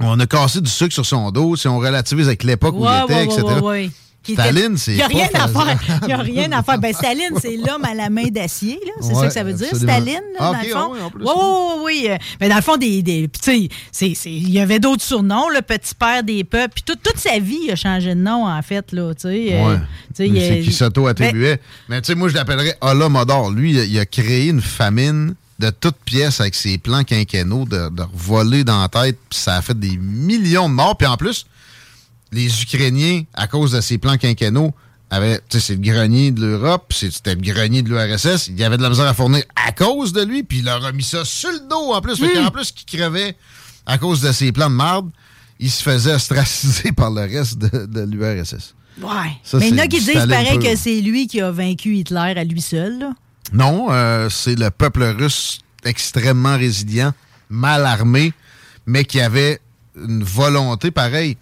On 0.00 0.18
a 0.20 0.26
cassé 0.26 0.60
du 0.60 0.70
sucre 0.70 0.92
sur 0.92 1.06
son 1.06 1.30
dos, 1.30 1.56
si 1.56 1.68
on 1.68 1.78
relativise 1.78 2.26
avec 2.26 2.44
l'époque 2.44 2.74
où 2.76 2.84
il 2.86 3.02
était, 3.04 3.14
ouais, 3.14 3.24
etc. 3.24 3.42
ouais, 3.62 3.90
Staline, 4.28 4.76
c'est 4.76 4.90
Il 4.90 4.96
n'y 4.96 5.02
a 5.02 5.06
rien 5.06 5.28
à 5.34 5.46
faire. 5.46 5.78
Il 6.02 6.06
n'y 6.08 6.12
a 6.12 6.16
rien 6.16 6.50
à 6.52 6.62
faire. 6.64 6.78
Ben, 6.80 6.92
Staline, 6.98 7.30
c'est 7.40 7.56
l'homme 7.56 7.84
à 7.84 7.94
la 7.94 8.10
main 8.10 8.24
d'acier, 8.24 8.80
là. 8.84 8.92
C'est 9.00 9.14
ça 9.14 9.28
que 9.28 9.32
ça 9.32 9.44
veut 9.44 9.52
dire, 9.52 9.68
absolument. 9.70 9.92
Staline, 9.92 10.20
là, 10.34 10.38
Ah, 10.40 10.52
dans 10.52 10.62
le 10.62 10.68
fond. 10.68 11.10
plus, 11.10 11.24
Oui, 11.24 11.32
oui, 11.84 12.08
oui. 12.10 12.16
Mais 12.40 12.48
dans 12.48 12.56
le 12.56 12.62
fond, 12.62 12.76
des. 12.76 13.02
des 13.04 13.28
tu 13.40 13.68
sais, 13.92 14.08
il 14.26 14.50
y 14.50 14.58
avait 14.58 14.80
d'autres 14.80 15.04
surnoms, 15.04 15.48
le 15.48 15.62
petit 15.62 15.94
père 15.94 16.24
des 16.24 16.42
peuples. 16.42 16.74
Puis 16.74 16.82
tout- 16.84 16.98
toute 17.00 17.18
sa 17.18 17.38
vie, 17.38 17.60
il 17.66 17.70
a 17.70 17.76
changé 17.76 18.16
de 18.16 18.20
nom, 18.20 18.46
en 18.48 18.62
fait, 18.62 18.90
là. 18.90 19.14
Tu 19.14 19.20
sais. 19.28 19.48
euh, 19.52 19.74
Ouais. 19.74 19.78
C'est 20.12 20.26
qui 20.28 20.32
Ben 20.32 20.70
s'auto-attribuait. 20.72 21.60
Mais 21.88 22.00
tu 22.02 22.06
sais, 22.08 22.14
moi, 22.16 22.28
je 22.28 22.34
l'appellerais 22.34 22.76
Holodomor. 22.80 23.52
Lui, 23.52 23.70
il 23.74 23.78
a, 23.80 23.84
il 23.84 23.98
a 24.00 24.06
créé 24.06 24.48
une 24.48 24.60
famine 24.60 25.34
de 25.58 25.70
toutes 25.70 25.96
pièces 26.04 26.40
avec 26.40 26.54
ses 26.54 26.76
plans 26.78 27.02
quinquennaux 27.04 27.64
de, 27.64 27.88
de 27.88 28.02
voler 28.12 28.62
dans 28.64 28.80
la 28.80 28.88
tête. 28.88 29.18
Puis 29.30 29.38
ça 29.38 29.56
a 29.56 29.62
fait 29.62 29.78
des 29.78 29.96
millions 29.96 30.68
de 30.68 30.74
morts. 30.74 30.96
Puis 30.98 31.06
en 31.06 31.16
plus, 31.16 31.46
les 32.32 32.62
Ukrainiens, 32.62 33.22
à 33.34 33.46
cause 33.46 33.72
de 33.72 33.80
ces 33.80 33.98
plans 33.98 34.16
quinquennaux, 34.18 34.74
avaient, 35.08 35.38
tu 35.48 35.58
sais, 35.58 35.60
c'est 35.60 35.74
le 35.74 35.80
grenier 35.80 36.32
de 36.32 36.44
l'Europe, 36.44 36.92
c'est- 36.92 37.10
c'était 37.12 37.34
le 37.36 37.40
grenier 37.40 37.82
de 37.82 37.88
l'URSS. 37.88 38.48
Il 38.48 38.58
y 38.58 38.64
avait 38.64 38.76
de 38.76 38.82
la 38.82 38.90
misère 38.90 39.06
à 39.06 39.14
fournir 39.14 39.44
à 39.54 39.70
cause 39.72 40.12
de 40.12 40.22
lui, 40.22 40.42
puis 40.42 40.58
il 40.58 40.64
leur 40.64 40.84
a 40.84 40.90
mis 40.92 41.04
ça 41.04 41.24
sur 41.24 41.50
le 41.50 41.60
dos 41.70 41.92
en 41.94 42.00
plus. 42.00 42.16
Fait 42.18 42.26
Hmm. 42.40 42.44
qu'en 42.44 42.50
plus, 42.50 42.72
qu'il 42.72 42.98
crevait 42.98 43.36
à 43.86 43.98
cause 43.98 44.20
de 44.20 44.32
ses 44.32 44.50
plans 44.50 44.68
de 44.68 44.74
marde, 44.74 45.08
il 45.60 45.70
se 45.70 45.82
faisait 45.82 46.12
ostraciser 46.14 46.90
par 46.96 47.10
le 47.12 47.20
reste 47.22 47.56
de, 47.58 47.86
de 47.86 48.00
l'URSS. 48.00 48.74
Ouais. 49.00 49.08
Ça, 49.44 49.58
mais 49.58 49.68
il 49.68 49.76
y 49.76 49.80
en 49.80 49.84
a 49.84 49.86
qui 49.86 50.00
disent 50.00 50.26
pareil 50.28 50.58
que 50.58 50.74
c'est 50.74 51.00
lui 51.00 51.28
qui 51.28 51.40
a 51.40 51.50
vaincu 51.52 51.96
Hitler 51.96 52.34
à 52.36 52.44
lui 52.44 52.60
seul, 52.60 52.98
là. 52.98 53.12
Non, 53.52 53.88
euh, 53.90 54.28
c'est 54.28 54.58
le 54.58 54.70
peuple 54.70 55.02
russe 55.04 55.60
extrêmement 55.84 56.56
résilient, 56.56 57.12
mal 57.48 57.86
armé, 57.86 58.32
mais 58.86 59.04
qui 59.04 59.20
avait 59.20 59.60
une 59.96 60.24
volonté 60.24 60.90
pareille 60.90 61.36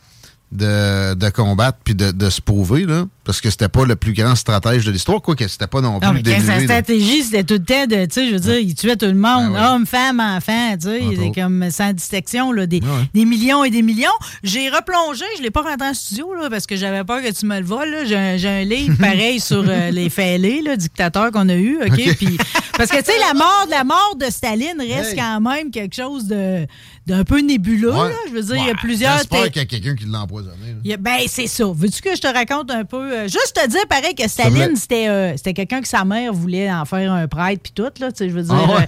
de, 0.53 1.15
de 1.15 1.29
combattre 1.31 1.79
puis 1.83 1.95
de, 1.95 2.11
de 2.11 2.31
se 2.31 2.41
prouver, 2.41 2.85
là, 2.85 3.07
parce 3.25 3.41
que 3.41 3.51
c'était 3.51 3.69
pas 3.69 3.85
le 3.85 3.97
plus 3.97 4.13
grand 4.13 4.35
stratège 4.35 4.85
de 4.85 4.91
l'histoire, 4.91 5.21
quoique 5.23 5.47
c'était 5.49 5.67
pas 5.67 5.81
non 5.81 5.99
plus 5.99 6.07
Non, 6.07 6.13
mais 6.13 6.23
quand 6.23 6.41
sa 6.45 6.61
stratégie, 6.61 7.23
c'était 7.23 7.45
tout 7.45 7.55
le 7.55 7.65
temps 7.65 7.87
de, 7.87 8.05
tu 8.05 8.13
sais, 8.13 8.29
je 8.29 8.35
veux 8.35 8.41
dire, 8.41 8.59
il 8.59 8.75
tuait 8.75 8.97
tout 8.97 9.07
le 9.07 9.15
monde, 9.15 9.53
Ben 9.53 9.53
ouais. 9.53 9.67
hommes, 9.69 9.87
femmes, 9.87 10.21
enfants, 10.21 10.77
tu 10.81 10.89
sais, 10.89 11.01
il 11.01 11.33
comme 11.33 11.71
sans 11.71 11.93
distinction, 11.93 12.53
là, 12.53 12.67
des, 12.67 12.81
des 13.15 13.25
millions 13.25 13.65
et 13.65 13.71
des 13.71 13.83
millions. 13.83 14.11
J'ai 14.43 14.69
replongé, 14.69 15.25
je 15.39 15.43
l'ai 15.43 15.51
pas 15.51 15.63
rentré 15.63 15.89
en 15.89 15.95
studio, 15.95 16.35
là, 16.35 16.51
parce 16.51 16.67
que 16.67 16.77
j'avais 16.77 17.05
peur 17.05 17.23
que 17.23 17.33
tu 17.33 17.47
me 17.47 17.59
le 17.59 17.65
voles, 17.65 17.91
là. 17.91 18.05
J'ai 18.37 18.49
un, 18.49 18.65
livre 18.65 18.97
pareil 19.01 19.41
sur 19.41 19.65
euh, 19.67 19.91
les 19.91 20.11
fêlés, 20.11 20.63
là, 20.63 20.77
dictateurs 20.77 21.31
qu'on 21.31 21.49
a 21.49 21.55
eu, 21.55 21.79
OK? 21.83 22.17
Puis, 22.17 22.37
parce 22.77 22.91
que, 22.91 22.99
tu 22.99 23.05
sais, 23.13 23.19
la 23.27 23.35
mort, 23.39 23.67
la 23.71 23.85
mort 23.85 24.17
de 24.19 24.27
Staline 24.27 24.81
reste 24.81 25.05
Hey. 25.05 25.17
quand 25.17 25.41
même 25.41 25.71
quelque 25.71 25.95
chose 25.95 26.27
de, 26.27 26.67
d'un 27.07 27.25
peu 27.25 27.41
nébuleux, 27.41 27.91
là. 27.93 28.11
Je 28.29 28.33
veux 28.33 28.43
dire, 28.43 28.57
il 28.57 28.67
y 28.67 28.71
a 28.71 28.75
plusieurs... 28.75 29.19
J'espère 29.19 29.51
qu'il 29.51 29.63
y 29.63 29.65
a 29.65 29.67
quelqu'un 29.67 29.95
qui 29.95 30.07
l'a 30.07 30.23
empoisonné. 30.23 30.75
ben, 30.99 31.19
c'est 31.27 31.47
ça. 31.47 31.65
Veux-tu 31.75 32.01
que 32.01 32.15
je 32.17 32.21
te 32.21 32.27
raconte 32.27 32.71
un 32.71 32.85
peu? 32.85 33.14
Euh, 33.15 33.23
juste 33.29 33.55
te 33.55 33.69
dire, 33.69 33.87
pareil, 33.89 34.15
que 34.15 34.29
Staline, 34.29 34.77
c'était 34.77 35.09
euh, 35.09 35.37
c'était 35.37 35.55
quelqu'un 35.55 35.81
que 35.81 35.89
sa 35.89 36.05
mère 36.05 36.33
voulait 36.33 36.71
en 36.71 36.85
faire 36.85 37.13
un 37.13 37.27
prêtre, 37.29 37.61
puis 37.63 37.73
tout, 37.75 37.83
là, 38.01 38.11
tu 38.13 38.19
sais, 38.19 38.29
je 38.29 38.35
veux 38.35 38.43
dire. 38.43 38.55
Ah 38.55 38.77
ouais? 38.79 38.87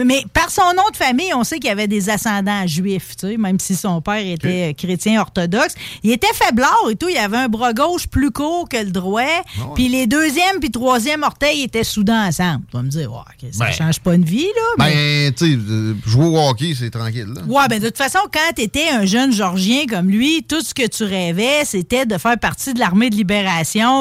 euh, 0.00 0.04
mais 0.06 0.24
par 0.32 0.50
son 0.50 0.62
nom 0.76 0.82
de 0.90 0.96
famille, 0.96 1.32
on 1.34 1.44
sait 1.44 1.58
qu'il 1.58 1.70
avait 1.70 1.86
des 1.88 2.10
ascendants 2.10 2.66
juifs, 2.66 3.16
tu 3.18 3.28
sais, 3.28 3.36
même 3.36 3.58
si 3.60 3.74
son 3.76 4.00
père 4.00 4.24
était 4.26 4.74
chrétien 4.74 5.20
orthodoxe. 5.20 5.74
Il 6.02 6.10
était 6.10 6.26
faiblard 6.34 6.76
et 6.90 6.96
tout. 6.96 7.08
Il 7.08 7.16
avait 7.18 7.36
un 7.36 7.48
bras 7.48 7.72
gauche 7.72 8.06
plus 8.06 8.30
court 8.30 8.68
que 8.68 8.76
le 8.78 8.90
droit. 8.90 9.22
Ah 9.58 9.62
Puis 9.74 9.88
les 9.88 10.06
deuxième 10.06 10.58
puis 10.60 10.70
troisième 10.70 11.22
orteils 11.22 11.62
étaient 11.62 11.84
soudants 11.84 12.26
ensemble. 12.26 12.64
Tu 12.70 12.76
vas 12.76 12.82
me 12.82 12.88
dire, 12.88 13.12
ouais, 13.12 13.50
ça 13.52 13.66
Ben. 13.66 13.72
change 13.72 14.00
pas 14.00 14.14
une 14.14 14.24
vie, 14.24 14.44
là. 14.46 14.62
mais- 14.84 15.30
Ben, 15.30 15.34
tu 15.34 15.54
sais, 15.54 16.10
jouer 16.10 16.24
au 16.26 16.38
hockey, 16.48 16.74
c'est 16.78 16.90
tranquille. 16.90 17.26
Là. 17.34 17.42
Ouais, 17.46 17.68
ben 17.68 17.80
de 17.80 17.86
toute 17.86 17.98
façon, 17.98 18.18
quand 18.32 18.54
tu 18.54 18.62
étais 18.62 18.88
un 18.88 19.04
jeune 19.04 19.32
Georgien 19.32 19.86
comme 19.88 20.08
lui, 20.08 20.42
tout 20.48 20.60
ce 20.62 20.72
que 20.74 20.86
tu 20.86 21.04
rêvais, 21.04 21.64
c'était 21.64 22.06
de 22.06 22.16
faire 22.18 22.38
partie 22.38 22.72
de 22.74 22.78
l'armée 22.78 23.10
de 23.10 23.16
libération 23.16 23.36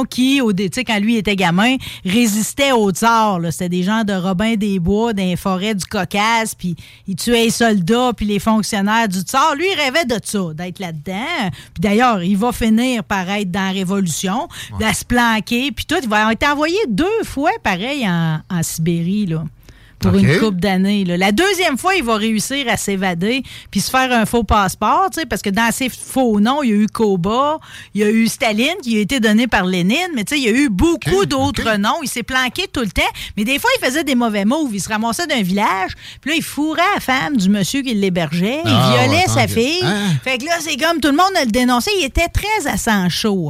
qui, 0.10 0.42
au 0.42 0.52
quand 0.52 1.00
lui 1.00 1.18
était 1.18 1.36
gamin, 1.36 1.76
résistait 2.06 2.72
au 2.72 2.92
tsar. 2.92 3.40
C'était 3.52 3.70
des 3.70 3.84
gens 3.84 4.04
de 4.04 4.14
Robin 4.14 4.56
des 4.56 4.80
Bois, 4.80 5.14
les 5.14 5.36
forêts 5.36 5.76
du 5.76 5.86
Caucase, 5.86 6.56
puis 6.56 6.76
ils 7.08 7.16
tuaient 7.16 7.46
les 7.46 7.50
soldats, 7.50 8.12
puis 8.16 8.26
les 8.26 8.40
fonctionnaires 8.40 9.08
du 9.08 9.20
tsar. 9.20 9.56
Lui, 9.56 9.66
il 9.72 9.80
rêvait 9.80 10.06
de 10.06 10.20
ça, 10.24 10.54
d'être 10.54 10.80
là-dedans. 10.80 11.50
Puis 11.74 11.82
d'ailleurs, 11.82 12.24
il 12.24 12.38
va 12.38 12.52
finir 12.52 13.04
par 13.04 13.30
être 13.30 13.52
dans 13.52 13.66
la 13.68 13.72
Révolution, 13.72 14.48
de 14.80 14.94
se 14.94 15.06
planquer, 15.06 15.72
puis 15.72 15.86
tout. 15.86 15.96
Il 16.02 16.10
va 16.10 16.32
être 16.32 16.48
envoyé 16.48 16.78
deux 16.88 17.24
fois, 17.24 17.52
pareil, 17.64 18.08
en, 18.08 18.40
en 18.50 18.64
Sibérie, 18.64 19.26
là 19.26 19.44
pour 20.10 20.18
une 20.18 20.40
couple 20.40 20.60
d'années. 20.60 21.04
La 21.06 21.32
deuxième 21.32 21.78
fois, 21.78 21.96
il 21.96 22.04
va 22.04 22.16
réussir 22.16 22.66
à 22.70 22.78
s'évader 22.78 23.44
puis 23.72 23.80
se 23.82 23.90
faire 23.90 24.12
un 24.12 24.26
faux 24.26 24.44
passeport, 24.44 25.10
tu 25.12 25.20
sais, 25.22 25.26
parce 25.26 25.42
que 25.42 25.50
dans 25.50 25.72
ses 25.72 25.90
faux 25.90 26.40
noms, 26.40 26.64
il 26.64 26.70
y 26.70 26.74
a 26.74 26.76
eu 26.76 26.88
Koba, 26.88 27.60
il 27.94 28.02
y 28.02 28.04
a 28.04 28.10
eu 28.10 28.28
Staline 28.28 28.76
qui 28.82 28.98
a 28.98 29.02
été 29.02 29.20
donné 29.20 29.48
par 29.48 29.66
Lénine, 29.66 30.10
mais 30.16 30.24
tu 30.24 30.36
sais, 30.36 30.42
il 30.42 30.46
y 30.46 30.50
a 30.50 30.58
eu 30.58 30.70
beaucoup 30.70 31.26
d'autres 31.26 31.78
noms. 31.78 32.02
Il 32.04 32.10
s'est 32.10 32.24
planqué 32.24 32.68
tout 32.72 32.82
le 32.82 32.90
temps, 32.92 33.02
mais 33.38 33.44
des 33.44 33.60
fois, 33.60 33.70
il 33.80 33.86
faisait 33.86 34.04
des 34.04 34.16
mauvais 34.16 34.46
moves. 34.46 34.72
Il 34.74 34.82
se 34.82 34.90
ramassait 34.90 35.28
d'un 35.28 35.42
village, 35.42 35.92
puis 36.22 36.32
là, 36.32 36.38
il 36.38 36.44
fourrait 36.44 36.82
la 36.94 37.00
femme 37.02 37.38
du 37.38 37.50
monsieur 37.50 37.82
qui 37.82 37.94
l'hébergeait, 37.94 38.62
il 38.64 38.72
Ah, 38.72 38.92
violait 39.06 39.24
ouais, 39.24 39.28
sa 39.28 39.48
fille. 39.48 39.82
Hein? 39.84 40.14
Fait 40.24 40.38
que 40.38 40.46
là, 40.46 40.54
c'est 40.60 40.78
comme 40.78 41.00
tout 41.00 41.10
le 41.10 41.18
monde 41.18 41.32
le 41.40 41.46
dénonçait. 41.52 41.92
Il 42.00 42.06
était 42.06 42.28
très 42.28 42.68
à 42.68 42.78
sang 42.78 43.10
chaud. 43.10 43.50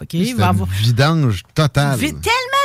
OK? 0.00 0.14
Il 0.14 0.36
va 0.36 0.48
avoir- 0.48 0.68
vidange 0.68 1.42
totale. 1.54 1.98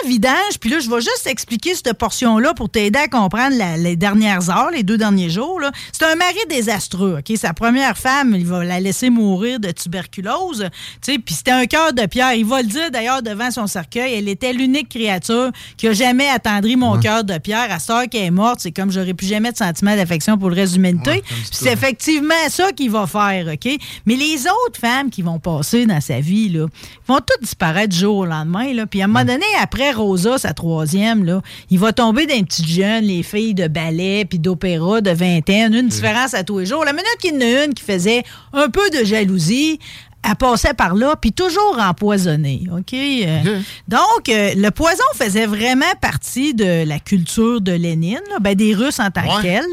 Vidange, 0.08 0.58
puis 0.60 0.70
là, 0.70 0.80
je 0.80 0.90
vais 0.90 1.02
juste 1.02 1.26
expliquer 1.28 1.76
cette 1.76 1.94
portion-là 1.94 2.54
pour 2.54 2.70
t'aider 2.70 3.00
à 3.00 3.08
comprendre 3.08 3.56
la- 3.58 3.78
les 3.78 3.96
dernières 3.96 4.50
heures, 4.50 4.70
les 4.72 4.84
deux 4.84 4.98
derniers 4.98 5.30
jours. 5.30 5.60
C'est 5.92 6.06
un 6.06 6.16
mari 6.16 6.38
désastreux, 6.50 7.20
OK? 7.20 7.38
Sa 7.38 7.54
première 7.54 7.98
femme, 7.98 8.36
il 8.36 8.46
va 8.46 8.64
la 8.64 8.80
laisser 8.80 9.10
mourir 9.10 9.60
de 9.60 9.72
tuberculose, 9.72 10.70
tu 11.02 11.14
sais, 11.14 11.20
puis 11.20 11.34
c'était 11.36 11.52
un 11.52 11.66
cœur 11.66 11.94
de 11.94 12.06
pierre. 12.06 12.34
Il 12.34 12.46
va 12.46 12.62
le 12.62 12.68
dire, 12.68 12.92
d'ailleurs, 12.92 13.22
devant 13.22 13.52
son 13.52 13.68
cercueil. 13.68 14.14
Elle 14.16 14.28
était 14.30 14.54
l'unique 14.54 14.90
créature 14.90 15.52
qui 15.78 15.88
a 15.88 15.94
jamais 15.94 16.28
attendri 16.30 16.76
mon 16.76 17.00
cœur 17.00 17.24
de 17.24 17.38
pierre. 17.38 17.72
À 17.72 17.80
sœur 17.80 18.04
qui 18.10 18.18
est 18.18 18.32
morte, 18.32 18.60
c'est 18.62 18.72
comme 18.72 18.92
j'aurais 18.92 19.14
plus 19.14 19.28
jamais 19.28 19.52
de 19.52 19.58
sentiment 19.58 19.96
d'affection 19.96 20.38
pour 20.38 20.50
le 20.50 20.56
reste 20.56 20.74
de 20.74 20.78
l'humanité. 20.78 21.24
Puis 21.26 21.48
c'est 21.52 21.72
effectivement 21.74 22.34
ça 22.50 22.72
qu'il 22.72 22.92
va 22.92 23.08
faire, 23.08 23.48
OK? 23.54 23.78
Mais 24.06 24.16
les 24.16 24.42
autres 24.48 24.80
femmes 24.80 25.10
qui 25.10 25.22
vont 25.22 25.40
passer 25.40 25.86
dans 25.86 26.02
sa 26.02 26.20
vie, 26.20 26.50
là, 26.50 26.66
vont 27.08 27.18
toutes 27.18 27.42
disparaître 27.42 27.90
du 27.94 28.00
jour 28.00 28.18
au 28.18 28.26
lendemain, 28.26 28.74
là. 28.74 28.86
Puis 28.86 29.02
à 29.02 29.06
un 29.06 29.08
moment 29.08 29.26
donné, 29.26 29.46
après 29.62 29.92
Rosa, 29.94 30.38
sa 30.38 30.54
troisième, 30.54 31.24
là, 31.24 31.42
il 31.70 31.80
va 31.80 31.94
tomber 31.94 32.26
dans 32.26 32.36
les 32.36 32.44
petites 32.44 32.68
jeunes, 32.68 33.04
les 33.06 33.24
filles 33.24 33.54
de 33.54 33.68
ballet 33.68 34.26
puis 34.26 34.40
d'opéra 34.40 35.02
de 35.02 35.12
vingtaine, 35.12 35.74
une 35.74 35.88
différence 35.88 36.34
à 36.34 36.44
tous 36.44 36.60
les 36.60 36.66
jours. 36.66 36.84
La 36.86 36.94
minute 36.94 37.08
qu'il 37.20 37.34
y 37.34 37.38
en 37.38 37.42
a 37.42 37.66
une 37.66 37.74
qui 37.74 37.84
faisait 37.84 38.24
un 38.54 38.70
peu 38.70 38.90
de 38.90 39.04
jalousie, 39.06 39.80
elle 40.26 40.36
passait 40.38 40.74
par 40.74 40.96
là, 40.96 41.16
puis 41.20 41.34
toujours 41.34 41.78
empoisonnée, 41.82 42.64
OK? 42.72 42.94
Euh, 42.94 43.60
Donc, 43.90 44.30
euh, 44.30 44.54
le 44.56 44.70
poison 44.72 45.04
faisait 45.16 45.46
vraiment 45.46 45.84
partie 46.02 46.54
de 46.54 46.86
la 46.88 46.98
culture 47.00 47.60
de 47.60 47.74
Lénine, 47.74 48.22
là, 48.30 48.38
ben, 48.40 48.56
des 48.56 48.74
Russes 48.74 49.02
en 49.02 49.12
tant 49.12 49.22
que 49.24 49.36
Ouais. 49.36 49.42
tels. 49.42 49.66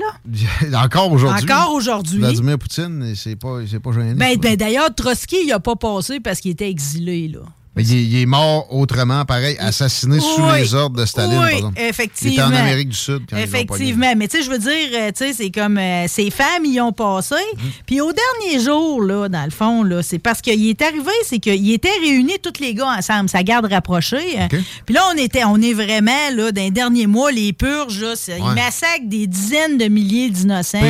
là. 0.72 0.82
Encore 0.84 1.12
aujourd'hui. 1.12 1.44
Encore 1.44 1.72
aujourd'hui. 1.74 2.18
Vladimir 2.18 2.58
Poutine, 2.58 3.12
c'est 3.14 3.36
pas, 3.36 3.58
pas 3.82 3.92
gêné. 3.92 4.14
Ben, 4.14 4.36
ben, 4.38 4.56
D'ailleurs, 4.56 4.92
Trotsky, 4.92 5.36
il 5.44 5.48
n'a 5.50 5.60
pas 5.60 5.76
passé 5.76 6.18
parce 6.18 6.40
qu'il 6.40 6.50
était 6.50 6.68
exilé. 6.68 7.28
Là. 7.28 7.40
Mais 7.76 7.84
il, 7.84 7.94
est- 7.96 8.02
il 8.02 8.22
est 8.22 8.26
mort 8.26 8.66
autrement, 8.74 9.24
pareil, 9.24 9.56
assassiné 9.60 10.18
sous 10.18 10.42
les 10.56 10.74
ordres 10.74 10.96
de 11.00 11.06
Staline, 11.06 11.34
Oui, 11.34 11.38
par 11.38 11.48
exemple. 11.50 11.80
effectivement. 11.80 12.30
Il 12.30 12.34
était 12.34 12.42
en 12.42 12.52
Amérique 12.60 12.88
du 12.88 12.96
Sud 12.96 13.20
quand 13.30 13.36
ils. 13.36 13.42
Effectivement. 13.44 14.12
Mais 14.16 14.26
tu 14.26 14.38
sais, 14.38 14.42
je 14.42 14.50
veux 14.50 14.58
dire, 14.58 14.88
euh, 14.94 15.08
tu 15.16 15.24
sais, 15.24 15.32
c'est 15.34 15.50
comme 15.52 15.78
euh, 15.78 16.06
ces 16.08 16.30
femmes 16.30 16.64
y 16.64 16.80
ont 16.80 16.92
passé. 16.92 17.36
Mhm. 17.56 17.62
Puis 17.86 18.00
au 18.00 18.10
dernier 18.12 18.60
jour, 18.64 19.00
là, 19.02 19.28
dans 19.28 19.44
le 19.44 19.50
fond, 19.52 19.84
là, 19.84 20.02
c'est 20.02 20.18
parce 20.18 20.40
qu'il 20.40 20.68
est 20.68 20.82
arrivé, 20.82 21.12
c'est 21.24 21.38
qu'il 21.38 21.70
était 21.70 21.88
réunis 22.02 22.38
tous 22.42 22.60
les 22.60 22.74
gars 22.74 22.88
ensemble, 22.98 23.28
sa 23.28 23.44
garde 23.44 23.66
rapprochée. 23.66 24.40
euh. 24.40 24.48
Puis 24.84 24.94
là, 24.94 25.02
on 25.14 25.16
était, 25.16 25.44
on 25.44 25.56
est 25.62 25.72
vraiment, 25.74 26.10
là, 26.34 26.50
dans 26.50 26.60
les 26.62 26.72
derniers 26.72 27.06
mois, 27.06 27.30
les 27.30 27.52
purges, 27.52 28.00
là, 28.02 28.14
ils 28.36 28.54
massacrent 28.54 29.04
des 29.06 29.28
dizaines 29.28 29.78
de 29.78 29.84
milliers 29.86 30.28
d'innocents. 30.30 30.80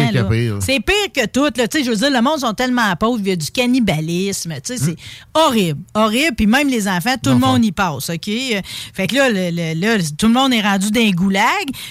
C'est 0.60 0.80
pire 0.80 1.12
que 1.14 1.26
tout. 1.26 1.50
Là. 1.56 1.68
Tu 1.68 1.78
sais, 1.78 1.84
Je 1.84 1.90
veux 1.90 1.96
dire, 1.96 2.10
le 2.10 2.22
monde 2.22 2.40
sont 2.40 2.54
tellement 2.54 2.96
pauvres, 2.96 3.20
il 3.22 3.28
y 3.28 3.32
a 3.32 3.36
du 3.36 3.50
cannibalisme. 3.50 4.54
tu 4.64 4.76
sais, 4.76 4.84
C'est 4.84 4.96
horrible. 5.34 5.80
Horrible. 5.94 6.34
Puis 6.36 6.46
même 6.46 6.69
les 6.70 6.88
enfants, 6.88 7.14
tout 7.22 7.30
le 7.30 7.36
monde 7.38 7.64
y 7.64 7.72
passe. 7.72 8.10
OK? 8.10 8.30
Fait 8.94 9.06
que 9.06 9.14
là, 9.16 9.28
le- 9.28 9.50
le- 9.50 9.80
là, 9.80 10.02
tout 10.18 10.26
le 10.28 10.32
monde 10.32 10.52
est 10.54 10.60
rendu 10.62 10.90
d'un 10.90 11.10
goulag. 11.10 11.44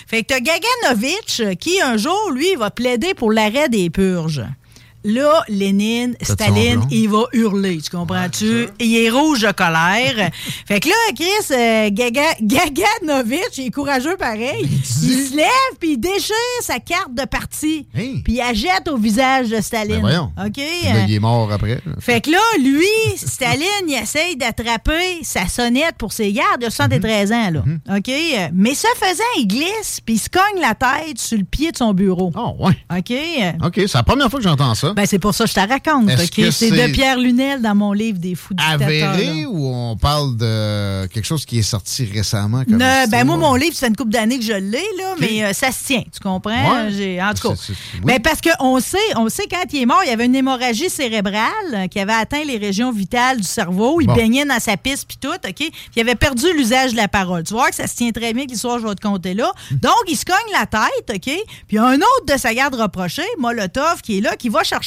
Fait 0.07 0.23
que 0.23 0.27
t'as 0.33 0.39
Gaganovitch 0.39 1.39
euh, 1.41 1.53
qui, 1.55 1.81
un 1.81 1.97
jour, 1.97 2.31
lui, 2.33 2.55
va 2.55 2.71
plaider 2.71 3.13
pour 3.13 3.31
l'arrêt 3.31 3.69
des 3.69 3.89
purges. 3.89 4.43
Là, 5.03 5.43
Lénine, 5.47 6.15
Staline, 6.21 6.81
il 6.91 7.09
va 7.09 7.23
hurler, 7.33 7.79
tu 7.81 7.89
comprends-tu? 7.89 8.67
il 8.79 8.97
est 8.97 9.09
rouge 9.09 9.41
de 9.41 9.51
colère. 9.51 10.29
fait 10.67 10.79
que 10.81 10.89
là, 10.89 10.95
Chris 11.15 11.53
euh, 11.53 11.89
Gaga, 11.89 12.89
il 13.57 13.65
est 13.65 13.71
courageux 13.71 14.17
pareil. 14.17 14.67
Il 14.69 14.85
se 14.85 15.35
lève 15.35 15.47
puis 15.79 15.93
il 15.93 15.97
déchire 15.97 16.35
sa 16.61 16.79
carte 16.79 17.13
de 17.13 17.23
parti. 17.25 17.87
Puis 17.93 18.23
il 18.27 18.37
la 18.37 18.53
jette 18.53 18.87
au 18.87 18.97
visage 18.97 19.49
de 19.49 19.61
Staline. 19.61 19.95
Ben 19.95 20.01
voyons. 20.01 20.31
OK? 20.37 20.53
Puis 20.53 20.93
là, 20.93 21.05
il 21.07 21.13
est 21.13 21.19
mort 21.19 21.51
après. 21.51 21.79
Fait 21.99 22.21
que 22.21 22.31
là, 22.31 22.39
lui, 22.59 22.85
Staline, 23.17 23.87
il 23.87 23.93
essaye 24.01 24.35
d'attraper 24.35 25.19
sa 25.23 25.47
sonnette 25.47 25.95
pour 25.97 26.13
ses 26.13 26.31
gardes. 26.31 26.61
Il 26.61 26.65
a 26.65 26.71
73 26.71 27.31
ans, 27.31 27.51
là. 27.51 27.63
OK? 27.97 28.09
Euh, 28.09 28.47
Mais 28.53 28.73
ce 28.73 28.87
faisant, 28.95 29.23
il 29.37 29.47
glisse, 29.47 29.99
puis 30.03 30.15
il 30.15 30.19
se 30.19 30.29
cogne 30.29 30.61
la 30.61 30.75
tête 30.75 31.19
sur 31.19 31.37
le 31.37 31.43
pied 31.43 31.71
de 31.71 31.77
son 31.77 31.93
bureau. 31.93 32.31
Oh, 32.35 32.55
ouais. 32.59 32.77
OK? 32.97 33.11
Euh, 33.11 33.67
OK, 33.67 33.75
c'est 33.75 33.93
la 33.95 34.03
première 34.03 34.29
fois 34.29 34.39
que 34.39 34.43
j'entends 34.45 34.75
ça. 34.75 34.88
Ben, 34.93 35.05
c'est 35.05 35.19
pour 35.19 35.33
ça 35.33 35.45
que 35.45 35.49
je 35.49 35.55
te 35.55 35.59
raconte. 35.59 36.09
C'est 36.51 36.71
de 36.71 36.91
Pierre 36.91 37.17
Lunel 37.17 37.61
dans 37.61 37.75
mon 37.75 37.93
livre 37.93 38.17
des 38.19 38.35
fous 38.35 38.53
dictateurs. 38.53 38.87
Avéré 38.87 39.41
là. 39.41 39.47
ou 39.49 39.67
on 39.73 39.97
parle 39.97 40.37
de 40.37 41.05
quelque 41.07 41.25
chose 41.25 41.45
qui 41.45 41.59
est 41.59 41.63
sorti 41.63 42.05
récemment? 42.05 42.63
Comme 42.65 42.77
Ne- 42.77 43.09
ben 43.09 43.23
moi, 43.25 43.37
mon 43.37 43.55
livre, 43.55 43.73
ça 43.75 43.81
fait 43.81 43.87
une 43.89 43.95
couple 43.95 44.11
d'années 44.11 44.37
que 44.39 44.45
je 44.45 44.53
l'ai, 44.53 44.83
là, 44.97 45.15
mais 45.19 45.43
euh, 45.43 45.53
ça 45.53 45.71
se 45.71 45.83
tient, 45.83 46.03
tu 46.11 46.19
comprends? 46.21 46.51
Ouais. 46.85 47.19
En 47.21 47.33
tout 47.33 47.49
cas. 47.49 47.55
Oui. 47.69 47.99
Ben, 48.03 48.19
parce 48.21 48.39
qu'on 48.41 48.79
sait, 48.79 48.97
on 49.15 49.29
sait 49.29 49.47
quand 49.49 49.63
il 49.71 49.81
est 49.81 49.85
mort, 49.85 50.01
il 50.05 50.09
y 50.09 50.13
avait 50.13 50.25
une 50.25 50.35
hémorragie 50.35 50.89
cérébrale 50.89 51.49
euh, 51.73 51.87
qui 51.87 51.99
avait 51.99 52.13
atteint 52.13 52.43
les 52.43 52.57
régions 52.57 52.91
vitales 52.91 53.37
du 53.37 53.43
cerveau. 53.47 53.99
Il 54.01 54.07
Bon. 54.07 54.15
baignait 54.15 54.45
dans 54.45 54.59
sa 54.59 54.77
piste 54.77 55.05
puis 55.07 55.17
tout, 55.19 55.29
OK? 55.29 55.53
Puis 55.55 55.71
il 55.95 56.01
avait 56.01 56.15
perdu 56.15 56.45
l'usage 56.55 56.91
de 56.91 56.97
la 56.97 57.07
parole. 57.07 57.43
Tu 57.43 57.53
vois 57.53 57.69
que 57.69 57.75
ça 57.75 57.87
se 57.87 57.95
tient 57.95 58.11
très 58.11 58.33
bien 58.33 58.45
que 58.45 58.51
l'histoire, 58.51 58.79
je 58.79 58.87
vais 58.87 58.95
te 58.95 59.01
compter 59.01 59.33
là. 59.33 59.51
Donc, 59.71 59.93
il 60.07 60.15
se 60.17 60.25
cogne 60.25 60.35
la 60.53 60.65
tête, 60.65 61.09
OK? 61.09 61.21
Puis 61.21 61.43
il 61.71 61.75
y 61.75 61.77
a 61.77 61.85
un 61.85 61.95
autre 61.97 62.25
de 62.33 62.37
sa 62.37 62.53
garde 62.53 62.75
rapprochée, 62.75 63.23
Molotov, 63.37 64.01
qui 64.01 64.17
est 64.17 64.21
là, 64.21 64.35
qui 64.35 64.49
va 64.49 64.63
chercher 64.63 64.78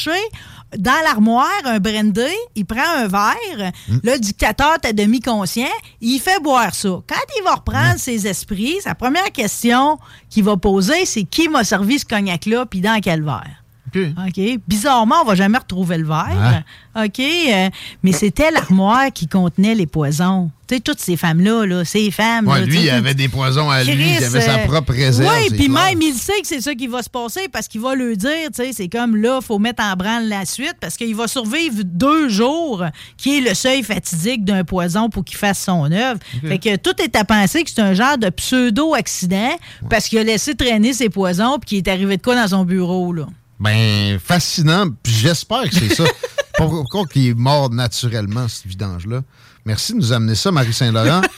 dans 0.76 1.04
l'armoire 1.04 1.48
un 1.64 1.78
brandy, 1.78 2.20
il 2.54 2.64
prend 2.64 2.80
un 2.96 3.06
verre, 3.06 3.72
le 4.02 4.18
dictateur 4.18 4.74
est 4.82 4.88
à 4.88 4.92
demi 4.92 5.20
conscient, 5.20 5.66
il 6.00 6.18
fait 6.18 6.40
boire 6.42 6.74
ça. 6.74 6.88
Quand 7.06 7.38
il 7.38 7.44
va 7.44 7.56
reprendre 7.56 7.98
ses 7.98 8.26
esprits, 8.26 8.78
sa 8.82 8.94
première 8.94 9.30
question 9.32 9.98
qu'il 10.30 10.44
va 10.44 10.56
poser, 10.56 11.04
c'est 11.04 11.24
qui 11.24 11.48
m'a 11.48 11.64
servi 11.64 11.98
ce 11.98 12.04
cognac-là, 12.04 12.66
puis 12.66 12.80
dans 12.80 13.00
quel 13.00 13.22
verre? 13.22 13.61
OK. 13.96 14.60
Bizarrement, 14.66 15.16
on 15.22 15.24
va 15.24 15.34
jamais 15.34 15.58
retrouver 15.58 15.98
le 15.98 16.06
verre. 16.06 16.62
OK. 16.96 17.20
euh, 17.20 17.68
mais 18.02 18.12
c'était 18.12 18.50
l'armoire 18.50 19.12
qui 19.12 19.26
contenait 19.26 19.74
les 19.74 19.86
poisons. 19.86 20.50
Tu 20.68 20.76
sais, 20.76 20.80
toutes 20.80 21.00
ces 21.00 21.16
femmes-là, 21.16 21.66
là, 21.66 21.84
ces 21.84 22.10
femmes. 22.10 22.46
Ouais, 22.46 22.60
là, 22.60 22.66
lui, 22.66 22.82
il 22.82 22.90
avait 22.90 23.14
des 23.14 23.28
poisons 23.28 23.68
à 23.70 23.82
lui, 23.82 24.16
il 24.18 24.24
avait 24.24 24.40
sa 24.40 24.58
euh, 24.58 24.66
propre 24.66 24.92
réserve. 24.92 25.30
Oui, 25.34 25.56
puis 25.56 25.68
même, 25.68 26.00
il 26.00 26.14
sait 26.14 26.40
que 26.40 26.46
c'est 26.46 26.60
ça 26.60 26.74
qui 26.74 26.86
va 26.86 27.02
se 27.02 27.10
passer 27.10 27.48
parce 27.50 27.66
qu'il 27.68 27.80
va 27.80 27.94
le 27.94 28.14
dire, 28.16 28.48
tu 28.54 28.62
sais, 28.62 28.72
c'est 28.72 28.88
comme 28.88 29.16
là, 29.16 29.38
il 29.42 29.44
faut 29.44 29.58
mettre 29.58 29.82
en 29.82 29.94
branle 29.96 30.28
la 30.28 30.44
suite 30.44 30.76
parce 30.80 30.96
qu'il 30.96 31.14
va 31.16 31.28
survivre 31.28 31.82
deux 31.84 32.28
jours, 32.28 32.84
qui 33.16 33.38
est 33.38 33.40
le 33.40 33.54
seuil 33.54 33.82
fatidique 33.82 34.44
d'un 34.44 34.64
poison 34.64 35.08
pour 35.08 35.24
qu'il 35.24 35.36
fasse 35.38 35.62
son 35.62 35.90
œuvre. 35.90 36.20
Fait 36.46 36.58
que 36.58 36.76
tout 36.76 37.00
est 37.02 37.16
à 37.16 37.24
penser 37.24 37.64
que 37.64 37.70
c'est 37.70 37.82
un 37.82 37.94
genre 37.94 38.18
de 38.18 38.28
pseudo-accident 38.30 39.56
parce 39.88 40.08
qu'il 40.08 40.18
a 40.18 40.24
laissé 40.24 40.54
traîner 40.54 40.92
ses 40.92 41.08
poisons 41.08 41.58
puis 41.58 41.68
qu'il 41.68 41.78
est 41.78 41.88
arrivé 41.88 42.16
de 42.16 42.22
quoi 42.22 42.34
dans 42.34 42.48
son 42.48 42.64
bureau, 42.64 43.12
là? 43.12 43.26
Ben, 43.62 44.18
fascinant. 44.18 44.86
Puis 45.02 45.12
j'espère 45.12 45.64
que 45.70 45.74
c'est 45.74 45.94
ça. 45.94 46.04
Pourquoi 46.56 47.06
qu'il 47.06 47.28
est 47.28 47.34
mort 47.34 47.70
naturellement, 47.70 48.48
ce 48.48 48.66
vidange-là? 48.68 49.22
Merci 49.64 49.92
de 49.92 49.98
nous 49.98 50.12
amener 50.12 50.34
ça, 50.34 50.50
Marie 50.50 50.72
Saint-Laurent. 50.72 51.22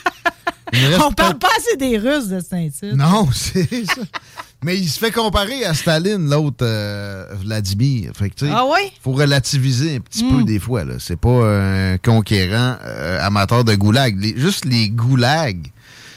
On 1.07 1.11
parle 1.13 1.37
pas 1.37 1.49
assez 1.57 1.77
des 1.77 1.97
Russes 1.97 2.27
de 2.27 2.39
Saint-Tite. 2.39 2.93
Non, 2.95 3.29
c'est 3.33 3.85
ça. 3.85 4.01
Mais 4.63 4.77
il 4.77 4.89
se 4.89 4.97
fait 4.97 5.11
comparer 5.11 5.63
à 5.63 5.73
Staline, 5.75 6.27
l'autre 6.29 6.63
euh, 6.65 7.27
Vladimir. 7.35 8.11
Fait 8.15 8.31
que, 8.31 8.45
Ah 8.51 8.65
ouais? 8.65 8.91
faut 9.01 9.11
relativiser 9.11 9.97
un 9.97 9.99
petit 9.99 10.23
Mm. 10.23 10.37
peu 10.37 10.43
des 10.43 10.59
fois. 10.59 10.83
là. 10.83 10.95
C'est 10.99 11.15
pas 11.19 11.29
un 11.29 11.97
conquérant 11.99 12.77
euh, 12.83 13.19
amateur 13.21 13.63
de 13.63 13.75
goulag. 13.75 14.19
Les- 14.19 14.35
juste 14.37 14.65
les 14.65 14.89
goulags, 14.89 15.67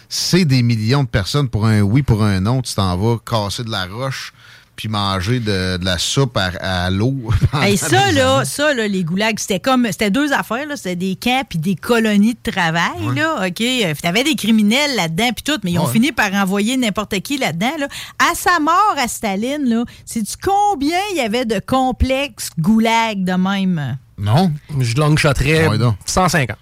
c'est 0.08 0.46
des 0.46 0.62
millions 0.62 1.04
de 1.04 1.08
personnes 1.08 1.48
pour 1.50 1.66
un 1.66 1.82
oui, 1.82 2.02
pour 2.02 2.24
un 2.24 2.40
non. 2.40 2.62
Tu 2.62 2.74
t'en 2.74 2.96
vas 2.96 3.18
casser 3.24 3.64
de 3.64 3.70
la 3.70 3.84
roche 3.86 4.32
puis 4.78 4.86
manger 4.88 5.40
de, 5.40 5.76
de 5.76 5.84
la 5.84 5.98
soupe 5.98 6.36
à, 6.36 6.52
à 6.84 6.88
l'eau. 6.90 7.16
Hey, 7.60 7.76
ça, 7.76 8.12
là, 8.12 8.44
ça, 8.44 8.72
là, 8.74 8.86
les 8.86 9.02
goulags, 9.02 9.38
c'était 9.40 9.58
comme. 9.58 9.86
C'était 9.90 10.10
deux 10.12 10.32
affaires, 10.32 10.66
là. 10.68 10.76
C'était 10.76 10.94
des 10.94 11.16
camps 11.16 11.42
puis 11.48 11.58
des 11.58 11.74
colonies 11.74 12.34
de 12.42 12.50
travail, 12.52 13.14
là. 13.16 13.46
OK? 13.48 13.60
Euh, 13.60 13.92
T'avais 14.00 14.22
des 14.22 14.36
criminels 14.36 14.94
là-dedans 14.94 15.30
puis 15.34 15.42
tout, 15.42 15.58
mais 15.64 15.72
ils 15.72 15.78
ont 15.80 15.86
Ouais. 15.86 15.92
fini 15.92 16.12
par 16.12 16.32
envoyer 16.32 16.76
n'importe 16.76 17.18
qui 17.20 17.38
là-dedans, 17.38 17.72
là. 17.80 17.88
À 18.30 18.34
sa 18.36 18.60
mort, 18.60 18.94
à 18.96 19.08
Staline, 19.08 19.68
là, 19.68 19.84
sais-tu 20.06 20.34
combien 20.40 20.98
il 21.10 21.16
y 21.16 21.20
avait 21.20 21.44
de 21.44 21.58
complexes 21.58 22.50
goulags 22.58 23.24
de 23.24 23.32
même? 23.32 23.98
Non. 24.16 24.52
Je 24.78 24.94
long-shotterais 24.94 25.66
Ouais, 25.66 25.78
donc. 25.78 25.96
150. 26.06 26.56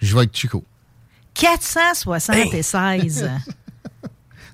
Je 0.00 0.12
vais 0.12 0.18
avec 0.20 0.36
Chico. 0.36 0.64
476. 1.34 3.30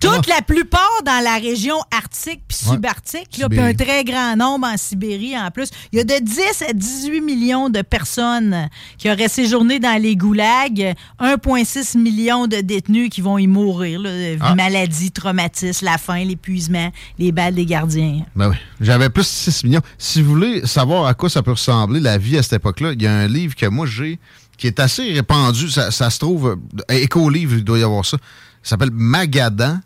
Toute 0.01 0.26
la 0.28 0.42
plupart 0.42 1.03
dans 1.05 1.22
la 1.24 1.34
région 1.38 1.76
arctique 1.90 2.40
puis 2.46 2.57
subarctique, 2.57 3.28
puis 3.51 3.59
un 3.60 3.74
très 3.74 4.05
grand 4.05 4.36
nombre 4.36 4.66
en 4.66 4.77
Sibérie 4.77 5.36
en 5.39 5.51
plus. 5.51 5.68
Il 5.93 5.98
y 5.98 6.01
a 6.01 6.05
de 6.05 6.24
10 6.24 6.40
à 6.68 6.73
18 6.73 7.20
millions 7.20 7.68
de 7.68 7.82
personnes 7.82 8.68
qui 8.97 9.10
auraient 9.10 9.28
séjourné 9.28 9.78
dans 9.81 10.01
les 10.01 10.16
goulags, 10.16 10.94
1,6 11.20 11.98
million 11.98 12.47
de 12.47 12.56
détenus 12.59 13.10
qui 13.10 13.20
vont 13.20 13.39
y 13.39 13.47
mourir. 13.47 14.01
Là, 14.01 14.10
Ah. 14.40 14.55
Maladie, 14.55 15.10
traumatisme, 15.10 15.85
la 15.85 15.98
faim, 15.98 16.24
l'épuisement, 16.24 16.90
les 17.18 17.32
balles 17.32 17.55
des 17.55 17.66
gardiens. 17.66 18.23
Ben 18.36 18.51
oui. 18.51 18.56
J'avais 18.81 19.09
plus 19.10 19.23
de 19.23 19.27
6 19.27 19.64
millions. 19.64 19.81
Si 19.98 20.23
vous 20.23 20.31
voulez 20.31 20.66
savoir 20.66 21.06
à 21.06 21.14
quoi 21.14 21.28
ça 21.31 21.43
peut 21.43 21.52
ressembler, 21.52 22.01
la 22.01 22.18
vie 22.18 22.39
à 22.39 22.43
cette 22.43 22.55
époque-là, 22.55 22.93
il 22.93 23.02
y 23.02 23.06
a 23.06 23.12
un 23.14 23.27
livre 23.27 23.55
que 23.56 23.66
moi 23.66 23.86
j'ai 23.86 24.18
qui 24.56 24.66
est 24.66 24.81
assez 24.81 25.12
répandu. 25.12 25.70
Ça, 25.70 25.90
ça 25.90 26.10
se 26.10 26.18
trouve. 26.18 26.56
euh, 26.90 26.94
Éco-livre, 26.94 27.55
il 27.56 27.64
doit 27.64 27.78
y 27.78 27.82
avoir 27.82 28.05
ça. 28.05 28.16
Ça 28.62 28.70
s'appelle 28.70 28.90
Magadan. 28.93 29.78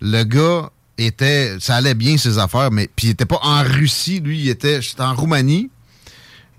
Le 0.00 0.24
gars 0.24 0.70
était. 0.98 1.56
Ça 1.60 1.76
allait 1.76 1.94
bien 1.94 2.16
ses 2.16 2.38
affaires, 2.38 2.70
mais. 2.70 2.88
Puis 2.94 3.08
il 3.08 3.10
était 3.10 3.26
pas 3.26 3.38
en 3.42 3.62
Russie, 3.62 4.20
lui, 4.20 4.40
il 4.40 4.48
était. 4.48 4.80
En 4.98 5.14
Roumanie. 5.14 5.70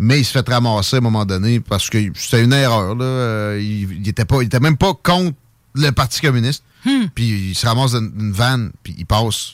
Mais 0.04 0.20
il 0.20 0.26
se 0.26 0.32
fait 0.32 0.48
ramasser 0.50 0.96
à 0.96 1.00
un 1.00 1.02
moment 1.02 1.26
donné 1.26 1.60
parce 1.60 1.88
que 1.90 1.98
c'était 2.16 2.44
une 2.44 2.54
erreur. 2.54 2.96
Là. 2.96 3.06
Euh, 3.06 3.60
Il, 3.62 4.00
il 4.02 4.08
était 4.10 4.26
pas, 4.26 4.42
il 4.42 4.46
était 4.48 4.60
même 4.60 4.78
pas 4.78 4.94
contre 4.96 5.36
le 5.76 5.92
Parti 5.92 6.22
communiste. 6.22 6.64
Puis 7.14 7.50
il 7.52 7.56
se 7.56 7.68
ramasse 7.68 7.92
dans 7.92 8.00
une 8.00 8.32
vanne, 8.32 8.72
puis 8.82 8.96
il 8.98 9.06
passe 9.06 9.54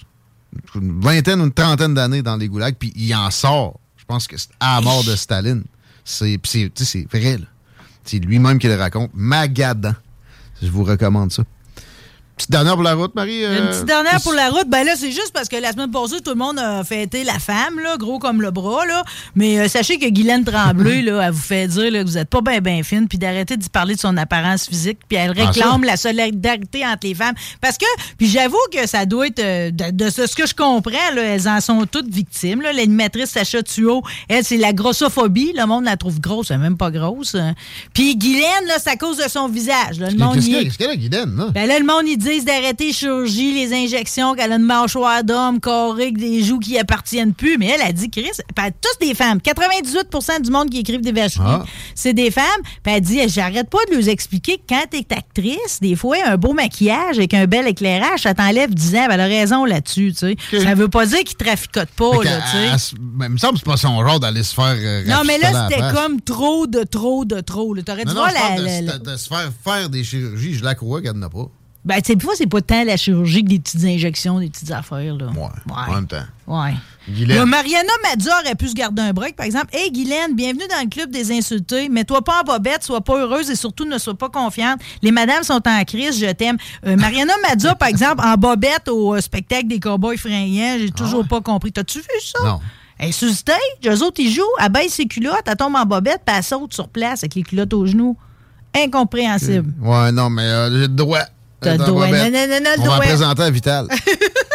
une 0.76 1.02
vingtaine 1.02 1.42
ou 1.42 1.44
une 1.46 1.52
trentaine 1.52 1.94
d'années 1.94 2.22
dans 2.22 2.38
les 2.38 2.48
goulags, 2.48 2.76
puis 2.80 2.94
il 2.96 3.14
en 3.14 3.30
sort. 3.30 3.78
Je 3.98 4.06
pense 4.06 4.26
que 4.28 4.38
c'est 4.38 4.48
à 4.62 4.76
la 4.76 4.82
mort 4.82 5.04
de 5.04 5.14
Staline. 5.18 5.64
C'est 6.06 6.40
c'est- 6.46 6.72
tu 6.74 6.86
sais, 6.86 7.06
c'est 7.12 7.18
vrai, 7.20 7.38
là. 7.38 7.46
C'est 8.06 8.20
lui-même 8.20 8.58
qui 8.58 8.68
le 8.68 8.76
raconte. 8.76 9.12
Magadan. 9.14 9.94
Je 10.62 10.70
vous 10.70 10.86
recommande 10.86 11.34
ça. 11.34 11.44
Petite 12.38 12.52
dernière 12.52 12.76
pour 12.76 12.84
la 12.84 12.94
route, 12.94 13.16
Marie. 13.16 13.40
Une 13.40 13.46
euh, 13.46 13.72
petite 13.72 13.86
dernière 13.86 14.22
pour 14.22 14.34
la 14.34 14.50
route. 14.52 14.68
Ben 14.70 14.84
là, 14.86 14.94
c'est 14.96 15.12
juste 15.12 15.32
parce 15.34 15.50
que 15.50 15.56
la 15.56 15.72
semaine 15.72 15.90
passée, 15.90 16.22
tout 16.24 16.30
le 16.30 16.36
monde 16.38 16.60
a 16.60 16.84
fêté 16.84 17.24
la 17.24 17.40
femme, 17.40 17.80
là, 17.84 17.98
gros 17.98 18.20
comme 18.20 18.44
le 18.44 18.52
bras. 18.52 18.86
Là. 18.86 19.04
Mais 19.36 19.58
euh, 19.60 19.68
sachez 19.68 19.98
que 19.98 20.08
Guylaine 20.08 20.46
Tremblay, 20.46 21.02
là, 21.02 21.22
elle 21.26 21.32
vous 21.32 21.42
fait 21.42 21.68
dire 21.68 21.92
là, 21.92 22.04
que 22.04 22.08
vous 22.08 22.14
n'êtes 22.14 22.30
pas 22.30 22.42
bien 22.42 22.60
ben 22.62 22.84
fine, 22.84 23.08
puis 23.08 23.18
d'arrêter 23.18 23.58
d'y 23.58 23.70
parler 23.70 23.96
de 23.96 24.00
son 24.00 24.16
apparence 24.18 24.68
physique, 24.68 25.00
puis 25.10 25.18
elle 25.18 25.32
réclame 25.32 25.84
la 25.84 25.98
solidarité 25.98 26.86
entre 26.86 27.08
les 27.08 27.16
femmes. 27.16 27.34
Parce 27.60 27.78
que, 27.80 27.86
puis 28.20 28.28
j'avoue 28.28 28.56
que 28.72 28.88
ça 28.88 29.08
doit 29.08 29.26
être, 29.28 29.40
euh, 29.40 29.72
de, 29.72 29.90
de 29.90 30.10
ce 30.12 30.36
que 30.36 30.46
je 30.46 30.54
comprends, 30.54 30.92
là, 31.16 31.24
elles 31.24 31.48
en 31.50 31.60
sont 31.60 31.88
toutes 31.92 32.08
victimes. 32.14 32.62
L'animatrice 32.62 33.32
Sacha 33.32 33.64
Thuot, 33.64 34.04
elle, 34.30 34.44
c'est 34.46 34.58
la 34.58 34.74
grossophobie. 34.74 35.54
Le 35.58 35.66
monde 35.66 35.86
la 35.86 35.98
trouve 35.98 36.20
grosse, 36.20 36.52
elle 36.52 36.58
est 36.58 36.60
même 36.60 36.78
pas 36.78 36.92
grosse. 36.92 37.34
hein. 37.34 37.56
Puis 37.96 38.16
Guylaine, 38.16 38.68
là, 38.68 38.76
c'est 38.78 38.92
à 38.92 38.96
cause 38.96 39.18
de 39.18 39.28
son 39.28 39.48
visage. 39.48 40.00
là. 40.00 40.12
Le 40.12 40.18
monde 40.18 40.36
Qu'est-ce 40.36 40.78
qu'elle 40.78 40.92
a, 40.92 40.96
Guylaine, 40.96 41.36
là? 41.36 41.48
ben 41.52 41.68
là, 41.68 41.80
le 41.80 41.86
monde, 41.86 42.04
ils 42.06 42.27
disent 42.30 42.46
d'arrêter 42.46 42.88
les 42.88 42.94
chirurgies, 42.94 43.54
les 43.54 43.74
injections, 43.74 44.34
qu'elle 44.36 44.52
a 44.52 44.56
une 44.56 44.64
mâchoire 44.64 45.24
d'homme, 45.24 45.60
carré, 45.60 46.04
avec 46.04 46.18
des 46.18 46.44
joues 46.44 46.60
qui 46.60 46.78
appartiennent 46.78 47.34
plus. 47.34 47.58
Mais 47.58 47.68
elle 47.68 47.82
a 47.82 47.92
dit, 47.92 48.10
Chris, 48.10 48.32
ben, 48.56 48.70
tous 48.82 49.06
des 49.06 49.14
femmes. 49.14 49.40
98% 49.40 50.42
du 50.42 50.52
monde 50.52 50.70
qui 50.70 50.80
écrivent 50.80 51.02
des 51.02 51.12
vacheries, 51.12 51.44
Ah. 51.46 51.66
c'est 51.96 52.14
des 52.14 52.32
femmes. 52.32 52.44
Puis 52.84 52.94
elle 52.94 53.02
dit, 53.02 53.20
j'arrête 53.30 53.70
pas 53.70 53.80
de 53.90 53.96
leur 53.98 54.08
expliquer 54.08 54.58
que 54.58 54.64
quand 54.70 54.84
t'es 54.90 55.06
actrice, 55.16 55.80
des 55.82 55.96
fois, 55.96 56.18
un 56.26 56.38
beau 56.38 56.54
maquillage 56.54 57.18
avec 57.18 57.34
un 57.34 57.46
bel 57.46 57.68
éclairage, 57.68 58.22
ça 58.22 58.34
t'enlève 58.34 58.74
10 58.74 58.96
ans. 58.96 59.06
Ben, 59.08 59.14
elle 59.14 59.22
a 59.22 59.26
raison 59.26 59.66
là-dessus, 59.66 60.14
tu 60.18 60.36
sais. 60.52 60.60
Ça 60.64 60.76
veut 60.76 60.88
pas 60.90 61.06
dire 61.06 61.20
qu'ils 61.24 61.38
traficotent 61.38 61.90
pas, 61.90 62.12
Fait 62.22 62.26
là, 62.26 62.40
tu 62.52 62.80
sais. 62.80 62.96
ben, 63.00 63.26
il 63.28 63.32
me 63.34 63.38
semble 63.38 63.54
que 63.54 63.60
c'est 63.60 63.66
pas 63.72 63.78
son 63.78 64.06
genre 64.06 64.20
d'aller 64.20 64.44
se 64.44 64.54
faire. 64.54 64.76
euh, 64.78 65.04
Non, 65.06 65.22
mais 65.26 65.38
là, 65.38 65.68
c'était 65.70 65.82
comme 65.94 66.22
trop 66.22 66.68
de 66.68 66.84
trop 66.84 67.26
de 67.26 67.40
trop. 67.42 67.76
T'aurais 67.78 68.04
dû 68.06 68.14
Non, 68.14 68.22
voir 68.22 68.32
la- 68.34 68.58
de, 68.58 68.66
la- 68.66 68.82
la- 68.82 68.98
de- 68.98 69.12
de 69.12 69.18
se 69.18 69.28
faire 69.28 69.50
faire 69.64 69.90
des 69.90 70.04
chirurgies. 70.04 70.54
Je 70.56 70.64
la 70.64 70.76
crois 70.76 71.02
qu'elle 71.02 71.14
n'en 71.14 71.28
a 71.28 71.30
pas. 71.30 71.48
Ben, 71.88 72.02
tu 72.02 72.08
sais, 72.08 72.16
des 72.16 72.24
fois, 72.26 72.34
c'est 72.36 72.48
pas 72.48 72.62
tant 72.62 72.84
la 72.84 72.98
chirurgie 72.98 73.46
que 73.46 73.50
des 73.50 73.60
petites 73.60 73.86
injections, 73.86 74.42
des 74.42 74.50
petites 74.50 74.72
affaires, 74.72 75.16
là. 75.16 75.28
Ouais. 75.28 75.74
En 75.88 75.94
même 75.94 76.06
temps. 76.06 76.26
Ouais. 76.46 76.74
Là, 77.26 77.46
Mariana 77.46 77.94
Mazza 78.04 78.42
aurait 78.42 78.56
pu 78.56 78.68
se 78.68 78.74
garder 78.74 79.02
un 79.02 79.14
break, 79.14 79.38
par 79.38 79.46
exemple. 79.46 79.68
Hey, 79.72 79.90
Guylaine, 79.90 80.36
bienvenue 80.36 80.68
dans 80.70 80.84
le 80.84 80.90
club 80.90 81.12
des 81.12 81.32
insultés. 81.32 81.88
Mets-toi 81.88 82.22
pas 82.26 82.42
en 82.42 82.44
bobette, 82.44 82.84
sois 82.84 83.00
pas 83.00 83.18
heureuse 83.18 83.50
et 83.50 83.56
surtout 83.56 83.86
ne 83.86 83.98
sois 83.98 84.16
pas 84.16 84.28
confiante. 84.28 84.82
Les 85.02 85.14
madames 85.14 85.44
sont 85.44 85.62
en 85.66 85.84
crise, 85.86 86.20
je 86.20 86.30
t'aime. 86.34 86.58
Euh, 86.86 86.98
Mariana 86.98 87.32
Mazza, 87.48 87.74
par 87.76 87.88
exemple, 87.88 88.22
en 88.22 88.36
bobette 88.36 88.90
au 88.90 89.16
euh, 89.16 89.22
spectacle 89.22 89.68
des 89.68 89.80
cowboys 89.80 90.18
fringants, 90.18 90.76
j'ai 90.80 90.92
toujours 90.92 91.26
pas 91.26 91.40
compris. 91.40 91.72
T'as-tu 91.72 92.00
vu 92.00 92.06
ça? 92.22 92.44
Non. 92.44 92.60
Elle 92.98 93.10
est 93.10 93.12
sur 93.14 93.30
stage, 93.30 93.56
eux 93.86 94.04
autres, 94.04 94.20
ils 94.20 94.32
jouent, 94.32 94.44
elle 94.60 94.70
baisse 94.74 94.96
ses 94.96 95.06
culottes, 95.06 95.44
elle 95.46 95.56
tombe 95.56 95.76
en 95.76 95.86
bobette, 95.86 96.22
puis 96.26 96.36
elle 96.36 96.44
saute 96.44 96.74
sur 96.74 96.90
place 96.90 97.20
avec 97.20 97.36
les 97.36 97.44
culottes 97.44 97.74
aux 97.74 97.86
genoux. 97.86 98.18
Incompréhensible. 98.76 99.74
Ouais, 99.82 100.12
non, 100.12 100.30
mais 100.30 100.42
euh, 100.42 100.70
j'ai 100.72 100.80
le 100.80 100.88
droit. 100.90 101.22
T'as 101.60 101.78
On 101.90 101.96
va 101.96 102.98
présenter 103.00 103.44
à 103.44 103.50
Vital. 103.50 103.88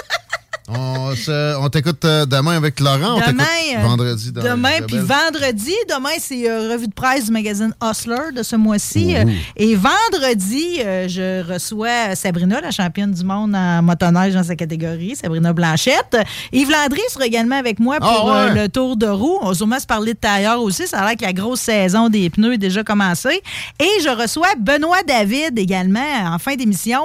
on 0.74 1.12
on 1.60 1.68
t'écoute 1.68 2.04
euh, 2.04 2.24
demain 2.26 2.56
avec 2.56 2.80
Laurent. 2.80 3.20
Demain, 3.26 3.44
euh, 3.76 3.80
vendredi. 3.82 4.32
Dans 4.32 4.42
demain, 4.42 4.70
puis 4.86 4.98
vendredi, 4.98 5.72
demain, 5.88 6.10
c'est 6.18 6.48
euh, 6.48 6.72
revue 6.72 6.88
de 6.88 6.92
presse 6.94 7.26
du 7.26 7.32
magazine 7.32 7.74
Hustler 7.82 8.32
de 8.34 8.42
ce 8.42 8.56
mois-ci. 8.56 9.14
Euh, 9.16 9.24
Et 9.56 9.74
vendredi, 9.74 10.78
euh, 10.80 11.08
je 11.08 11.42
reçois 11.52 12.14
Sabrina, 12.14 12.60
la 12.60 12.70
championne 12.70 13.12
du 13.12 13.24
monde 13.24 13.54
en 13.54 13.82
motoneige 13.82 14.34
dans 14.34 14.42
sa 14.42 14.56
catégorie, 14.56 15.16
Sabrina 15.16 15.52
Blanchette. 15.52 16.16
Yves 16.52 16.70
Landry 16.70 17.00
sera 17.10 17.26
également 17.26 17.56
avec 17.58 17.78
moi 17.78 17.98
pour 17.98 18.08
Ah 18.08 18.24
ouais. 18.24 18.50
euh, 18.50 18.62
le 18.62 18.68
tour 18.68 18.96
de 18.96 19.06
roue. 19.06 19.38
On 19.42 19.48
va 19.48 19.54
sûrement 19.54 19.78
se 19.80 19.86
parler 19.86 20.14
de 20.14 20.18
tailleur 20.18 20.60
aussi. 20.62 20.86
Ça 20.86 21.00
a 21.00 21.06
l'air 21.08 21.16
que 21.16 21.24
la 21.24 21.32
grosse 21.32 21.60
saison 21.60 22.08
des 22.08 22.30
pneus 22.30 22.54
est 22.54 22.58
déjà 22.58 22.82
commencée. 22.84 23.42
Et 23.80 24.02
je 24.02 24.08
reçois 24.08 24.48
Benoît 24.58 25.02
David 25.06 25.58
également 25.58 26.00
en 26.24 26.38
fin 26.38 26.54
d'émission. 26.54 27.02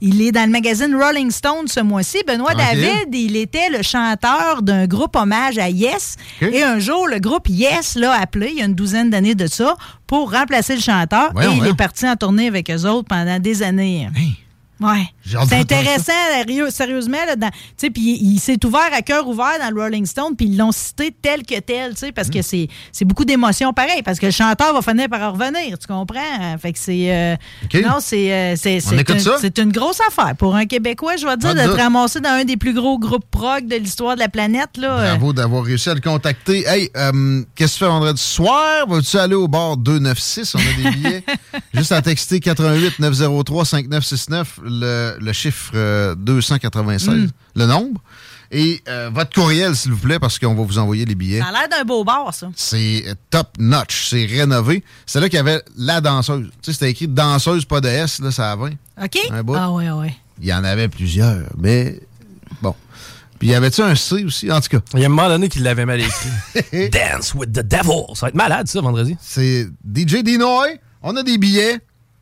Il 0.00 0.20
est 0.22 0.32
dans 0.32 0.44
le 0.44 0.50
magazine 0.52 0.94
Rolling 0.94 1.30
Stone 1.30 1.68
ce 1.68 1.80
mois-ci. 1.80 2.18
Benoît. 2.26 2.52
David, 2.56 3.05
il 3.12 3.36
était 3.36 3.68
le 3.70 3.82
chanteur 3.82 4.62
d'un 4.62 4.86
groupe 4.86 5.16
hommage 5.16 5.58
à 5.58 5.68
Yes. 5.68 6.16
Et 6.40 6.62
un 6.62 6.78
jour, 6.78 7.06
le 7.08 7.18
groupe 7.18 7.48
Yes 7.48 7.94
l'a 7.96 8.12
appelé, 8.12 8.48
il 8.52 8.58
y 8.58 8.62
a 8.62 8.64
une 8.66 8.74
douzaine 8.74 9.10
d'années 9.10 9.34
de 9.34 9.46
ça, 9.46 9.76
pour 10.06 10.32
remplacer 10.32 10.74
le 10.74 10.80
chanteur. 10.80 11.30
Voyons, 11.32 11.50
et 11.50 11.54
il 11.54 11.58
voyons. 11.58 11.72
est 11.74 11.76
parti 11.76 12.08
en 12.08 12.16
tournée 12.16 12.46
avec 12.48 12.70
eux 12.70 12.84
autres 12.86 13.08
pendant 13.08 13.38
des 13.38 13.62
années. 13.62 14.08
Ouais. 14.80 15.08
C'est 15.48 15.56
intéressant, 15.56 16.12
sérieusement. 16.70 17.16
Puis 17.80 17.90
il, 17.96 18.34
il 18.34 18.38
s'est 18.40 18.64
ouvert 18.64 18.88
à 18.92 19.02
cœur 19.02 19.26
ouvert 19.28 19.58
dans 19.60 19.74
le 19.74 19.80
Rolling 19.80 20.06
Stone, 20.06 20.36
puis 20.36 20.46
ils 20.46 20.56
l'ont 20.56 20.72
cité 20.72 21.14
tel 21.20 21.42
que 21.44 21.58
tel, 21.60 21.94
parce 22.14 22.28
Hmm. 22.28 22.30
que 22.32 22.42
c'est 22.42 22.68
c'est 22.92 23.04
beaucoup 23.04 23.24
d'émotions 23.24 23.72
pareil, 23.72 24.02
parce 24.02 24.18
que 24.18 24.26
le 24.26 24.32
chanteur 24.32 24.72
va 24.74 24.82
finir 24.82 25.08
par 25.08 25.20
en 25.22 25.32
revenir, 25.32 25.78
tu 25.78 25.86
comprends? 25.86 26.58
Fait 26.60 26.72
que 26.72 26.78
c'est. 26.78 27.12
euh, 27.12 27.36
OK. 27.64 27.74
Non, 27.82 27.96
c'est 28.00 28.32
euh, 28.32 28.56
un- 28.92 28.96
une 29.58 29.72
grosse 29.72 30.00
affaire. 30.00 30.34
Pour 30.36 30.54
un 30.56 30.66
Québécois, 30.66 31.16
je 31.16 31.22
dois 31.22 31.36
dire, 31.36 31.54
doute. 31.54 31.76
ramasser 31.76 32.20
dans 32.20 32.30
un 32.30 32.44
des 32.44 32.56
plus 32.56 32.74
gros 32.74 32.98
groupes 32.98 33.24
prog 33.30 33.66
de 33.66 33.76
l'histoire 33.76 34.14
de 34.14 34.20
la 34.20 34.28
planète. 34.28 34.76
Là, 34.76 34.98
euh, 34.98 35.10
Bravo 35.16 35.32
d'avoir 35.32 35.64
réussi 35.64 35.88
à 35.90 35.94
le 35.94 36.00
contacter. 36.00 36.64
Hey, 36.66 36.90
euh, 36.96 37.42
qu'est-ce 37.54 37.74
que 37.74 37.78
tu 37.78 37.84
fais 37.84 37.90
vendredi 37.90 38.20
soir? 38.22 38.86
Vas-tu 38.88 39.16
aller 39.18 39.34
au 39.34 39.48
bar 39.48 39.76
296? 39.76 40.54
On 40.54 40.58
a 40.58 40.90
des 40.90 40.96
billets. 40.96 41.24
Juste 41.74 41.92
à 41.92 42.02
texter 42.02 42.40
88 42.40 42.98
903 42.98 43.64
5969, 43.64 44.60
le, 44.64 45.15
le 45.20 45.32
chiffre 45.32 45.72
euh, 45.74 46.14
296, 46.14 47.08
Mm. 47.08 47.28
le 47.56 47.66
nombre. 47.66 48.00
Et 48.52 48.80
euh, 48.88 49.10
votre 49.12 49.32
courriel, 49.34 49.74
s'il 49.74 49.90
vous 49.92 49.98
plaît, 49.98 50.20
parce 50.20 50.38
qu'on 50.38 50.54
va 50.54 50.62
vous 50.62 50.78
envoyer 50.78 51.04
les 51.04 51.16
billets. 51.16 51.40
Ça 51.40 51.46
a 51.46 51.52
l'air 51.52 51.68
d'un 51.68 51.84
beau 51.84 52.04
bar, 52.04 52.32
ça. 52.32 52.48
C'est 52.54 53.02
euh, 53.08 53.14
top 53.28 53.48
notch, 53.58 54.08
c'est 54.10 54.24
rénové. 54.24 54.84
C'est 55.04 55.18
là 55.20 55.28
qu'il 55.28 55.36
y 55.36 55.40
avait 55.40 55.60
la 55.76 56.00
danseuse. 56.00 56.46
Tu 56.46 56.52
sais, 56.62 56.72
c'était 56.72 56.90
écrit 56.90 57.08
danseuse, 57.08 57.64
pas 57.64 57.80
de 57.80 57.88
S, 57.88 58.20
là, 58.20 58.30
ça 58.30 58.52
a 58.52 58.56
20. 58.56 58.70
OK? 59.02 59.18
Un 59.30 59.42
bout. 59.42 59.56
Ah, 59.58 59.72
ouais, 59.72 59.90
ouais. 59.90 60.16
Il 60.40 60.46
y 60.46 60.54
en 60.54 60.62
avait 60.62 60.88
plusieurs, 60.88 61.42
mais 61.58 61.98
bon. 62.62 62.74
Puis 63.40 63.48
y 63.48 63.54
avait-tu 63.54 63.82
un 63.82 63.94
C 63.96 64.24
aussi, 64.24 64.50
en 64.52 64.60
tout 64.60 64.68
cas? 64.68 64.78
Il 64.94 65.00
y 65.00 65.02
a 65.02 65.06
un 65.06 65.08
moment 65.08 65.28
donné 65.28 65.48
qu'il 65.48 65.62
l'avait 65.64 65.84
mal 65.84 66.00
écrit. 66.00 66.88
Dance 66.90 67.34
with 67.34 67.52
the 67.52 67.66
devil. 67.66 68.04
Ça 68.14 68.26
va 68.26 68.28
être 68.28 68.34
malade, 68.36 68.68
ça, 68.68 68.80
vendredi. 68.80 69.16
C'est 69.20 69.66
DJ 69.84 70.22
Dinoy. 70.22 70.78
On 71.02 71.16
a 71.16 71.22
des 71.24 71.36
billets. 71.36 71.80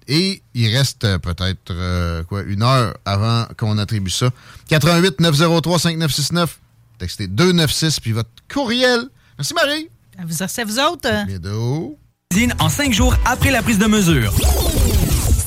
Et 0.08 0.42
il 0.54 0.76
reste 0.76 1.04
euh, 1.04 1.18
peut-être 1.18 1.70
euh, 1.70 2.22
quoi 2.24 2.42
une 2.42 2.62
heure 2.62 2.94
avant 3.04 3.46
qu'on 3.56 3.78
attribue 3.78 4.10
ça. 4.10 4.30
88 4.68 5.20
903 5.20 5.78
5969. 5.78 6.58
Textez 6.98 7.26
296 7.26 8.00
puis 8.00 8.12
votre 8.12 8.30
courriel. 8.52 9.08
Merci 9.38 9.54
Marie. 9.54 9.88
Vous, 10.26 10.46
c'est 10.46 10.64
vous 10.64 10.78
autres? 10.78 11.26
Bientôt. 11.26 11.98
En 12.58 12.68
cinq 12.68 12.92
jours 12.92 13.14
après 13.24 13.50
la 13.50 13.62
prise 13.62 13.78
de 13.78 13.86
mesure. 13.86 14.32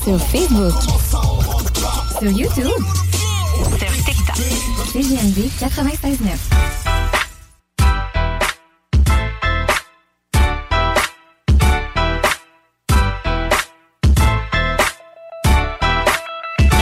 Sur 0.04 0.18
Facebook. 0.28 0.72
Sur 2.18 2.30
YouTube. 2.30 2.70
Sur 3.78 4.04
TikTok. 4.04 4.36
CGMD 4.92 5.50
96.9. 5.60 6.97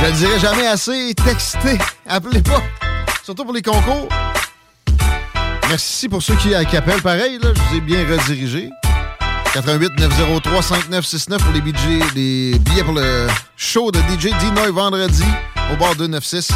Je 0.06 0.12
le 0.12 0.16
dirai 0.18 0.38
jamais 0.38 0.66
assez. 0.68 1.14
Textez. 1.14 1.78
Appelez 2.06 2.40
pas. 2.40 2.62
Surtout 3.24 3.44
pour 3.44 3.52
les 3.52 3.60
concours. 3.60 4.08
Merci 5.68 6.08
pour 6.08 6.22
ceux 6.22 6.36
qui, 6.36 6.54
appellent. 6.54 7.02
Pareil, 7.02 7.40
là, 7.42 7.48
je 7.52 7.60
vous 7.60 7.76
ai 7.78 7.80
bien 7.80 8.06
redirigé. 8.08 8.70
88 9.52 9.98
903 9.98 10.62
5969 10.62 11.42
pour 11.42 11.52
les 11.52 11.60
billets, 11.60 12.84
pour 12.84 12.94
le 12.94 13.26
show 13.56 13.90
de 13.90 13.98
DJ 13.98 14.32
Dinoy 14.38 14.70
vendredi 14.70 15.24
au 15.72 15.76
bar 15.76 15.96
296. 15.96 16.52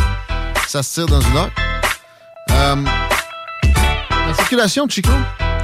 Ça 0.69 0.85
se 0.85 0.95
tire 0.95 1.07
dans 1.07 1.21
une 1.21 1.37
heure. 1.37 1.51
Euh, 2.53 2.77
la 4.29 4.35
circulation 4.35 4.87
Chico, 4.89 5.11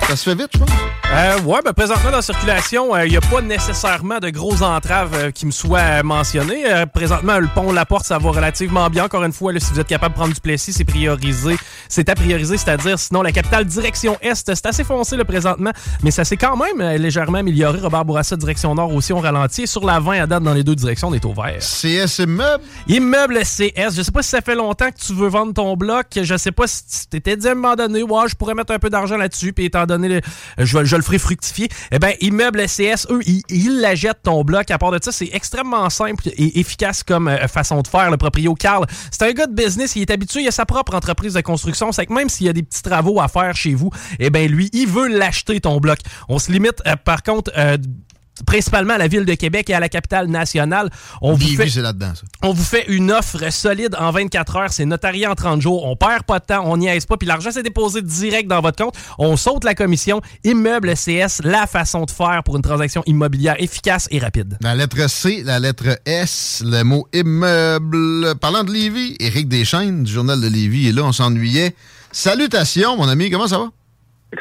ça 0.09 0.17
se 0.17 0.31
fait 0.31 0.37
vite, 0.37 0.51
je 0.55 0.59
pense. 0.59 0.71
Euh, 1.13 1.41
ouais, 1.43 1.61
ben 1.65 1.73
présentement 1.73 2.11
dans 2.11 2.17
la 2.17 2.23
circulation, 2.23 2.97
il 2.99 3.11
n'y 3.11 3.17
a 3.17 3.21
pas 3.21 3.41
nécessairement 3.41 4.19
de 4.19 4.29
grosses 4.29 4.63
entraves 4.63 5.15
euh, 5.15 5.31
qui 5.31 5.47
me 5.47 5.51
soient 5.51 5.79
euh, 5.79 6.03
mentionnées. 6.03 6.65
Euh, 6.67 6.85
présentement, 6.85 7.39
le 7.39 7.47
pont 7.47 7.73
La 7.73 7.87
Porte, 7.87 8.05
ça 8.05 8.19
va 8.19 8.31
relativement 8.31 8.91
bien. 8.91 9.05
Encore 9.05 9.23
une 9.25 9.33
fois, 9.33 9.53
là, 9.53 9.61
si 9.61 9.73
vous 9.73 9.81
êtes 9.81 9.87
capable 9.87 10.15
de 10.15 10.19
prendre 10.19 10.35
du 10.35 10.41
Plessis, 10.41 10.73
c'est 10.73 10.85
priorisé. 10.85 11.57
C'est 11.89 12.09
à 12.09 12.15
prioriser, 12.15 12.57
c'est-à-dire 12.57 12.99
sinon 12.99 13.23
la 13.23 13.33
capitale 13.33 13.65
direction 13.65 14.17
Est, 14.21 14.53
c'est 14.55 14.67
assez 14.67 14.85
foncé 14.85 15.17
là, 15.17 15.25
présentement, 15.25 15.71
mais 16.03 16.11
ça 16.11 16.25
s'est 16.25 16.37
quand 16.37 16.57
même 16.57 16.81
euh, 16.81 16.99
légèrement 16.99 17.39
amélioré. 17.39 17.81
Robert 17.81 18.05
Bourassa, 18.05 18.37
direction 18.37 18.75
Nord 18.75 18.93
aussi, 18.95 19.13
on 19.13 19.21
ralentit. 19.21 19.63
Et 19.63 19.67
sur 19.67 19.85
la 19.85 20.01
20 20.01 20.23
à 20.23 20.27
date, 20.27 20.43
dans 20.43 20.55
les 20.55 20.65
deux 20.65 20.75
directions, 20.75 21.09
on 21.09 21.15
est 21.15 21.25
au 21.25 21.33
vert. 21.33 21.59
CS 21.61 22.19
Immeuble? 22.19 22.65
Immeuble 22.89 23.39
CS. 23.45 23.95
Je 23.97 24.03
sais 24.03 24.13
pas 24.13 24.23
si 24.23 24.31
ça 24.31 24.41
fait 24.41 24.57
longtemps 24.57 24.91
que 24.91 24.99
tu 24.99 25.15
veux 25.15 25.29
vendre 25.29 25.55
ton 25.55 25.77
bloc. 25.77 26.07
Je 26.21 26.37
sais 26.37 26.53
pas 26.53 26.67
si 26.67 26.83
tu 26.85 27.07
t'étais 27.07 27.37
dit 27.37 27.47
à 27.49 27.53
un 27.53 27.55
moment 27.55 27.77
donné, 27.77 28.03
ouais, 28.03 28.29
je 28.29 28.35
pourrais 28.35 28.55
mettre 28.55 28.73
un 28.73 28.79
peu 28.79 28.91
d'argent 28.91 29.17
là-dessus. 29.17 29.53
Puis 29.53 29.67
étant 29.67 29.87
donné 29.87 29.96
je, 30.59 30.97
le 30.97 31.03
ferai 31.03 31.19
fructifier. 31.19 31.69
Eh 31.93 31.99
ben, 31.99 32.13
Immeuble 32.21 32.69
SCS, 32.69 33.07
eux, 33.11 33.21
ils, 33.27 33.43
ils 33.49 33.81
la 33.81 33.95
ton 34.15 34.45
bloc. 34.45 34.71
À 34.71 34.79
part 34.79 34.91
de 34.91 34.99
ça, 35.03 35.13
c'est 35.13 35.31
extrêmement 35.33 35.89
simple 35.91 36.29
et 36.29 36.61
efficace 36.61 37.03
comme 37.03 37.29
euh, 37.29 37.49
façon 37.49 37.81
de 37.83 37.89
faire. 37.89 38.11
Le 38.11 38.17
proprio 38.17 38.55
Carl, 38.55 38.87
c'est 39.11 39.23
un 39.23 39.33
gars 39.33 39.47
de 39.47 39.55
business, 39.55 39.97
il 39.97 40.03
est 40.03 40.11
habitué, 40.11 40.43
il 40.43 40.49
a 40.49 40.51
sa 40.51 40.67
propre 40.67 40.95
entreprise 40.95 41.35
de 41.35 41.41
construction. 41.41 41.93
C'est 41.93 42.07
que 42.07 42.13
même 42.13 42.29
s'il 42.29 42.47
y 42.47 42.49
a 42.49 42.53
des 42.53 42.63
petits 42.63 42.83
travaux 42.83 43.21
à 43.21 43.29
faire 43.29 43.55
chez 43.57 43.75
vous, 43.75 43.91
eh 44.19 44.31
ben, 44.31 44.51
lui, 44.51 44.71
il 44.73 44.87
veut 44.87 45.09
l'acheter 45.09 45.61
ton 45.61 45.79
bloc. 45.79 45.99
On 46.29 46.39
se 46.39 46.53
limite, 46.53 46.83
euh, 46.87 46.97
par 46.97 47.23
contre, 47.23 47.51
euh, 47.57 47.77
principalement 48.45 48.95
à 48.95 48.99
la 48.99 49.09
ville 49.09 49.25
de 49.25 49.35
Québec 49.35 49.71
et 49.71 49.75
à 49.75 49.81
la 49.81 49.89
capitale 49.89 50.27
nationale. 50.29 50.91
On 51.23 51.33
vous 51.35 51.47
fait- 51.57 51.69
c'est 51.69 51.81
là-dedans, 51.83 52.13
ça. 52.15 52.23
on 52.43 52.53
vous 52.53 52.65
fait 52.65 52.85
une 52.89 53.11
offre 53.13 53.51
solide 53.53 53.97
en 53.99 54.11
24 54.11 54.57
heures. 54.57 54.73
C'est 54.73 54.85
notarié 54.85 55.27
en 55.27 55.35
30 55.35 55.61
jours. 55.63 55.85
On 55.87 55.97
perd 55.97 56.25
pas 56.25 56.39
de 56.39 56.45
temps, 56.45 56.63
on 56.67 56.77
n'y 56.77 56.89
aise 56.89 57.07
pas. 57.07 57.17
Puis 57.17 57.27
l'argent, 57.29 57.51
c'est 57.53 57.63
déposé 57.63 58.03
direct 58.03 58.49
dans 58.49 58.61
votre 58.61 58.83
compte. 58.83 58.95
On 59.19 59.37
saute 59.37 59.65
la 59.65 59.75
commission. 59.75 60.21
Immeuble 60.45 60.95
CS, 60.97 61.41
la 61.45 61.67
façon 61.67 62.05
de 62.05 62.11
faire 62.11 62.43
pour 62.45 62.57
une 62.57 62.63
transaction 62.63 63.03
immobilière 63.07 63.57
efficace 63.59 64.09
et 64.11 64.19
rapide. 64.19 64.59
La 64.61 64.75
lettre 64.75 65.09
C, 65.09 65.43
la 65.45 65.59
lettre 65.59 65.99
S, 66.05 66.63
le 66.65 66.83
mot 66.83 67.07
immeuble. 67.13 68.35
Parlant 68.41 68.65
de 68.65 68.71
Lévis, 68.73 69.17
Éric 69.21 69.49
Deschaines 69.49 70.03
du 70.05 70.13
Journal 70.13 70.41
de 70.41 70.49
Lévis 70.49 70.89
est 70.89 70.93
là, 70.93 71.03
on 71.05 71.13
s'ennuyait. 71.13 71.75
Salutations, 72.13 72.97
mon 72.97 73.09
ami, 73.09 73.31
comment 73.31 73.47
ça 73.47 73.59
va? 73.59 73.69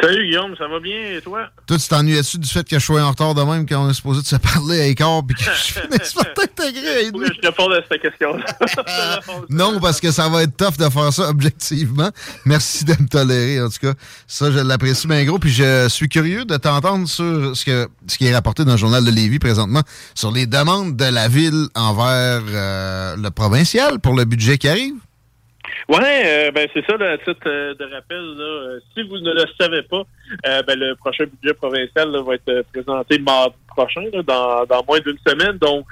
Salut 0.01 0.25
Guillaume, 0.25 0.55
ça 0.57 0.67
va 0.67 0.79
bien 0.79 1.17
et 1.17 1.21
toi? 1.21 1.47
Toi, 1.67 1.77
tu 1.77 1.87
t'ennuyais-tu 1.87 2.37
du 2.37 2.49
fait 2.49 2.67
que 2.67 2.77
je 2.77 2.83
sois 2.83 3.01
en 3.01 3.09
retard 3.09 3.33
de 3.33 3.41
même 3.41 3.67
quand 3.67 3.85
on 3.85 3.89
est 3.89 3.93
supposé 3.93 4.21
de 4.21 4.25
se 4.25 4.35
parler 4.35 4.81
à 4.81 4.85
écart 4.87 5.21
puis 5.25 5.35
que 5.35 5.43
je 5.43 5.49
finisse 5.49 6.13
par 6.13 6.33
t'intégrer 6.33 7.07
à 7.07 7.11
que 7.11 7.33
je 7.33 7.41
réponde 7.41 7.73
à 7.73 7.81
cette 7.89 8.01
question 8.01 8.37
Non, 9.49 9.79
parce 9.79 9.99
que 9.99 10.11
ça 10.11 10.27
va 10.29 10.43
être 10.43 10.57
tough 10.57 10.77
de 10.77 10.89
faire 10.89 11.13
ça 11.13 11.29
objectivement. 11.29 12.09
Merci 12.45 12.85
de 12.85 12.91
me 12.91 13.07
tolérer, 13.07 13.61
en 13.61 13.69
tout 13.69 13.79
cas. 13.81 13.93
Ça, 14.27 14.51
je 14.51 14.59
l'apprécie 14.59 15.07
bien 15.07 15.23
gros. 15.23 15.39
Puis 15.39 15.51
je 15.51 15.87
suis 15.89 16.09
curieux 16.09 16.45
de 16.45 16.57
t'entendre 16.57 17.07
sur 17.07 17.55
ce, 17.55 17.65
que, 17.65 17.87
ce 18.07 18.17
qui 18.17 18.27
est 18.27 18.33
rapporté 18.33 18.65
dans 18.65 18.73
le 18.73 18.77
journal 18.77 19.03
de 19.03 19.11
Lévis 19.11 19.39
présentement, 19.39 19.81
sur 20.13 20.31
les 20.31 20.47
demandes 20.47 20.95
de 20.95 21.05
la 21.05 21.27
ville 21.27 21.67
envers 21.75 22.41
euh, 22.47 23.15
le 23.15 23.29
provincial 23.31 23.99
pour 23.99 24.15
le 24.15 24.25
budget 24.25 24.57
qui 24.57 24.67
arrive. 24.67 24.95
Ouais, 25.87 26.23
euh, 26.25 26.51
ben 26.51 26.67
c'est 26.73 26.83
ça, 26.85 26.97
là, 26.97 27.11
à 27.11 27.17
titre 27.19 27.47
euh, 27.47 27.75
de 27.75 27.83
rappel, 27.83 28.17
là, 28.17 28.43
euh, 28.43 28.79
si 28.93 29.03
vous 29.03 29.19
ne 29.19 29.33
le 29.33 29.43
savez 29.59 29.83
pas, 29.83 30.03
ben, 30.43 30.79
le 30.79 30.95
prochain 30.95 31.25
budget 31.25 31.53
provincial 31.53 32.09
là, 32.11 32.23
va 32.23 32.35
être 32.35 32.65
présenté 32.73 33.19
mardi 33.19 33.55
prochain, 33.67 34.03
là, 34.11 34.23
dans, 34.23 34.65
dans 34.65 34.83
moins 34.87 34.99
d'une 34.99 35.17
semaine. 35.27 35.57
Donc, 35.57 35.85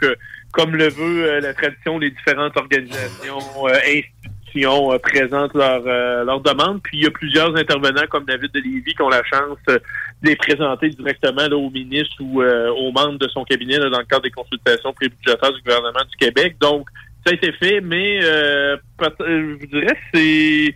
comme 0.51 0.75
le 0.75 0.89
veut 0.89 1.39
la 1.39 1.53
tradition, 1.53 1.99
les 1.99 2.11
différentes 2.11 2.57
organisations, 2.57 3.39
institutions 3.67 4.99
présentent 4.99 5.53
leurs 5.53 5.83
leurs 6.25 6.41
demandes. 6.41 6.81
Puis 6.83 6.97
il 6.97 7.03
y 7.03 7.07
a 7.07 7.11
plusieurs 7.11 7.55
intervenants 7.55 8.05
comme 8.09 8.25
David 8.25 8.51
de 8.51 8.59
qui 8.59 9.01
ont 9.01 9.09
la 9.09 9.23
chance 9.23 9.57
de 9.67 9.81
les 10.21 10.35
présenter 10.35 10.89
directement 10.89 11.47
là, 11.47 11.57
au 11.57 11.69
ministre 11.69 12.15
ou 12.19 12.41
aux 12.41 12.91
membres 12.91 13.17
de 13.17 13.27
son 13.29 13.43
cabinet 13.43 13.77
dans 13.77 13.99
le 13.99 14.05
cadre 14.05 14.23
des 14.23 14.31
consultations 14.31 14.93
prébudgétaires 14.93 15.53
du 15.53 15.61
gouvernement 15.61 16.05
du 16.09 16.15
Québec. 16.17 16.55
Donc, 16.59 16.87
ça 17.25 17.31
a 17.31 17.33
été 17.33 17.51
fait, 17.53 17.81
mais 17.81 18.19
euh, 18.23 18.75
euh, 19.01 19.07
je 19.19 19.59
vous 19.59 19.67
dirais 19.67 19.97
c'est 20.13 20.73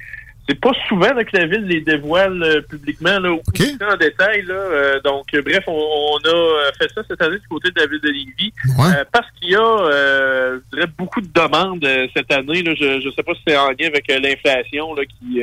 c'est 0.49 0.59
pas 0.61 0.71
souvent 0.87 1.13
là, 1.13 1.25
que 1.25 1.35
la 1.35 1.45
ville 1.45 1.65
les 1.65 1.81
dévoile 1.81 2.41
euh, 2.41 2.61
publiquement 2.61 3.19
là, 3.19 3.33
au 3.33 3.41
en 3.41 3.97
détail. 3.97 4.43
Là, 4.43 4.53
Euh, 4.53 5.01
donc, 5.03 5.25
bref, 5.43 5.63
on, 5.67 5.73
on 5.73 6.17
a 6.29 6.71
fait 6.79 6.89
ça 6.95 7.01
cette 7.05 7.21
année 7.21 7.37
du 7.37 7.47
côté 7.49 7.69
de 7.69 7.81
la 7.81 7.85
ville 7.87 7.99
de 7.99 8.07
Lévis 8.09 8.53
euh, 8.93 9.03
parce 9.11 9.27
qu'il 9.37 9.49
y 9.51 9.55
a, 9.55 9.89
je 9.91 10.61
dirais, 10.73 10.87
beaucoup 10.97 11.19
de 11.19 11.27
demandes 11.27 11.85
cette 12.15 12.31
année. 12.31 12.61
Là, 12.63 12.73
je 12.79 13.05
ne 13.05 13.11
sais 13.11 13.23
pas 13.23 13.33
si 13.33 13.41
c'est 13.45 13.57
en 13.57 13.71
lien 13.71 13.87
avec 13.87 14.05
l'inflation 14.07 14.95
là, 14.95 15.03
qui, 15.03 15.41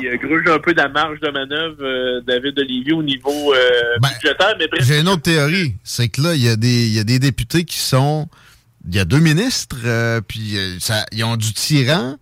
qui 0.00 0.08
euh, 0.08 0.16
gruge 0.16 0.48
un 0.48 0.58
peu 0.58 0.72
de 0.72 0.78
la 0.78 0.88
marge 0.88 1.20
de 1.20 1.28
manœuvre 1.28 1.76
de 1.76 2.24
la 2.26 2.38
ville 2.38 2.54
de 2.54 2.62
Lévis 2.62 2.92
au 2.94 3.02
niveau 3.02 3.52
euh, 3.52 3.58
budgétaire. 4.00 4.54
Mais 4.58 4.68
bref, 4.68 4.82
J'ai 4.86 5.00
une 5.00 5.08
autre 5.08 5.20
théorie. 5.22 5.74
C'est 5.84 6.08
que 6.08 6.22
là, 6.22 6.32
il 6.34 6.42
y, 6.42 6.48
a 6.48 6.56
des- 6.56 6.86
il 6.86 6.94
y 6.96 6.98
a 6.98 7.04
des 7.04 7.18
députés 7.18 7.64
qui 7.64 7.76
sont. 7.78 8.26
Il 8.88 8.94
y 8.94 8.98
a 8.98 9.04
deux 9.04 9.20
ministres, 9.20 9.76
euh, 9.84 10.20
puis 10.26 10.56
euh, 10.56 10.78
ça, 10.78 11.04
ils 11.12 11.22
ont 11.24 11.36
du 11.36 11.52
tyran. 11.52 12.16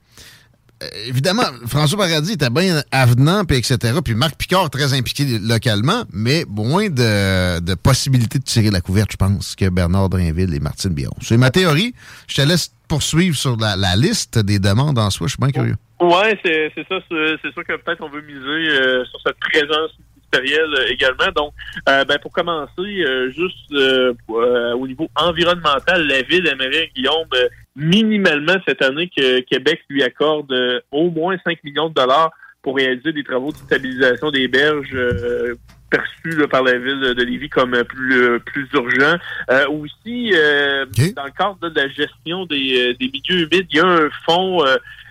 Euh, 0.82 0.86
évidemment, 1.06 1.44
François 1.66 1.98
Paradis 1.98 2.32
était 2.32 2.50
bien 2.50 2.82
avenant, 2.90 3.44
puis 3.44 3.58
etc. 3.58 3.78
Puis 4.04 4.14
Marc 4.14 4.36
Picard, 4.36 4.68
très 4.70 4.92
impliqué 4.92 5.38
localement, 5.38 6.04
mais 6.12 6.44
moins 6.48 6.88
de, 6.88 7.60
de 7.60 7.74
possibilités 7.74 8.38
de 8.38 8.44
tirer 8.44 8.70
la 8.70 8.80
couverte, 8.80 9.12
je 9.12 9.16
pense, 9.16 9.54
que 9.54 9.68
Bernard 9.68 10.08
Drinville 10.08 10.52
et 10.54 10.60
Martine 10.60 10.94
Biron. 10.94 11.16
C'est 11.20 11.36
ma 11.36 11.50
théorie. 11.50 11.94
Je 12.28 12.36
te 12.36 12.42
laisse 12.42 12.72
poursuivre 12.88 13.36
sur 13.36 13.56
la, 13.56 13.96
liste 13.96 14.38
des 14.38 14.58
demandes 14.58 14.98
en 14.98 15.10
soi. 15.10 15.26
Je 15.26 15.32
suis 15.32 15.40
bien 15.40 15.50
curieux. 15.50 15.76
Ouais, 16.00 16.38
c'est 16.44 16.72
ça. 16.88 16.96
C'est 17.08 17.52
sûr 17.52 17.64
que 17.64 17.76
peut-être 17.76 18.02
on 18.02 18.08
veut 18.08 18.22
miser 18.22 19.04
sur 19.10 19.20
cette 19.24 19.38
présence 19.40 19.90
euh, 20.34 20.86
également. 20.88 21.30
Donc, 21.34 21.52
euh, 21.88 22.04
ben, 22.04 22.18
pour 22.18 22.32
commencer, 22.32 22.70
euh, 22.78 23.30
juste 23.30 23.72
euh, 23.72 24.12
euh, 24.30 24.74
au 24.74 24.86
niveau 24.86 25.08
environnemental, 25.16 26.06
la 26.06 26.22
ville 26.22 26.46
aimerait, 26.46 26.90
Guillaume, 26.94 27.28
euh, 27.34 27.48
minimalement 27.76 28.56
cette 28.66 28.82
année 28.82 29.10
que 29.14 29.40
Québec 29.40 29.80
lui 29.88 30.02
accorde 30.02 30.52
au 30.90 31.10
moins 31.10 31.36
5 31.44 31.62
millions 31.64 31.88
de 31.88 31.94
dollars 31.94 32.30
pour 32.62 32.76
réaliser 32.76 33.12
des 33.12 33.22
travaux 33.22 33.52
de 33.52 33.56
stabilisation 33.56 34.30
des 34.30 34.48
berges 34.48 34.90
euh, 34.92 35.54
perçus 35.90 36.36
là, 36.36 36.48
par 36.48 36.64
la 36.64 36.76
ville 36.76 37.00
de 37.00 37.22
Lévis 37.22 37.48
comme 37.48 37.82
plus 37.84 38.40
plus 38.40 38.68
urgents. 38.74 39.16
Euh, 39.50 39.66
aussi, 39.68 40.32
euh, 40.34 40.84
dans 41.14 41.24
le 41.24 41.30
cadre 41.30 41.58
de 41.60 41.80
la 41.80 41.88
gestion 41.88 42.46
des, 42.46 42.94
des 42.98 43.08
milieux 43.08 43.46
humides, 43.46 43.68
il 43.70 43.76
y 43.76 43.80
a 43.80 43.86
un 43.86 44.10
fonds 44.26 44.64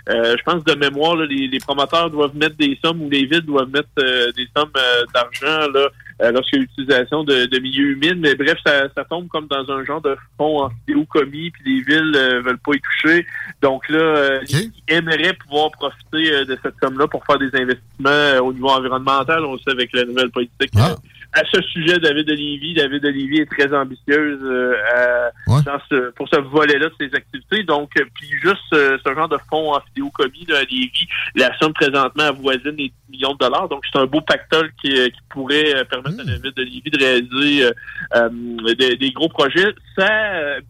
euh, 0.10 0.36
je 0.38 0.44
pense 0.44 0.64
de 0.64 0.74
mémoire, 0.76 1.16
là, 1.16 1.26
les, 1.26 1.48
les 1.48 1.60
promoteurs 1.60 2.10
doivent 2.10 2.36
mettre 2.36 2.56
des 2.58 2.78
sommes 2.84 3.02
ou 3.02 3.10
les 3.10 3.26
villes 3.26 3.42
doivent 3.42 3.70
mettre 3.70 3.90
euh, 4.00 4.32
des 4.38 4.48
sommes 4.56 4.72
euh, 4.78 5.06
d'argent 5.14 5.72
là, 5.74 5.88
euh, 6.22 6.32
lorsqu'il 6.32 6.60
y 6.60 6.62
a 6.62 6.64
l'utilisation 6.64 7.24
de, 7.24 7.46
de 7.46 7.60
milieux 7.60 7.92
humides. 7.92 8.20
Mais 8.20 8.36
bref, 8.36 8.58
ça, 8.66 8.88
ça 8.96 9.04
tombe 9.04 9.28
comme 9.28 9.48
dans 9.48 9.70
un 9.72 9.84
genre 9.84 10.02
de 10.02 10.16
fonds 10.38 10.64
en 10.64 10.72
commis, 11.10 11.52
puis 11.52 11.64
les 11.66 11.82
villes 11.82 12.14
euh, 12.16 12.42
veulent 12.42 12.58
pas 12.60 12.74
y 12.74 12.82
toucher. 12.82 13.26
Donc 13.62 13.88
là, 13.90 14.00
euh, 14.00 14.40
ils 14.50 14.72
aimeraient 14.88 15.34
pouvoir 15.34 15.72
profiter 15.72 16.34
euh, 16.34 16.46
de 16.46 16.58
cette 16.62 16.76
somme-là 16.82 17.08
pour 17.08 17.26
faire 17.26 17.40
des 17.40 17.54
investissements 17.54 18.46
au 18.46 18.54
niveau 18.54 18.70
environnemental. 18.70 19.46
On 19.46 19.54
le 19.54 19.60
sait 19.60 19.72
avec 19.72 19.92
la 19.94 20.06
nouvelle 20.06 20.32
politique. 20.32 20.72
euh, 20.92 20.96
à 21.34 21.42
ce 21.52 21.62
sujet, 21.62 22.00
David 22.00 22.30
Lévis, 22.30 22.74
David 22.74 23.04
Lévis 23.04 23.40
est 23.42 23.46
très 23.52 23.74
ambitieuse 23.74 24.40
euh, 24.44 24.74
à- 24.96 25.32
dans 25.62 25.80
ce, 25.90 26.10
pour 26.12 26.28
ce 26.30 26.40
volet-là 26.40 26.88
de 26.88 26.94
ses 27.00 27.16
activités. 27.16 27.64
Donc, 27.64 27.92
euh, 28.00 28.06
puis 28.16 28.28
juste 28.42 28.74
euh, 28.74 28.98
ce 29.06 29.14
genre 29.14 29.30
de 29.30 29.38
fonds 29.50 29.74
en 29.74 29.80
commis 30.12 30.46
là, 30.48 30.58
à 30.60 30.62
Lévis, 30.64 31.08
la 31.36 31.56
somme 31.60 31.74
présentement 31.74 32.24
avoisine 32.24 32.76
les 32.78 32.90
10 32.90 32.94
millions 33.12 33.34
de 33.34 33.38
dollars. 33.40 33.68
Donc, 33.70 33.84
c'est 33.92 34.00
un 34.00 34.06
beau 34.06 34.22
pactole 34.22 34.72
qui, 34.82 34.92
euh, 34.98 35.08
qui 35.10 35.20
pourrait 35.30 35.86
permettre 35.86 36.20
à 36.20 36.24
ville 36.24 36.54
de 36.56 36.64
Lévis 36.64 36.92
de 36.92 36.98
réaliser 37.00 37.70
euh, 38.16 38.30
des, 38.76 38.96
des 38.96 39.12
gros 39.12 39.30
projets. 39.30 39.74
Ça, 39.98 40.08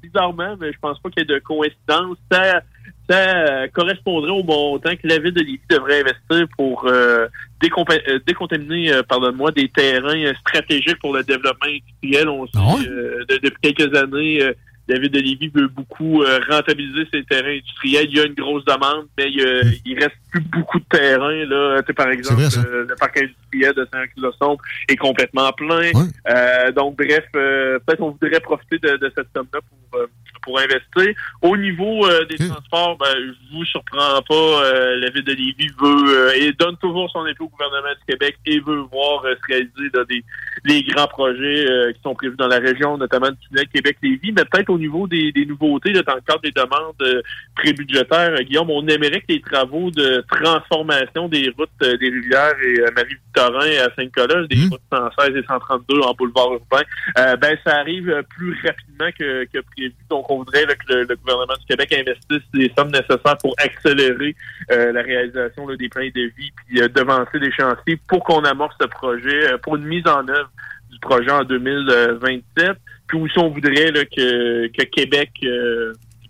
bizarrement, 0.01 0.55
mais 0.59 0.71
je 0.73 0.77
pense 0.79 0.99
pas 0.99 1.09
qu'il 1.09 1.21
y 1.21 1.23
ait 1.23 1.35
de 1.35 1.39
coïncidence, 1.39 2.17
ça 2.31 2.61
ça 3.09 3.17
euh, 3.63 3.67
correspondrait 3.73 4.31
au 4.31 4.43
montant 4.43 4.95
que 4.95 5.07
la 5.07 5.17
ville 5.19 5.33
de 5.33 5.39
Lévis 5.41 5.59
devrait 5.69 6.01
investir 6.01 6.47
pour 6.57 6.85
euh, 6.87 7.27
euh, 7.63 8.19
décontaminer, 8.25 8.91
euh, 8.93 9.03
pardonne-moi, 9.03 9.51
des 9.51 9.69
terrains 9.69 10.17
euh, 10.25 10.33
stratégiques 10.41 10.99
pour 10.99 11.13
le 11.15 11.23
développement 11.23 11.67
industriel. 11.69 12.27
On 12.29 12.45
sait 12.47 12.89
euh, 12.89 13.25
de- 13.29 13.37
depuis 13.37 13.73
quelques 13.73 13.95
années, 13.95 14.41
euh, 14.43 14.53
la 14.89 14.99
ville 14.99 15.11
de 15.11 15.19
Lévis 15.19 15.51
veut 15.53 15.67
beaucoup 15.67 16.23
rentabiliser 16.49 17.05
ses 17.13 17.21
terrains 17.25 17.49
industriels. 17.57 18.07
Il 18.09 18.17
y 18.17 18.21
a 18.21 18.25
une 18.25 18.33
grosse 18.35 18.63
demande, 18.63 19.05
mais 19.17 19.25
il, 19.29 19.81
il 19.85 19.95
reste 19.99 20.15
plus 20.31 20.39
beaucoup 20.39 20.79
de 20.79 20.85
terrains. 20.89 21.43
Là. 21.45 21.81
Par 21.93 22.07
exemple, 22.09 22.41
le 22.87 22.95
parc 22.95 23.17
industriel 23.21 23.73
de 23.73 23.85
Saint-Closon 23.91 24.57
est 24.87 24.95
complètement 24.95 25.51
plein. 25.51 25.91
Euh, 26.29 26.71
donc, 26.71 26.95
bref, 26.97 27.25
euh, 27.35 27.79
peut-être 27.85 27.99
on 28.01 28.11
voudrait 28.11 28.39
profiter 28.39 28.77
de, 28.77 28.95
de 28.95 29.11
cette 29.13 29.27
somme-là 29.35 29.59
pour, 29.91 29.99
euh, 29.99 30.07
pour 30.47 30.57
investir. 30.59 31.13
Au 31.41 31.57
niveau 31.57 32.05
euh, 32.07 32.23
des 32.25 32.37
transports, 32.37 32.97
ben, 32.97 33.13
je 33.17 33.55
vous 33.57 33.65
surprends 33.65 34.21
pas. 34.21 34.33
euh, 34.63 34.95
la 34.95 35.09
ville 35.09 35.25
de 35.25 35.33
Lévis 35.33 35.67
veut 35.79 36.05
euh, 36.07 36.31
et 36.37 36.53
donne 36.53 36.77
toujours 36.77 37.09
son 37.11 37.25
épée 37.27 37.43
au 37.43 37.49
gouvernement 37.49 37.89
du 37.99 38.13
Québec 38.13 38.37
et 38.45 38.59
veut 38.61 38.79
voir 38.89 39.25
euh, 39.25 39.35
se 39.35 39.45
réaliser 39.53 39.89
des 40.07 40.23
les 40.63 40.83
grands 40.83 41.07
projets 41.07 41.69
euh, 41.69 41.91
qui 41.91 41.99
sont 42.01 42.15
prévus 42.15 42.37
dans 42.37 42.47
la 42.47 42.59
région, 42.59 42.97
notamment 42.97 43.29
du 43.29 43.37
tunnel 43.47 43.67
Québec-Lévis, 43.67 44.31
mais 44.31 44.45
peut-être 44.45 44.69
au 44.69 44.77
niveau 44.77 45.05
des, 45.07 45.31
des 45.33 45.45
nouveautés, 45.45 45.91
là, 45.91 46.01
dans 46.01 46.15
le 46.15 46.21
cadre 46.21 46.41
des 46.41 46.51
demandes 46.51 46.95
euh, 47.01 47.21
prébudgétaires, 47.55 48.33
Guillaume, 48.43 48.69
on 48.69 48.85
aimerait 48.87 49.19
que 49.21 49.25
les 49.29 49.41
travaux 49.41 49.91
de 49.91 50.23
transformation 50.31 51.27
des 51.27 51.53
routes 51.57 51.69
des 51.79 52.09
rivières 52.09 52.55
et 52.63 52.79
Marie-Victorin 52.95 53.85
à 53.85 53.93
Sainte-Colosse, 53.95 54.47
des 54.47 54.61
routes 54.69 54.81
116 54.91 55.35
et 55.35 55.43
132 55.47 55.99
en 56.01 56.13
boulevard 56.13 56.53
urbain, 56.53 56.83
ben 57.15 57.57
ça 57.65 57.75
arrive 57.77 58.23
plus 58.29 58.57
rapidement 58.65 59.09
que, 59.17 59.45
que 59.45 59.59
prévu. 59.75 59.93
Donc, 60.09 60.29
on 60.31 60.36
voudrait 60.37 60.65
là, 60.65 60.75
que 60.75 60.93
le, 60.93 61.03
le 61.03 61.15
gouvernement 61.15 61.53
du 61.59 61.65
Québec 61.65 61.93
investisse 61.93 62.47
les 62.53 62.71
sommes 62.77 62.91
nécessaires 62.91 63.37
pour 63.41 63.53
accélérer 63.57 64.35
euh, 64.71 64.91
la 64.91 65.01
réalisation 65.01 65.67
là, 65.67 65.75
des 65.75 65.89
plans 65.89 66.03
de 66.03 66.31
vie 66.37 66.51
puis 66.65 66.81
euh, 66.81 66.87
devancer 66.87 67.39
les 67.39 67.51
chantiers 67.51 67.99
pour 68.07 68.23
qu'on 68.23 68.43
amorce 68.43 68.75
ce 68.81 68.87
projet, 68.87 69.51
euh, 69.53 69.57
pour 69.57 69.75
une 69.75 69.85
mise 69.85 70.07
en 70.07 70.27
œuvre 70.27 70.49
du 70.91 70.99
projet 70.99 71.31
en 71.31 71.43
2027. 71.43 72.71
Puis 73.07 73.17
aussi, 73.19 73.37
on 73.39 73.49
voudrait 73.49 73.91
là, 73.91 74.03
que, 74.05 74.67
que 74.67 74.83
Québec 74.83 75.31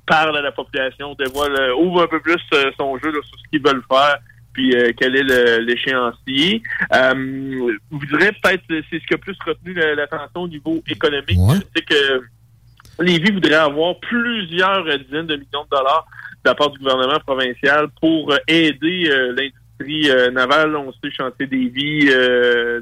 parle 0.05 0.37
à 0.37 0.41
la 0.41 0.51
population, 0.51 1.15
dévoile, 1.15 1.73
ouvre 1.73 2.03
un 2.03 2.07
peu 2.07 2.19
plus 2.19 2.37
son 2.77 2.97
jeu 2.99 3.11
sur 3.11 3.23
ce 3.39 3.49
qu'ils 3.51 3.61
veulent 3.61 3.83
faire, 3.91 4.17
puis 4.53 4.75
euh, 4.75 4.91
quel 4.97 5.15
est 5.15 5.59
l'échéancier. 5.59 6.61
Euh, 6.93 7.13
vous 7.91 8.05
direz 8.05 8.31
peut-être 8.41 8.63
c'est 8.69 8.99
ce 8.99 9.05
qui 9.05 9.13
a 9.13 9.17
plus 9.17 9.35
retenu 9.45 9.73
la- 9.73 9.95
l'attention 9.95 10.43
au 10.43 10.47
niveau 10.47 10.81
économique, 10.87 11.37
c'est 11.75 11.85
que 11.85 12.21
Lévis 12.99 13.31
voudrait 13.31 13.55
avoir 13.55 13.99
plusieurs 13.99 14.83
dizaines 14.83 15.27
de 15.27 15.35
millions 15.35 15.63
de 15.63 15.69
dollars 15.69 16.05
de 16.43 16.49
la 16.49 16.55
part 16.55 16.69
du 16.69 16.79
gouvernement 16.79 17.19
provincial 17.25 17.87
pour 17.99 18.31
euh, 18.31 18.37
aider 18.47 19.09
euh, 19.09 19.35
l'industrie 19.35 20.09
euh, 20.09 20.31
navale. 20.31 20.75
On 20.75 20.91
sait, 20.91 21.11
chantier 21.11 21.47
des 21.47 21.67
vies 21.67 22.09
euh, 22.11 22.81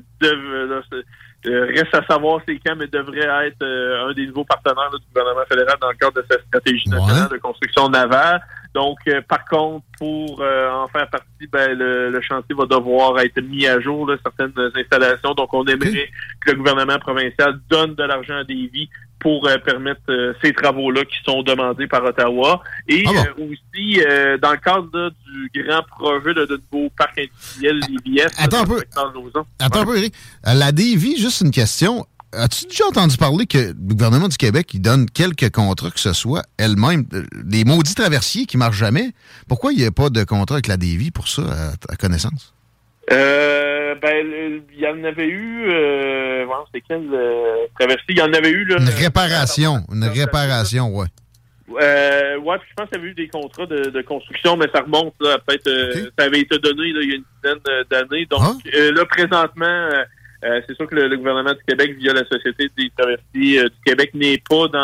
reste 1.44 1.94
à 1.94 2.04
savoir 2.06 2.42
c'est 2.48 2.60
quand, 2.66 2.76
mais 2.76 2.88
devrait 2.88 3.48
être 3.48 3.64
un 3.64 4.14
des 4.14 4.28
nouveaux 4.28 4.46
partenaires 4.46 4.90
là, 4.92 4.98
du 4.98 5.06
gouvernement 5.14 5.46
fédéral 5.48 5.76
dans 5.80 5.90
le 5.90 5.96
cadre 5.96 6.22
de 6.22 6.26
sa 6.30 6.40
stratégie 6.42 6.90
nationale 6.90 7.30
de 7.30 7.38
construction 7.38 7.88
navale. 7.88 8.42
Donc, 8.74 8.98
par 9.30 9.46
contre, 9.46 9.86
pour 10.00 10.42
en 10.42 10.88
faire 10.88 11.08
partie, 11.10 11.48
ben, 11.52 11.78
le, 11.78 12.10
le 12.10 12.22
chantier 12.22 12.56
va 12.56 12.66
devoir 12.66 13.20
être 13.20 13.40
mis 13.42 13.68
à 13.68 13.80
jour, 13.80 14.08
là, 14.08 14.18
certaines 14.24 14.54
installations. 14.76 15.36
Donc, 15.36 15.54
on 15.54 15.64
aimerait 15.66 16.10
que 16.44 16.52
le 16.52 16.58
gouvernement 16.58 16.98
provincial 16.98 17.60
donne 17.70 17.94
de 17.94 18.04
l'argent 18.04 18.38
à 18.38 18.44
Davy 18.44 18.90
pour 19.20 19.48
euh, 19.48 19.58
permettre 19.58 20.02
euh, 20.10 20.34
ces 20.42 20.54
travaux-là 20.54 21.04
qui 21.06 21.16
sont 21.26 21.42
demandés 21.44 21.88
par 21.88 22.04
Ottawa. 22.04 22.62
Et 22.88 23.06
euh, 23.08 23.46
aussi, 23.46 24.00
dans 24.42 24.52
le 24.52 24.58
cadre 24.58 24.90
là, 24.94 25.10
du 25.54 25.64
grand 25.64 25.82
projet 25.84 26.34
de, 26.34 26.46
de 26.46 26.62
nouveau 26.72 26.90
parc 26.98 27.18
industriel 27.18 27.80
l'IBS. 27.90 28.32
Attends 28.38 28.62
un 28.62 28.66
peu. 28.66 28.82
Attends 29.60 29.82
un 29.82 29.86
peu, 29.86 29.98
Eric. 29.98 30.14
La 30.44 30.72
Davy, 30.72 31.18
juste 31.18 31.42
une 31.42 31.52
question. 31.52 32.06
As-tu 32.34 32.66
déjà 32.66 32.86
entendu 32.88 33.16
parler 33.16 33.46
que 33.46 33.58
le 33.58 33.74
gouvernement 33.74 34.28
du 34.28 34.36
Québec, 34.36 34.74
il 34.74 34.82
donne 34.82 35.10
quelques 35.10 35.50
contrats, 35.52 35.90
que 35.90 36.00
ce 36.00 36.12
soit 36.12 36.44
elle-même, 36.58 37.06
des 37.34 37.64
maudits 37.64 37.96
traversiers 37.96 38.46
qui 38.46 38.58
marchent 38.58 38.78
jamais? 38.78 39.14
Pourquoi 39.48 39.72
il 39.72 39.80
n'y 39.80 39.86
a 39.86 39.92
pas 39.92 40.10
de 40.10 40.24
contrat 40.26 40.56
avec 40.56 40.68
la 40.68 40.76
Davy 40.76 41.12
pour 41.12 41.30
ça, 41.30 41.44
à, 41.44 41.94
à 41.94 41.96
connaissance? 41.96 42.54
Euh, 43.12 43.65
ben, 44.02 44.26
le- 44.28 44.64
il 44.74 44.80
y 44.80 44.88
en 44.88 45.04
avait 45.04 45.28
eu, 45.28 45.66
euh, 45.70 46.46
bon, 46.48 46.66
c'est 46.74 46.82
quel 46.82 47.08
euh, 47.14 47.68
traversée? 47.80 48.04
Il 48.10 48.18
y 48.18 48.22
en 48.24 48.34
avait 48.34 48.50
eu, 48.50 48.66
là. 48.66 48.78
Une 48.80 48.90
réparation. 48.90 49.84
Une 49.94 50.06
réparation, 50.06 50.88
ouais. 50.96 51.06
Euh, 51.82 52.38
ouais, 52.40 52.58
puis 52.60 52.68
je 52.70 52.74
pense 52.76 52.90
qu'il 52.90 52.98
y 52.98 53.02
avait 53.02 53.10
eu 53.12 53.14
des 53.16 53.28
contrats 53.28 53.66
de, 53.66 53.90
de 53.90 54.02
construction, 54.02 54.56
mais 54.56 54.68
ça 54.74 54.82
remonte, 54.82 55.14
là, 55.20 55.38
peut-être, 55.46 55.68
euh, 55.68 56.10
ça 56.18 56.26
avait 56.26 56.40
été 56.42 56.58
donné, 56.60 56.92
là, 56.94 57.00
il 57.02 57.10
y 57.10 57.14
a 57.14 57.16
une 57.16 57.24
dizaine 57.44 57.62
euh, 57.68 57.84
d'années. 57.90 58.26
Donc, 58.28 58.42
euh, 58.74 58.92
là, 58.92 59.06
présentement, 59.06 59.90
euh, 60.46 60.62
c'est 60.68 60.76
sûr 60.76 60.88
que 60.88 60.96
le, 60.96 61.08
le 61.08 61.18
gouvernement 61.18 61.54
du 61.54 61.64
Québec, 61.68 61.98
via 61.98 62.14
la 62.14 62.26
Société 62.26 62.70
des 62.78 62.92
traversiers 62.98 63.60
euh, 63.62 63.64
du 63.70 63.76
Québec, 63.86 64.12
n'est 64.14 64.42
pas 64.50 64.68
dans 64.68 64.80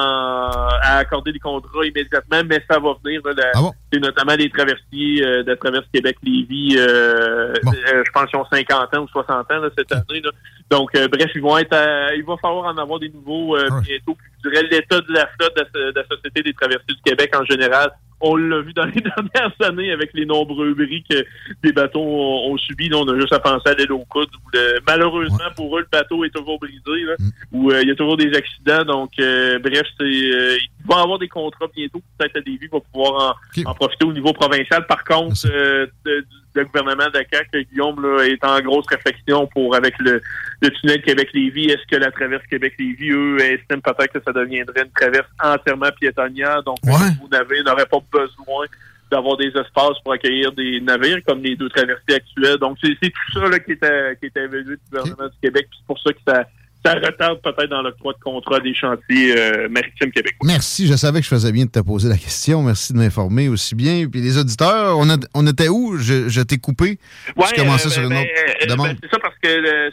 à 0.84 0.98
accorder 0.98 1.32
des 1.32 1.40
contrats 1.40 1.86
immédiatement, 1.86 2.42
mais 2.46 2.64
ça 2.70 2.80
va 2.80 2.96
venir. 3.04 3.22
Là, 3.26 3.34
la- 3.38 3.60
C'est 3.94 4.00
notamment 4.00 4.36
les 4.36 4.50
traversiers 4.50 5.26
euh, 5.26 5.44
de 5.44 5.54
Traverse 5.56 5.86
Québec-Lévis, 5.94 6.78
euh, 6.78 7.54
euh, 7.54 8.04
je 8.06 8.12
pense 8.12 8.30
qu'ils 8.30 8.40
ont 8.40 8.46
50 8.52 8.96
ans 8.96 9.02
ou 9.04 9.08
60 9.10 9.52
ans 9.52 9.60
là, 9.60 9.70
cette 9.78 9.92
année. 9.92 10.22
Là. 10.24 10.32
Donc, 10.70 10.96
euh, 10.96 11.08
bref, 11.08 11.30
ils 11.36 11.42
vont 11.42 11.58
être 11.58 11.74
à- 11.74 12.14
il 12.16 12.24
va 12.24 12.36
falloir 12.42 12.66
en 12.74 12.78
avoir 12.78 13.00
des 13.00 13.10
nouveaux 13.10 13.56
euh, 13.58 13.68
bientôt. 13.82 14.16
Puis, 14.16 14.28
je 14.44 14.50
dirais 14.50 14.64
l'état 14.72 15.00
de 15.02 15.12
la 15.14 15.28
flotte 15.38 15.56
de, 15.56 15.80
la- 15.80 15.92
de 15.92 16.00
la 16.00 16.06
Société 16.08 16.42
des 16.44 16.54
traversiers 16.54 16.96
du 16.96 17.02
Québec 17.04 17.36
en 17.36 17.44
général. 17.46 17.92
On 18.24 18.36
l'a 18.36 18.62
vu 18.62 18.72
dans 18.74 18.86
les 18.86 19.02
dernières 19.02 19.52
années 19.62 19.92
avec 19.92 20.12
les 20.14 20.26
nombreux 20.26 20.74
bris 20.74 21.04
que 21.10 21.26
des 21.64 21.72
bateaux 21.72 22.02
ont, 22.02 22.52
ont 22.54 22.58
subis. 22.58 22.90
Là, 22.90 22.98
on 22.98 23.08
a 23.08 23.16
juste 23.20 23.34
à 23.34 23.40
penser 23.40 23.70
à 23.70 23.74
l'île 23.74 23.92
aux 23.92 24.06
coudes. 24.06 24.30
où 24.36 24.50
le- 24.54 24.80
malheureusement, 24.88 25.38
pour 25.56 25.78
eux, 25.78 25.82
le 25.82 25.88
bateau 25.92 26.24
est 26.24 26.30
toujours 26.30 26.60
brisé. 26.60 26.82
Là, 27.06 27.16
Où 27.52 27.72
euh, 27.72 27.82
il 27.82 27.88
y 27.88 27.92
a 27.92 27.96
toujours 27.96 28.18
des 28.18 28.32
accidents. 28.36 28.84
Donc, 28.86 29.12
euh, 29.20 29.60
bref, 29.60 29.84
c'est 30.00 30.04
euh, 30.06 30.58
il 30.58 30.88
va 30.88 31.00
y 31.00 31.04
avoir 31.04 31.20
des 31.20 31.28
contrats 31.28 31.68
bientôt. 31.76 32.02
Peut-être 32.18 32.38
à 32.38 32.40
Lévis 32.46 32.68
va 32.72 32.80
pouvoir 32.80 33.38
en, 33.66 33.70
en 33.70 33.74
profiter 33.74 34.06
au 34.06 34.14
niveau 34.14 34.34
provincial. 34.34 34.86
Par 34.88 35.04
contre, 35.04 35.36
euh, 35.46 35.88
de- 36.06 36.20
du- 36.22 36.26
le 36.54 36.66
gouvernement 36.66 37.10
de 37.14 37.24
CAQ, 37.32 37.66
Guillaume, 37.72 38.02
là, 38.02 38.24
est 38.26 38.44
en 38.44 38.60
grosse 38.62 38.86
réflexion 38.88 39.48
pour 39.48 39.76
avec 39.76 39.94
le, 40.00 40.22
le 40.62 40.70
tunnel 40.70 41.02
Québec-Lévis. 41.02 41.72
Est-ce 41.72 41.86
que 41.90 41.96
la 41.96 42.12
traverse 42.12 42.44
Québec-Lévis, 42.50 43.12
eux, 43.12 43.40
estiment 43.40 43.80
peut-être 43.82 44.14
que 44.14 44.24
ça 44.26 44.32
deviendrait 44.34 44.84
une 44.84 44.92
traverse 44.92 45.28
entièrement 45.42 45.90
piétonnière? 46.00 46.62
Donc, 46.64 46.78
le 46.84 46.92
nouveau 47.16 47.28
navire 47.32 47.64
n'aurait 47.64 47.86
pas 47.86 48.00
besoin 48.12 48.66
d'avoir 49.10 49.38
des 49.38 49.48
espaces 49.48 50.00
pour 50.04 50.14
accueillir 50.14 50.52
des 50.54 50.80
navires 50.82 51.20
comme 51.28 51.42
les 51.44 51.56
deux 51.56 51.70
traversées 51.70 52.16
actuelles. 52.16 52.58
Donc, 52.58 52.78
c'est 52.82 52.96
tout 53.00 53.32
ça 53.40 53.48
là, 53.50 53.60
qui 53.60 53.72
est 53.74 53.84
à- 53.84 54.16
qui 54.16 54.26
est 54.28 54.48
du 54.48 54.80
gouvernement 54.90 55.28
du 55.28 55.38
Québec. 55.42 55.68
Puis 55.70 55.80
C'est 55.80 55.88
pour 55.88 56.00
ça 56.00 56.14
que 56.14 56.20
ça, 56.28 56.48
ça 56.84 56.94
retarde 56.96 57.40
peut-être 57.42 57.70
dans 57.70 57.82
l'octroi 57.82 58.14
de 58.14 58.20
contrat 58.20 58.60
des 58.60 58.74
chantiers 58.74 59.38
euh, 59.38 59.70
maritimes 59.70 60.12
québécois. 60.12 60.46
Merci, 60.48 60.88
je 60.88 60.96
savais 60.96 61.20
que 61.20 61.26
je 61.26 61.30
faisais 61.30 61.52
bien 61.52 61.66
de 61.66 61.70
te 61.72 61.80
poser 61.80 62.10
la 62.10 62.18
question. 62.18 62.64
Merci 62.64 62.94
de 62.94 62.98
m'informer 62.98 63.50
aussi 63.50 63.76
bien. 63.76 64.08
Puis 64.12 64.22
les 64.22 64.38
auditeurs, 64.38 64.98
on, 64.98 65.10
a- 65.10 65.18
on 65.34 65.46
était 65.48 65.68
où? 65.70 65.98
Je, 65.98 66.28
je 66.30 66.42
t'ai 66.42 66.58
coupé. 66.58 66.98
je 67.28 67.56
commençais 67.56 67.88
euh, 67.88 67.92
sur 67.92 68.04
une 68.04 68.10
ben, 68.10 68.20
autre 68.22 68.30
euh, 68.64 68.66
demande. 68.68 68.88
ben, 68.88 68.98
c'est 69.04 69.10
ça 69.12 69.20
parce 69.22 69.36
que 69.42 69.50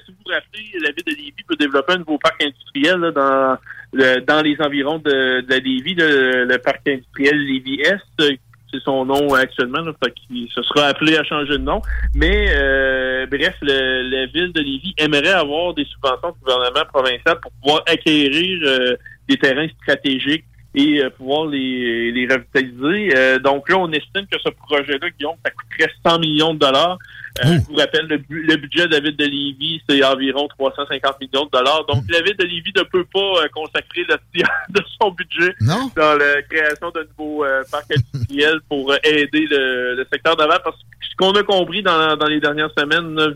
si 0.07 0.13
vous 0.13 0.19
vous 0.27 0.33
rappelez, 0.33 0.65
la 0.81 0.91
ville 0.93 1.05
de 1.07 1.11
Lévis 1.13 1.45
peut 1.47 1.57
développer 1.57 1.93
un 1.95 1.99
nouveau 1.99 2.19
parc 2.19 2.43
industriel 2.43 2.97
là, 3.01 3.11
dans 3.11 3.57
le- 3.93 4.21
dans 4.21 4.43
les 4.43 4.57
environs 4.61 4.99
de, 4.99 5.41
de 5.43 5.55
Lévis, 5.55 5.95
le, 5.95 6.45
le 6.45 6.59
parc 6.59 6.87
industriel 6.89 7.37
Lévis-Est. 7.39 8.39
C'est 8.73 8.83
son 8.83 9.07
nom 9.07 9.33
actuellement, 9.35 9.81
là, 9.81 9.93
qu'il 10.29 10.49
se 10.51 10.63
sera 10.63 10.87
appelé 10.89 11.17
à 11.17 11.25
changer 11.25 11.53
de 11.53 11.57
nom. 11.59 11.81
Mais 12.15 12.49
euh, 12.55 13.27
bref, 13.27 13.55
le- 13.63 14.03
la 14.11 14.27
ville 14.27 14.53
de 14.53 14.61
Lévis 14.61 14.95
aimerait 14.99 15.33
avoir 15.33 15.73
des 15.75 15.85
subventions 15.87 16.31
du 16.33 16.41
gouvernement 16.45 16.85
provincial 16.93 17.41
pour 17.41 17.51
pouvoir 17.63 17.83
acquérir 17.87 18.61
euh, 18.67 18.97
des 19.29 19.37
terrains 19.39 19.69
stratégiques 19.83 20.45
et 20.81 21.03
euh, 21.03 21.11
pouvoir 21.11 21.47
les, 21.47 22.13
les 22.13 22.27
revitaliser. 22.33 23.17
Euh, 23.17 23.39
donc 23.39 23.69
là, 23.69 23.79
on 23.79 23.91
estime 23.93 24.27
que 24.31 24.39
ce 24.39 24.49
projet-là, 24.51 25.11
Guillaume, 25.19 25.37
ça 25.45 25.51
coûterait 25.51 25.91
100 26.07 26.19
millions 26.21 26.55
de 26.55 26.59
dollars. 26.61 26.99
Euh, 27.45 27.49
Je 27.55 27.67
vous 27.69 27.75
rappelle, 27.77 28.07
le, 28.07 28.21
le 28.29 28.57
budget 28.57 28.87
de 28.87 28.93
la 28.93 29.01
ville 29.01 29.17
de 29.17 29.25
Lévis, 29.25 29.81
c'est 29.89 30.03
environ 30.05 30.47
350 30.59 31.21
millions 31.21 31.45
de 31.47 31.51
dollars. 31.51 31.85
Donc, 31.87 32.05
la 32.11 32.21
ville 32.23 32.37
de 32.37 32.45
Lévis 32.45 32.73
ne 32.77 32.83
peut 32.83 33.05
pas 33.13 33.43
euh, 33.45 33.49
consacrer 33.55 34.05
le 34.09 34.17
tiers 34.35 34.49
de 34.71 34.81
son 35.01 35.11
budget 35.11 35.55
dans 35.97 36.15
la 36.17 36.43
création 36.43 36.91
de 36.91 37.07
nouveaux 37.19 37.45
euh, 37.45 37.63
parcs 37.71 37.91
industriels 37.91 38.61
pour 38.69 38.93
euh, 38.93 38.97
aider 39.05 39.47
le, 39.51 39.95
le 39.97 40.07
secteur 40.13 40.37
d'avant. 40.37 40.59
Parce 40.65 40.77
que 40.77 40.83
ce 41.11 41.17
qu'on 41.17 41.33
a 41.33 41.43
compris 41.43 41.83
dans, 41.83 42.17
dans 42.17 42.27
les 42.27 42.41
dernières 42.41 42.71
semaines, 42.79 43.15
là, 43.15 43.29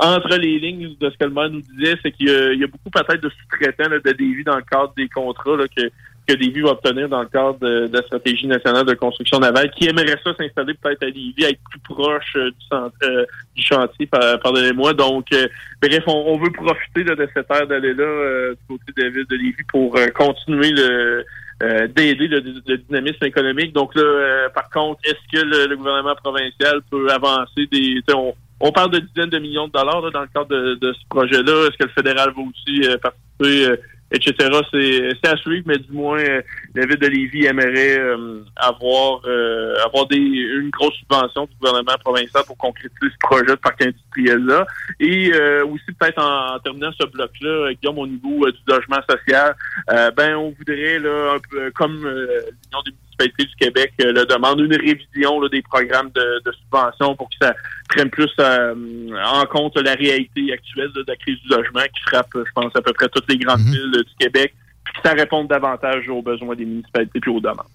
entre 0.00 0.36
les 0.36 0.58
lignes 0.58 0.94
de 1.00 1.10
ce 1.10 1.16
que 1.16 1.24
le 1.24 1.30
maire 1.30 1.50
nous 1.50 1.62
disait, 1.76 1.96
c'est 2.02 2.10
qu'il 2.12 2.28
y, 2.28 2.34
a- 2.34 2.52
il 2.52 2.60
y 2.60 2.64
a 2.64 2.66
beaucoup 2.66 2.90
peut-être 2.90 3.22
de 3.22 3.28
sous-traitants 3.30 3.88
de 3.90 4.10
Lévis 4.18 4.44
dans 4.44 4.56
le 4.56 4.62
cadre 4.62 4.92
des 4.96 5.08
contrats 5.08 5.56
là, 5.56 5.64
que 5.68 5.82
que 6.26 6.34
Lévis 6.34 6.60
va 6.60 6.70
obtenir 6.70 7.08
dans 7.08 7.22
le 7.22 7.28
cadre 7.28 7.58
de, 7.58 7.90
la 7.92 8.02
stratégie 8.02 8.46
nationale 8.46 8.86
de 8.86 8.94
construction 8.94 9.38
navale, 9.38 9.70
qui 9.70 9.88
aimerait 9.88 10.18
ça 10.24 10.34
s'installer 10.38 10.74
peut-être 10.74 11.02
à 11.02 11.06
Lévis, 11.06 11.34
être 11.44 11.60
plus 11.70 11.80
proche 11.80 12.36
euh, 12.36 12.50
du, 12.50 12.66
centre, 12.70 12.96
euh, 13.02 13.24
du 13.56 13.62
chantier, 13.62 14.06
par- 14.06 14.38
pardonnez-moi. 14.40 14.94
Donc, 14.94 15.26
euh, 15.32 15.46
bref, 15.80 16.04
on, 16.06 16.38
veut 16.38 16.50
profiter 16.50 17.04
de 17.04 17.28
cette 17.34 17.50
aire 17.50 17.66
d'aller-là 17.66 18.04
euh, 18.04 18.50
du 18.54 18.66
côté 18.68 18.92
de 18.96 19.02
la 19.02 19.10
ville 19.10 19.26
de 19.28 19.36
Lévis 19.36 19.64
pour 19.68 19.96
euh, 19.96 20.08
continuer 20.08 20.70
le 20.70 21.24
d'aider 21.94 22.26
le, 22.26 22.40
dynamisme 22.40 23.24
économique. 23.24 23.72
Donc 23.72 23.94
là, 23.94 24.48
par 24.52 24.68
contre, 24.70 25.00
est-ce 25.04 25.14
que 25.32 25.46
le, 25.46 25.76
gouvernement 25.76 26.16
provincial 26.16 26.80
peut 26.90 27.08
avancer 27.08 27.68
des... 27.70 28.02
On, 28.12 28.34
on 28.58 28.72
parle 28.72 28.90
de 28.90 28.98
dizaines 28.98 29.30
de 29.30 29.38
millions 29.38 29.68
de 29.68 29.72
dollars 29.72 30.00
là, 30.00 30.10
dans 30.10 30.22
le 30.22 30.26
cadre 30.34 30.48
de, 30.48 30.74
de 30.74 30.92
ce 30.92 31.06
projet-là. 31.08 31.68
Est-ce 31.68 31.78
que 31.78 31.84
le 31.84 31.90
fédéral 31.90 32.32
va 32.36 32.42
aussi 32.42 32.98
participer, 33.00 33.80
etc. 34.12 34.34
C'est 34.70 35.28
à 35.28 35.36
suivre, 35.36 35.64
mais 35.66 35.78
du 35.78 35.92
moins, 35.92 36.18
euh, 36.18 36.42
la 36.74 36.86
de 36.86 37.06
Lévis 37.06 37.46
aimerait 37.46 37.98
euh, 37.98 38.44
avoir 38.56 39.20
euh, 39.26 39.74
avoir 39.84 40.06
des 40.06 40.16
une 40.16 40.70
grosse 40.70 40.94
subvention 40.94 41.46
du 41.46 41.54
gouvernement 41.60 41.96
provincial 42.04 42.44
pour 42.46 42.56
concrétiser 42.56 43.10
ce 43.10 43.18
projet 43.20 43.46
de 43.46 43.54
parc 43.54 43.82
industriel-là. 44.16 44.66
Et 45.00 45.32
euh, 45.32 45.64
aussi, 45.66 45.84
peut-être 45.98 46.20
en, 46.20 46.56
en 46.56 46.58
terminant 46.60 46.92
ce 46.98 47.06
bloc-là, 47.06 47.72
Guillaume, 47.74 47.98
au 47.98 48.06
niveau 48.06 48.46
euh, 48.46 48.52
du 48.52 48.58
logement 48.66 49.00
social, 49.08 49.54
euh, 49.90 50.10
ben 50.12 50.36
on 50.36 50.54
voudrait, 50.56 50.98
là, 50.98 51.34
un 51.34 51.38
peu, 51.50 51.70
comme 51.72 52.04
euh, 52.04 52.26
l'Union 52.46 52.82
des 52.84 52.92
municipalités 52.92 53.44
du 53.44 53.56
Québec 53.56 53.92
le 53.98 54.24
demande, 54.26 54.60
une 54.60 54.74
révision 54.74 55.40
là, 55.40 55.48
des 55.48 55.62
programmes 55.62 56.10
de, 56.14 56.42
de 56.44 56.52
subvention 56.52 57.14
pour 57.16 57.28
que 57.28 57.36
ça 57.40 57.54
prenne 57.88 58.10
plus 58.10 58.30
en 58.38 59.46
compte 59.46 59.76
la 59.78 59.94
réalité 59.94 60.52
actuelle 60.52 60.90
de 60.94 61.04
la 61.06 61.16
crise 61.16 61.38
du 61.42 61.48
logement 61.48 61.82
qui 61.82 62.02
frappe, 62.08 62.30
je 62.34 62.52
pense, 62.54 62.74
à 62.74 62.82
peu 62.82 62.92
près 62.92 63.08
toutes 63.08 63.28
les 63.28 63.38
grandes 63.38 63.60
villes 63.60 63.92
euh, 63.96 64.02
du 64.02 64.14
Québec, 64.18 64.54
puis 64.84 64.94
que 64.94 65.08
ça 65.08 65.14
réponde 65.14 65.48
davantage 65.48 66.08
aux 66.08 66.22
besoins 66.22 66.54
des 66.54 66.64
municipalités 66.64 67.20
puis 67.20 67.30
aux 67.30 67.40
demandes. 67.40 67.66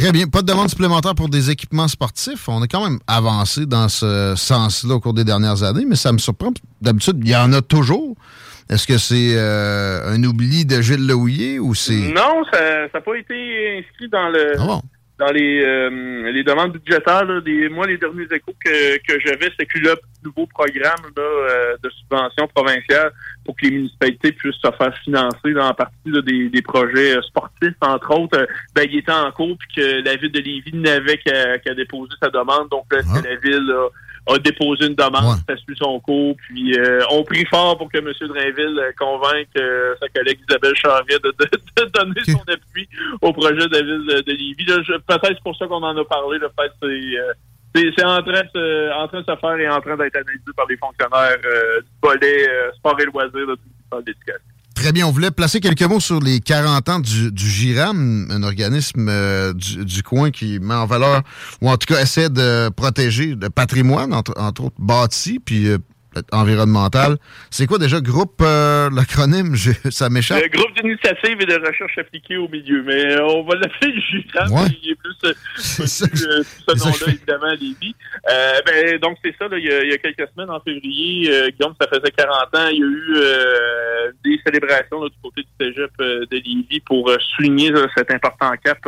Très 0.00 0.12
bien. 0.12 0.26
Pas 0.26 0.40
de 0.40 0.46
demande 0.46 0.70
supplémentaire 0.70 1.14
pour 1.14 1.28
des 1.28 1.50
équipements 1.50 1.86
sportifs. 1.86 2.48
On 2.48 2.62
a 2.62 2.66
quand 2.66 2.82
même 2.82 3.00
avancé 3.06 3.66
dans 3.66 3.90
ce 3.90 4.32
sens-là 4.34 4.94
au 4.94 5.00
cours 5.00 5.12
des 5.12 5.24
dernières 5.24 5.62
années, 5.62 5.84
mais 5.86 5.94
ça 5.94 6.10
me 6.10 6.16
surprend. 6.16 6.52
D'habitude, 6.80 7.18
il 7.20 7.28
y 7.28 7.36
en 7.36 7.52
a 7.52 7.60
toujours. 7.60 8.16
Est-ce 8.70 8.86
que 8.86 8.96
c'est 8.96 9.34
euh, 9.34 10.14
un 10.14 10.24
oubli 10.24 10.64
de 10.64 10.80
Gilles 10.80 11.06
Lehouillier 11.06 11.58
ou 11.58 11.74
c'est. 11.74 12.12
Non, 12.14 12.44
ça 12.50 12.88
n'a 12.94 13.00
pas 13.02 13.14
été 13.14 13.78
inscrit 13.78 14.08
dans 14.08 14.30
le 14.30 14.56
dans 15.20 15.30
les, 15.32 15.62
euh, 15.62 16.32
les 16.32 16.42
demandes 16.42 16.72
budgétaires. 16.72 17.24
Là, 17.24 17.40
des, 17.42 17.68
moi, 17.68 17.86
les 17.86 17.98
derniers 17.98 18.24
échos 18.24 18.54
que, 18.64 18.96
que 18.96 19.20
j'avais, 19.20 19.50
c'est 19.58 19.66
que 19.66 19.78
le 19.78 19.94
nouveau 20.24 20.46
programme 20.46 21.04
là, 21.16 21.22
euh, 21.22 21.76
de 21.82 21.90
subvention 21.90 22.48
provinciale 22.48 23.12
pour 23.44 23.54
que 23.54 23.66
les 23.66 23.72
municipalités 23.72 24.32
puissent 24.32 24.56
se 24.56 24.70
faire 24.70 24.96
financer 25.04 25.52
dans 25.54 25.68
en 25.68 25.74
partie 25.74 25.94
là, 26.06 26.22
des, 26.22 26.48
des 26.48 26.62
projets 26.62 27.16
euh, 27.16 27.22
sportifs, 27.22 27.76
entre 27.82 28.18
autres, 28.18 28.38
euh, 28.38 28.46
ben, 28.74 28.86
il 28.90 28.98
était 28.98 29.12
en 29.12 29.30
cours 29.30 29.56
puis 29.58 29.68
que 29.76 30.04
la 30.04 30.16
ville 30.16 30.32
de 30.32 30.40
Lévis 30.40 30.72
n'avait 30.74 31.18
qu'à 31.18 31.58
qu'à 31.58 31.74
déposer 31.74 32.14
sa 32.20 32.30
demande. 32.30 32.68
Donc 32.70 32.86
là, 32.90 33.00
est-ce 33.00 33.20
que 33.20 33.28
la 33.28 33.36
ville 33.36 33.66
là, 33.66 33.88
a 34.34 34.38
déposé 34.38 34.86
une 34.86 34.94
demande, 34.94 35.36
ça 35.48 35.56
suit 35.56 35.76
son 35.76 35.98
cours, 36.00 36.36
puis 36.36 36.78
euh, 36.78 37.00
on 37.10 37.22
prie 37.24 37.44
fort 37.46 37.76
pour 37.78 37.90
que 37.90 37.98
M. 37.98 38.12
Drainville 38.20 38.78
euh, 38.78 38.92
convainque 38.98 39.48
euh, 39.58 39.94
sa 40.00 40.08
collègue 40.08 40.38
Isabelle 40.48 40.76
Charret 40.76 41.04
de, 41.22 41.34
de- 41.38 41.84
de 41.84 41.90
donner 41.90 42.24
son 42.24 42.40
appui 42.52 42.88
au 43.22 43.32
projet 43.32 43.54
de 43.68 43.72
la 43.74 43.82
ville 43.82 44.06
de, 44.06 44.20
de 44.20 44.32
Lévis. 44.32 44.64
Peut-être 44.64 45.26
c'est 45.28 45.42
pour 45.42 45.56
ça 45.56 45.66
qu'on 45.66 45.82
en 45.82 45.96
a 45.96 46.04
parlé, 46.04 46.38
le 46.38 46.48
fait 46.48 46.70
c'est 46.80 46.86
euh, 46.86 47.32
c'est 47.74 48.04
en, 48.04 48.20
train 48.22 48.42
de 48.42 48.48
se- 48.52 48.92
en 48.94 49.06
train 49.08 49.20
de 49.20 49.26
se 49.26 49.36
faire 49.36 49.56
et 49.58 49.68
en 49.68 49.80
train 49.80 49.96
d'être 49.96 50.16
analysé 50.16 50.44
par 50.56 50.66
les 50.68 50.76
fonctionnaires 50.76 51.38
du 51.38 51.86
volet 52.02 52.48
sport 52.76 52.98
et 53.00 53.04
loisirs 53.04 53.32
de 53.46 53.56
l'Éducation. 54.06 54.40
Très 54.80 54.92
bien. 54.92 55.06
On 55.06 55.10
voulait 55.10 55.30
placer 55.30 55.60
quelques 55.60 55.82
mots 55.82 56.00
sur 56.00 56.20
les 56.20 56.40
40 56.40 56.88
ans 56.88 57.00
du, 57.00 57.30
du 57.30 57.50
GIRAM, 57.50 58.28
un 58.30 58.42
organisme 58.42 59.08
euh, 59.10 59.52
du, 59.52 59.84
du 59.84 60.02
coin 60.02 60.30
qui 60.30 60.58
met 60.58 60.72
en 60.72 60.86
valeur, 60.86 61.22
ou 61.60 61.68
en 61.68 61.76
tout 61.76 61.92
cas 61.92 62.00
essaie 62.00 62.30
de 62.30 62.70
protéger 62.70 63.36
le 63.38 63.50
patrimoine, 63.50 64.14
entre, 64.14 64.30
autres 64.38 64.72
bâti, 64.78 65.38
puis 65.38 65.68
euh, 65.68 65.76
peut-être 66.12 66.28
environnemental. 66.32 67.16
C'est 67.50 67.66
quoi 67.66 67.78
déjà 67.78 68.00
groupe, 68.00 68.40
euh, 68.42 68.90
l'acronyme? 68.94 69.54
Je- 69.54 69.70
Ça 69.90 70.08
m'échappe. 70.08 70.42
Le 70.42 70.48
groupe 70.48 70.74
d'initiative 70.80 71.36
et 71.40 71.46
de 71.46 71.54
recherche 71.66 71.98
appliquée 71.98 72.36
au 72.36 72.48
milieu, 72.48 72.82
mais 72.82 73.14
euh, 73.16 73.24
on 73.26 73.42
va 73.44 73.54
l'appeler 73.56 73.92
le 73.92 74.00
Ouais. 74.52 74.68
il 74.82 74.90
est 74.90 74.94
plus 74.94 75.16
euh, 75.24 75.32
connu, 75.78 76.22
euh, 76.28 76.42
ce 76.68 76.84
nom-là, 76.84 77.12
évidemment, 77.14 77.46
à 77.46 77.54
Lévis. 77.54 77.94
Euh, 78.30 78.52
ben, 78.66 78.98
donc, 78.98 79.18
c'est 79.24 79.34
ça, 79.38 79.48
là, 79.48 79.58
il, 79.58 79.64
y 79.64 79.70
a, 79.72 79.82
il 79.84 79.90
y 79.90 79.92
a 79.92 79.98
quelques 79.98 80.28
semaines, 80.34 80.50
en 80.50 80.60
février, 80.60 81.30
euh, 81.30 81.48
Guillaume, 81.50 81.74
ça 81.80 81.88
faisait 81.88 82.10
40 82.16 82.34
ans, 82.54 82.68
il 82.72 82.78
y 82.78 82.82
a 82.82 82.86
eu 82.86 83.14
euh, 83.16 84.12
des 84.24 84.40
célébrations 84.44 85.02
là, 85.02 85.08
du 85.08 85.16
côté 85.22 85.42
du 85.42 85.48
cégep 85.66 85.90
de 85.98 86.26
Lévis 86.32 86.80
pour 86.86 87.10
souligner 87.36 87.70
là, 87.70 87.86
cet 87.96 88.10
important 88.12 88.50
cap 88.64 88.78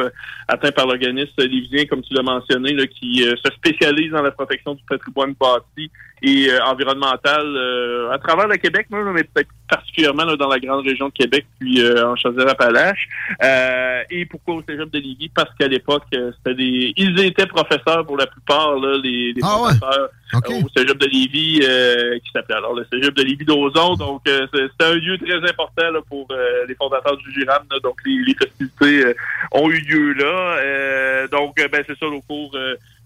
atteint 0.49 0.73
par 0.73 0.87
l'organisme 0.87 1.33
lévisien, 1.39 1.85
comme 1.87 2.03
tu 2.03 2.15
l'as 2.15 2.23
mentionné, 2.23 2.73
là, 2.75 2.87
qui 2.87 3.27
euh, 3.27 3.35
se 3.45 3.51
spécialise 3.55 4.11
dans 4.13 4.23
la 4.23 4.31
protection 4.31 4.75
du 4.75 4.83
patrimoine 4.89 5.35
bâti 5.39 5.91
et 6.23 6.49
euh, 6.51 6.63
environnemental 6.65 7.45
euh, 7.47 8.11
à 8.13 8.19
travers 8.19 8.47
le 8.49 8.57
Québec, 8.57 8.87
même, 8.91 9.11
mais 9.13 9.25
peut-être 9.25 9.49
particulièrement 9.69 10.25
là, 10.25 10.37
dans 10.37 10.49
la 10.49 10.61
grande 10.61 10.85
région 10.87 11.09
de 11.09 11.13
Québec, 11.13 11.47
puis 11.59 11.81
euh, 11.83 12.07
en 12.07 12.15
Chaudière-Appalaches. 12.17 13.09
Euh, 13.43 14.03
et 14.11 14.27
pourquoi 14.27 14.57
au 14.57 14.63
Cégep 14.63 14.91
de 14.91 14.99
Lévis? 14.99 15.31
Parce 15.35 15.51
qu'à 15.59 15.67
l'époque, 15.67 16.05
euh, 16.15 16.31
c'était 16.37 16.55
des... 16.55 16.93
Ils 16.97 17.19
étaient 17.25 17.47
professeurs 17.47 18.05
pour 18.07 18.17
la 18.17 18.27
plupart, 18.27 18.77
là, 18.77 18.99
les, 19.03 19.33
les 19.33 19.41
Ah 19.43 19.57
ouais? 19.63 19.63
professeurs 19.79 20.09
euh, 20.35 20.63
au 20.65 20.69
Cégep 20.77 20.99
de 20.99 21.07
Lévis, 21.07 21.61
euh, 21.65 22.19
qui 22.19 22.31
s'appelait 22.33 22.57
alors 22.57 22.75
le 22.75 22.87
Cégep 22.93 23.15
de 23.15 23.23
Lévis 23.23 23.45
d'Ozon. 23.45 23.95
Donc, 23.95 24.23
euh, 24.29 24.47
c'est- 24.55 24.69
c'était 24.71 24.85
un 24.93 24.95
lieu 24.95 25.19
très 25.19 25.49
important 25.51 25.91
là, 25.91 26.01
pour 26.09 26.29
euh, 26.31 26.67
les 26.69 26.75
fondateurs 26.75 27.17
du 27.17 27.33
GIRAM. 27.33 27.63
donc, 27.83 27.97
les, 28.07 28.19
les 28.27 28.35
festivités 28.35 29.07
euh, 29.07 29.15
ont 29.53 29.69
eu 29.71 29.79
lieu 29.81 30.13
là. 30.13 30.57
Euh, 30.61 31.29
donc, 31.29 31.57
ben, 31.57 31.83
c'est 31.87 31.99
ça, 31.99 32.07
au 32.07 32.21
cours... 32.21 32.53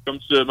euh, 0.07 0.11
comme 0.11 0.19
tu 0.19 0.35
l'as, 0.35 0.45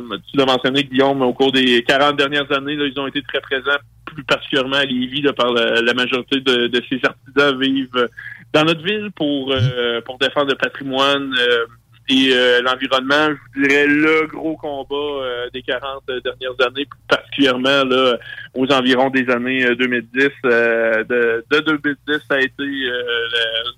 men- 0.00 0.18
tu 0.30 0.36
l'as 0.36 0.46
mentionné, 0.46 0.84
Guillaume, 0.84 1.22
au 1.22 1.32
cours 1.32 1.52
des 1.52 1.82
40 1.82 2.16
dernières 2.16 2.50
années, 2.52 2.76
là, 2.76 2.86
ils 2.86 3.00
ont 3.00 3.06
été 3.06 3.22
très 3.22 3.40
présents, 3.40 3.78
plus 4.04 4.24
particulièrement 4.24 4.76
à 4.76 4.84
Lévis, 4.84 5.22
là, 5.22 5.32
par 5.32 5.52
la, 5.52 5.80
la 5.80 5.94
majorité 5.94 6.40
de, 6.40 6.82
ces 6.88 7.00
artisans 7.04 7.58
vivent 7.60 7.88
euh, 7.96 8.08
dans 8.52 8.64
notre 8.64 8.82
ville 8.82 9.10
pour, 9.14 9.52
euh, 9.52 10.00
pour 10.02 10.18
défendre 10.18 10.48
le 10.50 10.56
patrimoine 10.56 11.34
euh, 11.38 11.66
et 12.08 12.30
euh, 12.32 12.62
l'environnement. 12.62 13.28
Je 13.54 13.60
vous 13.60 13.66
dirais 13.68 13.86
le 13.86 14.26
gros 14.26 14.56
combat 14.56 14.94
euh, 14.94 15.50
des 15.52 15.62
40 15.62 16.04
dernières 16.06 16.66
années, 16.66 16.84
plus 16.86 17.00
particulièrement 17.08 17.84
là, 17.84 18.16
aux 18.54 18.70
environs 18.72 19.10
des 19.10 19.28
années 19.30 19.64
euh, 19.64 19.74
2010. 19.74 20.28
euh, 20.44 21.04
de, 21.04 21.44
de 21.50 21.60
2010, 21.60 22.18
ça 22.28 22.34
a 22.36 22.40
été 22.40 22.62
euh, 22.62 23.02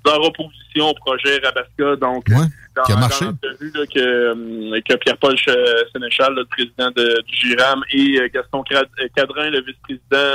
leur 0.05 0.22
opposition 0.22 0.88
au 0.90 0.94
projet 0.94 1.38
Rabasca. 1.42 1.96
Donc, 1.96 2.28
dans, 2.76 2.82
qui 2.84 2.92
a 2.92 2.96
marché. 2.96 3.24
dans 3.24 3.32
là, 3.32 3.86
que, 3.92 3.98
euh, 3.98 4.80
que 4.88 4.94
Pierre-Paul 4.96 5.36
Ch- 5.38 5.56
Sénéchal, 5.92 6.34
le 6.34 6.44
président 6.44 6.90
de- 6.90 7.22
du 7.22 7.34
GIRAM, 7.34 7.82
et 7.92 8.20
euh, 8.20 8.28
Gaston 8.32 8.62
euh, 8.72 8.82
Cadrin, 9.16 9.50
le 9.50 9.62
vice-président 9.62 10.34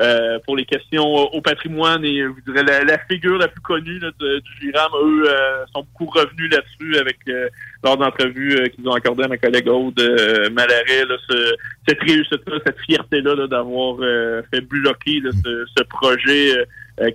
euh, 0.00 0.38
pour 0.44 0.56
les 0.56 0.64
questions 0.64 1.04
au 1.04 1.40
patrimoine 1.40 2.04
et 2.04 2.20
euh, 2.20 2.30
je 2.46 2.52
dirais 2.52 2.64
la, 2.64 2.84
la 2.84 2.98
figure 3.10 3.36
la 3.38 3.48
plus 3.48 3.60
connue 3.60 3.98
là, 3.98 4.10
de- 4.20 4.38
du 4.38 4.50
GIRAM, 4.60 4.90
eux 5.04 5.24
euh, 5.28 5.64
sont 5.74 5.84
beaucoup 5.98 6.10
revenus 6.16 6.50
là-dessus 6.52 6.96
avec 6.98 7.16
euh, 7.28 7.48
lors 7.82 7.96
d'entrevues 7.96 8.56
euh, 8.58 8.68
qu'ils 8.68 8.88
ont 8.88 8.92
accordées 8.92 9.24
à 9.24 9.28
ma 9.28 9.38
collègue 9.38 9.68
Aude 9.68 9.98
euh, 10.00 10.50
Malaret, 10.50 11.04
là, 11.08 11.16
ce- 11.28 11.54
cette 11.88 12.00
réussite-là, 12.00 12.58
cette 12.64 12.78
fierté-là 12.86 13.34
là, 13.34 13.46
d'avoir 13.48 13.96
euh, 14.00 14.42
fait 14.54 14.60
bloquer 14.60 15.20
là, 15.20 15.30
ce, 15.44 15.64
ce 15.76 15.82
projet 15.84 16.52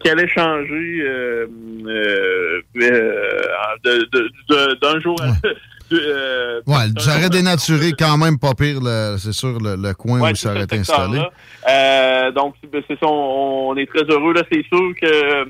qui 0.01 0.09
allait 0.09 0.29
changer 0.29 1.01
euh, 1.01 1.45
euh, 1.87 2.61
euh, 2.81 3.41
de- 3.83 4.07
de- 4.11 4.29
de- 4.49 4.79
d'un 4.79 4.99
jour 5.01 5.21
à 5.21 5.27
de- 5.27 5.55
euh, 5.93 6.61
Ouais, 6.65 6.85
aurait 6.97 7.25
à 7.25 7.29
dénaturé 7.29 7.91
quand 7.97 8.17
même 8.17 8.39
pas 8.39 8.53
pire, 8.53 8.79
c'est 9.17 9.33
sûr, 9.33 9.59
le, 9.59 9.75
le 9.75 9.93
coin 9.93 10.19
Ouais, 10.19 10.31
où 10.31 10.35
ça 10.35 10.51
aurait 10.51 10.63
été 10.63 10.77
installé. 10.77 11.21
Euh, 11.69 12.31
donc, 12.31 12.55
ben, 12.71 12.81
c'est 12.87 12.99
ça, 12.99 13.07
on, 13.07 13.69
on 13.69 13.77
est 13.77 13.85
très 13.85 14.03
heureux. 14.03 14.33
Là, 14.33 14.43
c'est 14.51 14.63
sûr 14.67 14.93
que, 15.01 15.05
euh, 15.05 15.45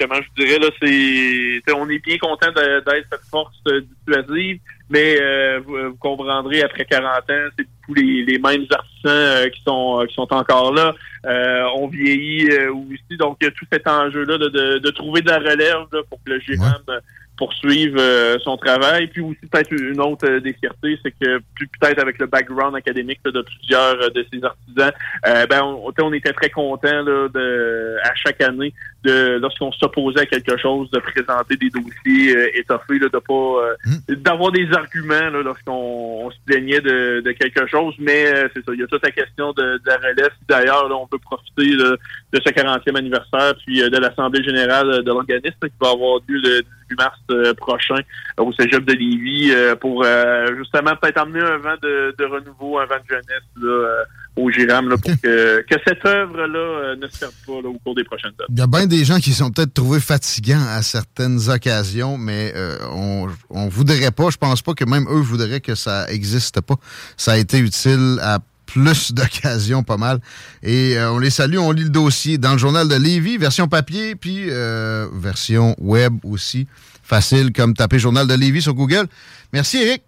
comment 0.00 0.16
je 0.16 0.44
dirais, 0.44 0.58
là, 0.58 0.68
c'est, 0.80 1.72
on 1.74 1.88
est 1.88 2.04
bien 2.04 2.18
content 2.18 2.52
d'être 2.52 3.06
cette 3.10 3.30
force 3.30 3.54
euh, 3.68 3.80
dissuasive, 4.06 4.60
mais 4.88 5.18
euh, 5.20 5.60
vous, 5.66 5.90
vous 5.90 5.96
comprendrez, 5.96 6.62
après 6.62 6.84
40 6.84 7.06
ans, 7.06 7.22
c'est 7.58 7.64
beaucoup 7.64 7.94
les, 7.94 8.24
les 8.24 8.38
mêmes 8.38 8.66
artisans 8.70 9.06
euh, 9.06 9.48
qui 9.48 9.62
sont 9.62 10.04
qui 10.08 10.14
sont 10.14 10.32
encore 10.32 10.72
là. 10.72 10.94
Euh, 11.26 11.64
on 11.76 11.88
vieillit 11.88 12.48
euh, 12.52 12.72
aussi, 12.72 13.16
donc 13.18 13.38
il 13.40 13.46
y 13.46 13.48
a 13.48 13.50
tout 13.50 13.66
cet 13.72 13.88
enjeu-là 13.88 14.38
de, 14.38 14.48
de, 14.48 14.78
de 14.78 14.90
trouver 14.90 15.22
de 15.22 15.30
la 15.30 15.38
relève 15.38 15.86
là, 15.92 16.00
pour 16.08 16.18
que 16.24 16.30
le 16.30 16.36
euh, 16.36 17.00
poursuive 17.36 17.96
euh, 17.98 18.38
son 18.42 18.56
travail. 18.56 19.08
Puis 19.08 19.20
aussi 19.20 19.38
peut-être 19.50 19.72
une 19.72 20.00
autre 20.00 20.28
euh, 20.28 20.40
des 20.40 20.52
fiertés, 20.54 20.98
c'est 21.02 21.12
que 21.12 21.38
peut-être 21.80 22.00
avec 22.00 22.18
le 22.18 22.26
background 22.26 22.74
académique 22.76 23.20
là, 23.24 23.32
de 23.32 23.42
plusieurs 23.42 24.02
euh, 24.02 24.10
de 24.10 24.26
ces 24.32 24.42
artisans, 24.42 24.92
euh, 25.26 25.46
ben 25.46 25.62
on, 25.62 25.92
on 25.98 26.12
était 26.12 26.32
très 26.32 26.50
contents 26.50 27.02
là, 27.02 27.28
de 27.28 27.96
à 28.02 28.14
chaque 28.14 28.40
année 28.40 28.72
de 29.04 29.38
lorsqu'on 29.40 29.72
s'opposait 29.72 30.20
à 30.20 30.26
quelque 30.26 30.56
chose 30.56 30.90
de 30.90 30.98
présenter 30.98 31.56
des 31.56 31.70
dossiers 31.70 32.36
euh, 32.36 32.58
étoffés, 32.58 32.98
là, 32.98 33.08
de 33.12 33.18
pas 33.18 33.32
euh, 33.32 34.14
d'avoir 34.16 34.52
des 34.52 34.68
arguments 34.72 35.30
lorsqu'on 35.42 36.26
on 36.26 36.30
se 36.30 36.36
plaignait 36.44 36.80
de, 36.80 37.20
de 37.24 37.32
quelque 37.32 37.66
chose. 37.66 37.94
Mais 37.98 38.26
euh, 38.26 38.48
c'est 38.54 38.64
ça, 38.64 38.72
il 38.74 38.80
y 38.80 38.82
a 38.82 38.86
toute 38.86 39.02
la 39.02 39.10
question 39.10 39.52
de, 39.52 39.62
de 39.62 39.82
la 39.86 39.96
relève. 39.96 40.32
D'ailleurs, 40.48 40.88
là, 40.88 40.96
on 40.96 41.06
peut 41.06 41.18
profiter 41.18 41.76
là, 41.76 41.96
de 42.32 42.40
ce 42.44 42.52
40e 42.52 42.96
anniversaire 42.96 43.54
puis 43.64 43.82
euh, 43.82 43.90
de 43.90 43.98
l'Assemblée 43.98 44.42
générale 44.42 45.02
de 45.02 45.10
l'organisme 45.10 45.60
qui 45.60 45.76
va 45.80 45.90
avoir 45.90 46.20
lieu 46.28 46.40
le 46.42 46.62
18 46.90 46.96
mars 46.96 47.18
euh, 47.30 47.54
prochain 47.54 48.00
au 48.38 48.52
Cégep 48.52 48.84
de 48.84 48.92
Lévis 48.92 49.52
euh, 49.52 49.76
pour 49.76 50.04
euh, 50.04 50.46
justement 50.56 50.96
peut-être 50.96 51.20
emmener 51.20 51.40
un 51.40 51.58
vent 51.58 51.76
de, 51.82 52.14
de 52.18 52.24
renouveau, 52.24 52.78
un 52.78 52.86
vent 52.86 52.96
de 53.02 53.08
jeunesse 53.08 53.44
là, 53.60 54.04
au 54.36 54.50
GIRAM 54.50 54.88
là, 54.88 54.96
pour 54.96 55.10
que, 55.22 55.62
que 55.62 55.74
cette 55.86 56.04
œuvre-là 56.04 56.58
euh, 56.58 56.96
ne 56.96 57.08
se 57.08 57.18
perde 57.18 57.32
pas 57.46 57.62
là, 57.62 57.68
au 57.68 57.78
cours 57.78 57.94
des 57.94 58.04
prochaines 58.04 58.32
années. 58.38 58.48
Il 58.50 58.58
y 58.58 58.62
a 58.62 58.66
bien 58.66 58.86
des 58.86 59.04
gens 59.04 59.18
qui 59.18 59.32
sont 59.32 59.50
peut-être 59.50 59.74
trouvés 59.74 60.00
fatigants 60.00 60.64
à 60.68 60.82
certaines 60.82 61.48
occasions, 61.48 62.18
mais 62.18 62.52
euh, 62.54 62.76
on, 62.92 63.28
on 63.50 63.68
voudrait 63.68 64.10
pas, 64.10 64.30
je 64.30 64.36
pense 64.36 64.62
pas 64.62 64.74
que 64.74 64.84
même 64.84 65.06
eux 65.08 65.20
voudraient 65.20 65.60
que 65.60 65.74
ça 65.74 66.08
existe 66.10 66.60
pas. 66.60 66.76
Ça 67.16 67.32
a 67.32 67.36
été 67.38 67.58
utile 67.58 68.18
à 68.22 68.38
plus 68.66 69.12
d'occasions, 69.14 69.82
pas 69.82 69.96
mal. 69.96 70.20
Et 70.62 70.96
euh, 70.98 71.12
on 71.12 71.18
les 71.18 71.30
salue, 71.30 71.58
on 71.58 71.72
lit 71.72 71.84
le 71.84 71.90
dossier 71.90 72.38
dans 72.38 72.52
le 72.52 72.58
journal 72.58 72.88
de 72.88 72.96
Lévis, 72.96 73.38
version 73.38 73.68
papier, 73.68 74.14
puis 74.14 74.46
euh, 74.50 75.08
version 75.12 75.74
web 75.78 76.14
aussi. 76.24 76.66
Facile 77.02 77.52
comme 77.52 77.74
taper 77.74 77.98
journal 77.98 78.26
de 78.26 78.34
Lévis 78.34 78.62
sur 78.62 78.74
Google. 78.74 79.06
Merci 79.52 79.78
Eric. 79.78 80.02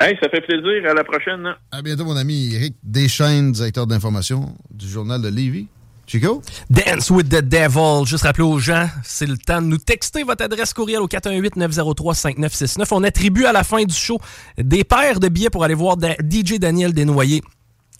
Hey, 0.00 0.16
ça 0.22 0.28
fait 0.28 0.40
plaisir. 0.40 0.88
À 0.88 0.94
la 0.94 1.04
prochaine. 1.04 1.54
À 1.70 1.82
bientôt, 1.82 2.04
mon 2.04 2.16
ami 2.16 2.54
Eric 2.54 2.74
Deschaines, 2.82 3.52
directeur 3.52 3.86
d'information 3.86 4.54
du 4.70 4.88
journal 4.88 5.20
de 5.20 5.28
Lévis. 5.28 5.68
Chico? 6.06 6.42
Dance 6.68 7.10
with 7.10 7.28
the 7.28 7.40
Devil. 7.40 8.04
Juste 8.06 8.24
rappeler 8.24 8.44
aux 8.44 8.58
gens, 8.58 8.88
c'est 9.04 9.26
le 9.26 9.38
temps 9.38 9.62
de 9.62 9.66
nous 9.66 9.78
texter 9.78 10.24
votre 10.24 10.44
adresse 10.44 10.74
courriel 10.74 11.00
au 11.00 11.08
418-903-5969. 11.08 12.88
On 12.90 13.04
attribue 13.04 13.44
à 13.44 13.52
la 13.52 13.64
fin 13.64 13.82
du 13.84 13.94
show 13.94 14.18
des 14.58 14.84
paires 14.84 15.20
de 15.20 15.28
billets 15.28 15.50
pour 15.50 15.64
aller 15.64 15.74
voir 15.74 15.96
DJ 15.98 16.58
Daniel 16.58 16.92
Desnoyers 16.92 17.42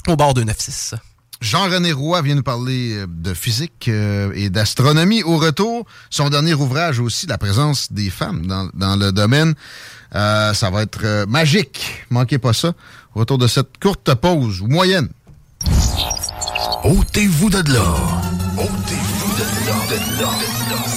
au 0.08 0.16
bord 0.16 0.34
296. 0.34 0.96
Jean-René 1.40 1.92
Roy 1.92 2.22
vient 2.22 2.36
nous 2.36 2.42
parler 2.44 2.94
euh, 2.94 3.06
de 3.08 3.34
physique 3.34 3.88
euh, 3.88 4.30
et 4.34 4.48
d'astronomie. 4.48 5.24
Au 5.24 5.38
retour, 5.38 5.86
son 6.08 6.30
dernier 6.30 6.54
ouvrage 6.54 7.00
aussi, 7.00 7.26
la 7.26 7.36
présence 7.36 7.92
des 7.92 8.10
femmes 8.10 8.46
dans, 8.46 8.70
dans 8.74 8.94
le 8.94 9.10
domaine. 9.10 9.54
Euh, 10.14 10.52
ça 10.54 10.70
va 10.70 10.82
être 10.82 11.00
euh, 11.04 11.26
magique. 11.26 12.04
Manquez 12.10 12.38
pas 12.38 12.52
ça. 12.52 12.72
Au 13.14 13.20
retour 13.20 13.38
de 13.38 13.46
cette 13.46 13.78
courte 13.80 14.14
pause, 14.14 14.60
ou 14.60 14.68
moyenne. 14.68 15.08
Ôtez-vous 16.84 17.50
de 17.50 17.72
là. 17.72 17.94
Ôtez-vous 18.58 19.32
de 19.34 19.66
là. 19.66 19.76
De 19.90 20.20
là. 20.20 20.28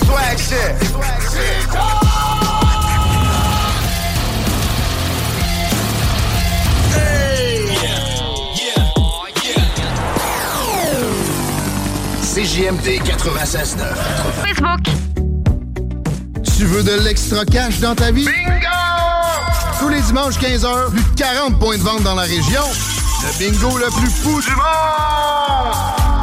Swag 0.06 0.38
shit. 0.38 0.90
Swag 0.90 1.22
shit. 1.22 2.05
CJMD 12.36 12.99
96.9. 13.02 13.78
Facebook. 14.44 14.82
Tu 16.44 16.66
veux 16.66 16.84
de 16.84 17.02
l'extra 17.06 17.45
cash 17.45 17.80
dans 17.80 17.95
ta 17.95 18.12
vie? 18.12 18.26
Bingo! 18.26 19.80
Tous 19.80 19.88
les 19.88 20.02
dimanches 20.02 20.38
15h, 20.40 20.90
plus 20.90 21.02
de 21.02 21.16
40 21.16 21.57
points 21.57 21.78
de 21.78 21.84
vente 21.84 22.03
dans 22.03 22.16
la 22.16 22.24
région. 22.24 22.64
Le 23.24 23.40
bingo 23.40 23.78
le 23.78 23.86
plus 23.86 24.10
fou 24.10 24.41
du 24.41 24.49
monde! 24.49 26.14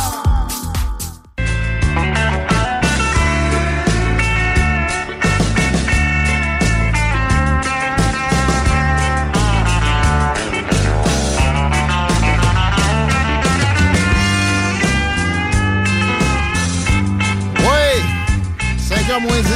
5h 19.12 19.20
moins 19.20 19.40
10. 19.40 19.46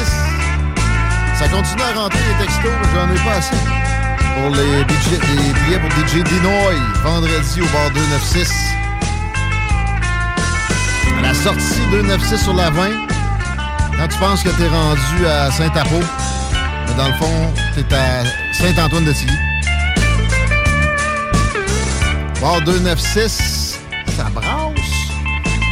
Ça 1.38 1.48
continue 1.48 1.82
à 1.82 1.98
rentrer 1.98 2.18
les 2.28 2.44
textos, 2.46 2.70
mais 2.80 2.88
j'en 2.92 3.14
ai 3.14 3.18
pas 3.24 3.36
assez. 3.38 3.56
Pour 4.36 4.54
les, 4.54 4.82
DJ 4.82 5.18
les 5.34 5.52
billets 5.64 5.78
pour 5.78 5.90
DJ 5.90 6.22
Dinoy, 6.24 6.76
vendredi 7.02 7.60
au 7.62 7.66
bar 7.66 7.90
296. 7.90 8.52
À 11.18 11.22
la 11.22 11.34
sortie 11.34 11.80
296 11.90 12.42
sur 12.42 12.54
la 12.54 12.70
20, 12.70 12.88
quand 13.96 14.08
tu 14.08 14.18
penses 14.18 14.42
que 14.42 14.50
t'es 14.50 14.68
rendu 14.68 15.26
à 15.26 15.50
Saint-Apo, 15.50 16.00
mais 16.88 16.94
dans 16.94 17.08
le 17.08 17.14
fond, 17.14 17.54
t'es 17.74 17.94
à 17.94 18.24
Saint-Antoine-de-Tilly. 18.52 19.38
Bar 22.42 22.60
296, 22.62 23.78
ça 24.16 24.24
brasse. 24.34 24.74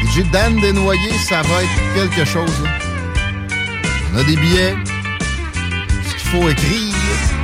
DJ 0.03 0.23
Dan 0.31 0.59
Desnoyers, 0.61 1.19
ça 1.19 1.43
va 1.43 1.63
être 1.63 1.95
quelque 1.95 2.25
chose. 2.25 2.63
là. 2.63 2.84
On 4.15 4.19
a 4.19 4.23
des 4.23 4.37
billets. 4.37 4.77
Ce 6.07 6.11
qu'il 6.13 6.29
faut 6.31 6.49
écrire 6.49 6.95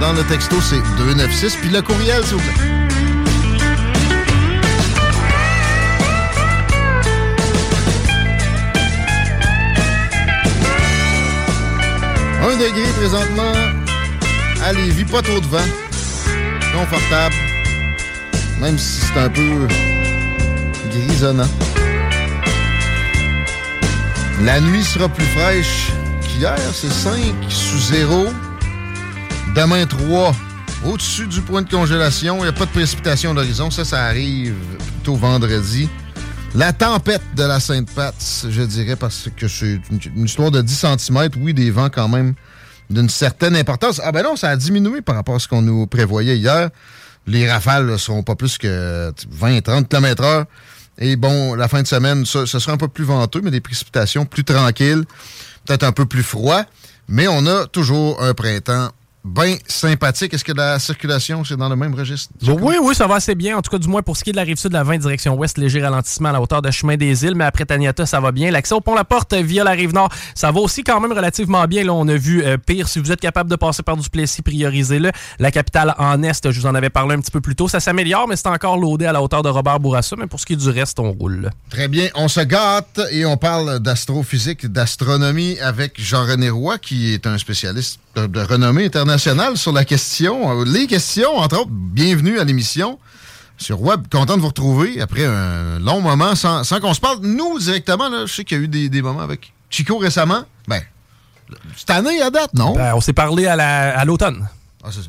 dans 0.01 0.13
le 0.13 0.23
texto, 0.25 0.61
c'est 0.61 0.81
296. 0.99 1.57
Puis 1.57 1.71
le 1.71 1.83
courriel, 1.83 2.23
s'il 2.25 2.37
vous 2.37 2.43
plaît. 2.43 2.67
Un 12.41 12.57
degré 12.57 12.93
présentement. 12.99 13.53
À 14.63 14.73
Lévis, 14.73 15.05
pas 15.07 15.23
trop 15.23 15.41
de 15.41 15.47
vent. 15.47 15.59
Confortable. 16.73 17.35
Même 18.61 18.79
si 18.79 19.01
c'est 19.01 19.19
un 19.19 19.29
peu 19.29 19.67
grisonnant. 20.93 21.51
La 24.43 24.61
nuit 24.61 24.85
sera 24.85 25.09
plus 25.09 25.27
fraîche 25.27 25.91
qu'hier, 26.41 26.57
c'est 26.73 26.91
5 26.91 27.35
sous 27.49 27.79
0. 27.79 28.27
Demain 29.55 29.85
3, 29.85 30.33
au-dessus 30.87 31.27
du 31.27 31.43
point 31.43 31.63
de 31.63 31.71
congélation. 31.71 32.39
Il 32.39 32.43
n'y 32.43 32.49
a 32.49 32.53
pas 32.53 32.67
de 32.67 32.71
précipitation 32.71 33.35
d'horizon. 33.35 33.71
Ça, 33.71 33.85
ça 33.85 34.05
arrive 34.05 34.55
plutôt 34.79 35.17
vendredi. 35.17 35.89
La 36.55 36.73
tempête 36.73 37.23
de 37.37 37.43
la 37.43 37.61
Sainte-Pat, 37.61 38.15
je 38.49 38.63
dirais, 38.63 38.97
parce 38.97 39.29
que 39.37 39.49
c'est 39.49 39.81
une, 39.91 40.25
histoire 40.25 40.51
de 40.51 40.63
10 40.63 40.87
cm. 40.99 41.29
Oui, 41.39 41.55
des 41.55 41.71
vents 41.71 41.91
quand 41.91 42.09
même 42.09 42.35
d'une 42.89 43.09
certaine 43.09 43.55
importance. 43.55 44.01
Ah 44.03 44.11
ben 44.11 44.23
non, 44.23 44.37
ça 44.37 44.49
a 44.49 44.57
diminué 44.57 45.03
par 45.03 45.15
rapport 45.15 45.37
à 45.37 45.39
ce 45.39 45.47
qu'on 45.47 45.63
nous 45.63 45.87
prévoyait 45.87 46.37
hier. 46.37 46.71
Les 47.27 47.51
rafales 47.51 47.87
ne 47.87 47.97
seront 47.97 48.23
pas 48.23 48.35
plus 48.35 48.59
que 48.59 49.13
20-30 49.41 49.89
km 49.89 50.25
heure. 50.25 50.47
Et 50.99 51.17
bon, 51.17 51.55
la 51.55 51.69
fin 51.69 51.83
de 51.83 51.87
semaine, 51.87 52.27
ce 52.27 52.45
sera 52.45 52.73
un 52.73 52.77
peu 52.77 52.89
plus 52.89 53.05
venteux, 53.05 53.41
mais 53.43 53.51
des 53.51 53.61
précipitations 53.61 54.27
plus 54.27 54.45
tranquilles, 54.45 55.05
peut-être 55.71 55.85
un 55.85 55.93
peu 55.93 56.05
plus 56.05 56.25
froid. 56.25 56.65
Mais 57.09 57.29
on 57.29 57.47
a 57.47 57.67
toujours 57.67 58.21
un 58.23 58.35
printemps 58.35 58.91
bien 59.25 59.57
sympathique. 59.67 60.35
Est-ce 60.35 60.45
que 60.45 60.53
la 60.53 60.79
circulation, 60.79 61.45
c'est 61.45 61.57
dans 61.57 61.69
le 61.69 61.77
même 61.77 61.95
registre? 61.95 62.33
Oui, 62.47 62.77
oui, 62.83 62.95
ça 62.95 63.07
va 63.07 63.17
assez 63.17 63.35
bien. 63.35 63.57
En 63.57 63.63
tout 63.63 63.71
cas, 63.71 63.79
du 63.79 63.89
moins 63.89 64.03
pour 64.03 64.17
ce 64.17 64.25
qui 64.25 64.31
est 64.31 64.33
de 64.33 64.39
la 64.39 64.45
rive 64.45 64.57
sud 64.57 64.71
de 64.71 64.75
la 64.75 64.83
20 64.83 64.99
direction 64.99 65.35
ouest, 65.37 65.59
léger 65.59 65.83
ralentissement 65.83 66.31
à 66.31 66.33
la 66.33 66.41
hauteur 66.41 66.63
de 66.63 66.71
chemin 66.71 66.97
des 66.97 67.25
îles, 67.25 67.35
mais 67.35 67.45
après 67.45 67.67
Taniata, 67.67 68.07
ça 68.07 68.21
va 68.21 68.33
bien. 68.33 68.51
L'accès 68.51 68.75
au 68.75 68.81
pont 68.81 68.95
La 68.95 69.05
Porte 69.05 69.35
via 69.35 69.65
la 69.65 69.73
rive 69.73 69.93
nord, 69.93 70.09
ça 70.35 70.51
va 70.51 70.61
aussi 70.61 70.83
quand 70.85 71.01
même 71.01 71.13
relativement 71.13 71.65
bien. 71.67 71.85
Là, 71.85 71.93
on 71.93 72.09
a 72.09 72.17
vu 72.17 72.43
euh, 72.43 72.57
pire. 72.57 72.89
Si 72.89 72.99
vous 72.99 73.13
êtes 73.13 73.21
capable 73.21 73.51
de 73.51 73.57
passer 73.57 73.83
par 73.83 73.97
Duplessis, 73.97 74.43
priorisez-le. 74.43 75.11
La 75.39 75.51
capitale 75.51 75.95
en 75.99 76.23
est, 76.23 76.51
je 76.51 76.61
vous 76.61 76.67
en 76.67 76.75
avais 76.75 76.91
parlé 76.91 77.15
un 77.15 77.21
petit 77.21 77.31
peu 77.31 77.41
plus 77.41 77.57
tôt, 77.57 77.69
ça 77.69 77.81
s'améliore, 77.81 78.27
mais 78.27 78.37
c'est 78.37 78.49
encore 78.49 78.79
loadé 78.79 79.05
à 79.07 79.13
la 79.13 79.23
hauteur 79.23 79.43
de 79.43 79.49
Robert 79.49 79.81
Bourassa. 79.81 80.17
Mais 80.17 80.27
pour 80.27 80.41
ce 80.41 80.47
qui 80.47 80.55
est 80.55 80.57
du 80.57 80.71
reste, 80.71 80.99
on 80.99 81.13
roule. 81.13 81.51
Très 81.69 81.89
bien. 81.89 82.09
On 82.15 82.29
se 82.29 82.41
gâte 82.41 83.01
et 83.11 83.25
on 83.27 83.37
parle 83.37 83.81
d'astrophysique, 83.81 84.67
d'astronomie 84.67 85.59
avec 85.61 86.01
Jean-René 86.01 86.51
Roy, 86.51 86.79
qui 86.79 87.13
est 87.13 87.27
un 87.27 87.37
spécialiste 87.39 88.01
de, 88.17 88.27
de 88.27 88.41
renommée 88.41 88.87
internationale 88.87 89.10
sur 89.19 89.73
la 89.73 89.85
question, 89.85 90.61
euh, 90.61 90.65
les 90.65 90.87
questions, 90.87 91.37
entre 91.37 91.59
autres. 91.61 91.71
Bienvenue 91.71 92.39
à 92.39 92.45
l'émission. 92.45 92.99
Sur 93.59 93.83
Web, 93.83 94.07
content 94.11 94.37
de 94.37 94.41
vous 94.43 94.49
retrouver 94.49 95.01
après 95.01 95.25
un 95.25 95.79
long 95.81 96.01
moment 96.01 96.35
sans, 96.35 96.65
sans 96.65 96.81
qu'on 96.81 96.95
se 96.95 97.01
parle. 97.01 97.19
Nous, 97.23 97.59
directement, 97.59 98.09
là, 98.09 98.25
je 98.27 98.33
sais 98.33 98.45
qu'il 98.45 98.57
y 98.57 98.61
a 98.61 98.65
eu 98.65 98.69
des, 98.69 98.89
des 98.89 99.03
moments 99.03 99.21
avec 99.21 99.53
Chico 99.69 99.99
récemment. 99.99 100.45
Ben, 100.67 100.81
cette 101.77 101.91
année 101.91 102.23
à 102.23 102.31
date, 102.31 102.55
non? 102.55 102.75
Ben, 102.75 102.95
on 102.95 103.01
s'est 103.01 103.13
parlé 103.13 103.47
à 103.47 103.57
la- 103.57 103.99
à 103.99 104.05
l'automne. 104.05 104.49
Ah, 104.83 104.89
c'est 104.91 105.03
ça. 105.03 105.09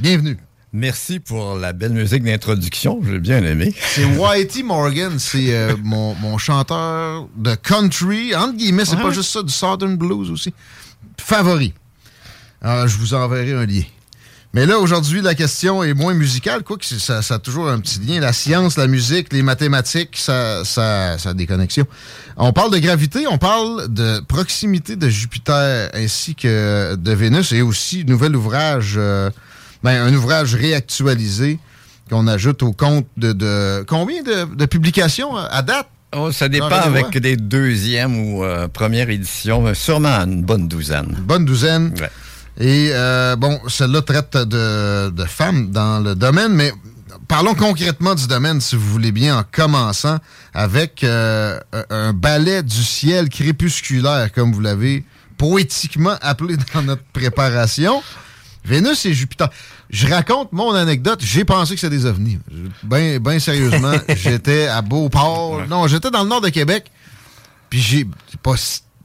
Bienvenue. 0.00 0.36
Merci 0.72 1.20
pour 1.20 1.54
la 1.54 1.72
belle 1.74 1.92
musique 1.92 2.24
d'introduction. 2.24 3.00
J'ai 3.06 3.18
bien 3.20 3.44
aimé. 3.44 3.72
C'est 3.94 4.04
Whitey 4.06 4.62
Morgan, 4.62 5.18
c'est 5.18 5.54
euh, 5.54 5.76
mon, 5.82 6.14
mon 6.16 6.38
chanteur 6.38 7.28
de 7.36 7.54
country. 7.54 8.34
Entre 8.34 8.54
guillemets, 8.56 8.84
c'est 8.86 8.96
Ouais. 8.96 9.02
pas 9.02 9.10
juste 9.10 9.30
ça, 9.30 9.42
du 9.42 9.52
Southern 9.52 9.96
Blues 9.96 10.30
aussi. 10.30 10.52
Favori. 11.20 11.72
Alors, 12.62 12.86
je 12.88 12.96
vous 12.98 13.14
enverrai 13.14 13.52
un 13.52 13.66
lien. 13.66 13.82
Mais 14.54 14.66
là, 14.66 14.78
aujourd'hui, 14.78 15.22
la 15.22 15.34
question 15.34 15.82
est 15.82 15.94
moins 15.94 16.12
musicale, 16.12 16.62
quoi 16.62 16.76
que 16.76 16.84
c'est- 16.84 16.98
ça, 16.98 17.22
ça 17.22 17.34
a 17.36 17.38
toujours 17.38 17.70
un 17.70 17.80
petit 17.80 17.98
lien. 18.00 18.20
La 18.20 18.34
science, 18.34 18.76
la 18.76 18.86
musique, 18.86 19.32
les 19.32 19.42
mathématiques, 19.42 20.16
ça, 20.18 20.62
ça, 20.64 21.16
ça 21.18 21.30
a 21.30 21.34
des 21.34 21.46
connexions. 21.46 21.86
On 22.36 22.52
parle 22.52 22.70
de 22.70 22.78
gravité, 22.78 23.26
on 23.26 23.38
parle 23.38 23.88
de 23.92 24.20
proximité 24.20 24.94
de 24.96 25.08
Jupiter 25.08 25.90
ainsi 25.94 26.34
que 26.34 26.96
de 26.96 27.12
Vénus 27.12 27.52
et 27.52 27.62
aussi 27.62 28.04
nouvel 28.04 28.36
ouvrage, 28.36 28.94
euh, 28.98 29.30
ben, 29.82 30.02
un 30.06 30.12
ouvrage 30.14 30.54
réactualisé 30.54 31.58
qu'on 32.10 32.26
ajoute 32.26 32.62
au 32.62 32.72
compte 32.72 33.06
de, 33.16 33.32
de- 33.32 33.84
combien 33.88 34.22
de, 34.22 34.54
de 34.54 34.66
publications 34.66 35.36
euh, 35.38 35.46
à 35.50 35.62
date? 35.62 35.88
Oh, 36.14 36.30
ça 36.30 36.50
dépend 36.50 36.68
avec 36.84 37.16
des 37.22 37.36
deuxièmes 37.38 38.18
ou 38.34 38.44
euh, 38.44 38.68
premières 38.68 39.08
éditions, 39.08 39.62
mais 39.62 39.72
sûrement 39.72 40.18
une 40.26 40.42
bonne 40.42 40.68
douzaine. 40.68 41.06
Une 41.16 41.24
bonne 41.24 41.46
douzaine. 41.46 41.94
Et 42.60 42.90
euh, 42.92 43.34
bon, 43.36 43.60
celle-là 43.68 44.02
traite 44.02 44.36
de, 44.36 45.10
de 45.10 45.24
femmes 45.24 45.70
dans 45.70 46.00
le 46.00 46.14
domaine, 46.14 46.52
mais 46.52 46.72
parlons 47.28 47.54
concrètement 47.54 48.14
du 48.14 48.26
domaine, 48.26 48.60
si 48.60 48.76
vous 48.76 48.88
voulez 48.90 49.12
bien, 49.12 49.38
en 49.38 49.44
commençant 49.50 50.18
avec 50.52 51.02
euh, 51.02 51.58
un- 51.90 52.12
ballet 52.12 52.62
du 52.62 52.82
ciel 52.84 53.28
crépusculaire, 53.30 54.30
comme 54.32 54.52
vous 54.52 54.60
l'avez 54.60 55.04
poétiquement 55.38 56.16
appelé 56.20 56.56
dans 56.74 56.82
notre 56.82 57.02
préparation. 57.12 58.02
Vénus 58.64 59.04
et 59.06 59.12
Jupiter. 59.14 59.48
Je 59.90 60.06
raconte 60.06 60.52
mon 60.52 60.72
anecdote. 60.72 61.18
J'ai 61.20 61.44
pensé 61.44 61.74
que 61.74 61.80
c'était 61.80 61.96
des 61.96 62.06
ovnis. 62.06 62.38
Ben, 62.84 63.18
ben 63.18 63.40
sérieusement, 63.40 63.94
j'étais 64.08 64.68
à 64.68 64.82
Beauport. 64.82 65.66
Non, 65.68 65.88
j'étais 65.88 66.12
dans 66.12 66.22
le 66.22 66.28
nord 66.28 66.40
de 66.42 66.48
Québec. 66.50 66.88
Puis 67.70 67.80
j'ai 67.80 68.06
pas 68.40 68.54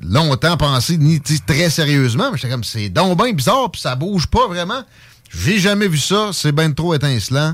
longtemps 0.01 0.57
pensé, 0.57 0.97
ni 0.97 1.21
très 1.21 1.69
sérieusement, 1.69 2.31
mais 2.31 2.37
j'étais 2.37 2.49
comme, 2.49 2.63
c'est 2.63 2.89
donc 2.89 3.17
bien 3.17 3.33
bizarre, 3.33 3.71
puis 3.71 3.81
ça 3.81 3.95
bouge 3.95 4.27
pas 4.27 4.47
vraiment. 4.47 4.83
J'ai 5.29 5.59
jamais 5.59 5.87
vu 5.87 5.97
ça, 5.97 6.29
c'est 6.33 6.51
ben 6.51 6.73
trop 6.73 6.93
étincelant. 6.93 7.53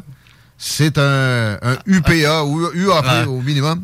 C'est 0.57 0.97
un, 0.97 1.57
un 1.61 1.77
UPA 1.85 2.43
ou 2.43 2.69
UAP 2.73 3.27
au 3.27 3.41
minimum. 3.41 3.83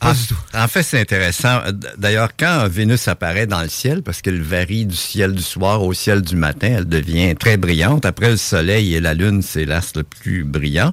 Pas 0.00 0.10
En, 0.10 0.12
du 0.12 0.26
tout. 0.28 0.36
en 0.54 0.68
fait, 0.68 0.82
c'est 0.82 1.00
intéressant. 1.00 1.60
D'ailleurs, 1.96 2.30
quand 2.38 2.68
Vénus 2.68 3.08
apparaît 3.08 3.46
dans 3.46 3.62
le 3.62 3.68
ciel, 3.68 4.02
parce 4.02 4.22
qu'elle 4.22 4.40
varie 4.42 4.86
du 4.86 4.94
ciel 4.94 5.32
du 5.32 5.42
soir 5.42 5.82
au 5.82 5.92
ciel 5.92 6.22
du 6.22 6.36
matin, 6.36 6.68
elle 6.78 6.88
devient 6.88 7.34
très 7.34 7.56
brillante. 7.56 8.06
Après 8.06 8.30
le 8.30 8.36
Soleil 8.36 8.94
et 8.94 9.00
la 9.00 9.14
Lune, 9.14 9.42
c'est 9.42 9.64
l'astre 9.64 9.98
le 10.00 10.04
plus 10.04 10.44
brillant. 10.44 10.92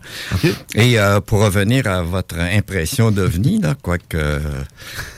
Et 0.73 0.99
euh, 0.99 1.19
pour 1.21 1.41
revenir 1.43 1.85
à 1.87 2.01
votre 2.01 2.39
impression 2.39 3.11
d'ovni, 3.11 3.59
là, 3.61 3.75
quoique 3.79 4.17
euh, 4.17 4.39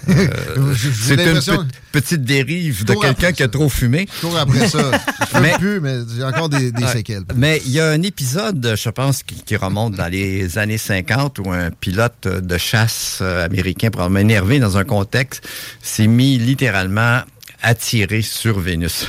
euh, 0.09 0.73
c'est 0.75 1.13
une 1.25 1.39
pe- 1.41 1.65
petite 1.91 2.23
dérive 2.23 2.83
de 2.85 2.93
quelqu'un 2.93 3.31
qui 3.31 3.43
a 3.43 3.47
trop 3.47 3.69
fumé. 3.69 4.07
Cours 4.21 4.37
après 4.37 4.67
ça. 4.67 4.91
Je 5.33 5.39
Mais- 5.41 5.53
plus, 5.57 5.79
mais 5.79 5.99
j'ai 6.15 6.23
encore 6.23 6.49
des, 6.49 6.71
séquelles. 6.91 7.23
Mais 7.35 7.61
il 7.65 7.71
y 7.71 7.79
a 7.79 7.89
un 7.89 8.01
épisode, 8.01 8.73
je 8.77 8.89
pense, 8.89 9.23
qui, 9.23 9.35
qui 9.35 9.55
remonte 9.55 9.95
dans 9.95 10.07
les 10.11 10.57
années 10.57 10.77
50 10.77 11.39
où 11.39 11.51
un 11.51 11.71
pilote 11.71 12.27
de 12.27 12.57
chasse 12.57 13.19
euh, 13.21 13.45
américain, 13.77 13.89
probablement 13.91 14.19
énervé 14.19 14.59
dans 14.59 14.77
un 14.77 14.83
contexte, 14.83 15.47
s'est 15.81 16.07
mis 16.07 16.37
littéralement 16.37 17.21
à 17.63 17.73
tirer 17.73 18.21
sur 18.21 18.59
Vénus. 18.59 19.07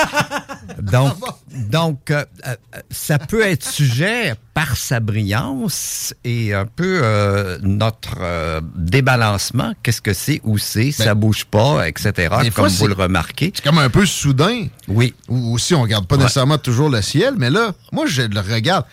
donc, 0.80 1.14
donc 1.54 2.10
euh, 2.10 2.24
euh, 2.46 2.54
ça 2.90 3.18
peut 3.18 3.42
être 3.42 3.62
sujet 3.68 4.34
par 4.54 4.74
sa 4.76 5.00
brillance 5.00 6.14
et 6.24 6.54
un 6.54 6.64
peu 6.64 7.00
euh, 7.02 7.58
notre 7.62 8.16
euh, 8.20 8.60
débalancement. 8.74 9.74
Qu'est-ce 9.82 10.00
que 10.00 10.14
c'est, 10.14 10.40
où 10.44 10.56
c'est, 10.56 10.92
ça 10.92 11.14
bouge 11.14 11.44
pas, 11.44 11.86
etc. 11.88 12.12
Ben, 12.30 12.42
Des 12.42 12.50
comme 12.50 12.68
fois, 12.68 12.68
vous 12.68 12.86
le 12.86 12.94
remarquez. 12.94 13.52
C'est 13.54 13.62
comme 13.64 13.78
un 13.78 13.90
peu 13.90 14.06
soudain. 14.06 14.66
Oui. 14.88 15.14
Ou 15.28 15.54
aussi, 15.54 15.74
on 15.74 15.82
regarde 15.82 16.06
pas 16.06 16.16
Ouais. 16.16 16.22
nécessairement 16.22 16.58
toujours 16.58 16.88
le 16.88 17.02
ciel, 17.02 17.34
mais 17.36 17.50
là, 17.50 17.72
moi, 17.92 18.06
je 18.06 18.22
le 18.22 18.40
regarde. 18.40 18.84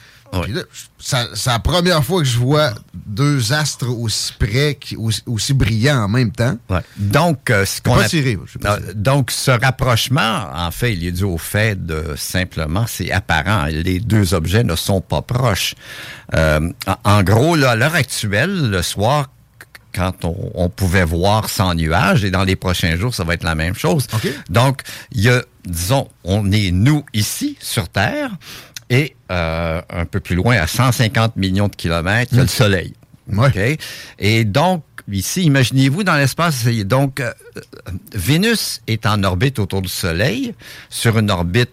C'est 1.00 1.50
la 1.50 1.60
première 1.60 2.04
fois 2.04 2.22
que 2.22 2.28
je 2.28 2.38
vois 2.40 2.74
deux 2.94 3.54
astres 3.54 3.88
aussi 3.90 4.34
près, 4.40 4.78
aussi, 4.98 5.22
aussi 5.28 5.54
brillants 5.54 6.04
en 6.04 6.08
même 6.08 6.32
temps. 6.32 6.58
Ouais. 6.70 6.80
Donc, 6.98 7.50
euh, 7.50 7.66
ce 7.66 7.82
qu'on 7.82 7.96
pas 7.96 8.04
a- 8.06 8.10
tiré, 8.10 8.38
pas 8.62 8.80
donc, 8.96 9.32
ce 9.32 9.52
rapprochement, 9.52 10.48
en 10.54 10.72
fait, 10.72 10.94
il 10.94 11.06
est 11.06 11.12
dû 11.12 11.24
au 11.24 11.38
fait 11.38 11.86
de 11.86 12.16
simplement, 12.18 12.86
c'est 12.88 13.12
apparent, 13.12 13.66
les 13.66 14.00
deux 14.00 14.34
objets 14.34 14.64
ne 14.64 14.76
sont 14.76 15.02
pas 15.02 15.22
proches. 15.22 15.76
Euh, 16.34 16.72
en, 17.04 17.24
gros, 17.24 17.56
là, 17.56 17.72
à 17.72 17.76
l'heure 17.76 17.96
actuelle, 17.96 18.70
le 18.70 18.82
soir, 18.82 19.30
quand 19.94 20.26
on, 20.26 20.52
on 20.56 20.70
pouvait 20.70 21.06
voir 21.06 21.50
sans 21.50 21.74
nuages, 21.76 22.26
et 22.26 22.32
dans 22.32 22.44
les 22.44 22.56
prochains 22.58 22.98
jours, 22.98 23.14
ça 23.14 23.24
va 23.24 23.36
être 23.36 23.44
la 23.44 23.56
même 23.56 23.76
chose. 23.76 24.08
Donc, 24.50 24.82
il 25.12 25.22
y 25.22 25.30
a, 25.30 25.42
disons, 25.66 26.10
on 26.24 26.52
est 26.52 26.72
nous 26.72 27.06
ici, 27.14 27.58
sur 27.62 27.88
Terre, 27.88 28.32
et 28.90 29.16
euh, 29.32 29.82
un 29.90 30.06
peu 30.06 30.20
plus 30.20 30.36
loin, 30.36 30.58
à 30.58 30.68
150 30.68 31.36
millions 31.38 31.68
de 31.68 31.76
kilomètres, 31.76 32.32
il 32.34 32.38
y 32.38 32.40
a 32.40 32.44
le 32.44 32.50
Soleil. 32.50 32.94
OK? 33.36 33.58
Et 34.20 34.44
donc, 34.46 34.84
ici, 35.12 35.44
imaginez-vous 35.44 36.04
dans 36.04 36.16
l'espace, 36.16 36.66
donc, 36.86 37.20
euh, 37.20 37.32
Vénus 38.14 38.82
est 38.88 39.06
en 39.06 39.24
orbite 39.24 39.60
autour 39.60 39.82
du 39.82 39.90
Soleil, 39.90 40.54
sur 40.90 41.18
une 41.18 41.32
orbite 41.32 41.72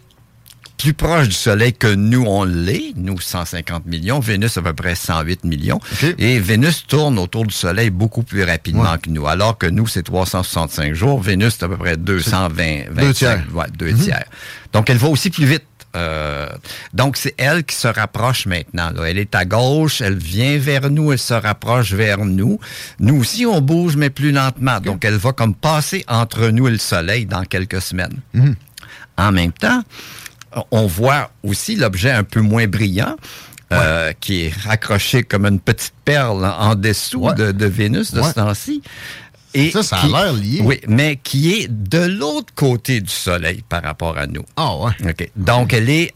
plus 0.78 0.94
proche 0.94 1.28
du 1.28 1.34
Soleil 1.34 1.72
que 1.74 1.86
nous, 1.94 2.24
on 2.26 2.43
l'est. 2.43 2.93
Nous, 2.97 3.20
150 3.20 3.86
millions. 3.86 4.18
Vénus, 4.18 4.56
à 4.56 4.62
peu 4.62 4.72
près 4.72 4.97
108 4.97 5.44
millions. 5.44 5.78
Et 6.18 6.40
Vénus 6.40 6.84
tourne 6.89 7.20
autour 7.20 7.47
du 7.47 7.55
Soleil 7.55 7.90
beaucoup 7.90 8.24
plus 8.24 8.43
rapidement 8.43 8.97
que 9.01 9.09
nous. 9.09 9.28
Alors 9.28 9.56
que 9.59 9.66
nous, 9.68 9.86
c'est 9.86 10.02
365 10.02 10.93
jours. 10.93 11.20
Vénus, 11.22 11.55
c'est 11.56 11.66
à 11.66 11.68
peu 11.68 11.76
près 11.76 11.97
220. 11.97 12.94
Deux 13.01 13.14
tiers. 13.14 13.44
Ouais, 13.55 13.66
deux 13.78 13.93
Mhm. 13.93 13.98
tiers. 14.01 14.24
Donc, 14.72 14.90
elle 14.90 14.97
va 14.97 15.06
aussi 15.06 15.30
plus 15.30 15.44
vite. 15.47 15.62
Euh, 15.94 16.48
donc, 16.94 17.16
c'est 17.16 17.35
elle 17.39 17.64
qui 17.64 17.77
se 17.77 17.89
rapproche 17.89 18.47
maintenant. 18.47 18.90
là. 18.90 19.05
Elle 19.09 19.19
est 19.19 19.35
à 19.35 19.44
gauche, 19.44 20.01
elle 20.01 20.16
vient 20.16 20.59
vers 20.59 20.89
nous, 20.90 21.12
elle 21.12 21.19
se 21.19 21.35
rapproche 21.35 21.93
vers 21.93 22.19
nous. 22.24 22.59
Nous 22.98 23.16
aussi, 23.20 23.44
on 23.47 23.60
bouge, 23.60 23.97
mais 23.97 24.09
plus 24.10 24.32
lentement. 24.32 24.81
Donc, 24.81 25.05
elle 25.05 25.16
va 25.16 25.32
comme 25.32 25.55
passer 25.55 26.05
entre 26.09 26.48
nous 26.48 26.69
et 26.69 26.73
le 26.73 26.78
Soleil 26.78 27.27
dans 27.27 27.44
quelques 27.44 27.82
semaines. 27.82 28.20
En 29.19 29.32
même 29.32 29.52
temps, 29.52 29.82
on 30.70 30.86
voit 30.86 31.31
aussi 31.43 31.77
l'objet 31.77 32.10
un 32.10 32.24
peu 32.24 32.40
moins 32.40 32.66
brillant. 32.66 33.16
euh, 33.73 34.12
qui 34.20 34.43
est 34.44 34.52
accroché 34.69 35.23
comme 35.23 35.47
une 35.47 35.59
petite 35.59 35.94
perle 36.05 36.44
en 36.44 36.74
dessous 36.74 37.32
de, 37.32 37.52
de 37.52 37.64
Vénus 37.64 38.12
de 38.12 38.20
Ouais. 38.20 38.28
ce 38.28 38.35
temps-ci. 38.35 38.82
Et 39.55 39.70
Ça, 39.70 39.83
ça 39.83 39.97
a 39.97 40.07
l'air 40.07 40.33
lié. 40.33 40.61
Oui, 40.62 40.81
mais 40.89 41.16
qui 41.23 41.53
est 41.53 41.69
de 41.69 41.99
l'autre 41.99 42.55
côté 42.55 43.01
du 43.01 43.11
Soleil 43.11 43.62
par 43.69 43.83
rapport 43.83 44.16
à 44.16 44.27
nous. 44.27 44.45
Ah 44.57 44.77
ouais. 44.77 44.93
OK. 45.05 45.31
Donc, 45.37 45.73
elle 45.73 45.91
est, 45.91 46.12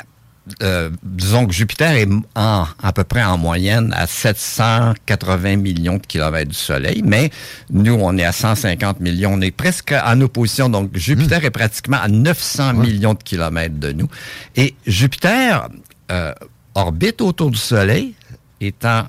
euh, 0.62 0.90
disons 1.02 1.46
que 1.46 1.52
Jupiter 1.52 1.92
est 1.92 2.08
en, 2.34 2.66
à 2.82 2.92
peu 2.92 3.04
près 3.04 3.22
en 3.22 3.36
moyenne 3.36 3.92
à 3.96 4.06
780 4.06 5.56
millions 5.56 5.98
de 5.98 6.06
kilomètres 6.06 6.50
du 6.50 6.56
Soleil, 6.56 7.02
mais 7.04 7.30
nous, 7.70 7.94
on 8.00 8.16
est 8.16 8.24
à 8.24 8.32
150 8.32 9.00
millions. 9.00 9.34
On 9.34 9.40
est 9.40 9.50
presque 9.50 9.92
en 9.92 10.20
opposition. 10.20 10.68
Donc, 10.68 10.96
Jupiter 10.96 11.44
est 11.44 11.50
pratiquement 11.50 11.98
à 12.00 12.08
900 12.08 12.74
millions 12.74 13.14
de 13.14 13.22
kilomètres 13.22 13.78
de 13.78 13.92
nous. 13.92 14.08
Et 14.56 14.74
Jupiter 14.86 15.68
euh, 16.10 16.32
orbite 16.74 17.20
autour 17.20 17.50
du 17.50 17.58
Soleil, 17.58 18.14
étant 18.60 19.04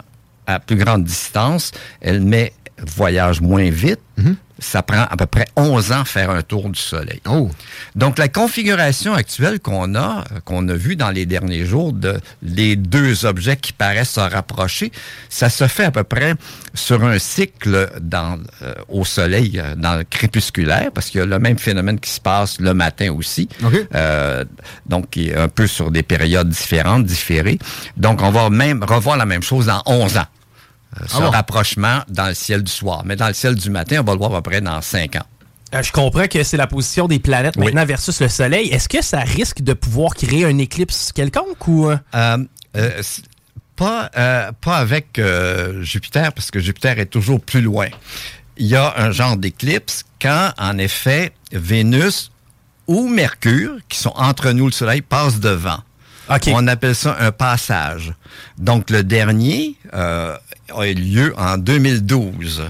à 0.48 0.60
plus 0.60 0.78
grande 0.78 1.04
distance, 1.04 1.72
elle 2.02 2.22
met 2.22 2.54
voyage 2.86 3.42
moins 3.42 3.70
vite. 3.70 4.00
Ça 4.60 4.82
prend 4.82 5.04
à 5.04 5.16
peu 5.16 5.28
près 5.28 5.46
11 5.56 5.92
ans 5.92 6.04
faire 6.04 6.32
un 6.32 6.42
tour 6.42 6.70
du 6.70 6.80
Soleil. 6.80 7.22
Donc, 7.96 8.18
la 8.18 8.28
configuration 8.28 9.14
actuelle 9.14 9.60
qu'on 9.60 9.94
a, 9.94 10.24
qu'on 10.46 10.68
a 10.70 10.74
vue 10.74 10.96
dans 10.96 11.12
les 11.12 11.28
derniers 11.28 11.66
jours 11.66 11.94
de 11.94 12.20
les 12.42 12.76
deux 12.76 13.28
objets 13.28 13.58
qui 13.58 13.72
paraissent 13.74 14.14
se 14.14 14.20
rapprocher, 14.20 14.92
ça 15.30 15.50
se 15.50 15.68
fait 15.68 15.84
à 15.84 15.92
peu 15.92 16.04
près 16.04 16.34
sur 16.74 17.04
un 17.04 17.20
cycle 17.20 17.92
dans, 18.02 18.40
euh, 18.64 18.74
au 18.90 19.06
Soleil, 19.06 19.60
euh, 19.64 19.76
dans 19.76 19.96
le 19.96 20.04
crépusculaire, 20.04 20.90
parce 20.92 21.12
qu'il 21.12 21.20
y 21.20 21.24
a 21.24 21.28
le 21.28 21.38
même 21.38 21.60
phénomène 21.60 22.00
qui 22.00 22.10
se 22.10 22.20
passe 22.20 22.60
le 22.60 22.74
matin 22.74 23.12
aussi. 23.12 23.48
Euh, 23.94 24.44
donc, 24.88 25.12
qui 25.12 25.30
est 25.30 25.36
un 25.36 25.50
peu 25.50 25.68
sur 25.68 25.92
des 25.92 26.02
périodes 26.02 26.50
différentes, 26.50 27.06
différées. 27.06 27.60
Donc, 27.96 28.24
on 28.24 28.32
va 28.32 28.50
même 28.50 28.84
revoir 28.84 29.18
la 29.18 29.28
même 29.28 29.44
chose 29.44 29.68
dans 29.68 29.84
11 29.86 30.18
ans. 30.18 30.26
Euh, 31.02 31.06
ce 31.08 31.16
Ah 31.18 31.20
bon? 31.22 31.30
rapprochement 31.30 32.00
dans 32.08 32.28
le 32.28 32.34
ciel 32.34 32.64
du 32.64 32.72
soir. 32.72 33.04
Mais 33.06 33.16
dans 33.16 33.28
le 33.28 33.34
ciel 33.34 33.56
du 33.56 33.70
matin, 33.70 33.98
on 34.02 34.04
va 34.04 34.14
le 34.14 34.18
voir 34.20 34.34
à 34.34 34.42
peu 34.42 34.50
près 34.50 34.62
dans 34.62 34.82
5 34.82 35.16
ans. 35.18 35.26
Euh, 35.76 35.84
je 35.84 35.92
comprends 35.92 36.28
que 36.28 36.44
c'est 36.44 36.58
la 36.58 36.68
position 36.68 37.08
des 37.08 37.20
planètes 37.20 37.56
Oui. 37.58 37.66
maintenant 37.66 37.86
versus 37.86 38.20
le 38.22 38.30
Soleil. 38.30 38.70
Est-ce 38.70 38.88
que 38.90 39.02
ça 39.04 39.20
risque 39.20 39.62
de 39.62 39.74
pouvoir 39.74 40.16
créer 40.16 40.46
un 40.46 40.58
éclipse 40.58 41.12
quelconque 41.14 41.68
ou... 41.68 41.90
euh? 41.90 41.98
Pas, 43.76 44.10
pas 44.60 44.78
avec 44.78 45.22
Jupiter, 45.82 46.34
parce 46.34 46.50
que 46.50 46.60
Jupiter 46.60 46.98
est 46.98 47.06
toujours 47.06 47.40
plus 47.40 47.62
loin. 47.62 47.88
Il 48.58 48.66
y 48.66 48.76
a 48.76 48.92
un 48.98 49.12
genre 49.12 49.38
d'éclipse 49.38 50.04
quand, 50.20 50.52
en 50.58 50.80
effet, 50.80 51.32
Vénus 51.52 52.32
ou 52.88 53.08
Mercure, 53.08 53.76
qui 53.88 54.00
sont 54.00 54.14
entre 54.16 54.52
nous 54.52 54.66
le 54.66 54.72
Soleil, 54.72 55.02
passent 55.02 55.40
devant. 55.40 55.78
On 56.48 56.68
appelle 56.68 56.96
ça 56.96 57.18
un 57.20 57.32
passage. 57.32 58.14
Donc, 58.58 58.90
le 58.90 59.04
dernier 59.04 59.76
euh, 59.94 60.36
a 60.76 60.88
eu 60.88 60.94
lieu 60.94 61.34
en 61.38 61.58
2012. 61.58 62.70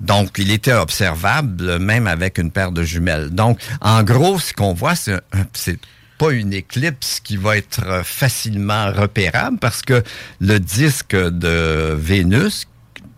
Donc, 0.00 0.30
il 0.38 0.50
était 0.50 0.72
observable 0.72 1.78
même 1.78 2.06
avec 2.06 2.38
une 2.38 2.50
paire 2.50 2.72
de 2.72 2.82
jumelles. 2.82 3.30
Donc, 3.30 3.58
en 3.80 4.02
gros, 4.02 4.38
ce 4.38 4.52
qu'on 4.52 4.72
voit, 4.72 4.94
c'est 4.94 5.78
pas 6.18 6.30
une 6.30 6.52
éclipse 6.52 7.20
qui 7.20 7.36
va 7.36 7.56
être 7.56 8.02
facilement 8.04 8.92
repérable 8.92 9.58
parce 9.58 9.82
que 9.82 10.02
le 10.40 10.58
disque 10.58 11.14
de 11.14 11.94
Vénus, 11.98 12.66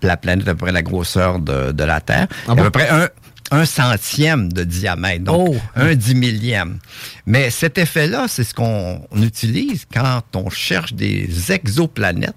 la 0.03 0.17
planète 0.17 0.49
à 0.49 0.53
peu 0.53 0.65
près 0.65 0.73
la 0.73 0.83
grosseur 0.83 1.39
de, 1.39 1.73
de 1.73 1.85
la 1.85 2.01
Terre, 2.01 2.27
Ah 2.49 2.53
à 2.53 2.57
peu 2.57 2.71
près 2.71 2.89
un, 2.89 3.09
un 3.51 3.65
centième 3.65 4.53
de 4.53 4.65
diamètre, 4.65 5.25
donc 5.25 5.57
un 5.75 5.95
dix 5.95 6.15
millième. 6.15 6.79
Mais 7.27 7.51
cet 7.51 7.79
effet-là, 7.79 8.27
c'est 8.29 8.45
ce 8.45 8.55
qu'on 8.55 9.01
utilise 9.15 9.85
quand 9.93 10.23
on 10.35 10.51
cherche 10.51 10.93
des 10.93 11.53
exoplanètes 11.53 12.35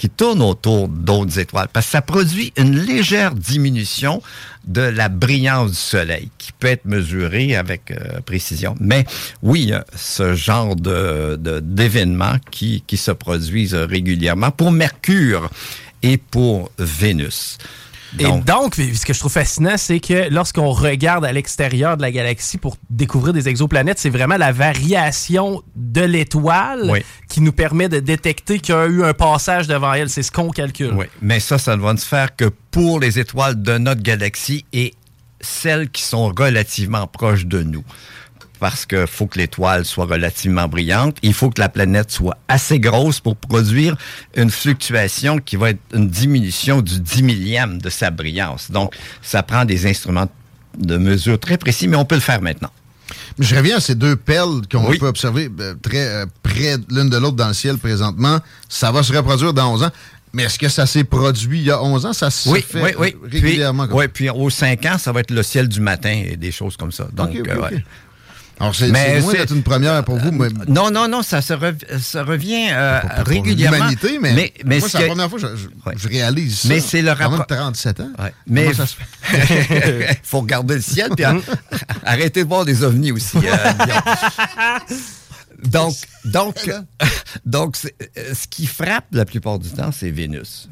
qui 0.00 0.08
tournent 0.08 0.40
autour 0.40 0.88
d'autres 0.88 1.38
étoiles, 1.38 1.68
parce 1.70 1.84
que 1.84 1.92
ça 1.92 2.00
produit 2.00 2.54
une 2.56 2.74
légère 2.74 3.34
diminution 3.34 4.22
de 4.64 4.80
la 4.80 5.10
brillance 5.10 5.72
du 5.72 5.76
Soleil, 5.76 6.30
qui 6.38 6.52
peut 6.52 6.68
être 6.68 6.86
mesurée 6.86 7.54
avec 7.54 7.90
euh, 7.90 8.22
précision. 8.24 8.74
Mais 8.80 9.04
oui, 9.42 9.72
ce 9.94 10.34
genre 10.34 10.74
d'événements 10.74 12.36
qui 12.50 12.82
se 12.96 13.10
produisent 13.10 13.74
régulièrement 13.74 14.50
pour 14.50 14.72
Mercure 14.72 15.50
et 16.02 16.16
pour 16.16 16.70
Vénus. 16.78 17.58
Et 18.18 18.24
donc, 18.24 18.74
ce 18.74 19.06
que 19.06 19.12
je 19.12 19.18
trouve 19.18 19.32
fascinant, 19.32 19.76
c'est 19.76 20.00
que 20.00 20.28
lorsqu'on 20.30 20.70
regarde 20.70 21.24
à 21.24 21.32
l'extérieur 21.32 21.96
de 21.96 22.02
la 22.02 22.10
galaxie 22.10 22.58
pour 22.58 22.76
découvrir 22.90 23.32
des 23.32 23.48
exoplanètes, 23.48 23.98
c'est 23.98 24.10
vraiment 24.10 24.36
la 24.36 24.52
variation 24.52 25.62
de 25.76 26.00
l'étoile 26.02 26.88
Oui. 26.90 27.00
qui 27.28 27.40
nous 27.40 27.52
permet 27.52 27.88
de 27.88 28.00
détecter 28.00 28.58
qu'il 28.58 28.74
y 28.74 28.78
a 28.78 28.86
eu 28.86 29.04
un 29.04 29.14
passage 29.14 29.66
devant 29.68 29.92
elle. 29.92 30.08
C'est 30.10 30.22
ce 30.22 30.32
qu'on 30.32 30.50
calcule. 30.50 30.92
Oui, 30.94 31.06
mais 31.22 31.40
ça, 31.40 31.58
ça 31.58 31.76
ne 31.76 31.82
va 31.82 31.92
ne 31.92 31.98
se 31.98 32.06
faire 32.06 32.34
que 32.34 32.50
pour 32.70 33.00
les 33.00 33.18
étoiles 33.18 33.60
de 33.62 33.78
notre 33.78 34.02
galaxie 34.02 34.64
et 34.72 34.94
celles 35.40 35.88
qui 35.90 36.02
sont 36.02 36.26
relativement 36.36 37.06
proches 37.06 37.46
de 37.46 37.62
nous. 37.62 37.84
Parce 38.60 38.84
qu'il 38.86 39.06
faut 39.06 39.26
que 39.26 39.38
l'étoile 39.38 39.84
soit 39.84 40.04
relativement 40.04 40.68
brillante. 40.68 41.16
Il 41.22 41.32
faut 41.32 41.50
que 41.50 41.60
la 41.60 41.70
planète 41.70 42.10
soit 42.10 42.36
assez 42.46 42.78
grosse 42.78 43.18
pour 43.18 43.34
produire 43.34 43.96
une 44.36 44.50
fluctuation 44.50 45.38
qui 45.38 45.56
va 45.56 45.70
être 45.70 45.80
une 45.94 46.08
diminution 46.08 46.82
du 46.82 47.00
dix 47.00 47.22
millième 47.22 47.80
de 47.80 47.88
sa 47.88 48.10
brillance. 48.10 48.70
Donc, 48.70 48.94
ça 49.22 49.42
prend 49.42 49.64
des 49.64 49.86
instruments 49.86 50.28
de 50.78 50.96
mesure 50.98 51.40
très 51.40 51.56
précis, 51.56 51.88
mais 51.88 51.96
on 51.96 52.04
peut 52.04 52.14
le 52.14 52.20
faire 52.20 52.42
maintenant. 52.42 52.70
Je 53.38 53.56
reviens 53.56 53.78
à 53.78 53.80
ces 53.80 53.94
deux 53.94 54.16
perles 54.16 54.62
qu'on 54.70 54.84
peut 54.96 55.06
observer 55.06 55.50
euh, 55.60 55.74
très 55.82 56.06
euh, 56.06 56.26
près 56.42 56.76
l'une 56.90 57.08
de 57.08 57.16
l'autre 57.16 57.36
dans 57.36 57.48
le 57.48 57.54
ciel 57.54 57.78
présentement. 57.78 58.38
Ça 58.68 58.92
va 58.92 59.02
se 59.02 59.12
reproduire 59.12 59.52
dans 59.54 59.72
11 59.72 59.84
ans. 59.84 59.90
Mais 60.32 60.44
est-ce 60.44 60.58
que 60.58 60.68
ça 60.68 60.86
s'est 60.86 61.04
produit 61.04 61.58
il 61.58 61.64
y 61.64 61.70
a 61.70 61.82
11 61.82 62.06
ans? 62.06 62.12
Ça 62.12 62.30
se 62.30 62.48
Oui, 62.48 62.62
fait 62.62 62.94
oui, 62.96 63.16
régulièrement? 63.24 63.86
Puis, 63.86 63.96
oui, 63.96 64.08
puis 64.08 64.30
aux 64.30 64.50
5 64.50 64.86
ans, 64.86 64.98
ça 64.98 65.10
va 65.10 65.20
être 65.20 65.32
le 65.32 65.42
ciel 65.42 65.68
du 65.68 65.80
matin 65.80 66.22
et 66.24 66.36
des 66.36 66.52
choses 66.52 66.76
comme 66.76 66.92
ça. 66.92 67.08
Donc, 67.12 67.34
euh. 67.34 67.70
Alors, 68.60 68.74
c'est 68.74 68.88
Mais 68.90 69.14
c'est 69.14 69.20
loin 69.20 69.32
d'être 69.32 69.54
une 69.54 69.62
première 69.62 70.04
pour 70.04 70.16
vous. 70.18 70.30
Mais... 70.32 70.48
Non, 70.68 70.90
non, 70.90 71.08
non, 71.08 71.22
ça 71.22 71.40
se, 71.40 71.54
rev- 71.54 71.98
ça 71.98 72.22
revient 72.24 72.68
euh, 72.70 73.00
pour 73.00 73.26
régulièrement. 73.26 73.76
l'humanité, 73.78 74.18
mais, 74.20 74.52
moi, 74.64 74.80
ce 74.80 74.88
c'est 74.90 75.00
la 75.00 75.06
première 75.06 75.30
fois 75.30 75.40
que 75.40 75.46
je, 75.46 75.56
je- 75.56 75.68
je 75.98 76.08
réalise 76.08 76.58
ça. 76.58 76.68
Mais 76.68 76.80
c'est 76.80 77.00
le 77.00 77.12
rapport. 77.12 77.46
37 77.46 78.00
ans. 78.00 78.10
Mais 78.46 78.64
Comment 78.64 78.76
ça 78.76 78.86
se 78.86 78.96
fait? 79.22 80.20
faut 80.22 80.40
regarder 80.40 80.74
le 80.74 80.82
ciel 80.82 81.08
puis 81.16 81.24
euh, 81.24 81.40
arrêtez 82.04 82.44
de 82.44 82.48
voir 82.48 82.64
des 82.66 82.84
ovnis 82.84 83.12
aussi. 83.12 83.38
euh, 83.38 83.72
donc, 85.64 85.94
donc, 86.24 86.56
donc, 87.46 87.76
euh, 87.84 88.34
ce 88.34 88.46
qui 88.48 88.66
frappe 88.66 89.06
la 89.12 89.24
plupart 89.24 89.58
du 89.58 89.70
temps, 89.70 89.90
c'est 89.92 90.10
Vénus. 90.10 90.68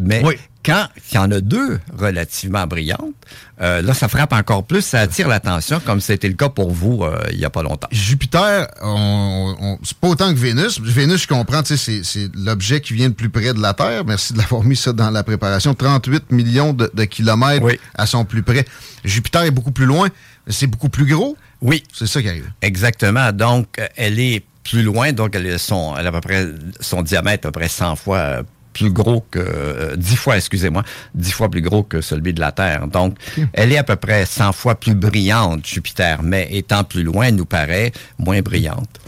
Mais 0.00 0.22
quand 0.66 0.88
il 1.10 1.14
y 1.14 1.18
en 1.18 1.30
a 1.30 1.40
deux 1.40 1.78
relativement 1.96 2.66
brillantes, 2.66 3.14
euh, 3.60 3.80
là, 3.82 3.94
ça 3.94 4.08
frappe 4.08 4.32
encore 4.32 4.64
plus, 4.64 4.82
ça 4.82 5.00
attire 5.00 5.28
l'attention, 5.28 5.80
comme 5.80 6.00
c'était 6.00 6.28
le 6.28 6.34
cas 6.34 6.48
pour 6.48 6.72
vous 6.72 7.04
euh, 7.04 7.22
il 7.30 7.38
n'y 7.38 7.44
a 7.44 7.50
pas 7.50 7.62
longtemps. 7.62 7.86
Jupiter, 7.92 8.66
on, 8.82 9.54
on- 9.60 9.78
c'est 9.82 9.96
pas 9.96 10.08
autant 10.08 10.34
que 10.34 10.38
Vénus. 10.38 10.80
Vénus, 10.80 11.22
je 11.22 11.28
comprends, 11.28 11.62
c'est- 11.64 11.76
c'est 11.76 12.30
l'objet 12.34 12.80
qui 12.80 12.94
vient 12.94 13.08
le 13.08 13.14
plus 13.14 13.30
près 13.30 13.54
de 13.54 13.60
la 13.62 13.72
Terre. 13.74 14.04
Merci 14.04 14.32
de 14.32 14.38
l'avoir 14.38 14.64
mis 14.64 14.76
ça 14.76 14.92
dans 14.92 15.10
la 15.10 15.22
préparation. 15.22 15.72
38 15.74 16.30
millions 16.32 16.72
de, 16.72 16.90
de 16.92 17.04
kilomètres 17.04 17.64
à 17.94 18.06
son 18.06 18.24
plus 18.24 18.42
près. 18.42 18.64
Jupiter 19.04 19.42
est 19.44 19.50
beaucoup 19.52 19.70
plus 19.72 19.86
loin. 19.86 20.08
C'est 20.48 20.66
beaucoup 20.66 20.88
plus 20.88 21.06
gros. 21.06 21.36
Oui. 21.62 21.82
C'est 21.92 22.06
ça 22.06 22.20
qui 22.20 22.28
arrive. 22.28 22.50
Exactement. 22.60 23.32
Donc, 23.32 23.80
elle 23.96 24.18
est 24.20 24.44
plus 24.64 24.82
loin, 24.82 25.12
donc 25.12 25.34
elle, 25.36 25.58
son, 25.60 25.94
elle 25.96 26.06
a 26.06 26.08
à 26.08 26.12
peu 26.12 26.20
près 26.20 26.46
son 26.80 27.02
diamètre 27.02 27.46
à 27.46 27.52
peu 27.52 27.58
près 27.60 27.68
100 27.68 27.94
fois 27.94 28.18
euh, 28.18 28.42
plus 28.76 28.90
gros 28.90 29.24
que 29.30 29.38
euh, 29.38 29.96
10 29.96 30.16
fois, 30.16 30.36
excusez-moi, 30.36 30.82
10 31.14 31.32
fois 31.32 31.48
plus 31.48 31.62
gros 31.62 31.82
que 31.82 32.02
celui 32.02 32.34
de 32.34 32.40
la 32.40 32.52
Terre. 32.52 32.88
Donc, 32.88 33.16
elle 33.54 33.72
est 33.72 33.78
à 33.78 33.84
peu 33.84 33.96
près 33.96 34.26
100 34.26 34.52
fois 34.52 34.74
plus 34.74 34.94
brillante, 34.94 35.66
Jupiter, 35.66 36.22
mais 36.22 36.46
étant 36.50 36.84
plus 36.84 37.02
loin, 37.02 37.28
elle 37.28 37.36
nous 37.36 37.46
paraît 37.46 37.92
moins 38.18 38.42
brillante. 38.42 39.00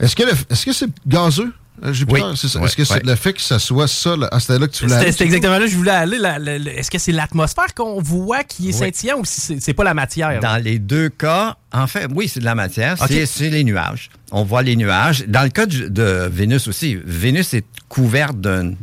Est-ce 0.00 0.16
que 0.16 0.24
est-ce 0.24 0.64
que 0.66 0.72
c'est 0.72 0.90
gazeux, 1.06 1.52
Jupiter? 1.92 2.28
Oui. 2.28 2.36
C'est 2.36 2.48
ça? 2.48 2.58
Ouais, 2.58 2.66
Est-ce 2.66 2.76
que 2.76 2.84
c'est 2.84 2.94
ouais. 2.94 3.00
le 3.04 3.14
fait 3.14 3.32
que 3.32 3.40
ça 3.40 3.58
soit 3.58 3.88
ça? 3.88 4.16
là? 4.16 4.28
Ah, 4.32 4.40
c'était 4.40 4.58
là 4.58 4.66
que 4.66 4.72
tu 4.72 4.84
voulais 4.84 4.96
aller? 4.96 5.12
c'était 5.12 5.24
exactement 5.24 5.54
là 5.58 5.64
que 5.64 5.70
je 5.70 5.76
voulais 5.76 5.90
aller. 5.90 6.18
La- 6.18 6.38
la- 6.38 6.58
la- 6.58 6.72
Est-ce 6.72 6.90
que 6.90 6.98
c'est 6.98 7.12
l'atmosphère 7.12 7.72
qu'on 7.74 8.00
voit 8.02 8.44
qui 8.44 8.64
est 8.70 8.74
Oui. 8.74 8.90
scintillant 8.92 9.18
ou 9.18 9.24
si 9.24 9.40
c'est 9.40 9.60
c'est 9.60 9.74
pas 9.74 9.84
la 9.84 9.94
matière? 9.94 10.38
Dans 10.40 10.62
les 10.62 10.78
deux 10.78 11.08
cas, 11.08 11.56
en 11.72 11.86
fait, 11.86 12.06
oui, 12.14 12.28
c'est 12.28 12.40
de 12.40 12.44
la 12.44 12.54
matière, 12.54 12.96
c'est- 13.06 13.26
c'est 13.26 13.50
les 13.50 13.64
nuages. 13.64 14.10
On 14.32 14.44
voit 14.44 14.62
les 14.62 14.76
nuages. 14.76 15.24
Dans 15.26 15.42
le 15.42 15.48
cas 15.48 15.66
du- 15.66 15.90
de 15.90 16.28
Vénus 16.30 16.68
aussi, 16.68 16.98
Vénus 17.04 17.54
est 17.54 17.64
couverte 17.88 18.38
d'un 18.40 18.74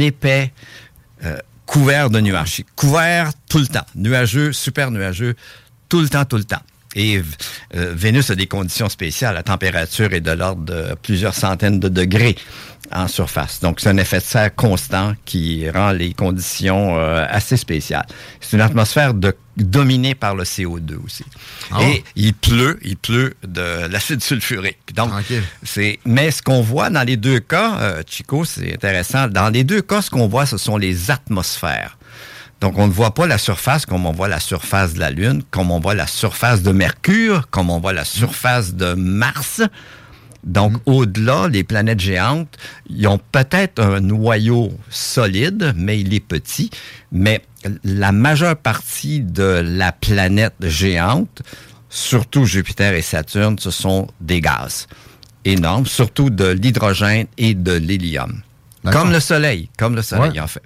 épais 0.00 0.52
euh, 1.24 1.36
couvert 1.66 2.08
de 2.10 2.20
nuages. 2.20 2.62
Couvert 2.76 3.30
tout 3.48 3.58
le 3.58 3.66
temps. 3.66 3.84
Nuageux, 3.94 4.52
super 4.52 4.90
nuageux, 4.90 5.34
tout 5.88 6.00
le 6.00 6.08
temps, 6.08 6.24
tout 6.24 6.36
le 6.36 6.44
temps. 6.44 6.62
Et 6.98 7.22
euh, 7.76 7.92
Vénus 7.94 8.28
a 8.30 8.34
des 8.34 8.48
conditions 8.48 8.88
spéciales. 8.88 9.36
La 9.36 9.44
température 9.44 10.12
est 10.12 10.20
de 10.20 10.32
l'ordre 10.32 10.64
de 10.64 10.96
plusieurs 11.00 11.34
centaines 11.34 11.78
de 11.78 11.88
degrés 11.88 12.34
en 12.90 13.06
surface. 13.06 13.60
Donc, 13.60 13.78
c'est 13.78 13.88
un 13.88 13.98
effet 13.98 14.18
de 14.18 14.24
serre 14.24 14.54
constant 14.54 15.14
qui 15.24 15.70
rend 15.70 15.92
les 15.92 16.12
conditions 16.12 16.96
euh, 16.98 17.24
assez 17.28 17.56
spéciales. 17.56 18.06
C'est 18.40 18.56
une 18.56 18.62
atmosphère 18.62 19.14
de, 19.14 19.36
dominée 19.56 20.16
par 20.16 20.34
le 20.34 20.42
CO2 20.42 20.96
aussi. 21.04 21.24
Ah. 21.70 21.82
Et 21.82 22.02
il 22.16 22.34
pleut, 22.34 22.80
il 22.82 22.96
pleut 22.96 23.34
de 23.46 23.86
l'acide 23.86 24.22
sulfurique. 24.22 24.78
Donc, 24.94 25.12
c'est. 25.62 26.00
Mais 26.04 26.32
ce 26.32 26.42
qu'on 26.42 26.62
voit 26.62 26.90
dans 26.90 27.06
les 27.06 27.16
deux 27.16 27.40
cas, 27.40 27.78
euh, 27.78 28.02
Chico, 28.08 28.44
c'est 28.44 28.74
intéressant. 28.74 29.28
Dans 29.28 29.50
les 29.50 29.62
deux 29.62 29.82
cas, 29.82 30.02
ce 30.02 30.10
qu'on 30.10 30.26
voit, 30.26 30.46
ce 30.46 30.56
sont 30.56 30.76
les 30.76 31.12
atmosphères. 31.12 31.97
Donc, 32.60 32.76
on 32.78 32.86
ne 32.88 32.92
voit 32.92 33.14
pas 33.14 33.26
la 33.26 33.38
surface 33.38 33.86
comme 33.86 34.04
on 34.06 34.12
voit 34.12 34.28
la 34.28 34.40
surface 34.40 34.94
de 34.94 34.98
la 35.00 35.10
Lune, 35.10 35.42
comme 35.50 35.70
on 35.70 35.78
voit 35.78 35.94
la 35.94 36.06
surface 36.08 36.62
de 36.62 36.72
Mercure, 36.72 37.48
comme 37.50 37.70
on 37.70 37.78
voit 37.78 37.92
la 37.92 38.04
surface 38.04 38.74
de 38.74 38.94
Mars. 38.94 39.62
Donc, 40.44 40.74
au-delà, 40.86 41.46
les 41.48 41.62
planètes 41.62 42.00
géantes, 42.00 42.56
ils 42.88 43.06
ont 43.06 43.20
peut-être 43.32 43.80
un 43.82 44.00
noyau 44.00 44.72
solide, 44.90 45.72
mais 45.76 46.00
il 46.00 46.12
est 46.14 46.20
petit. 46.20 46.70
Mais 47.12 47.42
la 47.84 48.12
majeure 48.12 48.56
partie 48.56 49.20
de 49.20 49.62
la 49.64 49.92
planète 49.92 50.54
géante, 50.62 51.42
surtout 51.90 52.44
Jupiter 52.44 52.94
et 52.94 53.02
Saturne, 53.02 53.58
ce 53.58 53.70
sont 53.70 54.08
des 54.20 54.40
gaz 54.40 54.86
énormes, 55.44 55.86
surtout 55.86 56.30
de 56.30 56.46
l'hydrogène 56.48 57.26
et 57.36 57.54
de 57.54 57.72
l'hélium. 57.72 58.42
Comme 58.92 59.10
le 59.12 59.20
Soleil, 59.20 59.68
comme 59.78 59.94
le 59.96 60.02
Soleil, 60.02 60.32
Ouais. 60.32 60.40
en 60.40 60.46
fait. 60.46 60.62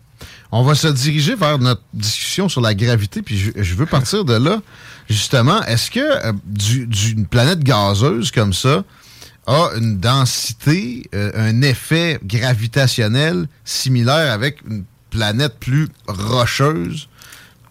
On 0.55 0.63
va 0.65 0.75
se 0.75 0.87
diriger 0.89 1.35
vers 1.35 1.59
notre 1.59 1.81
discussion 1.95 2.49
sur 2.49 2.61
la 2.61 2.75
gravité, 2.75 3.23
puis 3.23 3.39
je, 3.39 3.51
je 3.57 3.75
veux 3.75 3.87
partir 3.87 4.25
de 4.25 4.35
là. 4.35 4.61
Justement, 5.09 5.63
est-ce 5.65 5.91
que 5.91 6.01
euh, 6.01 6.33
du- 6.45 6.87
du- 6.87 7.13
une 7.13 7.27
planète 7.27 7.61
gazeuse 7.61 8.31
comme 8.31 8.53
ça 8.53 8.85
a 9.47 9.71
une 9.77 9.99
densité, 9.99 11.05
euh, 11.15 11.33
un 11.35 11.63
effet 11.63 12.19
gravitationnel 12.25 13.47
similaire 13.65 14.31
avec 14.33 14.59
une 14.69 14.85
planète 15.11 15.55
plus 15.59 15.89
rocheuse 16.07 17.09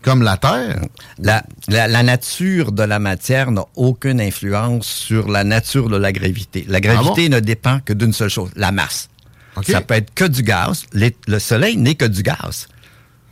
comme 0.02 0.24
la 0.24 0.38
Terre? 0.38 0.82
La, 1.20 1.44
la- 1.68 1.88
la 1.88 2.02
nature 2.04 2.72
de 2.72 2.84
la 2.84 2.98
matière 3.00 3.52
n'a 3.52 3.66
aucune 3.76 4.20
influence 4.20 4.88
sur 4.88 5.30
la 5.30 5.44
nature 5.44 5.88
de 5.90 5.98
la 5.98 6.12
gravité. 6.12 6.66
La 6.68 6.82
gravité 6.82 7.26
Ah 7.28 7.30
bon? 7.30 7.36
ne 7.36 7.40
dépend 7.40 7.80
que 7.80 7.94
d'une 7.94 8.14
seule 8.14 8.30
chose, 8.30 8.50
la 8.56 8.72
masse. 8.72 9.08
OK. 9.56 9.66
Ça 9.66 9.82
peut 9.82 9.96
être 9.96 10.14
que 10.14 10.26
du 10.26 10.44
gaz. 10.44 10.84
Les- 10.94 11.16
le 11.28 11.38
Soleil 11.40 11.78
n'est 11.78 11.96
que 11.96 12.06
du 12.06 12.24
gaz. 12.24 12.68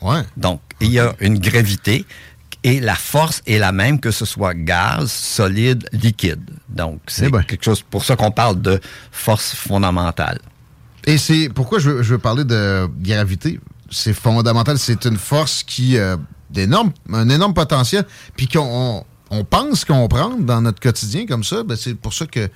Ouais. 0.02 0.22
Donc, 0.38 0.62
il 0.80 0.92
y 0.92 1.00
a 1.00 1.14
une 1.20 1.38
gravité 1.40 2.06
et 2.64 2.80
la 2.80 2.96
force 2.96 3.42
est 3.48 3.58
la 3.58 3.72
même 3.72 4.00
que 4.00 4.12
ce 4.12 4.26
soit 4.26 4.54
gaz, 4.54 5.12
solide, 5.12 5.88
liquide. 5.94 6.42
Donc, 6.70 7.00
c'est 7.08 7.26
Eh 7.28 7.30
ben. 7.30 7.44
quelque 7.44 7.64
chose 7.64 7.82
pour 7.82 8.04
ça 8.04 8.16
qu'on 8.16 8.32
parle 8.32 8.62
de 8.62 8.80
force 9.12 9.54
fondamentale. 9.54 10.40
Et 11.06 11.18
c'est 11.18 11.50
pourquoi 11.50 11.80
je 11.80 11.90
veux, 11.90 12.04
je 12.04 12.14
veux 12.14 12.20
parler 12.20 12.44
de 12.44 12.88
gravité? 13.00 13.60
C'est 13.90 14.14
fondamental. 14.14 14.78
C'est 14.78 15.06
une 15.06 15.18
force 15.18 15.64
qui 15.64 15.98
a 15.98 16.18
d'énormes- 16.50 16.92
un 17.12 17.30
énorme 17.30 17.54
potentiel. 17.54 18.06
Puis 18.36 18.48
qu'on 18.48 19.06
on, 19.32 19.44
pense 19.44 19.86
comprendre 19.86 20.40
dans 20.40 20.62
notre 20.62 20.80
quotidien 20.80 21.26
comme 21.26 21.44
ça. 21.44 21.64
Ben 21.64 21.76
c'est 21.76 21.94
pour 21.96 22.14
ça 22.14 22.26
que 22.26 22.50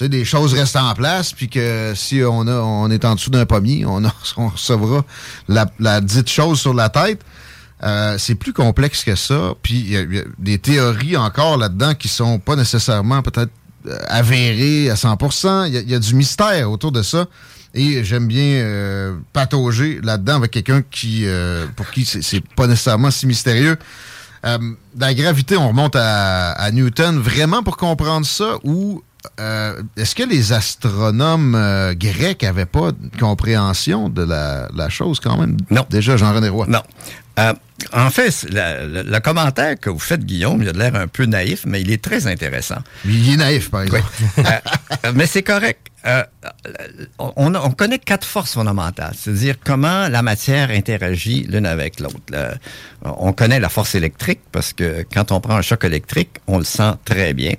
des 0.00 0.24
choses 0.24 0.54
restent 0.54 0.76
en 0.76 0.94
place. 0.94 1.32
Puis 1.32 1.48
que 1.48 1.92
si 1.94 2.22
on, 2.22 2.46
a, 2.48 2.88
est 2.90 3.04
en 3.04 3.14
dessous 3.14 3.30
d'un 3.30 3.46
pommier, 3.46 3.84
on, 3.86 4.04
a- 4.04 4.14
recevra 4.36 5.04
la, 5.48 5.70
la 5.78 6.00
dite 6.00 6.28
chose 6.28 6.60
sur 6.60 6.74
la 6.74 6.88
tête. 6.88 7.20
Euh, 7.82 8.16
c'est 8.18 8.34
plus 8.34 8.52
complexe 8.52 9.04
que 9.04 9.14
ça. 9.14 9.54
Puis 9.62 9.74
il 9.80 9.90
y, 9.90 9.96
a- 9.96 10.24
des 10.38 10.58
théories 10.58 11.16
encore 11.16 11.56
là-dedans 11.56 11.94
qui 11.94 12.08
sont 12.08 12.38
pas 12.38 12.56
nécessairement 12.56 13.22
peut-être 13.22 13.52
euh, 13.88 13.98
avérées 14.08 14.90
à 14.90 14.94
100%. 14.94 15.66
Il 15.68 15.74
y, 15.74 15.76
a- 15.78 15.80
il 15.80 15.90
y 15.90 15.94
a 15.94 15.98
du 15.98 16.14
mystère 16.14 16.70
autour 16.70 16.92
de 16.92 17.02
ça. 17.02 17.26
Et 17.72 18.02
j'aime 18.02 18.26
bien 18.26 18.42
euh, 18.42 19.16
patauger 19.32 20.00
là-dedans 20.02 20.34
avec 20.36 20.50
quelqu'un 20.50 20.82
qui, 20.90 21.22
euh, 21.24 21.66
pour 21.76 21.88
qui 21.92 22.04
c'est 22.04 22.42
pas 22.56 22.66
nécessairement 22.66 23.12
si 23.12 23.26
mystérieux. 23.28 23.76
Euh, 24.46 24.58
la 24.98 25.14
gravité, 25.14 25.56
on 25.56 25.68
remonte 25.68 25.96
à, 25.96 26.52
à 26.52 26.70
Newton 26.70 27.18
vraiment 27.18 27.62
pour 27.62 27.76
comprendre 27.76 28.24
ça 28.26 28.56
ou 28.64 29.02
euh, 29.38 29.82
est-ce 29.98 30.14
que 30.14 30.22
les 30.22 30.52
astronomes 30.52 31.54
euh, 31.54 31.92
grecs 31.94 32.42
avaient 32.42 32.64
pas 32.64 32.92
de 32.92 33.18
compréhension 33.18 34.08
de 34.08 34.22
la, 34.22 34.68
la 34.74 34.88
chose 34.88 35.20
quand 35.20 35.36
même? 35.36 35.56
Non. 35.70 35.84
Déjà, 35.90 36.16
Jean-René 36.16 36.48
Roy. 36.48 36.66
Non. 36.68 36.82
En 37.94 38.10
fait, 38.10 38.46
la- 38.50 38.84
le, 38.84 39.18
commentaire 39.20 39.78
que 39.80 39.88
vous 39.88 39.98
faites, 39.98 40.24
Guillaume, 40.24 40.60
il 40.62 40.68
a 40.68 40.72
l'air 40.72 40.94
un 40.94 41.06
peu 41.06 41.24
naïf, 41.24 41.62
mais 41.66 41.80
il 41.80 41.90
est 41.90 42.02
très 42.02 42.26
intéressant. 42.26 42.78
Il 43.06 43.32
est 43.32 43.36
naïf, 43.36 43.70
par 43.70 43.82
exemple. 43.82 44.04
Euh, 44.38 44.42
mais 45.14 45.26
c'est 45.26 45.42
correct. 45.42 45.86
Euh, 46.06 46.24
on, 47.18 47.54
on 47.54 47.70
connaît 47.72 47.98
quatre 47.98 48.26
forces 48.26 48.54
fondamentales, 48.54 49.12
c'est-à-dire 49.14 49.56
comment 49.62 50.08
la 50.08 50.22
matière 50.22 50.70
interagit 50.70 51.42
l'une 51.42 51.66
avec 51.66 52.00
l'autre. 52.00 52.16
Le- 52.30 52.54
On 53.02 53.32
connaît 53.34 53.60
la 53.60 53.68
force 53.68 53.94
électrique 53.94 54.40
parce 54.50 54.72
que 54.72 55.04
quand 55.12 55.30
on 55.30 55.40
prend 55.40 55.56
un 55.56 55.62
choc 55.62 55.84
électrique, 55.84 56.30
on 56.46 56.56
le 56.58 56.64
sent 56.64 56.92
très 57.04 57.34
bien. 57.34 57.52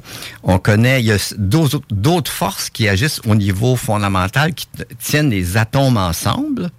On 0.44 0.58
connaît, 0.58 1.02
il 1.02 1.06
y 1.08 1.12
a 1.12 1.18
d'autres 1.38 2.32
forces 2.32 2.70
qui 2.72 2.88
agissent 2.88 3.22
au 3.28 3.36
niveau 3.36 3.76
fondamental, 3.76 4.54
qui 4.56 4.68
tiennent 5.00 5.30
les 5.30 5.58
atomes 5.58 5.98
ensemble 5.98 6.72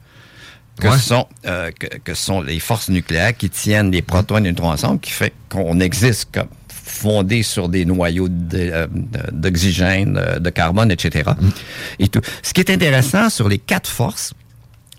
que, 0.80 0.89
Ouais. 0.89 0.98
sont, 0.98 1.28
euh, 1.47 1.70
que, 1.78 1.86
que 1.98 2.14
sont 2.14 2.40
les 2.40 2.59
forces 2.59 2.89
nucléaires 2.89 3.36
qui 3.36 3.51
tiennent 3.51 3.90
les 3.93 4.02
protons 4.02 4.39
et 4.39 4.40
les 4.40 4.51
neutrons 4.51 4.70
ensemble, 4.72 4.98
qui 5.01 5.12
fait 5.12 5.32
qu'on 5.48 5.78
existe 5.80 6.28
comme 6.32 6.48
fondé 6.85 7.43
sur 7.43 7.69
des 7.69 7.85
noyaux 7.85 8.29
euh, 8.55 8.87
de- 8.91 9.31
d'oxygène, 9.33 10.17
euh, 10.19 10.39
de 10.39 10.51
carbone, 10.51 10.91
etc. 10.91 11.31
Et 11.99 12.09
tout. 12.09 12.21
Ce 12.43 12.53
qui 12.53 12.61
est 12.61 12.71
intéressant 12.71 13.31
sur 13.31 13.49
les 13.49 13.59
quatre 13.59 13.89
forces, 13.89 14.35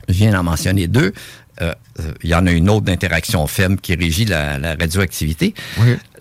je 0.10 0.14
viens 0.14 0.32
d'en 0.32 0.44
mentionner 0.44 0.88
deux, 0.88 1.14
euh, 1.62 1.74
euh, 2.00 2.12
il 2.24 2.30
y 2.30 2.36
en 2.36 2.48
a 2.48 2.52
une 2.52 2.70
autre 2.70 2.86
d'interaction 2.86 3.46
faible 3.48 3.78
qui 3.78 3.94
régit 3.96 4.26
la, 4.26 4.58
la 4.58 4.76
radioactivité. 4.76 5.54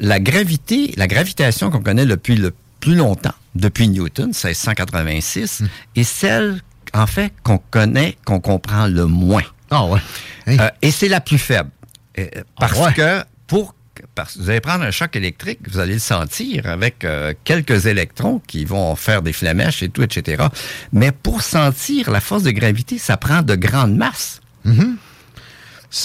La 0.00 0.20
gravité, 0.20 0.92
la 0.96 1.06
gravitation 1.06 1.70
qu'on 1.70 1.80
connaît 1.80 2.06
depuis 2.06 2.36
le 2.36 2.52
plus 2.80 2.94
longtemps, 2.96 3.34
depuis 3.54 3.88
Newton, 3.88 4.26
1686, 4.28 5.62
est 5.96 6.02
celle, 6.04 6.60
en 6.92 7.06
fait, 7.06 7.32
qu'on 7.42 7.58
connaît, 7.58 8.16
qu'on 8.24 8.40
comprend 8.40 8.86
le 8.86 9.06
moins. 9.06 9.42
Ah 9.70 9.86
ouais. 9.86 10.00
Euh, 10.48 10.68
et 10.82 10.90
c'est 10.90 11.08
la 11.08 11.20
plus 11.20 11.38
faible. 11.38 11.70
Euh, 12.18 12.26
parce 12.58 12.74
Ah 12.78 12.84
ouais. 12.86 12.92
que 12.92 13.24
pour 13.46 13.74
parce 14.14 14.34
que 14.34 14.40
vous 14.40 14.50
allez 14.50 14.60
prendre 14.60 14.84
un 14.84 14.90
choc 14.90 15.16
électrique, 15.16 15.60
vous 15.68 15.78
allez 15.78 15.94
le 15.94 15.98
sentir 15.98 16.66
avec 16.66 17.04
euh, 17.04 17.32
quelques 17.44 17.86
électrons 17.86 18.40
qui 18.46 18.64
vont 18.64 18.94
faire 18.96 19.22
des 19.22 19.32
flamèches 19.32 19.82
et 19.82 19.88
tout, 19.88 20.02
etc. 20.02 20.44
Mais 20.92 21.12
pour 21.12 21.42
sentir 21.42 22.10
la 22.10 22.20
force 22.20 22.42
de 22.42 22.50
gravité, 22.50 22.98
ça 22.98 23.16
prend 23.16 23.42
de 23.42 23.54
grandes 23.54 23.96
masses. 23.96 24.40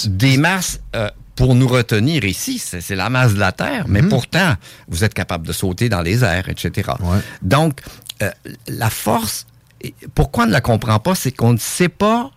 Des 0.06 0.36
masses, 0.36 0.80
euh, 0.96 1.10
pour 1.36 1.54
nous 1.54 1.68
retenir 1.68 2.24
ici, 2.24 2.58
c'est 2.58 2.96
la 2.96 3.10
masse 3.10 3.34
de 3.34 3.38
la 3.38 3.52
Terre, 3.52 3.86
mais 3.86 4.02
pourtant, 4.02 4.54
vous 4.88 5.04
êtes 5.04 5.14
capable 5.14 5.46
de 5.46 5.52
sauter 5.52 5.88
dans 5.88 6.02
les 6.02 6.24
airs, 6.24 6.48
etc. 6.48 6.90
Donc, 7.42 7.80
euh, 8.22 8.30
la 8.66 8.90
force, 8.90 9.46
pourquoi 10.14 10.44
on 10.44 10.46
ne 10.48 10.52
la 10.52 10.60
comprend 10.60 10.98
pas, 10.98 11.14
c'est 11.14 11.30
qu'on 11.30 11.52
ne 11.52 11.58
sait 11.58 11.88
pas 11.88 12.32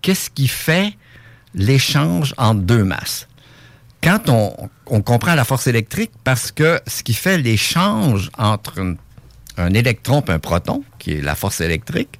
qu'est-ce 0.00 0.30
qui 0.30 0.48
fait 0.48 0.94
l'échange 1.54 2.34
entre 2.38 2.60
deux 2.60 2.84
masses. 2.84 3.27
Quand 4.02 4.28
on, 4.28 4.54
on 4.86 5.00
comprend 5.02 5.34
la 5.34 5.44
force 5.44 5.66
électrique, 5.66 6.12
parce 6.24 6.52
que 6.52 6.80
ce 6.86 7.02
qui 7.02 7.14
fait 7.14 7.38
l'échange 7.38 8.30
entre 8.38 8.80
un, 8.80 8.94
un 9.56 9.74
électron 9.74 10.22
et 10.28 10.30
un 10.30 10.38
proton, 10.38 10.84
qui 10.98 11.12
est 11.14 11.20
la 11.22 11.34
force 11.34 11.60
électrique, 11.60 12.18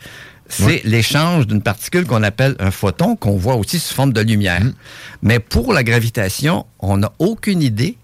c'est 0.48 0.64
Ouais. 0.64 0.80
l'échange 0.84 1.46
d'une 1.46 1.60
particule 1.62 2.06
qu'on 2.06 2.22
appelle 2.22 2.56
un 2.58 2.70
photon, 2.70 3.16
qu'on 3.16 3.36
voit 3.36 3.56
aussi 3.56 3.78
sous 3.78 3.94
forme 3.94 4.12
de 4.14 4.22
lumière. 4.22 4.62
Mais 5.22 5.38
pour 5.40 5.72
la 5.74 5.84
gravitation, 5.84 6.64
on 6.80 6.96
n'a 6.96 7.12
aucune 7.18 7.62
idée 7.62 7.98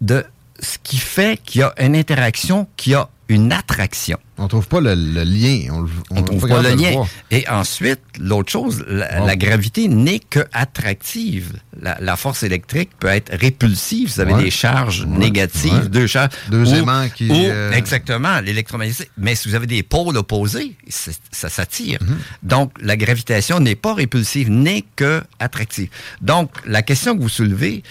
de 0.00 0.24
ce 0.60 0.76
qui 0.82 0.98
fait 0.98 1.40
qu'il 1.42 1.62
y 1.62 1.64
a 1.64 1.72
une 1.80 1.96
interaction, 1.96 2.66
qu'il 2.76 2.92
y 2.92 2.94
a 2.94 3.08
une 3.28 3.52
attraction. 3.52 4.18
On 4.38 4.46
trouve 4.48 4.68
pas 4.68 4.80
le, 4.80 4.94
le 4.94 5.24
lien. 5.24 5.68
On, 5.72 5.86
On 6.18 6.22
trouve 6.22 6.42
pas 6.42 6.48
capable 6.62 6.68
le 6.68 6.74
lien. 6.76 7.04
Et 7.30 7.48
ensuite, 7.48 8.00
l'autre 8.20 8.52
chose, 8.52 8.84
la, 8.86 9.22
Oh. 9.22 9.26
la 9.26 9.34
gravité 9.36 9.88
n'est 9.88 10.20
que 10.20 10.40
attractive. 10.52 11.54
La, 11.80 11.96
la 12.00 12.16
force 12.16 12.42
électrique 12.42 12.90
peut 13.00 13.08
être 13.08 13.34
répulsive. 13.36 14.12
Vous 14.14 14.20
avez 14.20 14.34
Ouais. 14.34 14.44
des 14.44 14.50
charges 14.50 15.00
Ouais. 15.02 15.18
négatives, 15.18 15.72
Ouais. 15.72 15.88
deux 15.88 16.06
charges. 16.06 16.30
Deux 16.50 16.70
ou- 16.72 16.76
aimants 16.76 17.08
qui, 17.14 17.28
ou- 17.30 17.34
euh, 17.34 17.72
Exactement, 17.72 18.40
l'électromagnétisme. 18.40 19.10
Mais 19.18 19.34
si 19.34 19.48
vous 19.48 19.54
avez 19.54 19.66
des 19.66 19.82
pôles 19.82 20.16
opposés, 20.16 20.76
ça 20.88 21.48
s'attire. 21.48 21.98
Mhm. 22.02 22.18
Donc, 22.42 22.72
la 22.80 22.96
gravitation 22.96 23.58
n'est 23.58 23.74
pas 23.74 23.94
répulsive, 23.94 24.50
n'est 24.50 24.84
que 24.94 25.22
attractive. 25.40 25.88
Donc, 26.20 26.50
la 26.66 26.82
question 26.82 27.16
que 27.16 27.22
vous 27.22 27.28
soulevez 27.28 27.82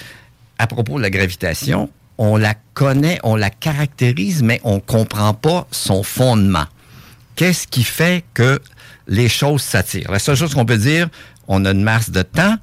à 0.58 0.68
propos 0.68 0.98
de 0.98 1.02
la 1.02 1.10
gravitation, 1.10 1.90
on 2.18 2.38
la 2.38 2.54
connaît, 2.74 3.20
on 3.24 3.36
la 3.36 3.50
caractérise, 3.50 4.42
mais 4.44 4.62
on 4.64 4.80
comprend 4.80 5.34
pas 5.34 5.68
son 5.72 6.04
fondement. 6.04 6.66
Qu'est-ce 7.36 7.68
qui 7.68 7.84
fait 7.84 8.24
que 8.34 8.62
les 9.08 9.30
choses 9.30 9.62
s'attirent? 9.62 10.12
La 10.12 10.20
seule 10.20 10.36
chose 10.36 10.54
qu'on 10.54 10.66
peut 10.66 10.78
dire, 10.78 11.10
on 11.48 11.66
a 11.66 11.72
une 11.72 11.84
masse 11.84 12.10
de 12.10 12.22
temps, 12.22 12.56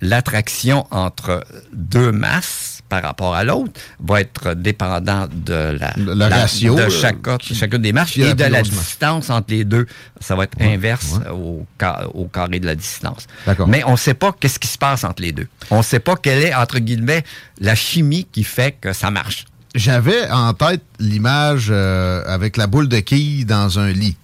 l'attraction 0.00 0.86
entre 0.90 1.44
deux 1.72 2.12
masses 2.12 2.75
par 2.88 3.02
rapport 3.02 3.34
à 3.34 3.44
l'autre 3.44 3.72
va 4.00 4.20
être 4.20 4.54
dépendant 4.54 5.26
de 5.32 5.76
la, 5.78 5.92
Le 5.96 6.14
la- 6.14 6.28
ratio, 6.28 6.74
de 6.74 6.82
là, 6.82 6.88
chaque, 6.90 7.42
chacune 7.42 7.82
des 7.82 7.92
qui 8.06 8.22
a 8.22 8.28
et 8.30 8.34
de 8.34 8.44
la 8.44 8.62
distance 8.62 9.30
entre 9.30 9.46
les 9.50 9.64
deux. 9.64 9.86
Ça 10.20 10.34
va 10.36 10.44
être 10.44 10.60
inverse 10.60 11.14
Au, 11.32 11.66
ca- 11.80 12.06
au 12.14 12.26
carré 12.26 12.60
de 12.60 12.66
la 12.66 12.74
distance. 12.74 13.26
D'accord. 13.46 13.68
Mais 13.68 13.82
on 13.84 13.92
ne 13.92 13.96
sait 13.96 14.14
pas 14.14 14.34
qu'est-ce 14.38 14.58
qui 14.58 14.68
se 14.68 14.78
passe 14.78 15.04
entre 15.04 15.22
les 15.22 15.32
deux. 15.32 15.48
On 15.70 15.78
ne 15.78 15.82
sait 15.82 16.00
pas 16.00 16.16
quelle 16.16 16.42
est, 16.44 16.54
entre 16.54 16.78
guillemets, 16.78 17.24
la 17.60 17.74
chimie 17.74 18.26
qui 18.30 18.44
fait 18.44 18.72
que 18.80 18.92
ça 18.92 19.10
marche. 19.10 19.44
J'avais 19.74 20.30
en 20.30 20.54
tête 20.54 20.82
l'image 20.98 21.68
euh, 21.70 22.22
avec 22.26 22.56
la 22.56 22.66
boule 22.66 22.88
de 22.88 23.00
quille 23.00 23.44
dans 23.44 23.78
un 23.78 23.90
lit. 23.92 24.16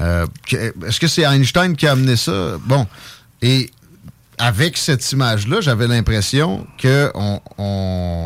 Euh, 0.00 0.26
Est-ce 0.50 0.98
que 0.98 1.06
c'est 1.06 1.22
Einstein 1.22 1.76
qui 1.76 1.86
a 1.86 1.92
amené 1.92 2.16
ça? 2.16 2.56
Bon. 2.64 2.86
Et 3.42 3.70
avec 4.42 4.76
cette 4.76 5.10
image-là, 5.12 5.60
j'avais 5.60 5.86
l'impression 5.86 6.66
qu'on 6.80 7.40
on, 7.58 8.24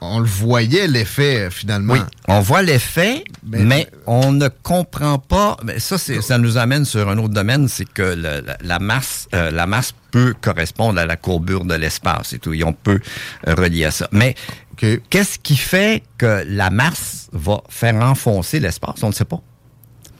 on 0.00 0.18
le 0.20 0.26
voyait, 0.26 0.86
l'effet, 0.86 1.48
finalement. 1.50 1.94
Oui, 1.94 2.00
on 2.28 2.40
voit 2.40 2.62
l'effet, 2.62 3.24
mais, 3.44 3.86
on 4.06 4.32
ne 4.32 4.48
comprend 4.48 5.18
pas. 5.18 5.56
Mais 5.64 5.78
ça, 5.78 5.98
ça 5.98 6.38
nous 6.38 6.56
amène 6.56 6.84
sur 6.84 7.08
un 7.08 7.18
autre 7.18 7.34
domaine, 7.34 7.68
c'est 7.68 7.84
que 7.88 8.02
le- 8.02 8.40
la, 8.46 8.56
la 8.62 8.78
masse, 8.78 9.28
euh, 9.34 9.50
la 9.50 9.66
masse 9.66 9.92
peut 10.10 10.34
correspondre 10.40 10.98
à 11.00 11.06
la 11.06 11.16
courbure 11.16 11.64
de 11.64 11.74
l'espace 11.74 12.32
et 12.32 12.38
tout. 12.38 12.54
Et 12.54 12.64
on 12.64 12.72
peut 12.72 13.00
relier 13.46 13.84
à 13.86 13.90
ça. 13.90 14.08
Mais 14.12 14.34
qu'est-ce 14.76 15.38
qui 15.38 15.56
fait 15.56 16.02
que 16.16 16.44
la 16.46 16.70
masse 16.70 17.28
va 17.32 17.60
faire 17.68 17.96
enfoncer 17.96 18.60
l'espace? 18.60 19.02
On 19.02 19.08
ne 19.08 19.12
sait 19.12 19.24
pas. 19.26 19.40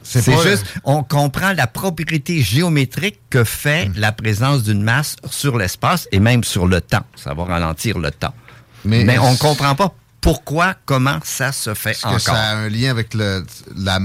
C'est 0.09 0.43
juste, 0.43 0.65
on 0.85 1.03
comprend 1.03 1.53
la 1.53 1.67
propriété 1.67 2.41
géométrique 2.41 3.21
que 3.29 3.45
fait 3.45 3.91
la 3.95 4.13
présence 4.13 4.63
d'une 4.63 4.83
masse 4.83 5.17
sur 5.31 5.59
l'espace 5.59 6.09
et 6.13 6.19
même 6.19 6.45
sur 6.45 6.67
le 6.67 6.81
temps. 6.81 7.05
Ça 7.15 7.35
va 7.35 7.45
ralentir 7.45 7.99
le 7.99 8.11
temps. 8.11 8.33
Mais 8.85 9.05
Mais, 9.05 9.19
on 9.19 9.33
ne 9.33 9.37
comprend 9.37 9.75
pas 9.75 9.93
pourquoi, 10.21 10.75
comment 10.85 11.19
ça 11.25 11.53
se 11.53 11.75
fait 11.75 11.91
Est-ce 11.93 12.07
encore. 12.07 12.17
que 12.19 12.23
ça 12.23 12.35
a 12.35 12.57
un 12.57 12.69
lien 12.69 12.91
avec 12.91 13.15
le, 13.15 13.45
la, 13.77 13.99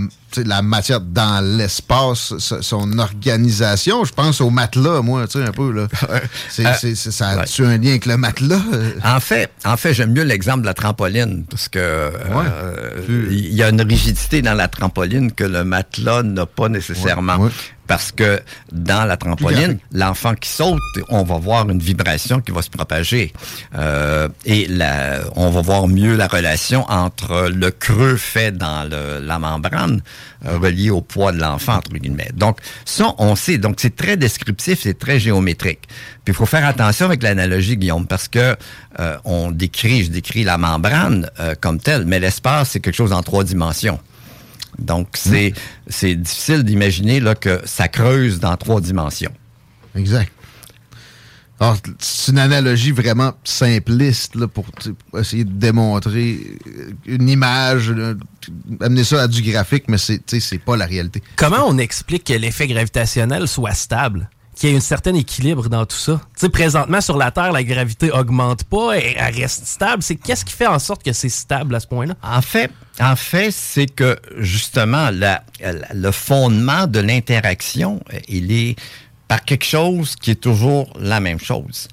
la 0.45 0.61
matière 0.61 1.01
dans 1.01 1.43
l'espace, 1.57 2.37
so- 2.37 2.61
son 2.61 2.97
organisation? 2.99 4.05
Je 4.05 4.13
pense 4.13 4.39
au 4.39 4.49
matelas, 4.49 5.01
moi, 5.01 5.25
tu 5.27 5.39
sais, 5.39 5.45
un 5.47 5.51
peu. 5.51 5.71
Là. 5.71 5.87
C'est, 6.49 6.65
Euh, 6.65 6.71
c'est- 6.79 6.95
ça 6.95 7.35
ouais. 7.35 7.41
a-tu 7.41 7.65
un 7.65 7.77
lien 7.77 7.89
avec 7.89 8.05
le 8.05 8.17
matelas? 8.17 8.61
En 9.03 9.19
fait, 9.19 9.49
en 9.65 9.75
fait, 9.75 9.93
j'aime 9.93 10.11
mieux 10.13 10.23
l'exemple 10.23 10.61
de 10.61 10.65
la 10.67 10.73
trampoline 10.73 11.45
parce 11.49 11.67
que 11.67 11.79
euh, 11.79 13.01
il 13.29 13.53
y 13.53 13.63
a 13.63 13.69
une 13.69 13.81
rigidité 13.81 14.41
dans 14.41 14.53
la 14.53 14.67
trampoline 14.67 15.31
que 15.31 15.43
le 15.43 15.63
matelas 15.63 16.23
n'a 16.23 16.45
pas 16.45 16.69
nécessairement. 16.69 17.37
Ouais, 17.37 17.45
ouais. 17.45 17.51
Parce 17.85 18.11
que 18.13 18.41
dans 18.71 19.03
la 19.05 19.17
trampoline, 19.17 19.77
l'enfant 19.91 20.35
qui 20.35 20.47
saute, 20.49 20.79
on 21.09 21.23
va 21.23 21.37
voir 21.37 21.69
une 21.69 21.79
vibration 21.79 22.39
qui 22.39 22.51
va 22.53 22.61
se 22.61 22.69
propager. 22.69 23.33
Euh, 23.75 24.29
et 24.45 24.67
la, 24.67 25.19
on 25.35 25.49
va 25.49 25.61
voir 25.61 25.87
mieux 25.89 26.15
la 26.15 26.27
relation 26.27 26.85
entre 26.89 27.49
le 27.53 27.71
creux 27.71 28.15
fait 28.15 28.57
dans 28.57 28.89
le- 28.89 29.19
la 29.19 29.37
membrane 29.37 30.01
euh, 30.45 30.57
relié 30.57 30.89
au 30.91 31.01
poids 31.01 31.31
de 31.33 31.39
l'enfant, 31.39 31.75
entre 31.75 31.91
guillemets. 31.91 32.31
Donc, 32.33 32.59
ça, 32.85 33.13
on 33.17 33.35
sait. 33.35 33.57
Donc, 33.57 33.75
c'est 33.79 33.95
très 33.95 34.15
descriptif, 34.17 34.79
c'est 34.83 34.97
très 34.97 35.19
géométrique. 35.19 35.81
Puis, 36.23 36.33
il 36.33 36.33
faut 36.33 36.45
faire 36.45 36.65
attention 36.65 37.05
avec 37.05 37.21
l'analogie, 37.21 37.75
Guillaume, 37.77 38.07
parce 38.07 38.27
que 38.29 38.55
euh, 38.99 39.17
on 39.25 39.51
décrit, 39.51 40.05
je 40.05 40.09
décris 40.11 40.43
la 40.45 40.57
membrane 40.57 41.29
euh, 41.39 41.53
comme 41.59 41.79
telle, 41.79 42.05
mais 42.05 42.19
l'espace, 42.19 42.71
c'est 42.71 42.79
quelque 42.79 42.95
chose 42.95 43.11
en 43.13 43.23
trois 43.23 43.43
dimensions. 43.43 43.99
Donc, 44.79 45.09
c'est 45.13 45.53
c'est 45.87 46.15
difficile 46.15 46.63
d'imaginer 46.63 47.19
là 47.19 47.35
que 47.35 47.61
ça 47.65 47.87
creuse 47.87 48.39
dans 48.39 48.55
trois 48.57 48.81
dimensions. 48.81 49.33
Exact. 49.95 50.31
Alors, 51.59 51.77
c'est 51.99 52.31
une 52.31 52.39
analogie 52.39 52.91
vraiment 52.91 53.33
simpliste 53.43 54.35
là, 54.35 54.47
pour, 54.47 54.65
essayer 55.17 55.45
de 55.45 55.51
démontrer 55.51 56.57
une 57.05 57.29
image, 57.29 57.93
amener 58.81 59.03
ça 59.03 59.21
à 59.21 59.27
du 59.27 59.41
graphique, 59.43 59.85
mais 59.87 59.97
c'est 59.97 60.57
pas 60.57 60.75
la 60.75 60.85
réalité. 60.85 61.23
Comment 61.37 61.65
on 61.65 61.77
explique 61.77 62.25
que 62.25 62.33
l'effet 62.33 62.67
gravitationnel 62.67 63.47
soit 63.47 63.75
stable? 63.75 64.29
Qu'il 64.55 64.69
y 64.69 64.73
ait 64.73 64.77
un 64.77 64.81
certain 64.81 65.13
équilibre 65.15 65.67
dans 65.67 65.85
tout 65.85 65.97
ça. 65.97 66.21
Tu 66.35 66.41
sais, 66.41 66.49
présentement, 66.49 67.01
sur 67.01 67.17
la 67.17 67.31
Terre, 67.31 67.51
la 67.51 67.63
gravité 67.63 68.11
augmente 68.11 68.63
pas, 68.65 68.93
elle, 68.97 69.15
elle 69.17 69.35
reste 69.35 69.65
stable. 69.65 70.03
C'est 70.03 70.15
qu'est-ce 70.15 70.45
qui 70.45 70.53
fait 70.53 70.67
en 70.67 70.79
sorte 70.79 71.03
que 71.03 71.11
c'est 71.11 71.29
stable 71.29 71.73
à 71.75 71.79
ce 71.79 71.87
point-là? 71.87 72.13
En 72.21 72.41
fait, 72.41 72.71
en 72.99 73.15
fait, 73.15 73.51
c'est 73.51 73.87
que 73.87 74.17
justement, 74.37 75.09
le 75.11 76.11
fondement 76.11 76.87
de 76.87 76.99
l'interaction, 76.99 78.01
euh, 78.13 78.19
il 78.27 78.51
est 78.51 78.75
par 79.33 79.43
quelque 79.45 79.65
chose 79.65 80.15
qui 80.15 80.29
est 80.29 80.41
toujours 80.49 80.93
la 80.99 81.19
même 81.19 81.39
chose. 81.39 81.87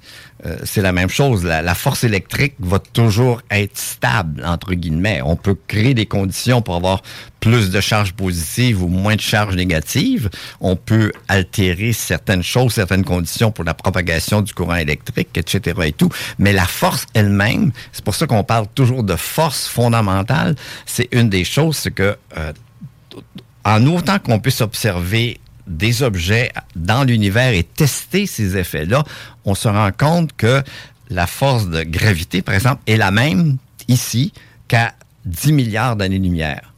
Euh, 0.45 0.57
c'est 0.63 0.83
la 0.83 0.91
même 0.91 1.09
chose. 1.09 1.43
La, 1.43 1.73
force 1.73 2.03
électrique 2.03 2.53
va 2.59 2.77
toujours 2.77 3.41
être 3.49 3.75
stable, 3.75 4.45
entre 4.45 4.75
guillemets. 4.75 5.23
On 5.23 5.35
peut 5.35 5.57
créer 5.67 5.95
des 5.95 6.05
conditions 6.05 6.61
pour 6.61 6.75
avoir 6.75 7.01
plus 7.39 7.71
de 7.71 7.81
charges 7.81 8.13
positives 8.13 8.83
ou 8.83 8.89
moins 8.89 9.15
de 9.15 9.21
charges 9.21 9.55
négatives. 9.55 10.29
On 10.59 10.75
peut 10.75 11.11
altérer 11.27 11.93
certaines 11.93 12.43
choses, 12.43 12.73
certaines 12.73 13.03
conditions 13.03 13.51
pour 13.51 13.63
la 13.63 13.73
propagation 13.73 14.43
du 14.43 14.53
courant 14.53 14.75
électrique, 14.75 15.35
etc. 15.35 15.75
et 15.85 15.93
tout. 15.93 16.09
Mais 16.37 16.53
la 16.53 16.67
force 16.67 17.07
elle-même, 17.15 17.71
c'est 17.91 18.05
pour 18.05 18.13
ça 18.13 18.27
qu'on 18.27 18.43
parle 18.43 18.67
toujours 18.75 19.01
de 19.01 19.15
force 19.15 19.67
fondamentale. 19.67 20.55
C'est 20.85 21.09
une 21.11 21.29
des 21.29 21.43
choses, 21.43 21.77
c'est 21.77 21.89
que 21.89 22.15
euh, 22.37 22.53
en 23.63 23.83
autant 23.87 24.19
qu'on 24.19 24.39
puisse 24.39 24.61
observer 24.61 25.39
des 25.67 26.03
objets 26.03 26.51
dans 26.75 27.03
l'univers 27.03 27.53
et 27.53 27.63
tester 27.63 28.25
ces 28.25 28.57
effets-là, 28.57 29.03
on 29.45 29.55
se 29.55 29.67
rend 29.67 29.91
compte 29.91 30.33
que 30.33 30.63
la 31.09 31.27
force 31.27 31.67
de 31.67 31.83
gravité, 31.83 32.41
par 32.41 32.55
exemple, 32.55 32.81
est 32.87 32.97
la 32.97 33.11
même 33.11 33.57
ici 33.87 34.33
qu'à 34.67 34.93
10 35.25 35.51
milliards 35.51 35.95
d'années-lumière, 35.95 36.73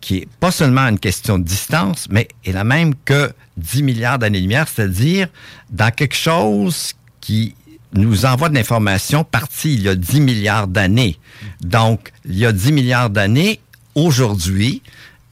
qui 0.00 0.18
est 0.18 0.28
pas 0.40 0.50
seulement 0.50 0.88
une 0.88 0.98
question 0.98 1.38
de 1.38 1.44
distance, 1.44 2.06
mais 2.10 2.28
est 2.44 2.52
la 2.52 2.64
même 2.64 2.94
que 3.04 3.32
10 3.58 3.82
milliards 3.82 4.18
d'années-lumière, 4.18 4.66
c'est-à-dire 4.68 5.28
dans 5.70 5.90
quelque 5.90 6.16
chose 6.16 6.94
qui 7.20 7.54
nous 7.94 8.24
envoie 8.24 8.48
de 8.48 8.54
l'information 8.54 9.22
partie 9.22 9.74
il 9.74 9.82
y 9.82 9.88
a 9.88 9.94
10 9.94 10.20
milliards 10.20 10.66
d'années. 10.66 11.18
Donc, 11.60 12.12
il 12.24 12.38
y 12.38 12.46
a 12.46 12.52
10 12.52 12.72
milliards 12.72 13.10
d'années, 13.10 13.60
aujourd'hui, 13.94 14.82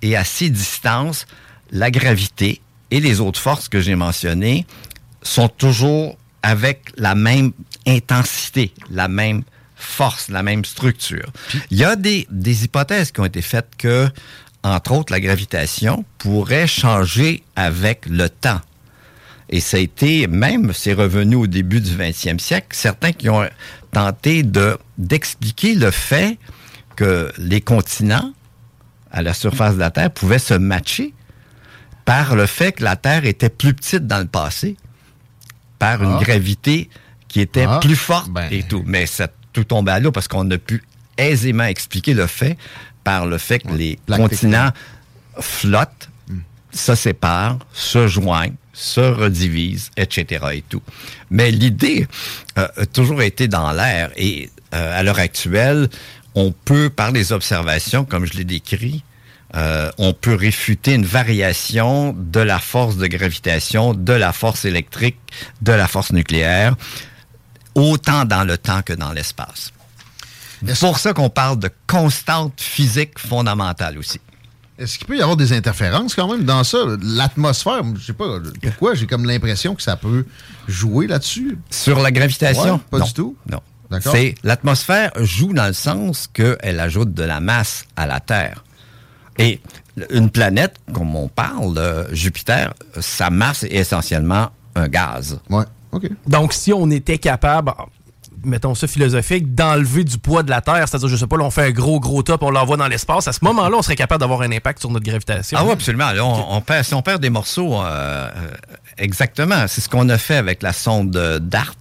et 0.02 0.16
à 0.16 0.24
ces 0.24 0.50
distances, 0.50 1.26
la 1.70 1.90
gravité 1.90 2.60
et 2.90 3.00
les 3.00 3.20
autres 3.20 3.40
forces 3.40 3.68
que 3.68 3.80
j'ai 3.80 3.94
mentionnées 3.94 4.66
sont 5.22 5.48
toujours 5.48 6.16
avec 6.42 6.92
la 6.96 7.14
même 7.14 7.52
intensité, 7.86 8.72
la 8.90 9.08
même 9.08 9.42
force, 9.76 10.28
la 10.28 10.42
même 10.42 10.64
structure. 10.64 11.30
Il 11.70 11.78
y 11.78 11.84
a 11.84 11.96
des, 11.96 12.26
des 12.30 12.64
hypothèses 12.64 13.12
qui 13.12 13.20
ont 13.20 13.24
été 13.24 13.42
faites 13.42 13.70
que, 13.78 14.08
entre 14.62 14.92
autres, 14.92 15.12
la 15.12 15.20
gravitation 15.20 16.04
pourrait 16.18 16.66
changer 16.66 17.42
avec 17.56 18.06
le 18.06 18.28
temps. 18.28 18.60
Et 19.48 19.60
ça 19.60 19.78
a 19.78 19.80
été, 19.80 20.26
même, 20.28 20.72
c'est 20.72 20.92
revenu 20.92 21.34
au 21.34 21.46
début 21.46 21.80
du 21.80 21.90
20e 21.90 22.38
siècle, 22.38 22.68
certains 22.70 23.12
qui 23.12 23.28
ont 23.28 23.48
tenté 23.90 24.42
de, 24.42 24.78
d'expliquer 24.96 25.74
le 25.74 25.90
fait 25.90 26.38
que 26.94 27.32
les 27.36 27.60
continents 27.60 28.32
à 29.10 29.22
la 29.22 29.34
surface 29.34 29.74
de 29.74 29.80
la 29.80 29.90
Terre 29.90 30.10
pouvaient 30.10 30.38
se 30.38 30.54
matcher 30.54 31.12
par 32.10 32.34
le 32.34 32.46
fait 32.46 32.72
que 32.72 32.82
la 32.82 32.96
Terre 32.96 33.24
était 33.24 33.48
plus 33.48 33.72
petite 33.72 34.04
dans 34.08 34.18
le 34.18 34.26
passé 34.26 34.76
par 35.78 36.02
une 36.02 36.16
Ah. 36.18 36.24
gravité 36.24 36.90
qui 37.28 37.40
était 37.40 37.66
Ah, 37.68 37.78
plus 37.80 37.94
forte 37.94 38.30
ben. 38.30 38.48
et 38.50 38.64
tout. 38.64 38.82
Mais 38.84 39.06
ça 39.06 39.28
tout 39.52 39.62
tombé 39.62 39.92
à 39.92 40.00
l'eau 40.00 40.10
parce 40.10 40.26
qu'on 40.26 40.50
a 40.50 40.58
pu 40.58 40.82
aisément 41.16 41.64
expliquer 41.64 42.14
le 42.14 42.26
fait 42.26 42.56
par 43.04 43.26
le 43.26 43.38
fait 43.38 43.60
que 43.60 43.72
les 43.74 43.96
continents 44.08 44.70
flottent, 45.40 46.08
se 46.72 46.96
séparent, 46.96 47.58
se 47.72 48.08
joignent, 48.08 48.56
se 48.72 49.00
redivisent, 49.00 49.90
etc. 49.96 50.46
et 50.54 50.62
tout. 50.68 50.82
Mais 51.30 51.52
l'idée 51.52 52.08
euh, 52.58 52.66
a 52.76 52.86
toujours 52.86 53.22
été 53.22 53.46
dans 53.46 53.70
l'air 53.72 54.10
et 54.16 54.50
euh, 54.74 54.98
à 54.98 55.02
l'heure 55.04 55.18
actuelle, 55.20 55.88
on 56.34 56.50
peut, 56.52 56.90
par 56.90 57.12
les 57.12 57.30
observations, 57.32 58.04
comme 58.04 58.24
je 58.26 58.34
l'ai 58.34 58.44
décrit, 58.44 59.04
euh, 59.56 59.90
on 59.98 60.12
peut 60.12 60.34
réfuter 60.34 60.94
une 60.94 61.04
variation 61.04 62.14
de 62.16 62.40
la 62.40 62.58
force 62.58 62.96
de 62.96 63.06
gravitation, 63.06 63.94
de 63.94 64.12
la 64.12 64.32
force 64.32 64.64
électrique, 64.64 65.18
de 65.62 65.72
la 65.72 65.88
force 65.88 66.12
nucléaire, 66.12 66.76
autant 67.74 68.24
dans 68.24 68.44
le 68.44 68.56
temps 68.58 68.82
que 68.82 68.92
dans 68.92 69.12
l'espace. 69.12 69.72
C'est 70.66 70.78
pour 70.80 70.98
ça 70.98 71.12
qu'on 71.14 71.30
parle 71.30 71.58
de 71.58 71.70
constante 71.86 72.60
physique 72.60 73.18
fondamentale 73.18 73.98
aussi. 73.98 74.20
Est-ce 74.78 74.98
qu'il 74.98 75.06
peut 75.06 75.16
y 75.16 75.20
avoir 75.22 75.36
des 75.36 75.52
interférences 75.52 76.14
quand 76.14 76.30
même 76.30 76.44
dans 76.44 76.64
ça? 76.64 76.78
L'atmosphère, 77.02 77.82
je 77.96 78.04
sais 78.06 78.12
pas 78.12 78.38
pourquoi, 78.62 78.94
j'ai 78.94 79.06
comme 79.06 79.26
l'impression 79.26 79.74
que 79.74 79.82
ça 79.82 79.96
peut 79.96 80.24
jouer 80.68 81.06
là-dessus. 81.06 81.58
Sur 81.70 82.00
la 82.00 82.10
gravitation? 82.10 82.74
Ouais, 82.74 82.80
pas 82.90 82.98
Non. 82.98 83.04
du 83.04 83.12
tout. 83.12 83.36
Non. 83.50 83.60
L'atmosphère 84.44 85.10
joue 85.20 85.52
dans 85.52 85.66
le 85.66 85.72
sens 85.72 86.28
qu'elle 86.32 86.78
ajoute 86.80 87.12
de 87.12 87.24
la 87.24 87.40
masse 87.40 87.84
à 87.96 88.06
la 88.06 88.20
Terre. 88.20 88.64
Et 89.38 89.60
une 90.10 90.30
planète, 90.30 90.76
comme 90.92 91.14
on 91.16 91.28
parle, 91.28 91.78
euh, 91.78 92.14
Jupiter, 92.14 92.74
sa 93.00 93.30
masse 93.30 93.62
est 93.62 93.74
essentiellement 93.74 94.50
un 94.74 94.88
gaz. 94.88 95.40
Ouais. 95.48 95.64
OK. 95.92 96.08
Donc, 96.26 96.52
si 96.52 96.72
on 96.72 96.90
était 96.90 97.18
capable, 97.18 97.72
mettons 98.44 98.74
ça 98.74 98.86
philosophique, 98.86 99.54
d'enlever 99.54 100.04
du 100.04 100.18
poids 100.18 100.42
de 100.42 100.50
la 100.50 100.60
Terre, 100.60 100.88
c'est-à-dire, 100.88 101.08
je 101.08 101.16
sais 101.16 101.26
pas, 101.26 101.36
là, 101.36 101.44
on 101.44 101.50
fait 101.50 101.64
un 101.64 101.70
gros, 101.70 102.00
gros 102.00 102.22
top, 102.22 102.42
on 102.42 102.50
l'envoie 102.50 102.76
dans 102.76 102.88
l'espace, 102.88 103.28
à 103.28 103.32
ce 103.32 103.44
moment-là, 103.44 103.76
on 103.76 103.82
serait 103.82 103.96
capable 103.96 104.20
d'avoir 104.20 104.42
un 104.42 104.52
impact 104.52 104.80
sur 104.80 104.90
notre 104.90 105.04
gravitation. 105.04 105.58
Ah 105.60 105.64
oui, 105.64 105.72
absolument. 105.72 106.10
Là, 106.12 106.24
on, 106.24 106.56
on 106.56 106.60
perd, 106.60 106.84
si 106.84 106.94
on 106.94 107.02
perd 107.02 107.20
des 107.20 107.30
morceaux, 107.30 107.74
euh, 107.74 107.84
euh, 107.84 108.30
exactement. 108.98 109.66
C'est 109.66 109.80
ce 109.80 109.88
qu'on 109.88 110.08
a 110.08 110.18
fait 110.18 110.36
avec 110.36 110.62
la 110.62 110.72
sonde 110.72 111.16
euh, 111.16 111.38
DART. 111.38 111.76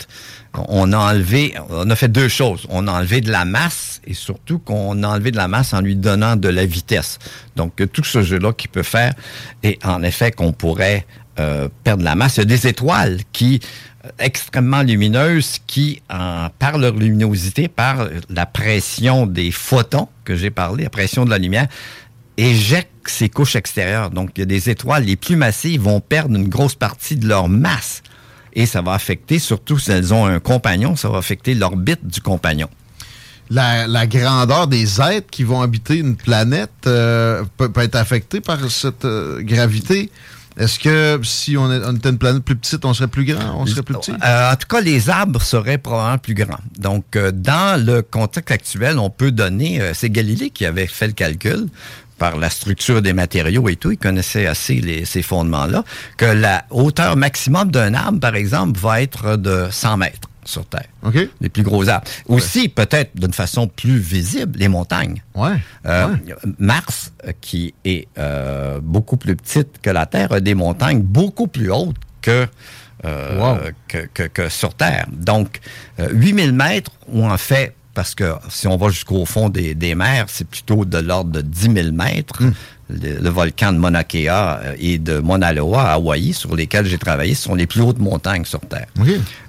On 0.53 0.91
a 0.93 0.97
enlevé, 0.97 1.53
on 1.69 1.89
a 1.89 1.95
fait 1.95 2.07
deux 2.07 2.27
choses. 2.27 2.65
On 2.69 2.87
a 2.87 2.91
enlevé 2.91 3.21
de 3.21 3.31
la 3.31 3.45
masse 3.45 4.01
et 4.05 4.13
surtout 4.13 4.59
qu'on 4.59 5.03
a 5.03 5.07
enlevé 5.07 5.31
de 5.31 5.37
la 5.37 5.47
masse 5.47 5.73
en 5.73 5.81
lui 5.81 5.95
donnant 5.95 6.35
de 6.35 6.49
la 6.49 6.65
vitesse. 6.65 7.19
Donc, 7.55 7.79
euh, 7.81 7.87
tout 7.87 8.03
ce 8.03 8.23
jeu-là 8.23 8.53
qu'il 8.53 8.69
peut 8.69 8.83
faire 8.83 9.13
et 9.63 9.77
en 9.83 10.01
effet 10.03 10.31
qu'on 10.31 10.51
pourrait 10.51 11.05
euh, 11.39 11.69
perdre 11.83 12.03
la 12.03 12.15
masse. 12.15 12.37
Il 12.37 12.39
y 12.39 12.41
a 12.41 12.45
des 12.45 12.67
étoiles 12.67 13.19
qui 13.31 13.59
euh, 14.05 14.09
extrêmement 14.17 14.81
lumineuses 14.81 15.59
qui, 15.67 16.01
par 16.07 16.77
leur 16.77 16.93
luminosité, 16.93 17.67
par 17.67 18.07
la 18.29 18.45
pression 18.45 19.27
des 19.27 19.51
photons 19.51 20.07
que 20.25 20.35
j'ai 20.35 20.49
parlé, 20.49 20.85
la 20.85 20.89
pression 20.89 21.25
de 21.25 21.29
la 21.29 21.37
lumière, 21.37 21.67
éjectent 22.37 22.89
ces 23.05 23.29
couches 23.29 23.55
extérieures. 23.55 24.09
Donc, 24.09 24.31
il 24.35 24.39
y 24.39 24.43
a 24.43 24.45
des 24.45 24.69
étoiles 24.69 25.03
les 25.03 25.15
plus 25.15 25.35
massives 25.35 25.81
vont 25.81 25.99
perdre 25.99 26.35
une 26.35 26.47
grosse 26.47 26.75
partie 26.75 27.15
de 27.15 27.27
leur 27.27 27.49
masse. 27.49 28.01
Et 28.59 28.65
ça 28.65 28.81
va 28.81 28.91
affecter, 28.91 29.39
surtout 29.39 29.79
si 29.79 29.89
elles 29.89 30.13
ont 30.13 30.25
un 30.25 30.41
compagnon, 30.41 30.97
ça 30.97 31.07
va 31.07 31.17
affecter 31.17 31.55
l'orbite 31.55 32.05
du 32.05 32.19
compagnon. 32.19 32.67
La, 33.49 34.05
grandeur 34.05 34.67
des 34.67 34.99
êtres 34.99 35.29
qui 35.31 35.45
vont 35.45 35.61
habiter 35.61 35.95
une 35.95 36.17
planète 36.17 36.85
euh, 36.85 37.45
peut, 37.55 37.71
peut 37.71 37.83
être 37.83 37.95
affectée 37.95 38.41
par 38.41 38.69
cette 38.69 39.05
euh, 39.05 39.41
gravité. 39.41 40.11
Est-ce 40.59 40.77
que 40.77 41.19
si 41.23 41.55
on, 41.57 41.71
était 41.95 42.09
une 42.09 42.17
planète 42.17 42.43
plus 42.43 42.55
petite, 42.57 42.83
on 42.83 42.93
serait 42.93 43.07
plus 43.07 43.23
grand? 43.25 43.55
On 43.61 43.65
serait 43.65 43.81
plus 43.81 43.95
petit? 43.95 44.11
Euh, 44.11 44.51
en 44.51 44.55
tout 44.57 44.67
cas, 44.67 44.81
les 44.81 45.09
arbres 45.09 45.41
seraient 45.41 45.77
probablement 45.77 46.17
plus 46.17 46.33
grands. 46.33 46.59
Donc, 46.77 47.15
euh, 47.15 47.31
dans 47.31 47.83
le 47.83 48.01
contexte 48.01 48.51
actuel, 48.51 48.99
on 48.99 49.09
peut 49.09 49.31
donner, 49.31 49.79
euh, 49.81 49.93
c'est 49.93 50.09
Galilée 50.09 50.49
qui 50.49 50.65
avait 50.65 50.85
fait 50.87 51.07
le 51.07 51.13
calcul 51.13 51.67
par 52.17 52.37
la 52.37 52.49
structure 52.49 53.01
des 53.01 53.13
matériaux 53.13 53.69
et 53.69 53.77
tout, 53.77 53.91
il 53.91 53.97
connaissait 53.97 54.45
assez 54.45 54.75
les- 54.81 55.05
ces 55.05 55.21
fondements-là, 55.21 55.85
que 56.17 56.25
la 56.25 56.65
hauteur 56.69 57.15
maximum 57.15 57.71
d'un 57.71 57.93
arbre, 57.93 58.19
par 58.19 58.35
exemple, 58.35 58.77
va 58.77 59.01
être 59.01 59.37
de 59.37 59.67
100 59.71 59.95
mètres 59.95 60.28
sur 60.49 60.65
Terre. 60.65 60.87
Les 61.41 61.49
plus 61.49 61.63
gros 61.63 61.87
arbres. 61.87 62.07
Aussi, 62.27 62.69
peut-être 62.69 63.11
d'une 63.15 63.33
façon 63.33 63.67
plus 63.67 63.97
visible, 63.97 64.57
les 64.59 64.67
montagnes. 64.67 65.21
Ouais. 65.35 65.57
Euh, 65.85 66.07
Mars, 66.57 67.11
euh, 67.27 67.31
qui 67.39 67.73
est 67.85 68.07
euh, 68.17 68.79
beaucoup 68.81 69.17
plus 69.17 69.35
petite 69.35 69.79
que 69.81 69.89
la 69.89 70.05
Terre, 70.05 70.31
a 70.33 70.39
des 70.39 70.55
montagnes 70.55 71.01
beaucoup 71.01 71.47
plus 71.47 71.71
hautes 71.71 71.95
que, 72.21 72.47
euh, 73.05 73.71
que, 73.87 74.07
que- 74.13 74.23
que 74.27 74.49
sur 74.49 74.73
Terre. 74.73 75.07
Donc, 75.11 75.59
euh, 75.99 76.09
8000 76.11 76.51
mètres, 76.51 76.91
ou 77.07 77.25
en 77.25 77.37
fait, 77.37 77.73
parce 77.93 78.15
que 78.15 78.33
si 78.49 78.67
on 78.67 78.77
va 78.77 78.89
jusqu'au 78.89 79.25
fond 79.25 79.49
des, 79.49 79.73
des 79.75 79.95
mers, 79.95 80.25
c'est 80.27 80.47
plutôt 80.47 80.85
de 80.85 80.97
l'ordre 80.99 81.31
de 81.31 81.41
10 81.41 81.71
000 81.73 81.91
mètres. 81.91 82.41
Le, 82.89 83.19
le 83.21 83.29
volcan 83.29 83.71
de 83.71 83.77
Mauna 83.77 84.03
Kea 84.03 84.29
euh, 84.29 84.75
et 84.79 84.97
de 84.97 85.19
Mauna 85.19 85.53
Loa 85.53 85.83
à 85.83 85.93
Hawaï, 85.93 86.33
sur 86.33 86.55
lesquels 86.55 86.87
j'ai 86.87 86.97
travaillé, 86.97 87.35
ce 87.35 87.43
sont 87.43 87.53
les 87.53 87.67
plus 87.67 87.81
hautes 87.81 87.99
montagnes 87.99 88.45
sur 88.45 88.59
Terre. 88.61 88.87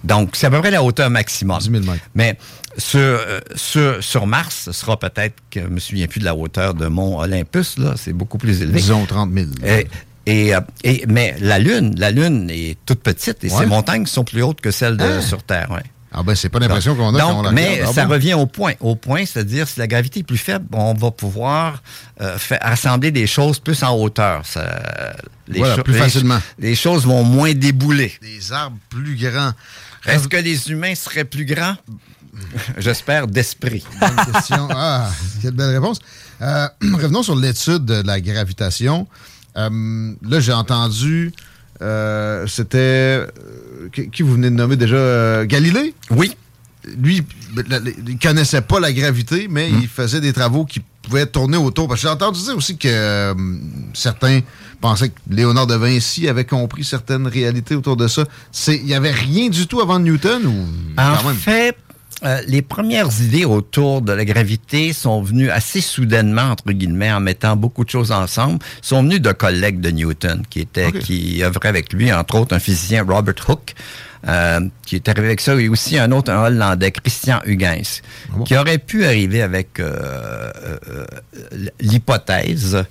Donc, 0.05 0.37
c'est 0.37 0.47
à 0.47 0.51
peu 0.51 0.61
près 0.61 0.71
la 0.71 0.83
hauteur 0.83 1.09
maximum. 1.09 1.59
10 1.59 1.71
000 1.71 1.83
mètres. 1.85 2.05
Mais 2.15 2.37
sur, 2.77 2.99
euh, 3.01 3.41
sur, 3.55 4.05
sur 4.05 4.27
Mars, 4.27 4.65
ce 4.67 4.73
sera 4.73 4.99
peut-être 4.99 5.37
que 5.51 5.61
je 5.63 5.67
me 5.69 5.81
souviens 5.81 6.07
plus 6.07 6.21
de 6.21 6.27
la 6.27 6.35
hauteur 6.35 6.75
de 6.75 6.87
Mont 6.87 7.19
Olympus, 7.19 7.79
là, 7.79 7.95
c'est 7.97 8.13
beaucoup 8.13 8.37
plus 8.37 8.61
élevé. 8.61 8.79
Disons 8.79 9.07
30 9.07 9.31
000. 9.33 9.47
Et, 9.65 9.87
et, 10.27 10.55
euh, 10.55 10.61
et- 10.85 11.05
mais 11.09 11.35
la 11.41 11.59
Lune, 11.59 11.95
la 11.97 12.11
Lune 12.11 12.51
est 12.51 12.77
toute 12.85 13.01
petite 13.01 13.43
et 13.43 13.51
Ouais. 13.51 13.59
ses 13.61 13.67
montagnes 13.67 14.05
sont 14.05 14.25
plus 14.25 14.43
hautes 14.43 14.61
que 14.61 14.71
celles 14.71 14.99
de, 14.99 15.05
Ah. 15.19 15.23
sur 15.23 15.43
Terre. 15.43 15.71
Ouais. 15.71 15.83
Ah 16.13 16.23
ben, 16.25 16.35
c'est 16.35 16.49
pas 16.49 16.59
l'impression 16.59 16.97
qu'on 16.97 17.15
a 17.15 17.19
Donc, 17.19 17.31
quand 17.31 17.39
on 17.39 17.43
la 17.43 17.53
mais 17.53 17.75
regarde. 17.75 17.89
Ah 17.91 17.93
ça 17.95 18.05
bon? 18.07 18.13
revient 18.15 18.35
au 18.35 18.47
point. 18.47 18.73
Au 18.81 18.97
point, 18.97 19.25
c'est-à-dire 19.25 19.69
si 19.69 19.79
la 19.79 19.87
gravité 19.87 20.21
est 20.21 20.25
plus 20.25 20.39
faible, 20.39 20.67
on 20.73 20.93
va 20.95 21.11
pouvoir 21.13 21.83
euh, 22.21 22.37
faire 22.37 22.59
assembler 22.63 23.13
des 23.13 23.29
choses 23.29 23.61
plus 23.61 23.81
en 23.85 23.95
hauteur. 23.97 24.45
Ça, 24.45 24.83
Voilà, 25.49 25.77
cho- 25.77 25.83
plus 25.85 25.95
facilement. 25.95 26.41
Les 26.59 26.75
choses 26.75 27.07
vont 27.07 27.23
moins 27.23 27.53
débouler. 27.55 28.13
Des 28.23 28.53
arbres 28.53 28.77
plus 28.89 29.15
grands. 29.17 29.53
Est-ce 30.07 30.27
que 30.27 30.37
les 30.37 30.71
humains 30.71 30.95
seraient 30.97 31.25
plus 31.25 31.45
grands? 31.45 31.77
J'espère 32.79 33.27
d'esprit. 33.29 33.85
Bonne 34.01 34.33
question. 34.33 34.69
Ah, 34.75 35.11
quelle 35.43 35.53
belle 35.53 35.71
réponse. 35.71 36.01
Euh, 36.43 36.67
revenons 36.95 37.23
sur 37.23 37.37
l'étude 37.37 37.85
de 37.85 38.03
la 38.05 38.21
gravitation. 38.21 39.07
Euh, 39.57 40.13
là, 40.29 40.41
j'ai 40.41 40.53
entendu, 40.53 41.33
c'était, 42.47 43.27
qui, 43.93 44.11
qui 44.11 44.23
vous 44.23 44.33
venez 44.35 44.51
de 44.51 44.55
nommer 44.57 44.77
déjà, 44.77 44.97
euh, 44.97 45.47
Galilée? 45.47 45.95
Oui. 46.11 46.33
Lui, 46.99 47.23
la- 47.69 47.79
il 48.09 48.19
connaissait 48.19 48.63
pas 48.63 48.81
la 48.81 48.93
gravité, 48.93 49.49
mais 49.51 49.71
Hmm. 49.71 49.79
il 49.83 49.89
faisait 49.89 50.21
des 50.21 50.33
travaux 50.33 50.65
qui 50.65 50.81
pouvaient 51.03 51.27
tourner 51.27 51.59
autour. 51.59 51.89
Parce 51.89 52.01
que 52.01 52.09
j'ai 52.09 52.13
entendu 52.13 52.41
dire 52.41 52.57
aussi 52.57 52.77
que 52.79 52.89
euh, 52.89 53.35
certains 53.93 54.41
pensaient 54.81 55.11
que 55.11 55.19
Léonard 55.29 55.67
de 55.67 55.75
Vinci 55.75 56.27
avait 56.27 56.47
compris 56.47 56.85
certaines 56.85 57.27
réalités 57.27 57.75
autour 57.75 57.97
de 57.97 58.09
ça. 58.09 58.25
Il 58.69 58.85
n'y 58.85 58.95
avait 58.95 59.11
rien 59.13 59.51
du 59.51 59.67
tout 59.67 59.81
avant 59.83 59.99
Newton 59.99 60.47
ou 60.47 60.67
En 60.99 61.17
quand 61.17 61.29
même? 61.29 61.37
fait, 61.37 61.77
euh, 62.25 62.41
les 62.47 62.63
premières 62.63 63.09
idées 63.21 63.45
autour 63.45 64.03
de 64.03 64.13
la 64.13 64.25
gravité 64.25 64.93
sont 64.93 65.23
venues 65.23 65.51
assez 65.51 65.81
soudainement, 65.81 66.51
entre 66.51 66.71
guillemets, 66.73 67.13
en 67.13 67.21
mettant 67.21 67.57
beaucoup 67.57 67.85
de 67.85 67.91
choses 67.91 68.13
ensemble, 68.13 68.59
sont 68.83 69.03
venues 69.03 69.21
de 69.21 69.33
collègues 69.33 69.81
de 69.81 69.91
Newton 69.91 70.43
qui 70.51 70.61
était, 70.61 70.93
qui 70.93 71.43
œuvrait 71.43 71.69
avec 71.69 71.93
lui, 71.93 72.13
entre 72.13 72.37
autres 72.37 72.55
un 72.55 72.61
physicien 72.61 73.05
Robert 73.09 73.35
Hooke, 73.49 73.75
euh, 74.29 74.61
qui 74.85 74.97
est 74.97 75.09
arrivé 75.09 75.29
avec 75.29 75.41
ça, 75.41 75.55
et 75.55 75.71
aussi 75.71 75.99
un 75.99 76.13
autre, 76.13 76.31
un 76.31 76.45
Hollandais, 76.45 76.91
Christian 76.91 77.41
Huygens, 77.47 78.03
qui 78.45 78.55
aurait 78.55 78.77
pu 78.77 79.07
arriver 79.07 79.41
avec 79.41 79.81
euh, 79.81 80.53
euh, 80.91 81.07
l'hypothèse 81.81 82.85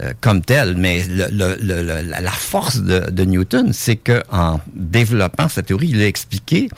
euh, 0.00 0.12
comme 0.20 0.42
telle, 0.42 0.76
mais 0.76 1.04
le- 1.08 1.28
le- 1.30 1.56
le- 1.60 1.82
la 2.02 2.20
la 2.20 2.30
force 2.30 2.78
de, 2.80 3.10
de 3.10 3.24
Newton, 3.24 3.72
c'est 3.72 3.96
que 3.96 4.22
en 4.32 4.60
développant 4.74 5.48
sa 5.48 5.62
théorie, 5.62 5.90
il 5.90 6.00
a 6.02 6.06
expliqué 6.06 6.68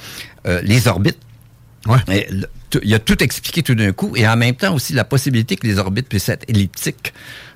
euh, 0.47 0.61
les 0.63 0.87
orbites. 0.89 1.19
Tout- 2.71 2.81
il 2.83 2.93
a 2.95 2.99
tout 2.99 3.23
expliqué 3.23 3.63
tout 3.63 3.75
d'un 3.75 3.93
coup, 3.93 4.15
et 4.17 4.27
en 4.27 4.37
même 4.37 4.55
temps 4.57 4.75
aussi 4.75 4.93
la 4.95 5.05
possibilité 5.05 5.55
que 5.57 5.67
les 5.67 5.79
orbites 5.79 6.09
puissent 6.09 6.29
être 6.29 6.45
elliptiques. 6.49 7.13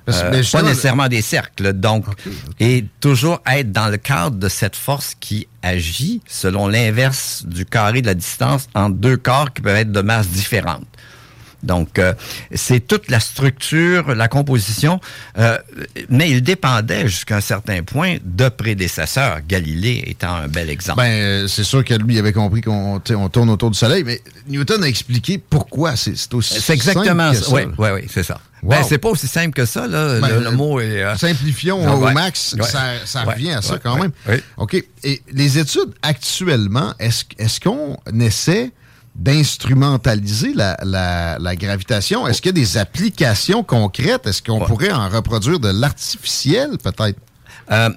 Euh, 0.07 0.29
mais 0.31 0.41
pas 0.43 0.61
nécessairement 0.69 1.07
des 1.07 1.21
cercles. 1.21 1.73
Donc, 1.73 2.05
et 2.59 2.85
toujours 2.99 3.41
être 3.45 3.71
dans 3.71 3.89
le 3.89 3.97
cadre 3.97 4.37
de 4.37 4.49
cette 4.49 4.75
force 4.75 5.15
qui 5.19 5.47
agit 5.61 6.21
selon 6.25 6.67
l'inverse 6.67 7.43
du 7.45 7.65
carré 7.65 8.01
de 8.01 8.07
la 8.07 8.15
distance 8.15 8.67
entre 8.73 8.95
deux 8.95 9.17
corps 9.17 9.51
qui 9.53 9.61
peuvent 9.61 9.75
être 9.75 9.91
de 9.91 10.01
masse 10.01 10.29
différente. 10.29 10.85
Donc, 11.63 11.99
euh, 11.99 12.13
c'est 12.53 12.79
toute 12.87 13.09
la 13.09 13.19
structure, 13.19 14.15
la 14.15 14.27
composition, 14.27 14.99
euh, 15.37 15.57
mais 16.09 16.29
il 16.31 16.41
dépendait 16.41 17.07
jusqu'à 17.07 17.37
un 17.37 17.41
certain 17.41 17.83
point 17.83 18.17
de 18.23 18.47
prédécesseurs, 18.49 19.39
Galilée 19.47 20.03
étant 20.07 20.35
un 20.35 20.47
bel 20.47 20.69
exemple. 20.69 20.99
Ben, 20.99 21.11
euh, 21.11 21.47
c'est 21.47 21.63
sûr 21.63 21.83
que 21.83 21.93
lui 21.95 22.17
avait 22.17 22.33
compris 22.33 22.61
qu'on 22.61 23.01
on 23.09 23.29
tourne 23.29 23.49
autour 23.49 23.71
du 23.71 23.77
Soleil, 23.77 24.03
mais 24.05 24.21
Newton 24.47 24.83
a 24.83 24.87
expliqué 24.87 25.37
pourquoi 25.37 25.95
c'est 25.95 26.33
aussi 26.33 26.59
C'est 26.61 26.73
exactement 26.73 27.33
simple 27.33 27.39
que 27.39 27.45
ça. 27.45 27.53
Oui, 27.55 27.61
oui, 27.77 27.89
oui, 27.95 28.01
c'est 28.09 28.23
ça. 28.23 28.39
Wow. 28.61 28.69
Ben, 28.71 28.83
c'est 28.87 28.97
pas 28.97 29.09
aussi 29.09 29.27
simple 29.27 29.51
que 29.53 29.65
ça, 29.65 29.87
là. 29.87 30.19
Ben, 30.19 30.27
le, 30.29 30.43
le 30.43 30.51
mot 30.51 30.79
est. 30.81 31.01
euh, 31.03 31.15
Simplifions 31.17 31.93
au 31.95 32.05
ouais. 32.05 32.13
max, 32.13 32.55
Ouais. 32.57 32.63
ça, 32.65 32.93
ça 33.05 33.25
Ouais. 33.25 33.33
revient 33.33 33.51
à 33.51 33.61
ça 33.61 33.77
quand 33.81 33.97
même. 33.97 34.11
OK. 34.57 34.81
Et 35.03 35.21
les 35.31 35.57
études 35.57 35.93
actuellement, 36.01 36.93
est-ce 36.99 37.23
est-ce 37.37 37.59
qu'on 37.59 37.97
essaie 38.19 38.71
d'instrumentaliser 39.19 40.53
la, 40.53 40.77
la- 40.83 41.37
la 41.39 41.55
gravitation? 41.55 42.27
Est-ce 42.27 42.41
qu'il 42.41 42.49
y 42.55 42.59
a 42.59 42.61
des 42.63 42.77
applications 42.77 43.63
concrètes? 43.63 44.25
Est-ce 44.27 44.41
qu'on 44.41 44.59
pourrait 44.61 44.91
en 44.91 45.09
reproduire 45.09 45.59
de 45.59 45.69
l'artificiel, 45.69 46.71
peut-être? 46.83 47.19
Euh, 47.71 47.89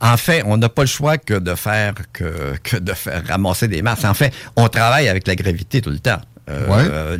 en 0.00 0.16
fait, 0.16 0.42
on 0.46 0.56
n'a 0.56 0.68
pas 0.70 0.82
le 0.82 0.88
choix 0.88 1.18
que 1.18 1.34
de 1.34 1.54
faire 1.54 1.94
que, 2.12 2.54
que 2.62 2.76
de 2.78 2.92
faire 2.94 3.22
ramasser 3.26 3.68
des 3.68 3.82
masses. 3.82 4.04
En 4.04 4.14
fait, 4.14 4.32
on 4.56 4.68
travaille 4.68 5.08
avec 5.08 5.26
la 5.26 5.34
gravité 5.36 5.82
tout 5.82 5.90
le 5.90 5.98
temps. 5.98 6.20
Euh, 6.48 6.66
Ouais. 6.66 7.18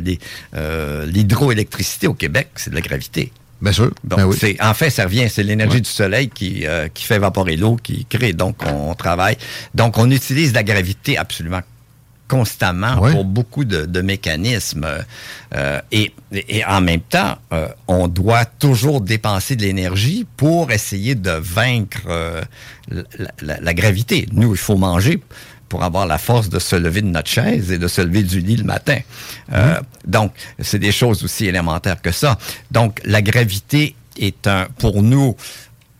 euh, 0.55 1.05
L'hydroélectricité 1.05 2.07
au 2.07 2.15
Québec, 2.15 2.49
c'est 2.55 2.71
de 2.71 2.75
la 2.75 2.81
gravité. 2.81 3.31
Bien 3.61 3.73
sûr. 3.73 3.91
Donc, 4.03 4.19
Ben 4.19 4.25
oui. 4.25 4.37
c'est, 4.39 4.57
en 4.63 4.73
fait, 4.73 4.89
ça 4.89 5.03
revient, 5.03 5.29
c'est 5.29 5.43
l'énergie 5.43 5.81
du 5.81 5.89
soleil 5.89 6.29
qui, 6.29 6.65
qui 6.93 7.03
fait 7.03 7.15
évaporer 7.17 7.57
l'eau, 7.57 7.75
qui 7.75 8.05
crée. 8.05 8.33
Donc, 8.33 8.55
on 8.65 8.95
travaille. 8.95 9.37
Donc, 9.75 9.97
on 9.99 10.09
utilise 10.09 10.53
la 10.53 10.63
gravité 10.63 11.17
absolument 11.17 11.61
constamment 12.29 12.95
pour 13.11 13.25
beaucoup 13.25 13.65
de, 13.65 13.85
de 13.85 14.01
mécanismes. 14.01 14.87
Euh, 15.55 15.81
et, 15.91 16.13
et 16.31 16.63
en 16.63 16.79
même 16.79 17.01
temps, 17.01 17.37
euh, 17.51 17.67
on 17.87 18.07
doit 18.07 18.45
toujours 18.45 19.01
dépenser 19.01 19.55
de 19.57 19.63
l'énergie 19.63 20.25
pour 20.37 20.71
essayer 20.71 21.15
de 21.15 21.31
vaincre 21.31 22.03
euh, 22.07 22.41
la, 22.89 23.03
la- 23.41 23.59
la 23.59 23.73
gravité. 23.73 24.27
Nous, 24.31 24.53
il 24.53 24.57
faut 24.59 24.77
manger 24.77 25.21
pour 25.67 25.83
avoir 25.83 26.05
la 26.07 26.17
force 26.17 26.49
de 26.49 26.59
se 26.59 26.75
lever 26.75 27.01
de 27.01 27.07
notre 27.07 27.29
chaise 27.29 27.71
et 27.71 27.77
de 27.77 27.87
se 27.87 28.01
lever 28.01 28.23
du 28.23 28.39
lit 28.39 28.55
le 28.57 28.63
matin. 28.63 28.99
Donc, 30.05 30.31
c'est 30.59 30.79
des 30.79 30.91
choses 30.91 31.23
aussi 31.23 31.45
élémentaires 31.45 32.01
que 32.01 32.11
ça. 32.11 32.37
Donc, 32.71 32.99
la 33.05 33.21
gravité 33.21 33.95
est 34.17 34.47
un, 34.47 34.67
pour 34.79 35.03
nous, 35.03 35.35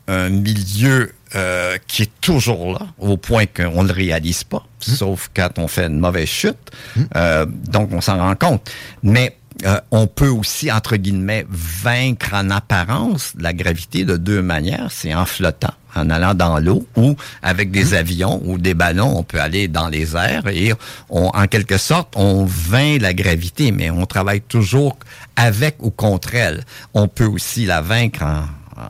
un 0.07 0.29
milieu 0.29 1.11
euh, 1.35 1.77
qui 1.87 2.03
est 2.03 2.11
toujours 2.21 2.73
là, 2.73 2.87
au 2.97 3.17
point 3.17 3.45
qu'on 3.45 3.83
ne 3.83 3.87
le 3.89 3.93
réalise 3.93 4.43
pas, 4.43 4.65
sauf 4.79 5.29
quand 5.35 5.59
on 5.59 5.67
fait 5.67 5.85
une 5.85 5.99
mauvaise 5.99 6.27
chute. 6.27 6.71
Euh, 7.15 7.45
donc, 7.45 7.91
on 7.93 8.01
s'en 8.01 8.17
rend 8.17 8.35
compte. 8.35 8.71
Mais 9.03 9.37
euh, 9.65 9.79
on 9.91 10.07
peut 10.07 10.29
aussi, 10.29 10.71
entre 10.71 10.95
guillemets, 10.95 11.45
vaincre 11.49 12.33
en 12.33 12.49
apparence 12.49 13.33
la 13.37 13.53
gravité 13.53 14.05
de 14.05 14.15
deux 14.15 14.41
manières. 14.41 14.87
C'est 14.89 15.13
en 15.13 15.25
flottant, 15.25 15.73
en 15.95 16.09
allant 16.09 16.33
dans 16.33 16.59
l'eau, 16.59 16.87
ou 16.95 17.15
avec 17.41 17.69
des 17.69 17.93
avions 17.93 18.41
ou 18.45 18.57
des 18.57 18.73
ballons, 18.73 19.17
on 19.17 19.23
peut 19.23 19.41
aller 19.41 19.67
dans 19.67 19.89
les 19.89 20.15
airs 20.15 20.47
et 20.47 20.73
on, 21.09 21.27
en 21.27 21.47
quelque 21.47 21.77
sorte, 21.77 22.13
on 22.15 22.45
vainc 22.45 23.01
la 23.01 23.13
gravité, 23.13 23.71
mais 23.71 23.89
on 23.89 24.05
travaille 24.05 24.41
toujours 24.41 24.97
avec 25.35 25.75
ou 25.79 25.89
contre 25.91 26.35
elle. 26.35 26.63
On 26.93 27.07
peut 27.07 27.25
aussi 27.25 27.65
la 27.65 27.81
vaincre 27.81 28.23
en, 28.23 28.45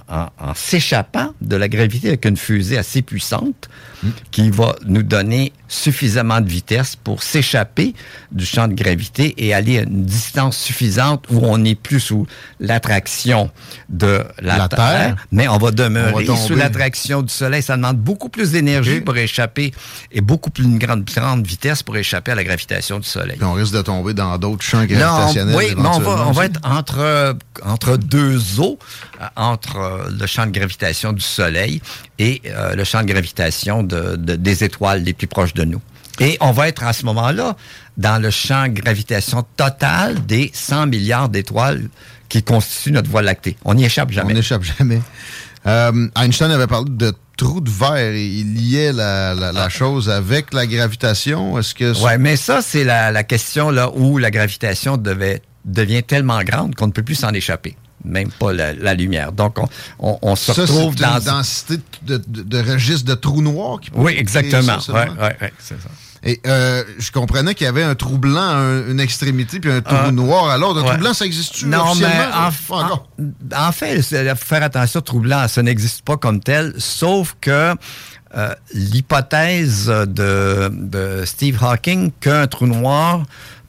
en, 0.07 0.27
en 0.39 0.53
s'échappant 0.53 1.33
de 1.41 1.55
la 1.55 1.67
gravité 1.67 2.09
avec 2.09 2.25
une 2.25 2.37
fusée 2.37 2.77
assez 2.77 3.01
puissante 3.01 3.69
qui 4.31 4.49
va 4.49 4.75
nous 4.85 5.03
donner 5.03 5.51
suffisamment 5.67 6.39
de 6.39 6.47
vitesse 6.49 6.95
pour 6.95 7.21
s'échapper 7.21 7.93
du 8.31 8.45
champ 8.45 8.67
de 8.67 8.73
gravité 8.73 9.33
et 9.37 9.53
aller 9.53 9.79
à 9.79 9.81
une 9.83 10.03
distance 10.05 10.57
suffisante 10.57 11.25
où 11.29 11.39
on 11.45 11.57
n'est 11.57 11.75
plus 11.75 11.99
sous 11.99 12.25
l'attraction 12.59 13.49
de 13.89 14.23
la, 14.41 14.57
La 14.57 14.67
terre, 14.69 14.77
Terre. 14.77 15.15
mais 15.31 15.47
on 15.47 15.57
va 15.57 15.67
On 15.67 15.71
demeurer 15.71 16.23
va 16.23 16.35
sous 16.37 16.55
l'attraction 16.55 17.21
du 17.21 17.33
Soleil. 17.33 17.61
Ça 17.61 17.75
demande 17.75 17.97
beaucoup 17.97 18.29
plus 18.29 18.51
d'énergie 18.51 19.01
pour 19.01 19.17
échapper 19.17 19.73
et 20.11 20.21
beaucoup 20.21 20.49
plus 20.49 20.63
une 20.63 20.77
grande, 20.79 21.03
grande 21.03 21.45
vitesse 21.45 21.83
pour 21.83 21.97
échapper 21.97 22.31
à 22.31 22.35
la 22.35 22.43
gravitation 22.43 22.99
du 22.99 23.07
Soleil. 23.07 23.35
Puis 23.37 23.45
on 23.45 23.53
risque 23.53 23.73
de 23.73 23.81
tomber 23.81 24.13
dans 24.13 24.37
d'autres 24.37 24.63
champs 24.63 24.81
on- 24.81 24.85
gravitationnels. 24.85 25.55
oui, 25.55 25.73
mais 25.77 25.87
on 25.89 25.99
va, 25.99 26.27
on 26.27 26.41
être 26.41 26.59
entre, 26.63 27.35
entre 27.63 27.97
deux 27.97 28.59
eaux, 28.61 28.79
euh, 29.21 29.25
entre 29.35 29.77
euh, 29.79 30.09
le 30.19 30.25
champ 30.27 30.45
de 30.45 30.51
gravitation 30.51 31.13
du 31.13 31.21
Soleil 31.21 31.81
et 32.17 32.41
euh, 32.47 32.75
le 32.75 32.83
champ 32.83 33.01
de 33.01 33.07
gravitation 33.07 33.83
de, 33.83 34.15
de- 34.15 34.35
des 34.35 34.63
étoiles 34.63 35.03
les 35.03 35.13
plus 35.13 35.27
proches 35.27 35.53
de 35.53 35.63
nous. 35.63 35.81
Et 36.19 36.37
on 36.41 36.51
va 36.51 36.67
être 36.67 36.83
à 36.83 36.91
ce 36.93 37.05
moment-là 37.05 37.55
dans 37.97 38.21
le 38.21 38.29
champ 38.29 38.67
de 38.67 38.79
gravitation 38.81 39.45
total 39.55 40.25
des 40.25 40.51
100 40.53 40.87
milliards 40.87 41.29
d'étoiles 41.29 41.87
qui 42.27 42.43
constituent 42.43 42.91
notre 42.91 43.09
Voie 43.09 43.21
lactée. 43.21 43.55
On 43.65 43.73
n'y 43.73 43.85
échappe 43.85 44.11
jamais. 44.11 44.33
On 44.33 44.35
n'échappe 44.35 44.63
jamais. 44.63 45.01
Euh, 45.65 46.07
Einstein 46.17 46.51
avait 46.51 46.67
parlé 46.67 46.89
de 46.89 47.13
trou 47.37 47.61
de 47.61 47.69
verre 47.69 48.13
et 48.13 48.25
il 48.27 48.53
liait 48.53 48.91
la, 48.93 49.33
la- 49.33 49.51
la 49.53 49.69
chose 49.69 50.09
avec 50.09 50.53
la 50.53 50.67
gravitation. 50.67 51.57
Est-ce 51.57 51.73
que 51.73 51.97
Ouais, 52.03 52.17
mais 52.17 52.35
ça, 52.35 52.61
c'est 52.61 52.83
la, 52.83 53.11
la 53.11 53.23
question 53.23 53.69
là 53.69 53.89
où 53.93 54.17
la 54.17 54.29
gravitation 54.31 54.97
devait, 54.97 55.41
devient 55.65 56.03
tellement 56.03 56.41
grande 56.43 56.75
qu'on 56.75 56.87
ne 56.87 56.91
peut 56.91 57.03
plus 57.03 57.15
s'en 57.15 57.33
échapper. 57.33 57.75
Même 58.05 58.29
pas 58.31 58.53
la, 58.53 58.73
la 58.73 58.93
lumière. 58.93 59.31
Donc, 59.33 59.57
on, 59.59 59.67
on- 59.99 60.19
on 60.21 60.35
se 60.35 60.53
ça, 60.53 60.61
retrouve 60.61 60.93
c'est 60.97 61.03
une 61.03 61.09
dans... 61.19 61.19
densité 61.37 61.75
de, 62.03 62.17
de- 62.27 62.43
de 62.43 62.71
registre 62.71 63.05
de 63.05 63.13
trous 63.15 63.41
noirs 63.41 63.79
qui 63.81 63.91
Oui, 63.93 64.13
exactement. 64.17 64.79
c'est 64.79 64.91
ça. 64.91 65.89
Et 66.21 66.41
euh, 66.47 66.83
je 66.97 67.11
comprenais 67.11 67.55
qu'il 67.55 67.63
y 67.65 67.67
avait 67.69 67.83
un 67.83 67.95
trou 67.95 68.17
blanc 68.17 68.41
à 68.41 68.55
un- 68.55 68.87
une 68.89 68.99
extrémité 68.99 69.59
puis 69.61 69.71
un 69.71 69.81
trou 69.81 69.95
Ah. 69.97 70.11
noir 70.11 70.49
à 70.49 70.57
l'autre. 70.57 70.79
Un 70.79 70.83
Ouais. 70.83 70.89
trou 70.89 70.97
blanc, 70.99 71.13
ça 71.13 71.25
existe-tu 71.25 71.65
Non, 71.67 71.95
mais 71.95 72.07
en, 72.33 72.75
en- 72.75 73.67
en 73.67 73.71
fait, 73.71 74.01
faire 74.01 74.63
attention, 74.63 74.99
trou 75.01 75.19
blanc, 75.21 75.47
ça 75.47 75.61
n'existe 75.63 76.01
pas 76.03 76.17
comme 76.17 76.41
tel, 76.41 76.73
sauf 76.77 77.35
que 77.39 77.73
euh, 78.35 78.53
l'hypothèse 78.73 79.87
de, 79.87 80.69
de 80.73 81.23
Steve 81.25 81.57
Hawking 81.63 82.11
qu'un 82.19 82.47
trou 82.47 82.67
noir 82.67 83.23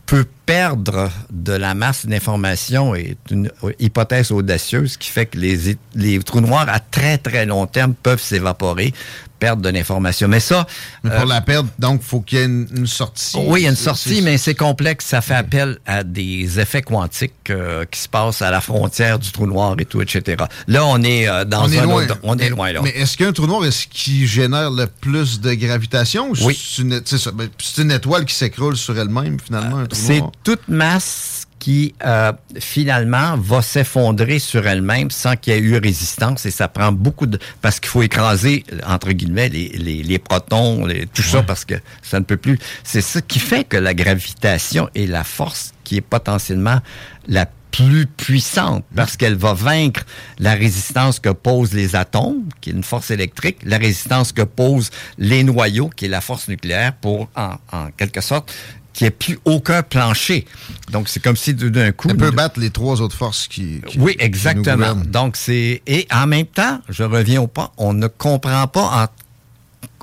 peut 0.07 0.27
perdre 0.51 1.09
de 1.31 1.53
la 1.53 1.75
masse 1.75 2.07
d'information 2.07 2.97
est 2.97 3.17
une 3.31 3.53
hypothèse 3.79 4.33
audacieuse 4.33 4.97
qui 4.97 5.09
fait 5.09 5.27
que 5.27 5.39
les, 5.39 5.77
les 5.95 6.19
trous 6.25 6.41
noirs 6.41 6.69
à 6.69 6.81
très 6.81 7.19
très 7.19 7.47
long 7.47 7.67
terme 7.69 7.95
peuvent 7.95 8.21
s'évaporer, 8.21 8.93
perdre 9.39 9.63
de 9.63 9.69
l'information. 9.71 10.27
Mais 10.27 10.41
ça... 10.41 10.67
Mais 11.05 11.11
pour 11.11 11.21
euh, 11.23 11.27
la 11.27 11.41
perdre, 11.41 11.69
donc, 11.79 12.03
faut 12.03 12.21
qu'il 12.21 12.39
y 12.39 12.43
ait 12.43 12.47
une, 12.47 12.67
une 12.77 12.87
sortie. 12.89 13.37
oui, 13.47 13.61
il 13.61 13.65
y 13.65 13.67
a 13.69 13.71
une 13.71 13.77
sortie, 13.77 14.21
mais 14.23 14.37
c'est 14.39 14.55
complexe. 14.57 15.07
Ça 15.07 15.21
fait 15.23 15.35
appel 15.35 15.79
à 15.87 16.03
des 16.05 16.59
effets 16.61 16.83
quantiques 16.83 17.33
euh, 17.51 17.85
qui 17.91 18.01
se 18.01 18.09
passent 18.09 18.43
à 18.43 18.51
la 18.51 18.61
frontière 18.61 19.19
du 19.21 19.31
trou 19.31 19.47
noir 19.47 19.77
et 19.79 19.85
tout, 19.87 20.03
etc. 20.03 20.45
Là, 20.67 20.85
on 20.85 21.01
est 21.03 21.27
euh, 21.29 21.45
dans 21.45 21.65
on 21.67 21.71
est 21.73 21.79
un 21.79 21.85
loin. 21.85 22.05
autre- 22.05 22.19
on 22.25 22.37
est 22.39 22.51
loin, 22.51 22.73
là. 22.73 22.81
Mais 22.83 22.91
est-ce 22.91 23.17
qu'un 23.17 23.33
trou 23.33 23.47
noir, 23.47 23.65
est-ce 23.65 23.87
qui 23.87 24.27
génère 24.27 24.71
le 24.73 24.87
plus 24.87 25.41
de 25.41 25.55
gravitation? 25.55 26.31
Ou 26.33 26.35
Oui. 26.43 26.61
C'est 26.61 26.83
une, 26.83 27.01
ben, 27.35 27.49
une 27.79 27.93
étoile 27.93 28.25
qui 28.27 28.35
s'écroule 28.35 28.77
sur 28.77 28.99
elle-même, 28.99 29.39
finalement, 29.41 29.79
un 29.79 29.87
trou 29.87 30.03
noir? 30.19 30.33
Toute 30.45 30.69
masse 30.69 31.47
qui, 31.59 31.95
euh, 32.07 32.33
finalement, 32.59 33.37
va 33.37 33.61
s'effondrer 33.61 34.39
sur 34.39 34.67
elle-même 34.67 35.11
sans 35.11 35.37
qu'il 35.37 35.53
y 35.53 35.57
ait 35.57 35.61
eu 35.61 35.77
résistance. 35.77 36.47
Et 36.47 36.51
ça 36.51 36.69
prend 36.69 36.91
beaucoup 36.91 37.27
de... 37.27 37.39
Parce 37.61 37.81
qu'il 37.81 37.91
faut 37.91 38.03
écraser, 38.03 38.65
entre 38.87 39.13
guillemets, 39.13 39.51
les, 39.51 39.69
les, 39.69 40.03
les 40.03 40.19
protons, 40.19 40.87
les- 40.87 41.05
tout 41.07 41.21
ça, 41.23 41.43
parce 41.43 41.67
que 41.67 41.75
ça 42.01 42.19
ne 42.19 42.25
peut 42.25 42.39
plus... 42.39 42.59
C'est 42.83 43.03
ça 43.03 43.21
qui 43.21 43.39
fait 43.39 43.65
que 43.65 43.77
la 43.77 43.93
gravitation 43.93 44.89
est 44.95 45.07
la 45.07 45.23
force 45.23 45.73
qui 45.85 45.99
est 45.99 46.01
potentiellement 46.01 46.81
la 47.29 47.45
plus 47.71 48.07
puissante 48.07 48.85
parce 48.97 49.17
qu'elle 49.17 49.37
va 49.37 49.55
vaincre 49.55 50.01
la 50.41 50.55
résistance 50.55 51.21
que 51.21 51.29
posent 51.29 51.73
les 51.73 51.95
atomes, 51.95 52.49
qui 52.61 52.71
est 52.71 52.73
une 52.73 52.83
force 52.83 53.11
électrique, 53.13 53.59
la 53.65 53.79
résistance 53.79 54.33
que 54.33 54.43
posent 54.43 54.91
les 55.19 55.45
noyaux, 55.45 55.89
qui 55.95 56.07
est 56.07 56.09
la 56.09 56.21
force 56.21 56.49
nucléaire, 56.49 56.95
pour, 56.97 57.29
en, 57.37 57.57
en 57.71 57.91
quelque 57.97 58.23
sorte, 58.23 58.53
qu'il 59.01 59.07
n'y 59.07 59.09
ait 59.09 59.11
plus 59.13 59.39
aucun 59.47 59.83
plancher. 59.83 60.45
Donc, 60.93 61.09
c'est 61.09 61.23
comme 61.23 61.37
si 61.37 61.55
d'un 61.55 61.93
coup... 61.93 62.09
Elle 62.11 62.17
peut 62.19 62.31
battre 62.31 62.61
les 62.61 62.69
trois 62.71 63.01
autres 63.01 63.17
forces 63.17 63.49
qui. 63.49 63.81
qui- 63.87 63.99
oui, 63.99 64.13
qui 64.13 64.19
nous 64.19 64.25
exactement. 64.27 64.95
Donc, 65.07 65.37
c'est. 65.37 65.81
Et 65.87 66.07
en 66.13 66.27
même 66.27 66.45
temps, 66.47 66.81
je 66.91 67.03
reviens 67.03 67.41
au 67.41 67.47
point, 67.47 67.71
on 67.79 67.95
ne 67.95 68.07
comprend 68.09 68.67
pas 68.67 69.05
en- 69.05 69.07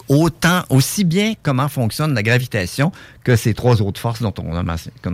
autant, 0.09 0.63
aussi 0.69 1.03
bien 1.03 1.33
comment 1.43 1.67
fonctionne 1.67 2.13
la 2.13 2.23
gravitation 2.23 2.91
que 3.23 3.35
ces 3.35 3.53
trois 3.53 3.81
autres 3.81 3.99
forces 3.99 4.21
dont 4.21 4.33
on 4.41 4.55
a, 4.55 4.63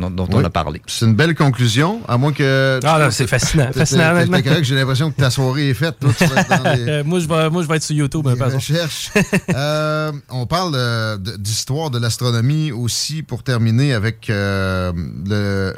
dont, 0.09 0.27
on 0.31 0.43
a 0.43 0.49
parlé. 0.49 0.81
C'est 0.85 1.05
une 1.05 1.15
belle 1.15 1.33
conclusion, 1.35 2.01
à 2.07 2.17
moins 2.17 2.31
que. 2.31 2.79
Ah, 2.83 2.99
là, 2.99 3.09
c'est 3.11 3.25
fascinant. 3.27 3.71
Fascinant, 3.73 4.13
correct, 4.43 4.63
J'ai 4.63 4.75
l'impression 4.75 5.09
que 5.11 5.17
ta 5.19 5.29
soirée 5.31 5.69
est 5.69 5.73
faite. 5.73 5.95
Toi, 5.99 6.11
tu 6.17 6.25
vas 6.25 6.41
être 6.41 6.63
dans 6.63 6.73
les- 6.75 6.89
Euh, 6.89 7.03
moi, 7.03 7.19
je 7.19 7.27
vais, 7.27 7.49
moi, 7.49 7.63
je 7.63 7.67
vais 7.67 7.75
être 7.77 7.83
sur 7.83 7.95
YouTube. 7.95 8.23
peu, 8.23 8.35
les 8.35 8.55
recherches. 8.55 9.09
Euh, 9.55 10.11
on 10.29 10.45
parle 10.45 10.73
euh, 10.75 11.17
de- 11.17 11.37
d'histoire 11.37 11.89
de 11.89 11.97
l'astronomie 11.99 12.71
aussi 12.71 13.23
pour 13.23 13.43
terminer 13.43 13.93
avec 13.93 14.29
euh, 14.29 14.91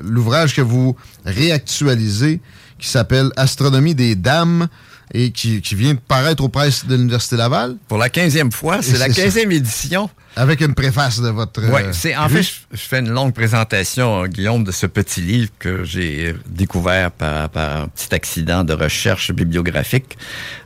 l'ouvrage 0.04 0.56
que 0.56 0.62
vous 0.62 0.96
réactualisez 1.26 2.42
qui 2.78 2.90
s'appelle 2.90 3.30
Astronomie 3.38 3.96
des 3.96 4.16
dames. 4.16 4.68
Et 5.14 5.32
qui, 5.32 5.62
qui 5.62 5.76
vient 5.76 5.94
de 5.94 6.00
paraître 6.00 6.44
aux 6.44 6.50
presses 6.50 6.86
de 6.86 6.96
l'Université 6.96 7.38
Laval. 7.38 7.78
Pour 7.88 7.98
la 7.98 8.10
15e 8.10 8.52
fois, 8.52 8.82
c'est 8.82 8.98
la 8.98 9.10
15e 9.10 9.52
édition. 9.52 10.10
Avec 10.38 10.60
une 10.60 10.74
préface 10.74 11.22
de 11.22 11.30
votre. 11.30 11.62
Oui, 11.62 11.82
euh, 11.82 11.94
c'est 11.94 12.14
en 12.14 12.28
fait, 12.28 12.44
je, 12.44 12.52
je 12.74 12.82
fais 12.82 13.00
une 13.00 13.10
longue 13.10 13.34
présentation, 13.34 14.28
Guillaume, 14.28 14.66
de 14.66 14.72
ce 14.74 14.86
petit 14.86 15.22
livre 15.22 15.50
que 15.58 15.86
j'ai 15.86 16.36
découvert 16.46 17.12
par, 17.12 17.50
par 17.50 17.84
un 17.84 17.88
petit 17.88 18.14
accident 18.14 18.66
de 18.66 18.74
recherche 18.74 19.32
bibliographique. 19.32 20.18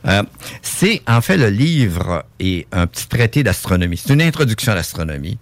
Euh, 0.06 0.24
c'est 0.62 1.02
en 1.06 1.20
fait 1.20 1.36
le 1.36 1.50
livre 1.50 2.24
et 2.40 2.66
un 2.72 2.88
petit 2.88 3.06
traité 3.06 3.44
d'astronomie. 3.44 3.96
C'est 3.96 4.12
une 4.12 4.22
introduction 4.22 4.72
à 4.72 4.74
l'astronomie. 4.74 5.38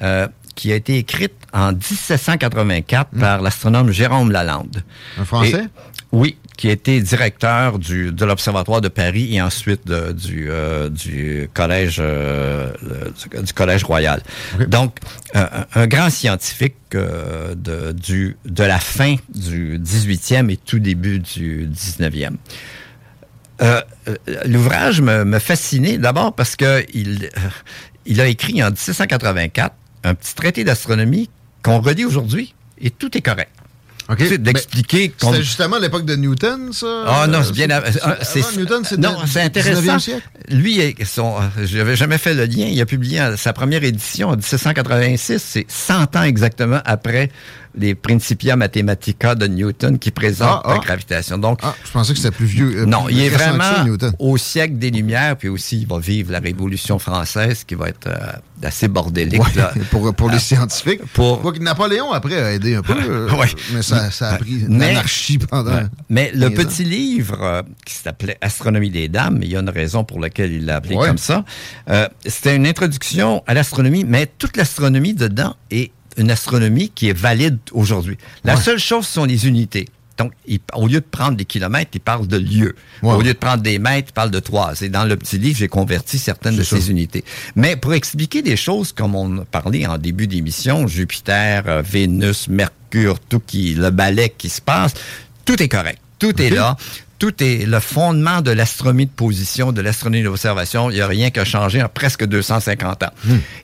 Euh, 0.00 0.28
qui 0.54 0.72
a 0.72 0.76
été 0.76 0.96
écrite 0.98 1.32
en 1.52 1.72
1784 1.72 3.10
par 3.18 3.40
l'astronome 3.42 3.90
Jérôme 3.90 4.30
Lalande. 4.30 4.82
Un 5.18 5.24
Français? 5.24 5.64
Et- 5.64 5.68
oui, 6.12 6.36
qui 6.58 6.68
était 6.68 7.00
directeur 7.00 7.78
du, 7.78 8.12
de 8.12 8.24
l'Observatoire 8.26 8.82
de 8.82 8.88
Paris 8.88 9.34
et 9.34 9.40
ensuite 9.40 9.86
de- 9.86 10.12
du, 10.12 10.48
euh, 10.50 10.90
du 10.90 11.48
collège 11.54 11.96
euh, 12.00 12.70
le- 12.82 13.42
du 13.42 13.52
collège 13.54 13.82
royal. 13.84 14.22
Donc, 14.68 14.98
euh, 15.36 15.46
un 15.74 15.86
grand 15.86 16.10
scientifique 16.10 16.76
euh, 16.94 17.54
de, 17.54 17.92
du, 17.92 18.36
de 18.44 18.62
la 18.64 18.78
fin 18.78 19.16
du 19.34 19.78
18e 19.78 20.50
et 20.50 20.58
tout 20.58 20.78
début 20.78 21.18
du 21.18 21.66
19e. 21.66 22.36
Euh, 23.62 23.80
euh, 24.08 24.16
L'ouvrage 24.46 25.00
me, 25.00 25.24
me 25.24 25.38
fascinait 25.38 25.96
d'abord 25.96 26.34
parce 26.34 26.56
que 26.56 26.84
il, 26.94 27.30
il 28.06 28.20
a 28.20 28.26
écrit 28.26 28.62
en 28.62 28.70
1784 28.70 29.74
un 30.04 30.14
petit 30.14 30.34
traité 30.34 30.64
d'astronomie 30.64 31.30
qu'on 31.62 31.80
relit 31.80 32.04
aujourd'hui 32.04 32.54
et 32.80 32.90
tout 32.90 33.16
est 33.16 33.22
correct. 33.22 33.50
Sais, 34.18 34.36
D'expliquer 34.36 35.08
qu'on- 35.10 35.30
C'était 35.30 35.44
justement 35.44 35.78
l'époque 35.78 36.04
de 36.04 36.16
Newton, 36.16 36.70
ça? 36.72 37.04
ah 37.06 37.26
non, 37.28 37.42
c'est 37.44 37.52
bien. 37.52 37.68
c'est- 37.68 38.04
euh, 38.04 38.14
c'est- 38.22 38.40
avant 38.40 38.56
Newton, 38.58 38.84
c'était 38.84 39.00
non, 39.00 39.16
c'est 39.26 39.40
19e 39.40 39.46
intéressant. 39.46 39.98
siècle? 40.00 40.28
Lui, 40.50 40.94
son, 41.06 41.36
euh, 41.36 41.64
j'avais 41.64 41.96
jamais 41.96 42.18
fait 42.18 42.34
le 42.34 42.44
lien. 42.44 42.66
Il 42.66 42.78
a 42.80 42.84
publié 42.84 43.22
sa 43.38 43.52
première 43.54 43.82
édition 43.84 44.28
en 44.28 44.36
1786. 44.36 45.42
C'est 45.42 45.64
100 45.68 46.14
ans 46.16 46.24
exactement 46.24 46.80
après 46.84 47.30
les 47.74 47.94
Principia 47.94 48.56
Mathematica 48.56 49.34
de 49.34 49.46
Newton 49.46 49.98
qui 49.98 50.10
présentent 50.10 50.62
Ah, 50.64 50.70
ah. 50.70 50.72
la 50.74 50.78
gravitation. 50.80 51.38
Donc, 51.38 51.60
Je 51.84 51.90
pensais 51.90 52.12
que 52.12 52.18
c'était 52.18 52.34
plus 52.34 52.46
vieux. 52.46 52.80
euh, 52.82 52.86
non, 52.86 53.04
plus 53.04 53.14
il 53.14 53.22
est 53.22 53.30
que 53.30 53.38
ça, 53.38 53.52
vraiment 53.52 54.10
au 54.18 54.36
siècle 54.36 54.74
des 54.76 54.90
Lumières, 54.90 55.36
puis 55.36 55.48
aussi 55.48 55.80
il 55.80 55.86
va 55.86 55.98
vivre 55.98 56.32
la 56.32 56.38
Révolution 56.40 56.98
française 56.98 57.64
qui 57.64 57.74
va 57.74 57.88
être 57.88 58.08
euh, 58.08 58.66
assez 58.66 58.88
bordélique. 58.88 59.40
Ouais, 59.42 59.48
là. 59.56 59.72
pour, 59.90 60.14
pour 60.14 60.28
les 60.28 60.36
Euh, 60.36 60.38
scientifiques. 60.38 61.00
Pour... 61.14 61.40
Quoique 61.40 61.58
Napoléon, 61.60 62.12
après, 62.12 62.40
a 62.40 62.52
aidé 62.52 62.74
un 62.74 62.82
peu. 62.82 62.92
euh, 63.08 63.30
Ouais. 63.36 63.46
Mais 63.72 63.82
ça, 63.82 64.10
ça 64.10 64.30
a 64.30 64.36
pris 64.38 64.64
l'anarchie 64.68 65.38
pendant. 65.38 65.80
Mais 66.10 66.30
le 66.34 66.50
15 66.50 66.50
ans. 66.50 66.62
petit 66.68 66.84
livre 66.84 67.64
qui 67.86 67.94
s'appelait 67.94 68.36
Astronomie 68.40 68.90
des 68.90 69.08
dames, 69.08 69.38
il 69.42 69.50
y 69.50 69.56
a 69.56 69.60
une 69.60 69.70
raison 69.70 70.04
pour 70.04 70.20
laquelle 70.20 70.52
il 70.52 70.66
l'a 70.66 70.76
appelé 70.76 70.96
Ouais. 70.96 71.08
comme 71.08 71.18
ça, 71.18 71.44
c'était 72.26 72.54
une 72.54 72.66
introduction 72.66 73.42
à 73.46 73.54
l'astronomie, 73.54 74.04
mais 74.06 74.26
toute 74.26 74.56
l'astronomie 74.56 75.14
dedans 75.14 75.56
est 75.70 75.90
une 76.16 76.30
astronomie 76.30 76.90
qui 76.94 77.08
est 77.08 77.12
valide 77.18 77.58
aujourd'hui. 77.72 78.16
La 78.44 78.56
seule 78.56 78.78
chose 78.78 79.06
sont 79.06 79.24
les 79.24 79.46
unités. 79.46 79.88
Donc, 80.18 80.32
il- 80.46 80.60
au 80.74 80.86
lieu 80.86 81.00
de 81.00 81.06
prendre 81.10 81.36
des 81.38 81.46
kilomètres, 81.46 81.90
il 81.94 82.00
parle 82.00 82.26
de 82.26 82.36
lieues. 82.36 82.76
Au 83.16 83.22
lieu 83.22 83.32
de 83.32 83.38
prendre 83.38 83.62
des 83.62 83.78
mètres, 83.78 84.08
il 84.10 84.12
parle 84.12 84.30
de 84.30 84.40
trois. 84.40 84.74
Et 84.82 84.88
dans 84.90 85.04
le 85.04 85.16
petit 85.16 85.38
livre, 85.38 85.58
j'ai 85.58 85.68
converti 85.68 86.18
certaines 86.18 86.54
de 86.56 86.62
ces 86.62 86.90
unités. 86.90 87.24
Mais 87.56 87.76
pour 87.76 87.94
expliquer 87.94 88.42
des 88.42 88.56
choses 88.56 88.92
comme 88.92 89.14
on 89.14 89.38
a 89.38 89.44
parlé 89.46 89.86
en 89.86 89.96
début 89.96 90.26
d'émission, 90.26 90.86
Jupiter, 90.86 91.64
euh, 91.66 91.82
Vénus, 91.82 92.48
Mercure, 92.48 93.18
tout 93.20 93.40
qui, 93.40 93.74
le 93.74 93.90
balai 93.90 94.32
qui 94.36 94.50
se 94.50 94.60
passe, 94.60 94.92
tout 95.46 95.60
est 95.62 95.68
correct. 95.68 95.98
Tout 96.18 96.40
est 96.40 96.50
là. 96.50 96.76
Tout 97.22 97.40
est 97.40 97.66
le 97.66 97.78
fondement 97.78 98.40
de 98.42 98.50
l'astronomie 98.50 99.06
de 99.06 99.12
position, 99.12 99.70
de 99.70 99.80
l'astronomie 99.80 100.24
d'observation. 100.24 100.90
Il 100.90 100.94
n'y 100.94 101.00
a 101.02 101.06
rien 101.06 101.30
qui 101.30 101.38
a 101.38 101.44
changé 101.44 101.80
en 101.80 101.88
presque 101.88 102.24
250 102.26 103.04
ans. 103.04 103.12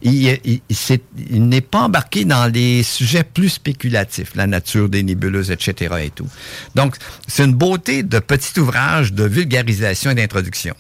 Il, 0.01 0.39
il- 0.45 0.61
il 0.69 0.77
s'est- 0.77 1.03
il 1.29 1.49
n'est 1.49 1.61
pas 1.61 1.81
embarqué 1.81 2.25
dans 2.25 2.47
les 2.47 2.85
sujets 2.85 3.25
plus 3.25 3.49
spéculatifs, 3.49 4.31
la 4.37 4.47
nature 4.47 4.89
des 4.89 5.03
nébuleuses, 5.03 5.51
etc. 5.51 5.93
et 6.05 6.11
tout. 6.11 6.29
Donc, 6.77 6.95
c'est 7.27 7.47
une 7.47 7.55
beauté 7.55 8.05
de 8.05 8.21
petit 8.21 8.61
ouvrage 8.61 9.13
de 9.13 9.25
vulgarisation 9.25 10.13
et 10.13 10.15
d'introduction. 10.15 10.77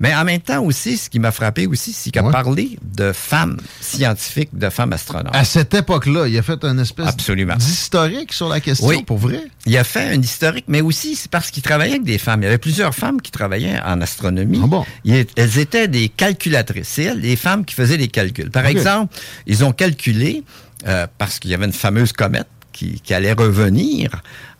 Mais 0.00 0.14
en 0.14 0.24
même 0.24 0.40
temps 0.40 0.62
aussi, 0.62 0.96
ce 0.96 1.08
qui 1.08 1.18
m'a 1.18 1.30
frappé 1.32 1.66
aussi, 1.66 1.92
c'est 1.92 2.10
qu'il 2.10 2.20
a 2.20 2.30
parlé 2.30 2.78
de 2.82 3.12
femmes 3.12 3.58
scientifiques, 3.80 4.50
de 4.52 4.68
femmes 4.68 4.92
astronautes. 4.92 5.34
À 5.34 5.44
cette 5.44 5.72
époque-là, 5.74 6.26
il 6.28 6.36
a 6.38 6.42
fait 6.42 6.62
un 6.64 6.78
espèce 6.78 7.14
d'historique 7.16 8.32
sur 8.32 8.48
la 8.48 8.60
question, 8.60 8.86
Oui. 8.86 9.02
pour 9.04 9.18
vrai? 9.18 9.42
Il 9.66 9.76
a 9.76 9.84
fait 9.84 10.08
un 10.14 10.20
historique, 10.20 10.66
mais 10.68 10.80
aussi 10.80 11.16
c'est 11.16 11.30
parce 11.30 11.50
qu'il 11.50 11.62
travaillait 11.62 11.94
avec 11.94 12.04
des 12.04 12.18
femmes. 12.18 12.42
Il 12.42 12.44
y 12.44 12.48
avait 12.48 12.58
plusieurs 12.58 12.94
femmes 12.94 13.20
qui 13.20 13.30
travaillaient 13.30 13.80
en 13.84 14.00
astronomie. 14.00 14.60
Ah 14.72 14.82
Il 15.04 15.14
est- 15.14 15.30
elles 15.38 15.58
étaient 15.58 15.88
des 15.88 16.08
calculatrices. 16.08 16.88
C'est 16.88 17.04
elles, 17.04 17.20
les 17.20 17.36
femmes 17.36 17.64
qui 17.64 17.74
faisaient 17.74 17.96
les 17.96 18.08
calculs. 18.08 18.50
Par 18.50 18.66
exemple, 18.66 19.14
ils 19.46 19.64
ont 19.64 19.72
calculé, 19.72 20.44
euh, 20.86 21.06
parce 21.18 21.38
qu'il 21.38 21.50
y 21.50 21.54
avait 21.54 21.66
une 21.66 21.72
fameuse 21.72 22.12
comète 22.12 22.46
qui, 22.72 23.00
qui 23.00 23.14
allait 23.14 23.32
revenir 23.32 24.10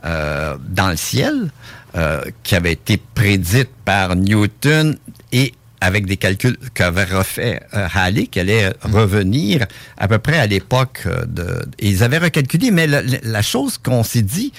euh, 0.05 0.57
dans 0.69 0.89
le 0.89 0.97
ciel, 0.97 1.51
euh, 1.97 2.23
qui 2.43 2.55
avait 2.55 2.73
été 2.73 2.97
prédite 3.15 3.71
par 3.85 4.17
Newton 4.17 4.97
et 5.32 5.53
avec 5.81 6.07
des 6.07 6.16
calculs 6.16 6.57
qu'avait 6.74 7.05
refait 7.05 7.61
euh, 7.74 7.86
Halley, 7.94 8.27
qui 8.28 8.40
allait 8.40 8.73
revenir 8.82 9.66
à 9.98 10.09
peu 10.09 10.19
près 10.19 10.39
à 10.39 10.47
l'époque 10.47 11.03
euh, 11.07 11.24
de... 11.27 11.66
et 11.78 11.89
ils 11.90 12.03
avaient 12.03 12.19
recalculé, 12.19 12.70
mais 12.70 12.86
la, 12.86 13.43
chose 13.43 13.77
qu'on 13.78 14.03
s'est 14.03 14.23
dit, 14.23 14.53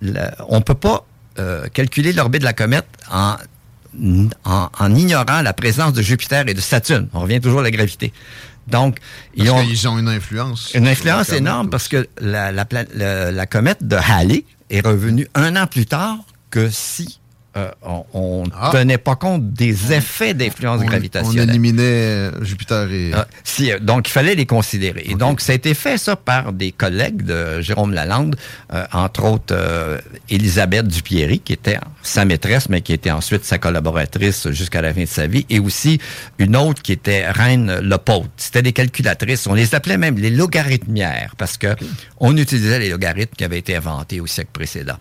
la- 0.00 0.34
on 0.48 0.62
peut 0.62 0.74
pas 0.74 1.06
euh, 1.38 1.66
calculer 1.68 2.12
l'orbite 2.14 2.40
de 2.40 2.46
la 2.46 2.54
comète 2.54 2.86
en, 3.12 3.36
en, 4.44 4.70
en 4.78 4.94
ignorant 4.94 5.42
la 5.42 5.52
présence 5.52 5.92
de 5.92 6.00
Jupiter 6.02 6.48
et 6.48 6.54
de 6.54 6.60
Saturne. 6.60 7.08
On 7.12 7.20
revient 7.20 7.40
toujours 7.40 7.60
à 7.60 7.64
la 7.64 7.70
gravité. 7.70 8.12
Donc, 8.66 8.96
ils 9.34 9.50
ont, 9.50 9.62
qu'ils 9.62 9.86
ont 9.88 9.98
une 9.98 10.08
influence. 10.08 10.72
une 10.74 10.88
influence 10.88 11.28
énorme 11.36 11.68
parce 11.68 11.88
que 11.88 12.08
la, 12.20 12.50
la- 12.52 13.30
la 13.30 13.46
comète 13.46 13.86
de 13.86 13.96
Halley 13.96 14.44
est 14.70 14.80
revenue 14.84 15.28
un 15.34 15.54
an 15.56 15.66
plus 15.66 15.84
tard 15.84 16.16
que 16.50 16.70
si 16.70 17.20
euh, 17.56 17.70
on 18.12 18.44
ne 18.44 18.50
Ah. 18.58 18.70
tenait 18.72 18.98
pas 18.98 19.16
compte 19.16 19.52
des 19.52 19.92
effets 19.92 20.34
d'influence 20.34 20.80
On- 20.80 20.84
On 20.84 20.86
gravitationnelle. 20.86 21.48
éliminait 21.50 21.82
euh, 21.82 22.44
Jupiter 22.44 22.90
et. 22.90 23.12
Ah, 23.14 23.26
si, 23.44 23.70
euh, 23.72 23.78
donc, 23.78 24.08
il 24.08 24.12
fallait 24.12 24.34
les 24.34 24.46
considérer. 24.46 25.02
Et 25.06 25.14
donc, 25.14 25.40
ça 25.40 25.52
a 25.52 25.54
été 25.54 25.74
fait, 25.74 25.98
ça, 25.98 26.16
par 26.16 26.52
des 26.52 26.72
collègues 26.72 27.22
de 27.22 27.60
Jérôme 27.60 27.92
Lalande, 27.92 28.36
euh, 28.72 28.84
entre 28.92 29.24
autres 29.24 29.54
euh, 29.56 29.98
Elisabeth 30.30 30.88
Dupierry, 30.88 31.38
qui 31.40 31.52
était 31.52 31.78
sa 32.02 32.24
maîtresse, 32.24 32.68
mais 32.68 32.80
qui 32.80 32.92
était 32.92 33.10
ensuite 33.10 33.44
sa 33.44 33.58
collaboratrice 33.58 34.48
jusqu'à 34.50 34.82
la 34.82 34.92
fin 34.92 35.02
de 35.02 35.06
sa 35.06 35.26
vie, 35.26 35.46
et 35.50 35.60
aussi 35.60 36.00
une 36.38 36.56
autre 36.56 36.82
qui 36.82 36.92
était 36.92 37.30
Reine 37.30 37.78
Lepaute. 37.80 38.30
C'était 38.36 38.62
des 38.62 38.72
calculatrices. 38.72 39.46
On 39.46 39.54
les 39.54 39.74
appelait 39.74 39.98
même 39.98 40.16
les 40.18 40.30
logarithmières, 40.30 41.34
parce 41.38 41.56
que 41.56 41.76
on 42.18 42.36
utilisait 42.36 42.78
les 42.78 42.90
logarithmes 42.90 43.34
qui 43.36 43.44
avaient 43.44 43.58
été 43.58 43.76
inventés 43.76 44.20
au 44.20 44.26
siècle 44.26 44.50
précédent. 44.52 44.96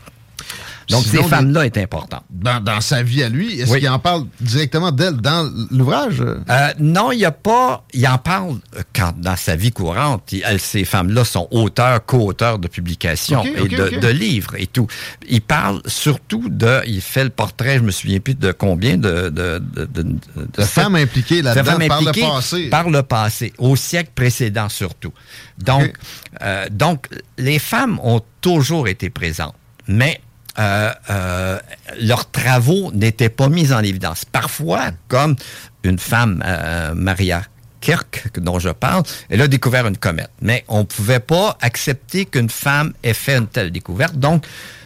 Donc, 0.89 1.03
Sinon, 1.03 1.23
ces 1.23 1.29
femmes-là 1.29 1.65
étaient 1.65 1.81
importantes. 1.83 2.23
Dans, 2.29 2.61
dans 2.61 2.81
sa 2.81 3.03
vie 3.03 3.23
à 3.23 3.29
lui, 3.29 3.59
est-ce 3.59 3.71
Oui. 3.71 3.79
qu'il 3.79 3.89
en 3.89 3.99
parle 3.99 4.25
directement 4.41 4.91
d'elle 4.91 5.17
dans 5.17 5.49
l'ouvrage? 5.71 6.21
Euh, 6.21 6.67
non, 6.79 7.11
il 7.11 7.19
n'y 7.19 7.25
a 7.25 7.31
pas. 7.31 7.85
Il 7.93 8.05
en 8.07 8.17
parle 8.17 8.57
quand, 8.93 9.13
dans 9.17 9.35
sa 9.35 9.55
vie 9.55 9.71
courante. 9.71 10.31
Il- 10.31 10.43
elles, 10.45 10.59
ces 10.59 10.83
femmes-là 10.85 11.23
sont 11.25 11.47
auteurs, 11.51 12.05
co-auteurs 12.05 12.59
de 12.59 12.67
publications 12.67 13.43
et 13.43 13.67
de, 13.67 14.07
livres 14.09 14.55
et 14.57 14.67
tout. 14.67 14.87
Il 15.29 15.41
parle 15.41 15.81
surtout 15.85 16.49
de. 16.49 16.81
Il 16.85 17.01
fait 17.01 17.23
le 17.23 17.29
portrait, 17.29 17.77
je 17.77 17.83
me 17.83 17.91
souviens 17.91 18.19
plus 18.19 18.35
de 18.35 18.51
combien 18.51 18.97
de. 18.97 19.29
de, 19.29 19.59
de, 19.59 19.85
de- 19.93 20.63
femmes 20.63 20.95
impliquées 20.95 21.41
de 21.41 21.45
là-dedans 21.45 21.87
par 21.87 22.01
le 22.01 22.11
passé. 22.11 22.69
Par 22.69 22.89
le 22.89 23.03
passé, 23.03 23.53
au 23.57 23.75
siècle 23.75 24.11
précédent 24.15 24.69
surtout. 24.69 25.13
Donc, 25.59 25.93
euh, 26.41 26.65
donc 26.71 27.07
les 27.37 27.59
femmes 27.59 27.99
ont 28.03 28.21
toujours 28.41 28.87
été 28.87 29.09
présentes, 29.09 29.55
mais 29.87 30.19
euh, 30.59 30.91
euh, 31.09 31.59
leurs 31.99 32.29
travaux 32.29 32.91
n'étaient 32.93 33.29
pas 33.29 33.49
mis 33.49 33.73
en 33.73 33.79
évidence. 33.79 34.25
Parfois, 34.25 34.91
comme 35.07 35.35
une 35.83 35.99
femme, 35.99 36.43
euh, 36.45 36.93
Maria 36.93 37.43
Kirk, 37.81 38.29
dont 38.37 38.59
je 38.59 38.69
parle, 38.69 39.03
elle 39.29 39.41
a 39.41 39.47
découvert 39.47 39.87
une 39.87 39.97
comète. 39.97 40.29
Mais 40.41 40.63
on 40.67 40.79
ne 40.79 40.83
pouvait 40.83 41.19
pas 41.19 41.57
accepter 41.61 42.25
qu'une 42.25 42.49
femme 42.49 42.93
ait 43.03 43.13
fait 43.13 43.37
une 43.37 43.47
telle 43.47 43.71
découverte. 43.71 44.15
Donc, 44.15 44.45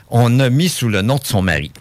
on 0.09 0.39
a 0.39 0.49
mis 0.49 0.69
sous 0.69 0.89
le 0.89 1.01
nom 1.01 1.17
de 1.17 1.25
son 1.25 1.41
mari. 1.41 1.71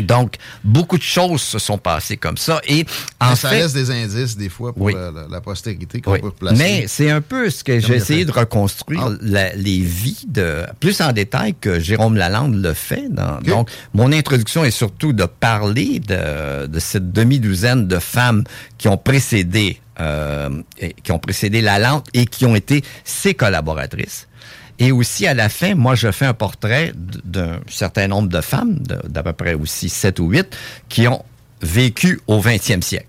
Donc, 0.00 0.36
beaucoup 0.64 0.96
de 0.98 1.02
choses 1.02 1.42
se 1.42 1.58
sont 1.58 1.78
passées 1.78 2.16
comme 2.16 2.36
ça. 2.36 2.60
Et 2.66 2.86
en 3.20 3.30
Mais 3.30 3.36
ça 3.36 3.50
fait, 3.50 3.60
laisse 3.60 3.72
des 3.74 3.90
indices, 3.90 4.36
des 4.36 4.48
fois, 4.48 4.72
pour 4.72 4.82
Oui. 4.86 4.94
la, 4.94 5.10
la- 5.10 5.26
la 5.30 5.40
postérité 5.40 6.00
qu'on 6.00 6.12
oui. 6.12 6.20
peut 6.20 6.30
placer. 6.30 6.56
Mais 6.56 6.86
c'est 6.88 7.10
un 7.10 7.20
peu 7.20 7.50
ce 7.50 7.62
que 7.64 7.78
j'ai 7.78 7.94
essayé 7.96 8.24
de 8.24 8.32
reconstruire, 8.32 9.08
Ah. 9.10 9.16
la- 9.20 9.54
les 9.54 9.80
vies 9.80 10.24
de 10.26 10.64
plus 10.80 11.00
en 11.00 11.12
détail 11.12 11.54
que 11.60 11.78
Jérôme 11.80 12.16
Lalande 12.16 12.54
le 12.54 12.72
fait. 12.74 13.08
dans- 13.10 13.40
Donc, 13.42 13.68
mon 13.94 14.12
introduction 14.12 14.64
est 14.64 14.70
surtout 14.70 15.12
de 15.12 15.24
parler 15.24 16.00
de, 16.00 16.66
de 16.66 16.78
cette 16.78 17.12
demi-douzaine 17.12 17.86
de 17.86 17.98
femmes 17.98 18.44
qui 18.78 18.88
ont 18.88 18.98
précédé 18.98 19.80
euh, 20.00 20.48
qui 21.02 21.10
ont 21.10 21.18
précédé 21.18 21.60
Lalande 21.60 22.04
et 22.14 22.24
qui 22.24 22.46
ont 22.46 22.54
été 22.54 22.84
ses 23.02 23.34
collaboratrices. 23.34 24.27
Et 24.78 24.92
aussi, 24.92 25.26
à 25.26 25.34
la 25.34 25.48
fin, 25.48 25.74
moi, 25.74 25.94
je 25.94 26.10
fais 26.12 26.26
un 26.26 26.34
portrait 26.34 26.92
d'un 26.94 27.60
certain 27.68 28.06
nombre 28.06 28.28
de 28.28 28.40
femmes, 28.40 28.78
d'à 28.78 29.22
peu 29.22 29.32
près 29.32 29.54
aussi 29.54 29.88
sept 29.88 30.20
ou 30.20 30.30
huit, 30.30 30.56
qui 30.88 31.08
ont 31.08 31.24
vécu 31.62 32.20
au 32.26 32.40
20e 32.40 32.82
siècle. 32.82 33.06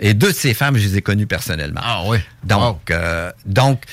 Et 0.00 0.14
deux 0.14 0.28
de 0.28 0.36
ces 0.36 0.52
femmes, 0.52 0.76
je 0.76 0.86
les 0.86 0.98
ai 0.98 1.02
connues 1.02 1.26
personnellement. 1.26 1.80
Ah 1.82 2.02
oui. 2.06 2.18
Donc, 2.44 2.90
euh, 2.90 3.30
donc 3.46 3.84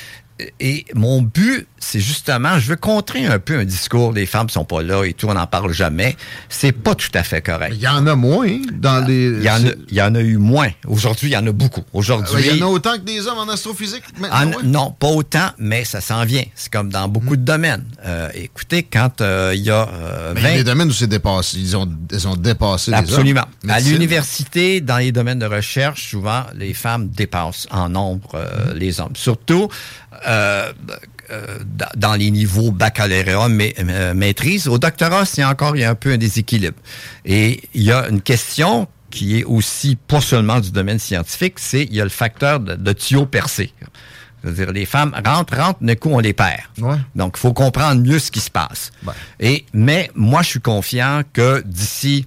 et 0.59 0.85
mon 0.93 1.22
but, 1.22 1.68
c'est 1.80 1.99
justement, 1.99 2.59
je 2.59 2.69
veux 2.69 2.76
contrer 2.76 3.26
un 3.26 3.39
peu 3.39 3.59
un 3.59 3.65
discours, 3.65 4.11
les 4.11 4.26
femmes 4.26 4.49
sont 4.49 4.65
pas 4.65 4.81
là 4.84 5.03
et 5.03 5.14
tout, 5.14 5.27
on 5.27 5.34
n'en 5.34 5.47
parle 5.47 5.73
jamais. 5.73 6.15
C'est 6.49 6.72
pas 6.72 6.95
tout 6.95 7.09
à 7.14 7.23
fait 7.23 7.41
correct. 7.41 7.73
Il 7.76 7.81
y 7.81 7.88
en 7.88 8.05
a 8.07 8.15
moins 8.15 8.59
dans 8.73 9.05
les. 9.05 9.27
Il 9.27 9.43
y 9.43 9.49
en 9.49 9.65
a, 9.65 9.69
il 9.89 9.95
y 9.95 10.01
en 10.01 10.14
a 10.15 10.19
eu 10.19 10.38
moins. 10.38 10.69
Aujourd'hui, 10.88 11.30
il 11.30 11.34
y 11.34 11.38
en 11.38 11.45
a 11.47 11.51
beaucoup. 11.51 11.84
Aujourd'hui. 11.93 12.43
Il 12.51 12.57
y 12.57 12.64
en 12.64 12.68
a 12.68 12.69
autant 12.69 12.93
que 12.97 13.03
des 13.03 13.26
hommes 13.27 13.38
en 13.39 13.49
astrophysique 13.49 14.03
maintenant, 14.19 14.38
En- 14.38 14.47
ouais? 14.47 14.64
Non, 14.64 14.91
pas 14.91 15.07
autant, 15.07 15.49
mais 15.57 15.85
ça 15.85 16.01
s'en 16.01 16.23
vient. 16.26 16.43
C'est 16.55 16.72
comme 16.72 16.89
dans 16.89 17.07
beaucoup 17.07 17.35
de 17.35 17.43
domaines. 17.43 17.85
Euh, 18.05 18.30
écoutez, 18.35 18.84
quand 18.84 19.22
euh, 19.22 19.53
il 19.55 19.61
y 19.64 19.69
a 19.72 19.88
euh, 19.91 20.34
Mais 20.35 20.41
il 20.41 20.43
y 20.43 20.47
a 20.47 20.51
20 20.51 20.57
des 20.57 20.64
domaines 20.64 20.89
où 20.89 20.93
c'est 20.93 21.07
dépassé. 21.07 21.57
Ils 21.57 21.76
ont, 21.77 21.89
ils 22.11 22.27
ont 22.27 22.35
dépassé 22.35 22.91
les 22.91 22.97
hommes. 22.97 23.03
Absolument. 23.03 23.45
À 23.69 23.80
l'université, 23.80 24.81
dans 24.81 24.97
les 24.97 25.11
domaines 25.11 25.39
de 25.39 25.45
recherche, 25.45 26.09
souvent, 26.09 26.43
les 26.55 26.73
femmes 26.73 27.09
dépassent 27.09 27.68
en 27.72 27.89
nombre 27.89 28.30
euh, 28.35 28.73
les 28.76 28.99
hommes. 28.99 29.15
Surtout 29.15 29.69
euh, 30.27 30.72
euh, 31.30 31.57
dans- 31.95 32.14
les 32.15 32.31
niveaux 32.31 32.72
baccalauréat, 32.72 33.49
mais, 33.49 33.76
euh, 33.80 34.14
maîtrise. 34.14 34.68
Au 34.68 34.77
doctorat, 34.80 35.26
c'est 35.26 35.44
encore 35.44 35.76
il 35.76 35.81
y 35.81 35.84
a 35.84 35.89
un 35.89 35.95
peu 35.95 36.14
un 36.14 36.18
déséquilibre. 36.18 36.77
Et 37.26 37.61
il 37.73 37.84
y 37.84 37.91
a 37.91 38.07
une 38.10 38.22
question 38.22 38.88
qui 39.10 39.39
est 39.39 39.44
aussi 39.44 39.95
pas 39.95 40.22
seulement 40.22 40.60
du 40.60 40.72
domaine 40.72 40.99
scientifique, 40.99 41.56
c'est 41.60 41.84
il 41.84 41.94
y 41.95 42.02
a 42.02 42.03
le 42.03 42.10
facteur 42.10 42.60
de, 42.60 42.76
de 42.76 42.94
tuyau 42.94 43.26
percé. 43.26 43.73
C'est-à-dire, 44.44 44.72
les 44.72 44.85
femmes 44.85 45.14
rentrent, 45.26 45.57
rentrent, 45.57 45.80
d'un 45.84 45.95
coup, 45.95 46.10
on 46.11 46.19
les 46.19 46.34
perd. 46.34 46.61
Donc, 47.15 47.34
il 47.38 47.39
faut 47.39 47.53
comprendre 47.53 48.02
mieux 48.02 48.19
ce 48.19 48.30
qui 48.31 48.39
se 48.39 48.52
passe. 48.52 48.91
Et, 49.39 49.65
mais 49.73 50.11
moi, 50.15 50.41
je 50.44 50.49
suis 50.49 50.60
confiant 50.61 51.22
que 51.34 51.61
d'ici 51.65 52.26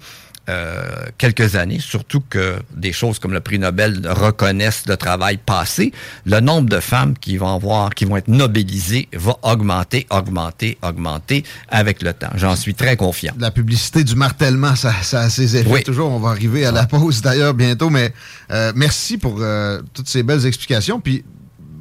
euh, 0.48 1.04
quelques 1.18 1.54
années, 1.54 1.78
surtout 1.78 2.22
que 2.28 2.56
des 2.74 2.92
choses 2.92 3.18
comme 3.18 3.32
le 3.32 3.40
prix 3.40 3.58
Nobel 3.58 4.00
reconnaissent 4.08 4.84
le 4.88 4.96
travail 4.96 5.36
passé, 5.36 5.92
le 6.24 6.40
nombre 6.40 6.68
de 6.68 6.80
femmes 6.80 7.14
qui 7.16 7.36
vont 7.36 7.54
avoir, 7.54 7.90
qui 7.94 8.04
vont 8.04 8.16
être 8.16 8.28
nobelisées 8.28 9.08
va 9.12 9.36
augmenter, 9.42 10.06
augmenter, 10.10 10.78
augmenter 10.82 11.44
avec 11.68 12.02
le 12.02 12.12
temps. 12.12 12.30
J'en 12.34 12.56
suis 12.56 12.74
très 12.74 12.96
confiant. 12.96 13.32
La 13.38 13.50
publicité 13.50 14.02
du 14.02 14.16
martèlement, 14.16 14.74
ça, 14.74 14.92
ça 15.02 15.20
a 15.20 15.30
ses 15.30 15.56
effets 15.56 15.70
Oui. 15.70 15.82
toujours. 15.84 16.10
On 16.10 16.18
va 16.18 16.30
arriver 16.30 16.64
à 16.66 16.72
la 16.72 16.86
pause 16.86 17.22
d'ailleurs 17.22 17.54
bientôt, 17.54 17.90
mais 17.90 18.12
euh, 18.50 18.72
merci 18.74 19.18
pour 19.18 19.36
euh, 19.40 19.80
toutes 19.94 20.08
ces 20.08 20.22
belles 20.22 20.46
explications. 20.46 21.00
Puis 21.00 21.24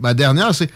ma 0.02 0.14
dernière, 0.14 0.54
c'est 0.54 0.70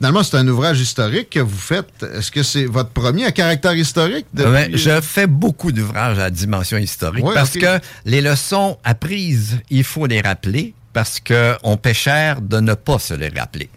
finalement 0.00 0.22
c'est 0.22 0.36
un 0.38 0.48
ouvrage 0.48 0.80
historique 0.80 1.28
que 1.30 1.40
vous 1.40 1.58
faites. 1.58 2.02
Est-ce 2.14 2.30
que 2.30 2.42
c'est 2.42 2.64
votre 2.64 2.88
premier 2.90 3.26
à 3.26 3.32
caractère 3.32 3.74
historique? 3.74 4.24
depuis- 4.32 4.50
Ouais, 4.50 4.70
je 4.72 5.00
fais 5.02 5.26
beaucoup 5.26 5.72
d'ouvrages 5.72 6.18
à 6.18 6.30
dimension 6.30 6.78
historique 6.78 7.24
Ouais, 7.24 7.34
parce 7.34 7.50
que 7.52 7.78
les 8.06 8.22
leçons 8.22 8.78
apprises, 8.82 9.58
il 9.68 9.84
faut 9.84 10.06
les 10.06 10.20
rappeler 10.22 10.72
parce 10.94 11.20
qu'on 11.20 11.76
paie 11.76 11.94
cher 11.94 12.40
de 12.40 12.60
ne 12.60 12.74
pas 12.74 12.98
se 12.98 13.12
les 13.14 13.28
rappeler. 13.28 13.68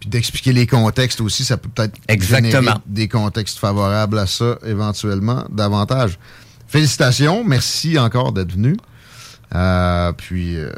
Puis 0.00 0.10
d'expliquer 0.10 0.52
les 0.52 0.66
contextes 0.66 1.22
aussi, 1.22 1.44
ça 1.44 1.56
peut 1.56 1.70
peut-être 1.74 1.96
Exactement. 2.08 2.80
des 2.86 3.08
contextes 3.08 3.58
favorables 3.58 4.18
à 4.18 4.26
ça 4.26 4.58
éventuellement 4.66 5.46
davantage. 5.50 6.18
Félicitations, 6.68 7.42
merci 7.42 7.98
encore 7.98 8.32
d'être 8.32 8.52
venu. 8.52 8.76
Euh, 9.54 10.12
puis 10.12 10.56
euh, 10.56 10.70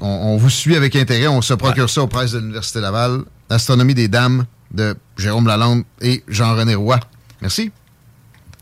on, 0.00 0.06
on 0.08 0.36
vous 0.38 0.48
suit 0.50 0.76
avec 0.76 0.96
intérêt, 0.96 1.26
on 1.26 1.42
se 1.42 1.52
procure 1.54 1.90
ça 1.90 2.02
aux 2.02 2.06
presses 2.06 2.32
de 2.32 2.38
l'Université 2.38 2.80
Laval, 2.80 3.22
Astronomie 3.50 3.94
des 3.94 4.08
Dames 4.08 4.46
de 4.72 4.96
Jérôme 5.16 5.46
Lalonde 5.46 5.82
et 6.00 6.22
Jean-René 6.28 6.74
Roy. 6.74 7.00
Merci. 7.42 7.70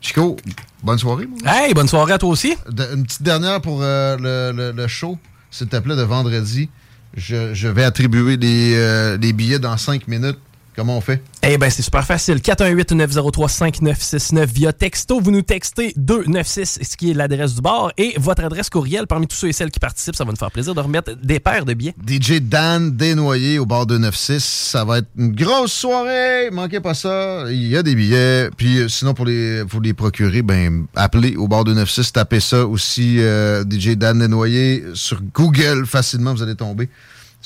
Chico, 0.00 0.36
bonne 0.82 0.98
soirée. 0.98 1.28
Hey, 1.44 1.74
bonne 1.74 1.88
soirée 1.88 2.12
à 2.14 2.18
toi 2.18 2.28
aussi. 2.30 2.56
De- 2.70 2.88
une 2.94 3.04
petite 3.04 3.22
dernière 3.22 3.60
pour 3.60 3.80
euh, 3.82 4.16
le, 4.16 4.56
le- 4.56 4.72
le 4.72 4.86
show, 4.88 5.18
s'il 5.50 5.66
te 5.68 5.76
plaît, 5.76 5.96
de 5.96 6.02
vendredi. 6.02 6.68
Je, 7.16 7.52
je 7.54 7.68
vais 7.68 7.84
attribuer 7.84 8.36
les, 8.36 8.74
euh, 8.76 9.16
les 9.18 9.32
billets 9.32 9.58
dans 9.58 9.76
cinq 9.76 10.06
minutes. 10.08 10.38
Comment 10.78 10.98
on 10.98 11.00
fait? 11.00 11.20
Eh 11.42 11.58
bien, 11.58 11.70
c'est 11.70 11.82
super 11.82 12.04
facile. 12.04 12.36
418-903-5969 12.36 14.46
via 14.46 14.72
texto. 14.72 15.18
Vous 15.18 15.32
nous 15.32 15.42
textez 15.42 15.92
296, 15.96 16.78
ce 16.82 16.96
qui 16.96 17.10
est 17.10 17.14
l'adresse 17.14 17.56
du 17.56 17.60
bar, 17.60 17.90
et 17.98 18.14
votre 18.16 18.44
adresse 18.44 18.70
courriel. 18.70 19.08
Parmi 19.08 19.26
tous 19.26 19.34
ceux 19.34 19.48
et 19.48 19.52
celles 19.52 19.72
qui 19.72 19.80
participent, 19.80 20.14
ça 20.14 20.22
va 20.22 20.30
nous 20.30 20.36
faire 20.36 20.52
plaisir 20.52 20.76
de 20.76 20.80
remettre 20.80 21.16
des 21.20 21.40
paires 21.40 21.64
de 21.64 21.74
billets. 21.74 21.96
DJ 22.06 22.40
Dan 22.40 22.92
Desnoyers 22.92 23.58
au 23.58 23.66
bar 23.66 23.86
296. 23.86 24.44
Ça 24.44 24.84
va 24.84 24.98
être 24.98 25.08
une 25.18 25.34
grosse 25.34 25.72
soirée. 25.72 26.48
Manquez 26.52 26.78
pas 26.78 26.94
ça. 26.94 27.46
Il 27.50 27.66
y 27.66 27.76
a 27.76 27.82
des 27.82 27.96
billets. 27.96 28.48
Puis 28.56 28.78
euh, 28.78 28.88
sinon, 28.88 29.14
pour 29.14 29.26
les, 29.26 29.64
pour 29.64 29.80
les 29.80 29.94
procurer, 29.94 30.42
ben, 30.42 30.86
appelez 30.94 31.34
au 31.34 31.48
bar 31.48 31.64
296. 31.64 32.12
Tapez 32.12 32.38
ça 32.38 32.64
aussi, 32.64 33.16
euh, 33.18 33.64
DJ 33.68 33.96
Dan 33.96 34.20
Desnoyers, 34.20 34.84
sur 34.94 35.20
Google. 35.34 35.86
Facilement, 35.86 36.34
vous 36.34 36.44
allez 36.44 36.54
tomber 36.54 36.88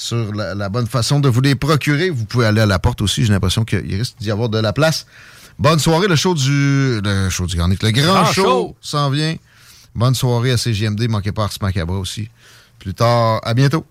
sur 0.03 0.35
la, 0.35 0.55
la 0.55 0.69
bonne 0.69 0.87
façon 0.87 1.21
de 1.21 1.29
vous 1.29 1.41
les 1.41 1.55
procurer. 1.55 2.11
Vous 2.11 2.25
pouvez 2.25 2.47
aller 2.47 2.61
à 2.61 2.67
la 2.67 2.79
porte 2.79 3.01
aussi. 3.03 3.25
J'ai 3.25 3.33
l'impression 3.33 3.65
qu'il 3.65 3.79
risque 3.95 4.17
d'y 4.19 4.31
avoir 4.31 4.49
de 4.49 4.59
la 4.59 4.73
place. 4.73 5.07
Bonne 5.59 5.79
soirée. 5.79 6.09
Le 6.09 6.17
show 6.17 6.35
du, 6.35 7.01
le 7.03 7.31
show 7.31 7.47
du 7.47 7.57
Grand 7.57 7.69
Nick. 7.69 7.83
Le 7.83 7.93
grand, 7.93 8.13
Grand 8.23 8.25
show, 8.33 8.43
show. 8.43 8.77
s'en 8.81 9.11
vient. 9.11 9.37
Bonne 9.95 10.15
soirée 10.15 10.51
à 10.53 10.57
CGMD. 10.57 11.09
Manquez 11.09 11.33
pas 11.33 11.45
Ars 11.45 11.53
Macabre 11.61 11.95
aussi. 11.95 12.29
Plus 12.81 12.95
tard. 12.95 13.41
À 13.45 13.55
bientôt. 13.55 13.85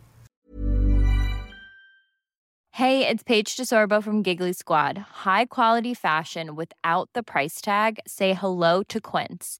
Hey, 2.74 3.06
it's 3.08 3.24
Paige 3.24 3.56
DeSorbo 3.58 4.02
from 4.02 4.22
Giggly 4.24 4.54
Squad. 4.54 4.98
High 5.26 5.46
quality 5.46 5.94
fashion 5.94 6.56
without 6.56 7.10
the 7.14 7.22
price 7.24 7.62
tag. 7.62 8.00
Say 8.08 8.34
hello 8.34 8.82
to 8.90 9.00
Quince. 9.00 9.60